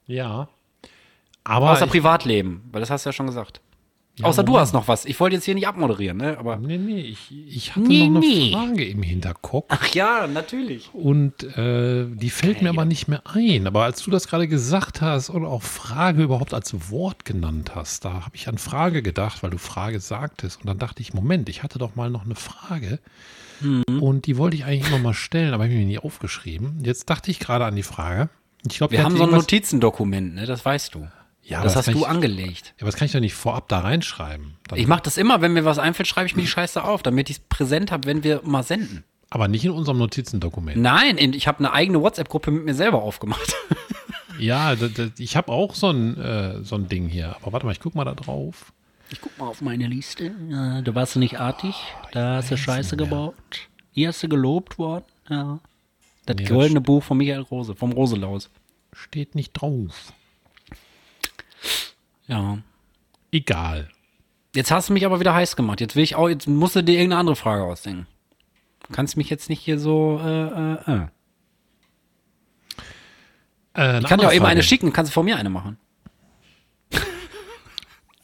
Ja. 0.07 0.49
Aber 1.45 1.70
Außer 1.70 1.86
Privatleben, 1.86 2.62
weil 2.72 2.80
das 2.80 2.91
hast 2.91 3.05
du 3.05 3.11
ja 3.11 3.12
schon 3.12 3.26
gesagt. 3.26 3.61
Außer 4.22 4.43
du 4.43 4.59
hast 4.59 4.72
noch 4.72 4.88
was. 4.88 5.05
Ich 5.05 5.18
wollte 5.18 5.36
jetzt 5.36 5.45
hier 5.45 5.55
nicht 5.55 5.66
abmoderieren, 5.66 6.18
ne? 6.18 6.36
Aber. 6.38 6.57
nee, 6.57 6.76
nee, 6.76 7.01
ich, 7.01 7.32
ich 7.32 7.74
hatte 7.74 7.86
Nee, 7.86 8.09
noch 8.09 8.20
eine 8.20 8.26
nee. 8.26 8.53
Frage 8.53 8.84
im 8.84 9.03
Hinterkopf. 9.03 9.66
Ach 9.68 9.95
ja, 9.95 10.26
natürlich. 10.26 10.91
Und 10.93 11.43
äh, 11.57 12.07
die 12.07 12.30
fällt 12.30 12.61
mir 12.61 12.70
aber 12.70 12.84
nicht 12.84 13.09
mehr 13.09 13.22
ein. 13.26 13.66
Aber 13.66 13.84
als 13.84 14.03
du 14.03 14.11
das 14.11 14.28
gerade 14.28 14.49
gesagt 14.49 15.01
hast 15.01 15.30
und 15.30 15.45
auch 15.45 15.62
Frage 15.62 16.22
überhaupt 16.22 16.53
als 16.53 16.91
Wort 16.91 17.24
genannt 17.24 17.74
hast, 17.74 18.05
da 18.05 18.24
habe 18.24 18.36
ich 18.36 18.49
an 18.49 18.59
Frage 18.59 19.03
gedacht, 19.03 19.43
weil 19.43 19.51
du 19.51 19.59
Frage 19.59 20.01
sagtest. 20.01 20.61
Und 20.61 20.66
dann 20.66 20.78
dachte 20.78 21.01
ich, 21.01 21.14
Moment, 21.14 21.49
ich 21.49 21.62
hatte 21.62 21.78
doch 21.78 21.97
mal 21.97 22.11
noch 22.11 22.24
eine 22.24 22.34
Frage. 22.34 22.99
Mhm. 23.61 24.03
Und 24.03 24.27
die 24.27 24.37
wollte 24.37 24.57
ich 24.57 24.65
eigentlich 24.65 24.89
immer 24.89 24.99
mal 24.99 25.15
stellen, 25.15 25.53
aber 25.55 25.65
habe 25.65 25.73
ich 25.73 25.79
mir 25.79 25.87
nicht 25.87 26.03
aufgeschrieben. 26.05 26.81
Jetzt 26.85 27.09
dachte 27.11 27.31
ich 27.31 27.39
gerade 27.39 27.65
an 27.65 27.77
die 27.77 27.83
Frage. 27.83 28.29
Ich 28.69 28.79
glaube, 28.79 28.93
Wir 28.93 29.03
haben 29.05 29.17
so 29.17 29.25
ein 29.25 29.31
Notizendokument, 29.31 30.35
ne? 30.35 30.47
Das 30.47 30.65
weißt 30.65 30.95
du. 30.95 31.09
Ja, 31.43 31.63
das 31.63 31.75
hast 31.77 31.89
du 31.89 31.99
ich- 32.01 32.07
angelegt. 32.07 32.67
Ja, 32.77 32.83
aber 32.83 32.91
das 32.91 32.97
kann 32.97 33.07
ich 33.07 33.13
doch 33.13 33.21
nicht 33.21 33.35
vorab 33.35 33.69
da 33.69 33.81
reinschreiben. 33.81 34.57
Ich 34.75 34.87
mache 34.87 35.03
das 35.03 35.17
immer, 35.17 35.41
wenn 35.41 35.53
mir 35.53 35.65
was 35.65 35.79
einfällt, 35.79 36.07
schreibe 36.07 36.27
ich 36.27 36.37
mir 36.37 36.43
die 36.43 36.49
Scheiße 36.49 36.85
auf, 36.85 37.03
damit 37.03 37.31
ich 37.31 37.37
es 37.39 37.43
präsent 37.49 37.91
habe, 37.91 38.07
wenn 38.07 38.23
wir 38.25 38.43
mal 38.45 38.63
senden. 38.63 39.05
aber 39.33 39.47
nicht 39.49 39.65
in 39.65 39.71
unserem 39.71 39.99
Notizendokument. 39.99 40.77
Nein, 40.77 41.17
in- 41.17 41.33
ich 41.33 41.47
habe 41.49 41.61
eine 41.61 41.73
eigene 41.73 42.01
WhatsApp-Gruppe 42.03 42.51
mit 42.51 42.65
mir 42.65 42.75
selber 42.75 43.03
aufgemacht. 43.03 43.55
Ja, 44.39 44.75
ich 45.19 45.37
habe 45.37 45.53
auch 45.53 45.75
so 45.75 45.91
ein, 45.91 46.17
äh, 46.19 46.63
so 46.65 46.75
ein 46.77 46.89
Ding 46.89 47.09
hier. 47.09 47.37
Aber 47.43 47.53
warte 47.53 47.67
mal, 47.67 47.73
ich 47.73 47.81
guck 47.81 47.95
mal 47.95 48.07
da 48.07 48.15
drauf. 48.15 48.73
Ich 49.13 49.21
guck 49.21 49.37
mal 49.39 49.47
auf 49.49 49.61
meine 49.61 49.87
Liste. 49.87 50.27
Äh, 50.27 50.83
Da 50.83 50.95
warst 50.95 51.15
du 51.17 51.19
nicht 51.19 51.41
artig. 51.41 51.75
Da 52.13 52.37
hast 52.37 52.51
du 52.51 52.57
Scheiße 52.57 52.97
gebaut. 52.97 53.35
Hier 53.93 54.09
hast 54.09 54.23
du 54.23 54.29
gelobt 54.29 54.79
worden. 54.79 55.05
Ja. 55.29 55.59
Das 56.27 56.37
Nee, 56.37 56.45
das 56.45 56.53
goldene 56.53 56.81
Buch 56.81 57.03
von 57.03 57.17
Michael 57.19 57.41
Rose, 57.41 57.75
vom 57.75 57.93
Roselaus. 57.93 58.51
Steht 58.93 59.35
nicht 59.35 59.53
drauf. 59.53 60.13
Ja. 62.27 62.59
Egal. 63.33 63.89
Jetzt 64.55 64.71
hast 64.71 64.89
du 64.89 64.93
mich 64.93 65.07
aber 65.07 65.21
wieder 65.21 65.35
heiß 65.35 65.57
gemacht. 65.57 65.81
Jetzt 65.81 65.97
will 65.97 66.03
ich 66.05 66.15
auch, 66.17 66.29
jetzt 66.29 66.47
musst 66.49 66.77
du 66.77 66.83
dir 66.83 66.95
irgendeine 66.95 67.21
andere 67.21 67.37
Frage 67.37 67.65
ausdenken. 67.65 68.07
Du 68.87 68.93
kannst 68.95 69.17
mich 69.17 69.31
jetzt 69.31 69.49
nicht 69.49 69.61
hier 69.61 69.79
so, 69.79 70.21
äh, 70.23 70.47
äh, 70.47 70.75
äh. 70.87 71.07
Äh, 73.75 74.01
Ich 74.01 74.07
kann 74.07 74.19
dir 74.21 74.29
auch 74.29 74.33
eben 74.33 74.45
eine 74.45 74.63
schicken, 74.63 74.93
kannst 74.93 75.11
du 75.11 75.15
vor 75.15 75.23
mir 75.25 75.37
eine 75.37 75.51
machen. 75.51 75.79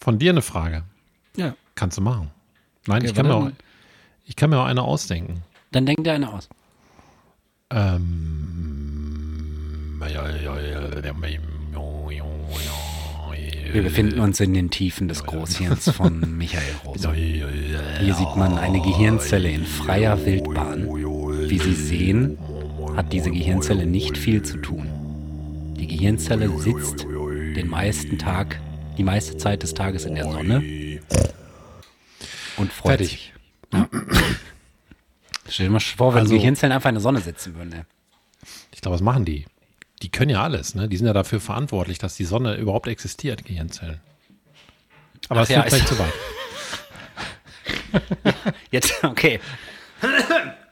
Von 0.07 0.21
dir 0.21 0.31
eine 0.31 0.41
Frage. 0.41 0.85
Ja. 1.37 1.57
Kannst 1.75 1.99
du 1.99 2.01
machen. 2.01 2.31
Nein, 2.87 2.99
Okay, 2.99 3.09
ich, 3.09 3.15
kann 3.17 3.27
mir 3.27 3.35
auch, 3.35 3.51
ich 4.25 4.37
kann 4.37 4.51
mir 4.51 4.61
auch 4.61 4.67
eine 4.67 4.83
ausdenken. 4.83 5.43
Dann 5.73 5.85
denk 5.85 6.05
dir 6.05 6.13
eine 6.13 6.33
aus. 6.33 6.49
Ähm, 7.71 8.41
Wir 13.73 13.83
befinden 13.83 14.21
uns 14.21 14.39
in 14.39 14.55
den 14.55 14.71
Tiefen 14.71 15.09
des 15.09 15.25
Großhirns 15.25 15.91
von 15.91 16.39
Michael 16.39 16.63
Rose. 16.85 17.13
Hier 17.13 18.15
sieht 18.15 18.37
man 18.37 18.59
eine 18.59 18.81
Gehirnzelle 18.81 19.51
in 19.51 19.67
freier 19.67 20.25
Wildbahn. 20.25 20.87
Wie 20.87 21.59
Sie 21.59 21.75
sehen, 21.75 22.39
hat 22.95 23.13
diese 23.13 23.33
Gehirnzelle 23.33 23.87
nicht 23.87 24.17
viel 24.17 24.45
zu 24.45 24.59
tun. 24.59 24.87
Die 25.77 25.89
Gehirnzelle 25.89 26.49
sitzt 26.61 27.05
den 27.57 27.69
meisten 27.69 28.19
Tag, 28.19 28.61
die 28.97 29.05
meiste 29.05 29.37
Zeit 29.37 29.63
des 29.63 29.75
Tages 29.75 30.05
in 30.05 30.15
der 30.15 30.25
Sonne 30.25 31.01
und 32.57 32.73
freut 32.73 32.99
Fertig. 32.99 33.11
sich. 33.11 33.33
Ja. 33.73 33.89
Stell 35.49 35.67
dir 35.67 35.73
mal 35.73 35.81
vor, 35.81 36.15
wenn 36.15 36.23
Also- 36.23 36.35
Gehirnzellen 36.35 36.73
einfach 36.73 36.89
in 36.89 36.95
der 36.97 37.03
Sonne 37.03 37.21
sitzen 37.21 37.55
würden. 37.55 37.73
Ey. 37.73 37.83
Ich 38.73 38.81
glaube, 38.81 38.95
was 38.95 39.03
machen 39.03 39.25
die? 39.25 39.45
Die 40.03 40.11
können 40.11 40.31
ja 40.31 40.43
alles, 40.43 40.75
ne? 40.75 40.89
Die 40.89 40.97
sind 40.97 41.07
ja 41.07 41.13
dafür 41.13 41.41
verantwortlich, 41.41 41.99
dass 41.99 42.17
die 42.17 42.25
Sonne 42.25 42.57
überhaupt 42.57 42.87
existiert, 42.89 43.45
Gehirnzellen. 43.45 44.01
Aber 45.29 45.41
Ach 45.41 45.47
das 45.47 45.49
ja, 45.49 45.63
führt 45.63 45.73
vielleicht 45.75 45.91
ist- 45.91 45.97
zu 45.97 45.99
weit. 45.99 46.13
Jetzt, 48.71 49.03
okay. 49.05 49.41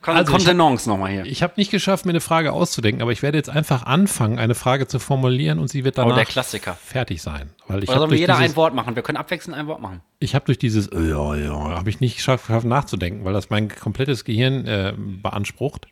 Also 0.06 0.22
ich- 0.22 0.28
Kontenance 0.36 0.88
nochmal 0.88 1.10
hier. 1.12 1.24
Ich 1.24 1.42
habe 1.42 1.54
nicht 1.56 1.70
geschafft, 1.70 2.04
mir 2.04 2.10
eine 2.12 2.20
Frage 2.20 2.52
auszudenken, 2.52 3.00
aber 3.02 3.12
ich 3.12 3.22
werde 3.22 3.38
jetzt 3.38 3.48
einfach 3.50 3.84
anfangen, 3.84 4.38
eine 4.38 4.54
Frage 4.54 4.86
zu 4.86 4.98
formulieren 4.98 5.58
und 5.58 5.68
sie 5.68 5.84
wird 5.84 5.96
danach 5.98 6.18
Oh, 6.18 6.72
fertig 6.74 7.22
sein. 7.22 7.50
Weil 7.68 7.82
ich 7.82 7.88
Oder 7.88 7.94
habe 7.96 8.00
sollen 8.00 8.10
wir 8.10 8.18
jeder 8.18 8.34
dieses, 8.36 8.50
ein 8.52 8.56
Wort 8.56 8.74
machen? 8.74 8.96
Wir 8.96 9.02
können 9.02 9.16
abwechselnd 9.16 9.56
ein 9.56 9.66
Wort 9.66 9.80
machen. 9.80 10.00
ich 10.18 10.34
hab 10.34 10.44
durch 10.44 10.58
dieses 10.58 10.90
ja, 10.92 11.34
ja, 11.36 11.52
habe 11.76 11.88
ich 11.90 12.00
nicht 12.00 12.16
geschafft, 12.16 12.48
nachzudenken, 12.64 13.24
weil 13.24 13.32
das 13.32 13.48
mein 13.50 13.68
komplettes 13.68 14.24
Gehirn 14.24 14.66
äh, 14.66 14.94
beansprucht. 14.96 15.86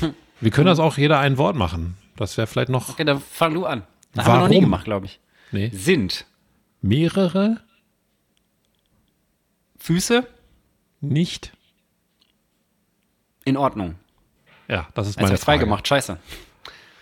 Wir 0.40 0.50
können 0.50 0.66
das 0.66 0.80
auch 0.80 0.98
jeder 0.98 1.18
ein 1.20 1.38
Wort 1.38 1.54
machen. 1.54 1.96
Das 2.16 2.36
wäre 2.36 2.46
vielleicht 2.48 2.68
noch 2.68 2.88
Okay, 2.88 3.04
dann 3.04 3.20
fang 3.20 3.54
du 3.54 3.64
an. 3.64 3.82
Das 4.14 4.26
haben 4.26 4.34
wir 4.34 4.40
noch 4.40 4.48
nie 4.48 4.54
Warum? 4.56 4.64
gemacht, 4.64 4.84
glaube 4.84 5.06
ich. 5.06 5.20
nee, 5.52 5.70
Sind 5.72 6.26
mehrere 6.80 7.60
Füße 9.78 10.26
nicht. 11.00 11.52
In 13.44 13.56
Ordnung? 13.56 13.96
Ja, 14.68 14.88
das 14.94 15.08
ist 15.08 15.20
meine 15.20 15.36
frei 15.36 15.54
Frage. 15.54 15.60
gemacht, 15.64 15.86
scheiße. 15.86 16.18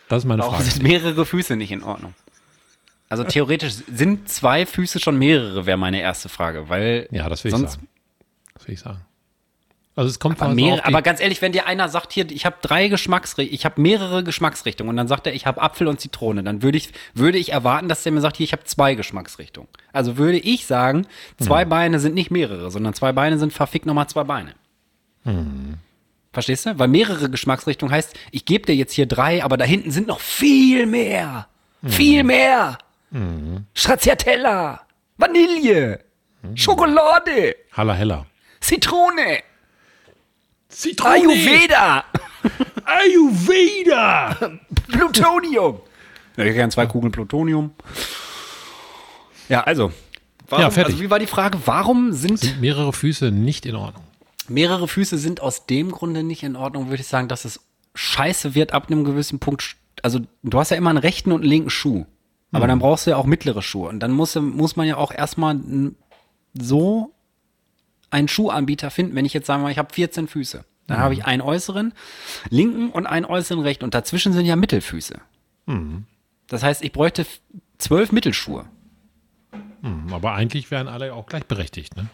Das 0.09 0.18
ist 0.22 0.24
meine 0.24 0.43
Warum 0.43 0.55
Frage. 0.57 0.68
sind 0.70 0.82
mehrere 0.82 1.24
Füße 1.26 1.57
nicht 1.57 1.70
in 1.72 1.82
Ordnung? 1.82 2.14
Also 3.09 3.24
theoretisch 3.24 3.74
sind 3.93 4.28
zwei 4.28 4.66
Füße 4.66 5.01
schon 5.01 5.18
mehrere, 5.18 5.66
wäre 5.66 5.76
meine 5.78 6.01
erste 6.01 6.28
Frage, 6.28 6.68
weil 6.68 7.09
Ja, 7.11 7.28
das 7.28 7.43
will 7.45 7.53
ich 7.53 7.59
sagen. 7.59 7.88
Das 8.55 8.66
will 8.66 8.74
ich 8.74 8.80
sagen. 8.80 9.01
Also 9.97 10.09
es 10.09 10.20
kommt 10.20 10.36
Aber, 10.41 10.51
also 10.51 10.55
mehrere, 10.55 10.84
aber 10.86 11.03
ganz 11.03 11.20
ehrlich, 11.20 11.43
wenn 11.43 11.51
dir 11.53 11.66
einer 11.66 11.88
sagt, 11.88 12.12
hier, 12.12 12.30
ich 12.30 12.47
habe 12.47 12.57
drei 12.62 12.86
Geschmacksrichtungen, 12.88 13.53
ich 13.55 13.64
habe 13.64 13.80
mehrere 13.80 14.22
Geschmacksrichtungen 14.22 14.88
und 14.88 14.97
dann 14.97 15.09
sagt 15.09 15.26
er, 15.26 15.34
ich 15.34 15.45
habe 15.47 15.61
Apfel 15.61 15.88
und 15.88 16.01
Zitrone, 16.01 16.43
dann 16.45 16.62
würde 16.62 16.78
ich, 16.78 16.93
würde 17.12 17.36
ich 17.38 17.53
erwarten, 17.53 17.88
dass 17.88 18.05
der 18.05 18.12
mir 18.12 18.20
sagt, 18.20 18.36
hier, 18.36 18.45
ich 18.45 18.53
habe 18.53 18.64
zwei 18.64 18.95
Geschmacksrichtungen. 18.95 19.68
Also 19.93 20.16
würde 20.16 20.38
ich 20.38 20.66
sagen, 20.66 21.07
zwei 21.38 21.62
Hm. 21.62 21.68
Beine 21.68 21.99
sind 22.01 22.14
nicht 22.14 22.30
mehrere, 22.30 22.70
sondern 22.70 22.95
zwei 22.95 23.12
Beine 23.12 23.38
sind 23.38 23.53
verfickt 23.53 23.84
nochmal 23.86 24.09
zwei 24.09 24.24
Beine. 24.24 24.55
Verstehst 26.32 26.66
du? 26.66 26.78
Weil 26.78 26.88
mehrere 26.88 27.28
Geschmacksrichtungen 27.28 27.92
heißt, 27.94 28.14
ich 28.30 28.44
gebe 28.44 28.66
dir 28.66 28.74
jetzt 28.74 28.92
hier 28.92 29.06
drei, 29.06 29.42
aber 29.42 29.56
da 29.56 29.64
hinten 29.64 29.90
sind 29.90 30.06
noch 30.06 30.20
viel 30.20 30.86
mehr. 30.86 31.48
Viel 31.84 32.22
mehr. 32.24 32.78
Stracciatella, 33.74 34.80
Vanille, 35.16 36.00
Schokolade, 36.54 37.56
Halla 37.72 37.94
Hella. 37.94 38.26
Zitrone, 38.60 39.40
Zitrone. 40.68 41.14
Ayurveda, 41.14 42.04
Ayurveda. 42.84 44.36
Plutonium. 44.88 45.80
Ja, 46.36 46.44
ich 46.44 46.54
gern 46.54 46.70
zwei 46.70 46.86
Kugeln 46.86 47.10
Plutonium. 47.10 47.72
Ja, 49.48 49.62
also. 49.62 49.92
Warum, 50.48 50.62
Ja, 50.62 50.70
fertig. 50.70 50.94
Also 50.94 51.04
wie 51.04 51.10
war 51.10 51.18
die 51.18 51.26
Frage? 51.26 51.58
Warum 51.64 52.12
sind 52.12 52.38
Sind 52.38 52.60
mehrere 52.60 52.92
Füße 52.92 53.30
nicht 53.32 53.66
in 53.66 53.74
Ordnung? 53.74 54.04
Mehrere 54.49 54.88
Füße 54.88 55.18
sind 55.18 55.41
aus 55.41 55.66
dem 55.66 55.91
Grunde 55.91 56.22
nicht 56.22 56.43
in 56.43 56.57
Ordnung, 56.57 56.88
würde 56.88 57.03
ich 57.03 57.09
sagen, 57.09 57.28
dass 57.28 57.45
es 57.45 57.61
scheiße 57.95 58.55
wird 58.55 58.72
ab 58.72 58.86
einem 58.86 59.05
gewissen 59.05 59.38
Punkt. 59.38 59.76
Also 60.03 60.20
du 60.43 60.59
hast 60.59 60.70
ja 60.70 60.76
immer 60.76 60.91
einen 60.91 60.99
rechten 60.99 61.32
und 61.32 61.43
einen 61.43 61.51
linken 61.51 61.70
Schuh. 61.70 62.07
Aber 62.53 62.66
dann 62.66 62.80
brauchst 62.80 63.07
du 63.07 63.11
ja 63.11 63.16
auch 63.16 63.26
mittlere 63.26 63.62
Schuhe. 63.62 63.88
Und 63.88 64.01
dann 64.01 64.11
muss, 64.11 64.34
muss 64.34 64.74
man 64.74 64.86
ja 64.86 64.97
auch 64.97 65.12
erstmal 65.12 65.61
so 66.55 67.14
einen 68.11 68.26
Schuhanbieter 68.26 68.91
finden. 68.91 69.14
Wenn 69.14 69.24
ich 69.24 69.34
jetzt 69.34 69.47
mal, 69.47 69.70
ich 69.70 69.78
habe 69.78 69.95
14 69.95 70.26
Füße. 70.26 70.64
Dann 70.88 70.99
habe 70.99 71.14
ich 71.14 71.24
einen 71.24 71.43
äußeren 71.43 71.93
linken 72.49 72.91
und 72.91 73.07
einen 73.07 73.24
äußeren 73.24 73.62
rechten. 73.62 73.84
Und 73.84 73.95
dazwischen 73.95 74.32
sind 74.32 74.47
ja 74.47 74.57
Mittelfüße. 74.57 75.20
Das 76.49 76.64
heißt, 76.64 76.82
ich 76.82 76.91
bräuchte 76.91 77.24
zwölf 77.78 78.11
Mittelschuhe. 78.11 78.64
Hm, 79.82 80.12
Aber 80.12 80.32
eigentlich 80.32 80.72
wären 80.72 80.88
alle 80.88 81.14
auch 81.14 81.26
gleichberechtigt, 81.26 81.97
ne? 81.97 82.07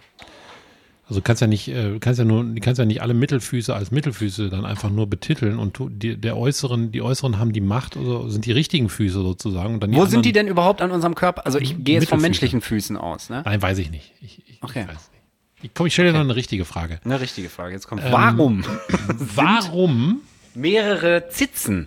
Also 1.08 1.20
du 1.20 1.24
kannst 1.24 1.40
ja 1.40 1.46
nicht, 1.46 1.68
äh, 1.68 1.98
kannst 2.00 2.18
ja 2.18 2.24
nur, 2.24 2.42
du 2.42 2.60
kannst 2.60 2.80
ja 2.80 2.84
nicht 2.84 3.00
alle 3.00 3.14
Mittelfüße 3.14 3.72
als 3.72 3.92
Mittelfüße 3.92 4.50
dann 4.50 4.64
einfach 4.64 4.90
nur 4.90 5.06
betiteln 5.08 5.58
und 5.58 5.78
die, 5.80 6.16
der 6.16 6.36
äußeren, 6.36 6.90
die 6.90 7.00
äußeren 7.00 7.38
haben 7.38 7.52
die 7.52 7.60
Macht 7.60 7.96
oder 7.96 8.28
sind 8.28 8.44
die 8.44 8.50
richtigen 8.50 8.88
Füße 8.88 9.14
sozusagen. 9.22 9.74
Und 9.74 9.82
dann 9.84 9.94
Wo 9.94 10.04
sind 10.06 10.24
die 10.24 10.32
denn 10.32 10.48
überhaupt 10.48 10.82
an 10.82 10.90
unserem 10.90 11.14
Körper? 11.14 11.46
Also 11.46 11.60
ich 11.60 11.84
gehe 11.84 12.00
jetzt 12.00 12.08
von 12.08 12.20
menschlichen 12.20 12.60
Füßen 12.60 12.96
aus. 12.96 13.30
Ne? 13.30 13.42
Nein, 13.44 13.62
weiß 13.62 13.78
ich 13.78 13.90
nicht. 13.90 14.12
Ich, 14.20 14.42
ich, 14.48 14.58
Okay. 14.62 14.82
ich 14.82 14.88
weiß 14.88 15.10
nicht. 15.12 15.22
Ich, 15.62 15.74
komm, 15.74 15.86
ich 15.86 15.92
stelle 15.92 16.08
dir 16.08 16.14
noch 16.14 16.24
eine 16.24 16.34
richtige 16.36 16.64
Frage. 16.64 16.98
Eine 17.04 17.20
richtige 17.20 17.48
Frage. 17.50 17.72
Jetzt 17.72 17.86
kommt. 17.86 18.02
Warum 18.10 18.64
Warum, 19.36 20.20
mehrere 20.54 21.28
Zitzen 21.28 21.86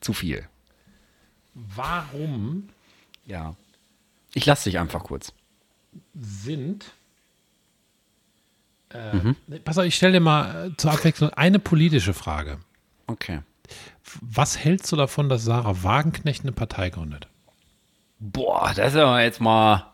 zu 0.00 0.12
viel? 0.14 0.44
warum 1.54 2.68
Ja. 3.26 3.54
Ich 4.34 4.44
lasse 4.46 4.68
dich 4.70 4.78
einfach 4.78 5.02
kurz. 5.04 5.32
sind 6.14 6.86
äh, 8.96 9.58
Pass 9.60 9.78
auf, 9.78 9.84
ich 9.84 9.94
stelle 9.94 10.14
dir 10.14 10.20
mal 10.20 10.68
äh, 10.68 10.76
zur 10.76 10.92
Abwechslung 10.92 11.30
eine 11.30 11.58
politische 11.58 12.14
Frage. 12.14 12.58
Okay. 13.06 13.40
Was 14.20 14.58
hältst 14.58 14.90
du 14.92 14.96
davon, 14.96 15.28
dass 15.28 15.44
Sarah 15.44 15.82
Wagenknecht 15.82 16.42
eine 16.42 16.52
Partei 16.52 16.90
gründet? 16.90 17.28
Boah, 18.18 18.72
das 18.74 18.94
ist 18.94 19.00
aber 19.00 19.22
jetzt 19.22 19.40
mal. 19.40 19.92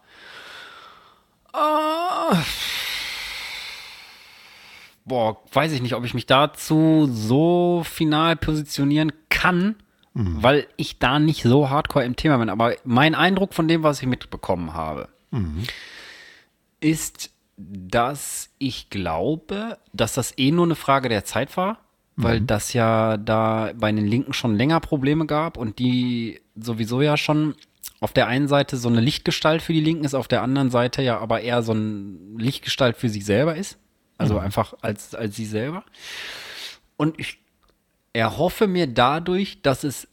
Ah. 1.54 2.42
boah, 5.04 5.42
weiß 5.52 5.72
ich 5.72 5.82
nicht, 5.82 5.94
ob 5.94 6.04
ich 6.04 6.14
mich 6.14 6.26
dazu 6.26 7.08
so 7.12 7.82
final 7.84 8.36
positionieren 8.36 9.12
kann, 9.28 9.76
weil 10.14 10.66
ich 10.76 10.98
da 10.98 11.18
nicht 11.18 11.42
so 11.42 11.68
hardcore 11.68 12.04
im 12.04 12.16
Thema 12.16 12.38
bin. 12.38 12.48
Aber 12.48 12.74
mein 12.84 13.14
Eindruck 13.14 13.54
von 13.54 13.68
dem, 13.68 13.82
was 13.82 14.00
ich 14.00 14.06
mitbekommen 14.06 14.72
habe, 14.72 15.08
ist, 16.80 17.30
dass 17.68 18.50
ich 18.58 18.90
glaube, 18.90 19.78
dass 19.92 20.14
das 20.14 20.36
eh 20.38 20.50
nur 20.50 20.64
eine 20.64 20.74
Frage 20.74 21.08
der 21.08 21.24
Zeit 21.24 21.56
war, 21.56 21.78
weil 22.16 22.40
das 22.40 22.72
ja 22.72 23.16
da 23.16 23.72
bei 23.74 23.90
den 23.90 24.06
Linken 24.06 24.32
schon 24.32 24.54
länger 24.56 24.80
Probleme 24.80 25.26
gab 25.26 25.56
und 25.56 25.78
die 25.78 26.40
sowieso 26.54 27.00
ja 27.00 27.16
schon 27.16 27.54
auf 28.00 28.12
der 28.12 28.26
einen 28.26 28.48
Seite 28.48 28.76
so 28.76 28.88
eine 28.88 29.00
Lichtgestalt 29.00 29.62
für 29.62 29.72
die 29.72 29.80
Linken 29.80 30.04
ist, 30.04 30.14
auf 30.14 30.28
der 30.28 30.42
anderen 30.42 30.70
Seite 30.70 31.02
ja 31.02 31.18
aber 31.18 31.40
eher 31.40 31.62
so 31.62 31.72
ein 31.72 32.36
Lichtgestalt 32.38 32.96
für 32.96 33.08
sich 33.08 33.24
selber 33.24 33.56
ist. 33.56 33.78
Also 34.18 34.38
einfach 34.38 34.74
als, 34.82 35.14
als 35.14 35.34
sie 35.34 35.46
selber. 35.46 35.84
Und 36.96 37.18
ich 37.18 37.38
erhoffe 38.12 38.68
mir 38.68 38.86
dadurch, 38.86 39.62
dass 39.62 39.84
es 39.84 40.06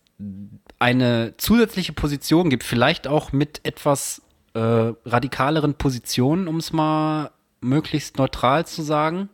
eine 0.79 1.35
zusätzliche 1.37 1.93
Position 1.93 2.49
gibt, 2.49 2.63
vielleicht 2.63 3.07
auch 3.07 3.31
mit 3.31 3.61
etwas 3.63 4.21
äh, 4.53 4.59
radikaleren 4.59 5.75
Positionen, 5.75 6.47
um 6.47 6.57
es 6.57 6.73
mal 6.73 7.31
möglichst 7.61 8.17
neutral 8.17 8.65
zu 8.65 8.81
sagen, 8.81 9.29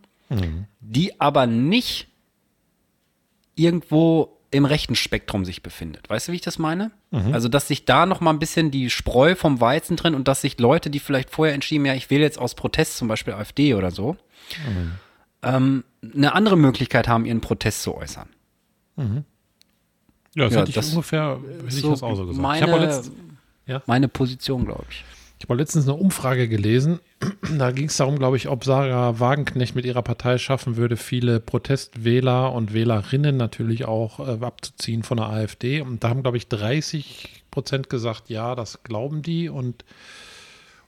die 0.80 1.19
aber 1.21 1.45
nicht 1.47 2.07
irgendwo 3.55 4.38
im 4.51 4.65
rechten 4.65 4.95
Spektrum 4.95 5.43
sich 5.45 5.61
befindet. 5.63 6.09
Weißt 6.09 6.28
du, 6.28 6.32
wie 6.32 6.38
ich 6.38 6.41
das 6.41 6.59
meine? 6.59 6.91
Also, 7.34 7.49
dass 7.49 7.67
sich 7.67 7.86
da 7.86 8.05
noch 8.05 8.21
mal 8.21 8.32
ein 8.32 8.39
bisschen 8.39 8.71
die 8.71 8.89
Spreu 8.89 9.36
vom 9.36 9.59
Weizen 9.61 9.97
trennt 9.97 10.15
und 10.15 10.28
dass 10.28 10.41
sich 10.41 10.59
Leute, 10.59 10.89
die 10.89 10.99
vielleicht 10.99 11.30
vorher 11.30 11.53
entschieden, 11.55 11.86
ja, 11.86 11.93
ich 11.93 12.09
wähle 12.09 12.23
jetzt 12.23 12.39
aus 12.39 12.55
Protest 12.55 12.97
zum 12.97 13.07
Beispiel 13.07 13.34
AfD 13.34 13.73
oder 13.73 13.91
so, 13.91 14.17
ähm, 15.43 15.84
eine 16.13 16.34
andere 16.34 16.57
Möglichkeit 16.57 17.07
haben, 17.07 17.26
ihren 17.26 17.41
Protest 17.41 17.84
zu 17.84 17.95
äußern. 17.95 18.30
Ja, 18.97 19.05
das 20.36 20.53
Ja, 20.53 20.59
hätte 20.59 20.69
ich 20.69 20.76
das 20.76 20.89
ungefähr, 20.89 21.39
hätte 21.57 21.67
ich 21.67 21.82
so 21.82 21.91
das 21.91 22.03
auch 22.03 22.15
so 22.15 22.26
gesagt. 22.26 22.41
meine- 22.41 22.65
ich 22.65 22.71
habe 22.71 22.82
letzt, 22.86 23.11
ja? 23.67 23.82
Meine 23.86 24.07
Position, 24.07 24.65
glaube 24.65 24.86
ich. 24.89 25.03
Ich 25.38 25.46
habe 25.46 25.56
letztens 25.56 25.88
eine 25.88 25.98
Umfrage 25.98 26.48
gelesen. 26.48 27.00
Da 27.58 27.72
ging 27.72 27.88
es 27.88 27.98
darum, 27.98 28.18
glaube 28.18 28.38
ich, 28.38 28.48
ob 28.48 28.64
Sarah 28.64 29.20
Wagenknecht 29.20 29.76
mit 29.76 29.86
ihrer 29.86 30.02
Partei 30.02 30.38
schaffen 30.38 30.78
würde, 30.78 30.98
viele 30.98 31.40
Protestwähler 31.40 32.52
und 32.52 32.74
Wählerinnen 32.74 33.38
natürlich 33.38 33.86
auch 33.86 34.20
äh, 34.20 34.44
abzuziehen 34.44 35.04
von 35.04 35.18
der 35.18 35.28
AfD. 35.28 35.82
Und 35.82 36.04
da 36.04 36.10
haben, 36.10 36.24
glaube 36.24 36.38
ich, 36.38 36.48
30 36.48 37.44
Prozent 37.52 37.90
gesagt, 37.90 38.30
ja, 38.30 38.56
das 38.56 38.84
glauben 38.84 39.22
die. 39.22 39.50
Und, 39.50 39.86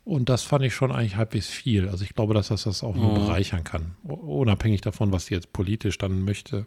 und 0.04 0.30
das 0.30 0.44
fand 0.44 0.66
ich 0.66 0.74
schon 0.74 0.92
eigentlich 0.92 1.16
halbwegs 1.16 1.48
viel. 1.48 1.90
Also 1.90 2.04
ich 2.04 2.14
glaube, 2.14 2.34
dass 2.34 2.50
das 2.50 2.64
das 2.64 2.84
auch 2.84 2.96
nur 2.96 3.14
bereichern 3.14 3.64
kann. 3.64 3.96
Unabhängig 4.04 4.82
davon, 4.82 5.12
was 5.12 5.28
sie 5.28 5.36
jetzt 5.36 5.54
politisch 5.54 5.98
dann 5.98 6.24
möchte. 6.24 6.66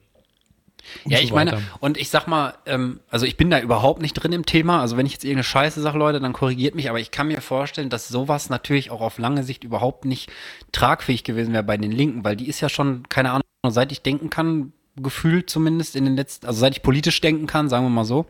Und 1.04 1.12
Ja, 1.12 1.18
so 1.18 1.24
ich 1.24 1.32
meine, 1.32 1.52
weiter. 1.52 1.62
und 1.80 1.96
ich 1.98 2.08
sag 2.10 2.26
mal, 2.26 2.54
ähm, 2.66 3.00
also 3.10 3.26
ich 3.26 3.36
bin 3.36 3.50
da 3.50 3.60
überhaupt 3.60 4.02
nicht 4.02 4.14
drin 4.14 4.32
im 4.32 4.46
Thema. 4.46 4.80
Also 4.80 4.96
wenn 4.96 5.06
ich 5.06 5.12
jetzt 5.12 5.24
irgendeine 5.24 5.44
Scheiße 5.44 5.80
sage, 5.80 5.98
Leute, 5.98 6.20
dann 6.20 6.32
korrigiert 6.32 6.74
mich. 6.74 6.88
Aber 6.88 7.00
ich 7.00 7.10
kann 7.10 7.28
mir 7.28 7.40
vorstellen, 7.40 7.90
dass 7.90 8.08
sowas 8.08 8.50
natürlich 8.50 8.90
auch 8.90 9.00
auf 9.00 9.18
lange 9.18 9.42
Sicht 9.42 9.64
überhaupt 9.64 10.04
nicht 10.04 10.30
tragfähig 10.72 11.24
gewesen 11.24 11.52
wäre 11.52 11.62
bei 11.64 11.76
den 11.76 11.92
Linken, 11.92 12.24
weil 12.24 12.36
die 12.36 12.48
ist 12.48 12.60
ja 12.60 12.68
schon, 12.68 13.04
keine 13.08 13.30
Ahnung, 13.30 13.42
seit 13.68 13.92
ich 13.92 14.02
denken 14.02 14.30
kann, 14.30 14.72
gefühlt 14.96 15.48
zumindest 15.50 15.96
in 15.96 16.04
den 16.04 16.16
letzten, 16.16 16.46
also 16.46 16.60
seit 16.60 16.74
ich 16.76 16.82
politisch 16.82 17.20
denken 17.20 17.46
kann, 17.46 17.68
sagen 17.68 17.84
wir 17.84 17.90
mal 17.90 18.04
so, 18.04 18.26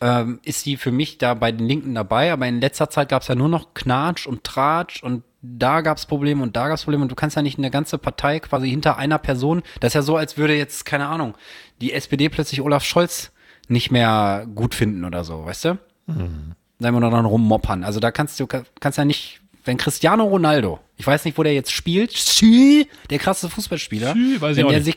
ähm, 0.00 0.38
ist 0.44 0.66
die 0.66 0.76
für 0.76 0.92
mich 0.92 1.18
da 1.18 1.34
bei 1.34 1.50
den 1.50 1.66
Linken 1.66 1.94
dabei. 1.94 2.32
Aber 2.32 2.46
in 2.46 2.60
letzter 2.60 2.90
Zeit 2.90 3.08
gab 3.08 3.22
es 3.22 3.28
ja 3.28 3.34
nur 3.34 3.48
noch 3.48 3.74
Knatsch 3.74 4.26
und 4.26 4.44
Tratsch 4.44 5.02
und 5.02 5.24
da 5.40 5.80
gab 5.82 5.98
es 5.98 6.06
Probleme 6.06 6.42
und 6.42 6.56
da 6.56 6.68
gab 6.68 6.76
es 6.76 6.82
Probleme 6.84 7.02
und 7.02 7.10
du 7.12 7.14
kannst 7.14 7.36
ja 7.36 7.42
nicht 7.42 7.58
eine 7.58 7.70
ganze 7.70 7.96
Partei 7.98 8.40
quasi 8.40 8.68
hinter 8.68 8.96
einer 8.96 9.18
Person, 9.18 9.62
das 9.80 9.90
ist 9.90 9.94
ja 9.94 10.02
so, 10.02 10.16
als 10.16 10.36
würde 10.36 10.56
jetzt, 10.56 10.84
keine 10.84 11.06
Ahnung, 11.06 11.34
die 11.80 11.92
SPD 11.92 12.28
plötzlich 12.28 12.60
Olaf 12.62 12.84
Scholz 12.84 13.32
nicht 13.68 13.90
mehr 13.90 14.46
gut 14.54 14.74
finden 14.74 15.04
oder 15.04 15.24
so, 15.24 15.44
weißt 15.44 15.64
du? 15.66 15.78
Sagen 16.78 16.94
wir 16.94 17.00
nur 17.00 17.10
dann 17.10 17.24
rummoppern. 17.24 17.84
Also 17.84 18.00
da 18.00 18.10
kannst 18.10 18.38
du, 18.40 18.46
kannst 18.46 18.98
ja 18.98 19.04
nicht, 19.04 19.40
wenn 19.64 19.76
Cristiano 19.76 20.24
Ronaldo, 20.24 20.80
ich 20.96 21.06
weiß 21.06 21.24
nicht, 21.24 21.36
wo 21.36 21.42
der 21.42 21.54
jetzt 21.54 21.72
spielt, 21.72 22.12
der 23.10 23.18
krasse 23.18 23.50
Fußballspieler, 23.50 24.14
wenn 24.14 24.70
er 24.70 24.82
sich 24.82 24.96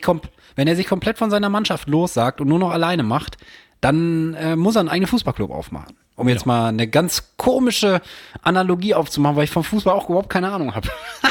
wenn 0.54 0.68
er 0.68 0.76
sich 0.76 0.86
komplett 0.86 1.18
von 1.18 1.30
seiner 1.30 1.48
Mannschaft 1.48 1.88
lossagt 1.88 2.40
und 2.40 2.48
nur 2.48 2.58
noch 2.58 2.70
alleine 2.70 3.02
macht, 3.02 3.36
dann 3.80 4.34
äh, 4.34 4.54
muss 4.54 4.76
er 4.76 4.80
einen 4.80 4.88
eigenen 4.88 5.08
Fußballclub 5.08 5.50
aufmachen. 5.50 5.96
Um 6.14 6.28
jetzt 6.28 6.46
mal 6.46 6.68
eine 6.68 6.86
ganz 6.86 7.32
komische 7.36 8.00
Analogie 8.42 8.94
aufzumachen, 8.94 9.36
weil 9.36 9.44
ich 9.44 9.50
vom 9.50 9.64
Fußball 9.64 9.94
auch 9.94 10.08
überhaupt 10.08 10.30
keine 10.30 10.52
Ahnung 10.52 10.74
habe. 10.74 10.88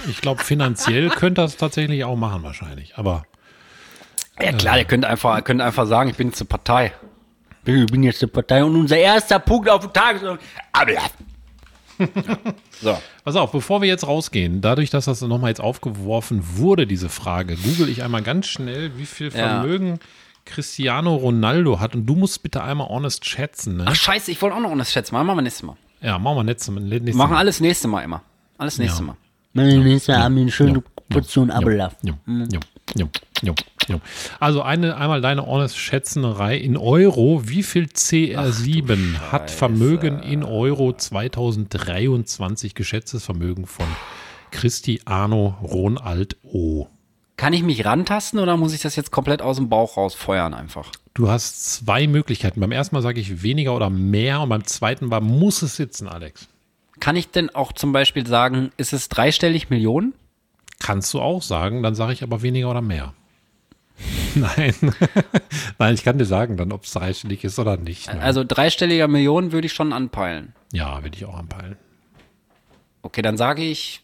Ich 0.10 0.22
glaube, 0.22 0.44
finanziell 0.44 1.10
könnte 1.16 1.42
das 1.42 1.56
tatsächlich 1.56 2.04
auch 2.04 2.18
machen, 2.18 2.44
wahrscheinlich. 2.44 2.98
Aber 2.98 3.24
Ja 4.44 4.52
klar, 4.54 4.76
der 4.76 4.86
könnte 4.86 5.08
einfach, 5.08 5.36
er 5.36 5.42
könnte 5.42 5.64
einfach 5.64 5.86
sagen, 5.88 6.10
ich 6.10 6.16
bin 6.18 6.28
jetzt 6.30 6.42
eine 6.42 6.48
Partei. 6.48 6.94
Ich 7.64 7.86
bin 7.88 8.04
jetzt 8.04 8.24
eine 8.24 8.32
Partei 8.32 8.64
und 8.64 8.76
unser 8.76 8.98
erster 8.98 9.38
Punkt 9.40 9.70
auf 9.70 9.82
dem 9.82 9.94
Tagesordnung. 9.94 10.40
Ja. 12.00 12.08
So. 12.82 12.98
Pass 13.24 13.36
auf, 13.36 13.52
bevor 13.52 13.82
wir 13.82 13.88
jetzt 13.88 14.08
rausgehen, 14.08 14.62
dadurch, 14.62 14.90
dass 14.90 15.06
das 15.06 15.22
nochmal 15.22 15.52
jetzt 15.52 15.62
aufgeworfen 15.62 16.42
wurde, 16.58 16.88
diese 16.88 17.10
Frage, 17.10 17.56
google 17.56 17.90
ich 17.90 18.02
einmal 18.02 18.24
ganz 18.24 18.48
schnell, 18.48 18.98
wie 18.98 19.06
viel 19.06 19.28
Ja. 19.28 19.62
Vermögen 19.62 20.00
Cristiano 20.46 21.14
Ronaldo 21.16 21.80
hat. 21.80 21.94
Und 21.94 22.08
du 22.08 22.16
musst 22.16 22.42
bitte 22.42 22.64
einmal 22.64 22.88
honest 22.90 23.26
schätzen. 23.26 23.78
Ne? 23.78 23.86
Ach 23.88 23.94
scheiße, 23.96 24.32
ich 24.32 24.42
wollte 24.42 24.56
auch 24.56 24.62
noch 24.62 24.76
das 24.76 24.92
schätzen. 24.92 25.14
Machen 25.14 25.28
wir 25.28 25.42
nächstes 25.44 25.62
Mal. 25.64 25.76
Ja, 26.02 26.18
machen 26.18 26.38
wir 26.38 26.44
nächstes 26.44 26.74
Mal. 26.74 26.80
nächstes 26.82 27.06
Wir 27.06 27.16
machen 27.16 27.34
Mal. 27.34 27.38
alles 27.40 27.60
nächste 27.60 27.88
Mal 27.88 28.02
immer. 28.02 28.24
Alles 28.58 28.80
nächste 28.80 29.02
Ja. 29.02 29.06
Mal. 29.08 29.18
Meine 29.54 29.78
nächste 29.78 30.18
haben 30.18 30.38
eine 30.38 30.52
schöne 30.52 30.80
Ja. 30.80 30.82
Portion 31.10 31.52
Abelaf. 31.52 31.96
Ja, 32.02 32.14
ja, 32.26 32.60
ja, 32.96 33.06
ja, 33.42 33.54
ja. 33.88 34.00
Also 34.40 34.62
eine, 34.62 34.98
einmal 34.98 35.22
deine 35.22 35.46
honest 35.46 35.78
Schätzenerei 35.78 36.58
in 36.58 36.78
Euro. 36.78 37.48
Wie 37.48 37.64
viel 37.64 37.86
CR7 37.86 39.32
hat 39.32 39.52
Vermögen 39.52 40.22
in 40.22 40.44
Euro 40.44 40.94
2023 40.94 42.76
geschätztes 42.76 43.26
Vermögen 43.26 43.66
von 43.66 43.88
Cristiano 44.52 45.58
Ronaldo? 45.64 46.90
Kann 47.38 47.54
ich 47.54 47.64
mich 47.64 47.86
rantasten 47.86 48.40
oder 48.40 48.56
muss 48.58 48.74
ich 48.74 48.82
das 48.82 48.96
jetzt 48.96 49.12
komplett 49.12 49.42
aus 49.42 49.56
dem 49.56 49.70
Bauch 49.70 49.98
raus 49.98 50.14
feuern 50.14 50.54
einfach? 50.54 50.92
Du 51.14 51.30
hast 51.30 51.74
zwei 51.74 52.08
Möglichkeiten. 52.08 52.60
Beim 52.60 52.72
ersten 52.72 52.96
Mal 52.96 53.02
sage 53.02 53.20
ich 53.20 53.42
weniger 53.42 53.76
oder 53.76 53.90
mehr 53.90 54.42
und 54.42 54.50
beim 54.50 54.64
zweiten 54.66 55.08
Mal 55.08 55.22
muss 55.22 55.62
es 55.64 55.76
sitzen, 55.76 56.08
Alex. 56.08 56.48
Kann 57.00 57.16
ich 57.16 57.32
denn 57.32 57.50
auch 57.50 57.74
zum 57.74 57.94
Beispiel 57.94 58.28
sagen, 58.28 58.72
ist 58.78 58.94
es 58.94 59.10
dreistellig 59.10 59.72
Millionen? 59.72 60.14
Kannst 60.80 61.14
du 61.14 61.20
auch 61.20 61.42
sagen, 61.42 61.82
dann 61.82 61.96
sage 61.96 62.14
ich 62.14 62.22
aber 62.22 62.44
weniger 62.44 62.70
oder 62.70 62.82
mehr. 62.82 63.14
Nein. 64.36 64.74
Nein, 65.80 65.94
ich 65.94 66.04
kann 66.04 66.18
dir 66.18 66.26
sagen 66.26 66.58
dann, 66.58 66.72
ob 66.72 66.84
es 66.84 66.92
dreistellig 66.92 67.44
ist 67.44 67.60
oder 67.60 67.78
nicht. 67.78 68.12
ne? 68.14 68.22
Also 68.22 68.44
dreistelliger 68.44 69.08
Millionen 69.08 69.52
würde 69.52 69.68
ich 69.68 69.74
schon 69.74 69.94
anpeilen. 69.94 70.54
ja, 70.72 71.04
würde 71.04 71.18
ich 71.18 71.26
auch 71.26 71.38
anpeilen. 71.38 71.78
Okay, 73.04 73.22
dann 73.22 73.38
sage 73.38 73.64
ich 73.64 74.04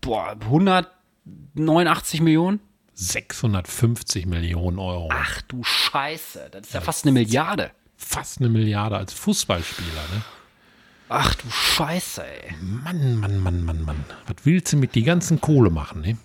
boah, 0.00 0.36
189 0.40 2.20
Millionen. 2.20 2.60
650 2.94 4.26
Millionen 4.26 4.78
Euro. 4.78 5.08
Ach 5.12 5.42
du 5.42 5.64
Scheiße, 5.64 6.48
das 6.52 6.66
ist 6.68 6.74
ja 6.74 6.80
fast 6.80 7.04
eine 7.04 7.12
Milliarde. 7.12 7.70
Fast 7.96 8.40
eine 8.40 8.48
Milliarde 8.48 8.96
als 8.96 9.12
Fußballspieler, 9.14 10.02
ne? 10.14 10.22
Ach 11.08 11.34
du 11.34 11.50
Scheiße, 11.50 12.22
ey. 12.24 12.54
Mann, 12.60 13.16
Mann, 13.16 13.38
Mann, 13.38 13.64
Mann, 13.64 13.82
Mann. 13.84 14.04
Was 14.26 14.36
willst 14.44 14.72
du 14.72 14.76
mit 14.76 14.94
die 14.94 15.02
ganzen 15.04 15.40
Kohle 15.40 15.70
machen, 15.70 16.02
ne? 16.02 16.16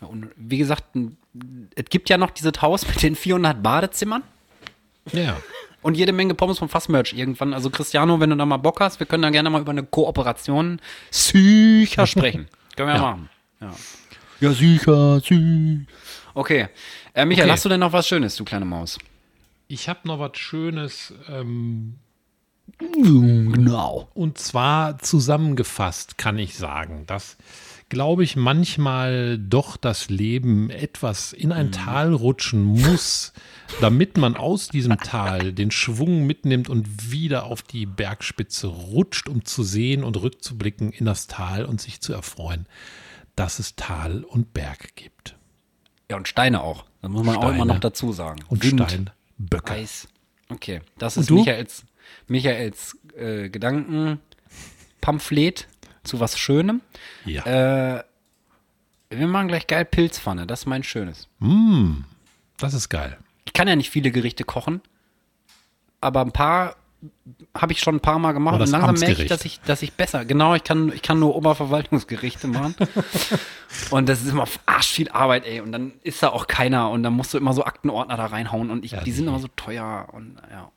Und 0.00 0.28
wie 0.36 0.58
gesagt, 0.58 0.84
es 1.74 1.84
gibt 1.90 2.08
ja 2.10 2.18
noch 2.18 2.30
dieses 2.30 2.52
Haus 2.62 2.86
mit 2.86 3.02
den 3.02 3.16
400 3.16 3.62
Badezimmern 3.62 4.22
Ja. 5.12 5.36
und 5.82 5.96
jede 5.96 6.12
Menge 6.12 6.34
Pommes 6.34 6.58
vom 6.58 6.68
Fassmerch 6.68 7.12
irgendwann. 7.14 7.54
Also 7.54 7.70
Cristiano, 7.70 8.20
wenn 8.20 8.30
du 8.30 8.36
da 8.36 8.44
mal 8.46 8.58
Bock 8.58 8.80
hast, 8.80 9.00
wir 9.00 9.06
können 9.06 9.22
da 9.22 9.30
gerne 9.30 9.48
mal 9.50 9.60
über 9.62 9.70
eine 9.72 9.82
Kooperation 9.84 10.80
sicher 11.10 12.06
sprechen. 12.06 12.48
können 12.76 12.88
wir 12.88 12.94
ja, 12.96 13.00
Ja. 13.00 13.10
machen. 13.10 13.30
Ja. 13.60 13.72
ja, 14.40 14.52
sicher, 14.52 15.20
sicher. 15.20 15.86
Okay. 16.34 16.68
Äh, 17.14 17.24
Michael, 17.24 17.44
Okay. 17.46 17.52
hast 17.52 17.64
du 17.64 17.68
denn 17.70 17.80
noch 17.80 17.92
was 17.94 18.06
Schönes, 18.06 18.36
du 18.36 18.44
kleine 18.44 18.66
Maus? 18.66 18.98
Ich 19.68 19.88
habe 19.88 20.00
noch 20.04 20.18
was 20.18 20.36
Schönes, 20.36 21.14
ähm, 21.28 21.94
Genau. 22.78 24.08
und 24.14 24.38
zwar 24.38 24.98
zusammengefasst 24.98 26.18
kann 26.18 26.38
ich 26.38 26.56
sagen, 26.56 27.04
dass, 27.06 27.36
glaube 27.88 28.24
ich, 28.24 28.36
manchmal 28.36 29.38
doch 29.38 29.76
das 29.76 30.10
Leben 30.10 30.70
etwas 30.70 31.32
in 31.32 31.52
ein 31.52 31.70
Tal 31.70 32.12
rutschen 32.12 32.62
muss, 32.62 33.32
damit 33.80 34.16
man 34.16 34.36
aus 34.36 34.68
diesem 34.68 34.98
Tal 34.98 35.52
den 35.52 35.70
Schwung 35.70 36.26
mitnimmt 36.26 36.68
und 36.68 37.10
wieder 37.10 37.44
auf 37.44 37.62
die 37.62 37.86
Bergspitze 37.86 38.66
rutscht, 38.66 39.28
um 39.28 39.44
zu 39.44 39.62
sehen 39.62 40.02
und 40.02 40.20
rückzublicken 40.20 40.92
in 40.92 41.04
das 41.04 41.28
Tal 41.28 41.64
und 41.64 41.80
sich 41.80 42.00
zu 42.00 42.12
erfreuen, 42.12 42.66
dass 43.36 43.60
es 43.60 43.76
Tal 43.76 44.24
und 44.24 44.52
Berg 44.52 44.96
gibt. 44.96 45.36
Ja, 46.10 46.16
und 46.16 46.26
Steine 46.28 46.62
auch. 46.62 46.84
Das 47.02 47.10
muss 47.10 47.24
man 47.24 47.36
auch 47.36 47.42
Steine. 47.42 47.56
immer 47.56 47.66
noch 47.66 47.80
dazu 47.80 48.12
sagen. 48.12 48.40
Und 48.48 48.64
Wind, 48.64 48.80
Steinböcke. 48.80 49.72
Eis. 49.72 50.08
Okay, 50.48 50.80
das 50.98 51.16
ist? 51.16 51.30
Michaels, 51.30 51.84
Michaels 52.28 52.96
äh, 53.16 53.48
Gedankenpamphlet 53.48 55.66
zu 56.06 56.20
was 56.20 56.38
Schönem. 56.38 56.80
Ja. 57.24 57.96
Äh, 57.96 58.04
wir 59.10 59.26
machen 59.26 59.48
gleich 59.48 59.66
geil 59.66 59.84
Pilzpfanne. 59.84 60.46
Das 60.46 60.60
ist 60.60 60.66
mein 60.66 60.82
Schönes. 60.82 61.28
das 62.58 62.74
ist 62.74 62.88
geil. 62.88 63.18
Ich 63.44 63.52
kann 63.52 63.68
ja 63.68 63.76
nicht 63.76 63.90
viele 63.90 64.10
Gerichte 64.10 64.44
kochen, 64.44 64.80
aber 66.00 66.20
ein 66.20 66.32
paar 66.32 66.76
habe 67.54 67.72
ich 67.72 67.80
schon 67.80 67.96
ein 67.96 68.00
paar 68.00 68.18
Mal 68.18 68.32
gemacht 68.32 68.54
Aber 68.54 68.64
und 68.64 68.70
langsam 68.70 68.94
merke 68.98 69.22
ich, 69.22 69.28
dass 69.28 69.44
ich, 69.44 69.60
dass 69.60 69.82
ich 69.82 69.92
besser, 69.92 70.24
genau, 70.24 70.54
ich 70.54 70.64
kann, 70.64 70.92
ich 70.92 71.02
kann 71.02 71.18
nur 71.18 71.36
Oberverwaltungsgerichte 71.36 72.48
machen. 72.48 72.74
und 73.90 74.08
das 74.08 74.22
ist 74.22 74.30
immer 74.30 74.46
arsch 74.64 74.88
viel 74.88 75.08
Arbeit, 75.10 75.44
ey. 75.46 75.60
Und 75.60 75.72
dann 75.72 75.92
ist 76.02 76.22
da 76.22 76.30
auch 76.30 76.46
keiner 76.46 76.90
und 76.90 77.02
dann 77.02 77.12
musst 77.12 77.34
du 77.34 77.38
immer 77.38 77.52
so 77.52 77.64
Aktenordner 77.64 78.16
da 78.16 78.26
reinhauen 78.26 78.70
und 78.70 78.84
ich, 78.84 78.92
die 78.92 79.12
sind 79.12 79.28
immer 79.28 79.38
so 79.38 79.48
teuer 79.56 80.08
und 80.12 80.36
ja. 80.50 80.70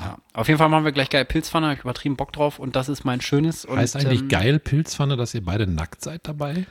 Ja. 0.00 0.18
Auf 0.32 0.48
jeden 0.48 0.58
Fall 0.58 0.68
machen 0.68 0.84
wir 0.84 0.92
gleich 0.92 1.10
geil 1.10 1.24
Pilzpfanne, 1.24 1.66
habe 1.66 1.74
ich 1.74 1.80
übertrieben 1.80 2.16
Bock 2.16 2.32
drauf 2.32 2.58
und 2.58 2.76
das 2.76 2.88
ist 2.88 3.04
mein 3.04 3.20
Schönes. 3.20 3.64
Und, 3.64 3.78
Heißt 3.78 3.96
eigentlich 3.96 4.22
ähm, 4.22 4.28
geil 4.28 4.58
Pilzpfanne, 4.58 5.16
dass 5.16 5.34
ihr 5.34 5.44
beide 5.44 5.66
nackt 5.66 6.02
seid 6.02 6.26
dabei? 6.26 6.66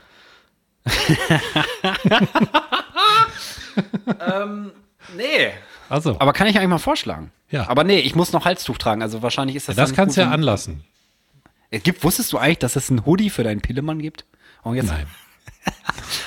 Nee. 5.16 5.52
Also, 5.90 6.20
Aber 6.20 6.34
kann 6.34 6.48
ich 6.48 6.58
eigentlich 6.58 6.70
mal 6.70 6.78
vorschlagen? 6.78 7.32
Ja. 7.50 7.68
Aber 7.68 7.84
nee, 7.84 8.00
ich 8.00 8.16
muss 8.16 8.32
noch 8.32 8.46
Halstuch 8.46 8.78
tragen, 8.78 9.02
also 9.02 9.22
wahrscheinlich 9.22 9.56
ist 9.56 9.70
das 9.70 9.76
das 9.76 9.90
dann 9.90 9.96
kannst 9.96 10.18
du 10.18 10.22
ja 10.22 10.30
anlassen. 10.30 10.84
Es 11.72 11.84
gibt, 11.84 12.04
wusstest 12.04 12.32
du 12.34 12.38
eigentlich, 12.38 12.60
dass 12.60 12.76
es 12.76 12.90
einen 12.90 13.06
Hoodie 13.06 13.30
für 13.30 13.44
deinen 13.44 13.62
Pillemann 13.62 14.00
gibt? 14.00 14.26
Und 14.64 14.76
jetzt, 14.76 14.88
Nein. 14.88 15.08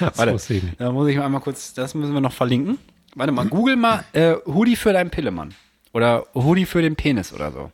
Das 0.00 0.18
warte, 0.18 0.32
wusste 0.32 0.54
ich 0.54 0.62
nicht. 0.62 0.80
da 0.80 0.90
muss 0.90 1.08
ich 1.08 1.16
mal 1.16 1.26
einmal 1.26 1.40
kurz, 1.40 1.74
das 1.74 1.94
müssen 1.94 2.12
wir 2.12 2.20
noch 2.20 2.32
verlinken. 2.32 2.78
Warte 3.14 3.32
mal, 3.32 3.46
google 3.46 3.76
mal 3.76 4.04
äh, 4.12 4.34
Hoodie 4.46 4.76
für 4.76 4.92
deinen 4.92 5.10
Pillemann. 5.10 5.54
Oder 5.92 6.26
Hoodie 6.34 6.66
für 6.66 6.82
den 6.82 6.96
Penis 6.96 7.32
oder 7.32 7.52
so. 7.52 7.70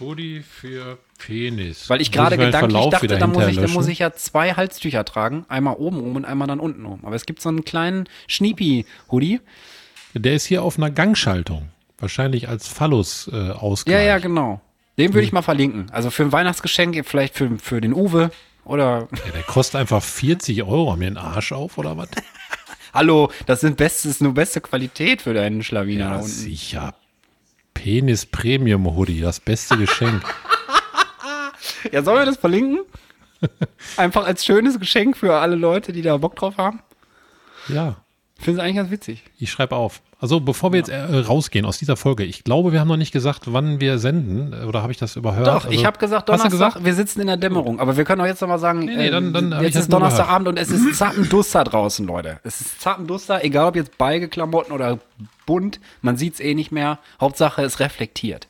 Hoodie 0.00 0.42
für 0.42 0.98
Penis. 1.18 1.88
Weil 1.88 2.00
ich 2.00 2.10
gerade 2.10 2.36
gedanklich 2.36 2.88
dachte, 2.90 3.06
da 3.06 3.26
muss, 3.26 3.46
ich, 3.46 3.56
da 3.56 3.68
muss 3.68 3.88
ich 3.88 4.00
ja 4.00 4.12
zwei 4.12 4.52
Halstücher 4.52 5.04
tragen. 5.04 5.46
Einmal 5.48 5.76
oben 5.76 6.00
rum 6.00 6.16
und 6.16 6.24
einmal 6.24 6.48
dann 6.48 6.60
unten 6.60 6.84
rum. 6.84 7.00
Aber 7.04 7.14
es 7.14 7.26
gibt 7.26 7.40
so 7.40 7.48
einen 7.48 7.64
kleinen 7.64 8.08
Schniepi-Hoodie. 8.26 9.40
Der 10.14 10.34
ist 10.34 10.46
hier 10.46 10.62
auf 10.62 10.76
einer 10.76 10.90
Gangschaltung. 10.90 11.68
Wahrscheinlich 11.98 12.48
als 12.48 12.68
Phallus 12.68 13.30
äh, 13.32 13.50
ausgleich. 13.50 13.96
Ja, 13.96 14.02
ja, 14.02 14.18
genau. 14.18 14.60
Den 14.98 15.14
würde 15.14 15.24
ich 15.24 15.32
mal 15.32 15.42
verlinken. 15.42 15.90
Also 15.90 16.10
für 16.10 16.24
ein 16.24 16.32
Weihnachtsgeschenk, 16.32 17.04
vielleicht 17.06 17.34
für, 17.34 17.58
für 17.58 17.80
den 17.80 17.94
Uwe 17.94 18.30
oder 18.64 19.08
Ja, 19.24 19.32
der 19.32 19.42
kostet 19.42 19.80
einfach 19.80 20.02
40 20.02 20.62
Euro. 20.64 20.92
Haben 20.92 21.00
wir 21.00 21.10
den 21.10 21.16
Arsch 21.16 21.52
auf 21.52 21.78
oder 21.78 21.96
was? 21.96 22.08
Hallo, 22.92 23.30
das 23.46 23.60
sind 23.60 23.76
bestes, 23.76 24.20
nur 24.20 24.34
beste 24.34 24.60
Qualität 24.60 25.22
für 25.22 25.34
deinen 25.34 25.62
Schlawiner 25.64 26.10
da 26.10 26.16
Ja, 26.16 26.22
sicher. 26.22 26.94
Penis 27.84 28.24
Premium 28.24 28.96
Hoodie, 28.96 29.20
das 29.20 29.40
beste 29.40 29.76
Geschenk. 29.76 30.22
Ja, 31.92 32.02
sollen 32.02 32.18
wir 32.20 32.24
das 32.24 32.38
verlinken? 32.38 32.80
Einfach 33.98 34.26
als 34.26 34.42
schönes 34.42 34.80
Geschenk 34.80 35.18
für 35.18 35.34
alle 35.34 35.54
Leute, 35.54 35.92
die 35.92 36.00
da 36.00 36.16
Bock 36.16 36.34
drauf 36.34 36.56
haben. 36.56 36.80
ja, 37.68 37.96
Ich 38.38 38.44
finde 38.44 38.60
es 38.60 38.64
eigentlich 38.64 38.76
ganz 38.76 38.90
witzig. 38.90 39.22
ich 39.38 39.50
schreibe 39.50 39.76
auf. 39.76 40.02
Also 40.18 40.40
bevor 40.40 40.72
wir 40.72 40.78
jetzt 40.78 40.88
äh, 40.88 40.96
rausgehen 41.18 41.64
aus 41.66 41.78
dieser 41.78 41.96
Folge, 41.96 42.24
ich 42.24 42.44
glaube, 42.44 42.72
wir 42.72 42.80
haben 42.80 42.88
noch 42.88 42.96
nicht 42.96 43.12
gesagt, 43.12 43.52
wann 43.52 43.78
wir 43.80 43.98
senden. 43.98 44.54
Oder 44.64 44.82
habe 44.82 44.90
ich 44.90 44.98
das 44.98 45.16
überhört? 45.16 45.46
Doch, 45.46 45.66
Also, 45.66 45.70
ich 45.70 45.84
habe 45.84 45.98
gesagt, 45.98 46.28
Donnerstag, 46.28 46.50
gesagt? 46.50 46.84
wir 46.84 46.94
sitzen 46.94 47.20
in 47.20 47.26
der 47.26 47.36
Dämmerung. 47.36 47.78
Aber 47.78 47.96
wir 47.96 48.04
können 48.04 48.20
auch 48.22 48.26
jetzt 48.26 48.40
noch 48.40 48.48
mal 48.48 48.58
sagen, 48.58 48.80
Nee, 48.80 48.96
nee, 48.96 49.10
dann- 49.10 49.32
dann 49.32 49.54
hab 49.54 49.60
ich 49.62 49.68
jetzt 49.68 49.76
ist 49.82 49.92
Donnerstagabend 49.92 50.48
und 50.48 50.58
es 50.58 50.70
ist 50.70 50.96
Zappenduster 50.96 51.62
draußen, 51.64 52.06
Leute. 52.06 52.40
Es 52.42 52.60
ist 52.60 52.80
Zappenduster, 52.80 53.44
egal 53.44 53.68
ob 53.68 53.76
jetzt 53.76 53.96
Beigeklamotten 53.98 54.72
oder 54.72 54.98
bunt, 55.46 55.78
man 56.02 56.16
sieht 56.16 56.34
es 56.34 56.40
eh 56.40 56.54
nicht 56.54 56.72
mehr. 56.72 56.98
Hauptsache, 57.20 57.62
es 57.62 57.78
reflektiert. 57.80 58.48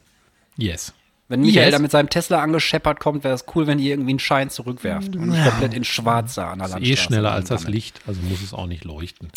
Yes. 0.56 0.94
Wenn 1.34 1.40
Michael 1.40 1.64
Yes. 1.66 1.72
da 1.74 1.78
mit 1.80 1.90
seinem 1.90 2.08
Tesla 2.10 2.40
angescheppert 2.42 3.00
kommt, 3.00 3.24
wäre 3.24 3.34
es 3.34 3.44
cool, 3.54 3.66
wenn 3.66 3.78
ihr 3.78 3.90
irgendwie 3.90 4.10
einen 4.12 4.18
Schein 4.20 4.50
zurückwerft 4.50 5.16
und 5.16 5.28
nicht 5.30 5.44
komplett 5.44 5.74
in 5.74 5.82
schwarz 5.84 6.34
da 6.36 6.50
an 6.52 6.58
der 6.60 6.66
Ist 6.68 6.72
Landstraße. 6.74 6.92
eh 6.92 6.96
schneller 7.04 7.32
als 7.32 7.48
das. 7.48 7.66
Licht, 7.66 8.00
also 8.06 8.20
muss 8.22 8.40
es 8.42 8.54
auch 8.54 8.66
nicht 8.66 8.84
leuchten. 8.84 9.30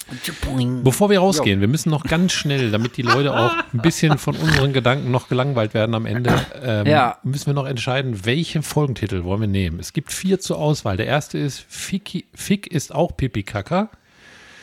Bevor 0.83 1.09
wir 1.09 1.19
rausgehen, 1.19 1.59
wir 1.61 1.67
müssen 1.67 1.89
noch 1.89 2.03
ganz 2.03 2.33
schnell, 2.33 2.71
damit 2.71 2.97
die 2.97 3.01
Leute 3.01 3.35
auch 3.37 3.51
ein 3.73 3.81
bisschen 3.81 4.17
von 4.17 4.35
unseren 4.35 4.73
Gedanken 4.73 5.11
noch 5.11 5.27
gelangweilt 5.29 5.73
werden 5.73 5.95
am 5.95 6.05
Ende, 6.05 6.33
ähm, 6.63 6.85
Ja. 6.85 7.17
müssen 7.23 7.47
wir 7.47 7.53
noch 7.53 7.65
entscheiden, 7.67 8.25
welchen 8.25 8.63
Folgentitel 8.63 9.23
wollen 9.23 9.41
wir 9.41 9.47
nehmen. 9.47 9.79
Es 9.79 9.93
gibt 9.93 10.13
vier 10.13 10.39
zur 10.39 10.59
Auswahl. 10.59 10.97
Der 10.97 11.07
erste 11.07 11.37
ist 11.37 11.65
Ficky, 11.67 12.25
Fick 12.33 12.67
ist 12.67 12.93
auch 12.93 13.17
Pipi 13.17 13.43
Kaka. 13.43 13.89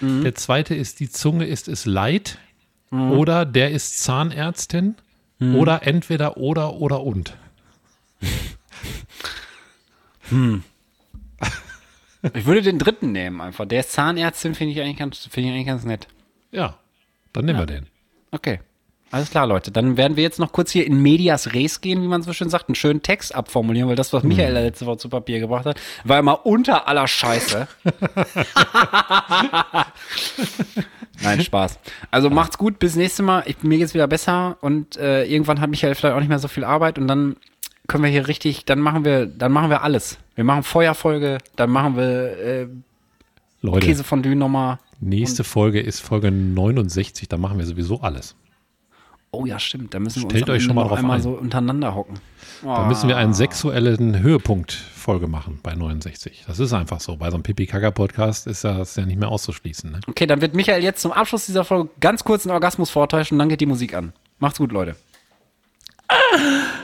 Der 0.00 0.34
zweite 0.34 0.74
ist 0.74 1.00
Die 1.00 1.08
Zunge 1.10 1.46
ist 1.46 1.66
es 1.68 1.86
leid. 1.86 2.38
Oder 2.90 3.44
Der 3.46 3.70
ist 3.72 3.98
Zahnärztin. 4.02 4.94
Oder 5.40 5.86
entweder 5.86 6.36
oder 6.36 6.74
oder 6.74 7.02
und. 7.02 7.36
Ich 12.32 12.46
würde 12.46 12.62
den 12.62 12.78
dritten 12.78 13.12
nehmen 13.12 13.42
einfach. 13.42 13.66
Der 13.66 13.80
ist 13.80 13.92
Zahnärztin, 13.92 14.54
finde 14.54 14.72
ich, 14.72 14.80
eigentlich 14.80 14.96
ganz- 14.96 15.28
finde 15.30 15.50
ich 15.50 15.54
eigentlich 15.54 15.66
ganz 15.66 15.84
nett. 15.84 16.08
Ja, 16.52 16.78
dann 17.34 17.44
nehmen 17.44 17.58
wir 17.58 17.66
den. 17.66 17.86
Okay. 18.30 18.60
Alles 19.14 19.30
klar, 19.30 19.46
Leute. 19.46 19.70
Dann 19.70 19.96
werden 19.96 20.16
wir 20.16 20.24
jetzt 20.24 20.40
noch 20.40 20.50
kurz 20.50 20.72
hier 20.72 20.84
in 20.84 21.00
Medias 21.00 21.54
Res 21.54 21.80
gehen, 21.80 22.02
wie 22.02 22.08
man 22.08 22.24
so 22.24 22.32
schön 22.32 22.50
sagt, 22.50 22.68
einen 22.68 22.74
schönen 22.74 23.00
Text 23.00 23.32
abformulieren, 23.32 23.88
weil 23.88 23.94
das, 23.94 24.12
was 24.12 24.24
Michael 24.24 24.54
da 24.54 24.60
letzte 24.60 24.86
Woche 24.86 24.96
zu 24.96 25.08
Papier 25.08 25.38
gebracht 25.38 25.66
hat, 25.66 25.80
war 26.02 26.18
immer 26.18 26.44
unter 26.44 26.88
aller 26.88 27.06
Scheiße. 27.06 27.68
Nein, 31.22 31.42
Spaß. 31.42 31.78
Also 32.10 32.28
macht's 32.28 32.58
gut, 32.58 32.80
bis 32.80 32.96
nächste 32.96 33.22
Mal. 33.22 33.44
Ich, 33.46 33.62
mir 33.62 33.78
geht's 33.78 33.94
wieder 33.94 34.08
besser 34.08 34.56
und 34.60 34.96
äh, 34.96 35.24
irgendwann 35.26 35.60
hat 35.60 35.70
Michael 35.70 35.94
vielleicht 35.94 36.16
auch 36.16 36.18
nicht 36.18 36.28
mehr 36.28 36.40
so 36.40 36.48
viel 36.48 36.64
Arbeit 36.64 36.98
und 36.98 37.06
dann 37.06 37.36
können 37.86 38.02
wir 38.02 38.10
hier 38.10 38.26
richtig, 38.26 38.64
dann 38.64 38.80
machen 38.80 39.04
wir, 39.04 39.26
dann 39.26 39.52
machen 39.52 39.70
wir 39.70 39.82
alles. 39.82 40.18
Wir 40.34 40.42
machen 40.42 40.64
Feuerfolge, 40.64 41.38
dann 41.54 41.70
machen 41.70 41.96
wir 41.96 42.36
äh, 42.36 42.66
Leute, 43.60 43.86
Käsefondue 43.86 44.34
nochmal. 44.34 44.80
nächste 44.98 45.44
Folge 45.44 45.78
ist 45.78 46.00
Folge 46.00 46.32
69, 46.32 47.28
da 47.28 47.36
machen 47.36 47.58
wir 47.58 47.64
sowieso 47.64 48.00
alles. 48.00 48.34
Oh 49.34 49.46
ja, 49.46 49.58
stimmt. 49.58 49.94
Da 49.94 49.98
müssen 50.00 50.22
wir 50.22 50.30
Stellt 50.30 50.48
uns 50.48 50.56
euch 50.56 50.62
schon 50.64 50.74
mal 50.74 50.82
noch 50.82 50.88
drauf 50.90 50.98
einmal 50.98 51.16
ein. 51.16 51.22
so 51.22 51.30
untereinander 51.30 51.94
hocken. 51.94 52.18
Da 52.62 52.86
müssen 52.86 53.08
wir 53.08 53.16
einen 53.18 53.34
sexuellen 53.34 54.20
Höhepunkt-Folge 54.20 55.26
machen 55.26 55.60
bei 55.62 55.74
69. 55.74 56.44
Das 56.46 56.58
ist 56.58 56.72
einfach 56.72 57.00
so. 57.00 57.16
Bei 57.16 57.28
so 57.28 57.34
einem 57.34 57.42
Pipi-Kaka-Podcast 57.42 58.46
ist 58.46 58.64
das 58.64 58.96
ja 58.96 59.04
nicht 59.04 59.18
mehr 59.18 59.28
auszuschließen. 59.28 59.90
Ne? 59.92 60.00
Okay, 60.08 60.26
dann 60.26 60.40
wird 60.40 60.54
Michael 60.54 60.82
jetzt 60.82 61.02
zum 61.02 61.12
Abschluss 61.12 61.46
dieser 61.46 61.64
Folge 61.64 61.90
ganz 62.00 62.24
kurz 62.24 62.46
einen 62.46 62.52
Orgasmus 62.54 62.88
vortäuschen 62.90 63.34
und 63.34 63.40
dann 63.40 63.48
geht 63.50 63.60
die 63.60 63.66
Musik 63.66 63.92
an. 63.94 64.12
Macht's 64.38 64.58
gut, 64.58 64.72
Leute. 64.72 64.96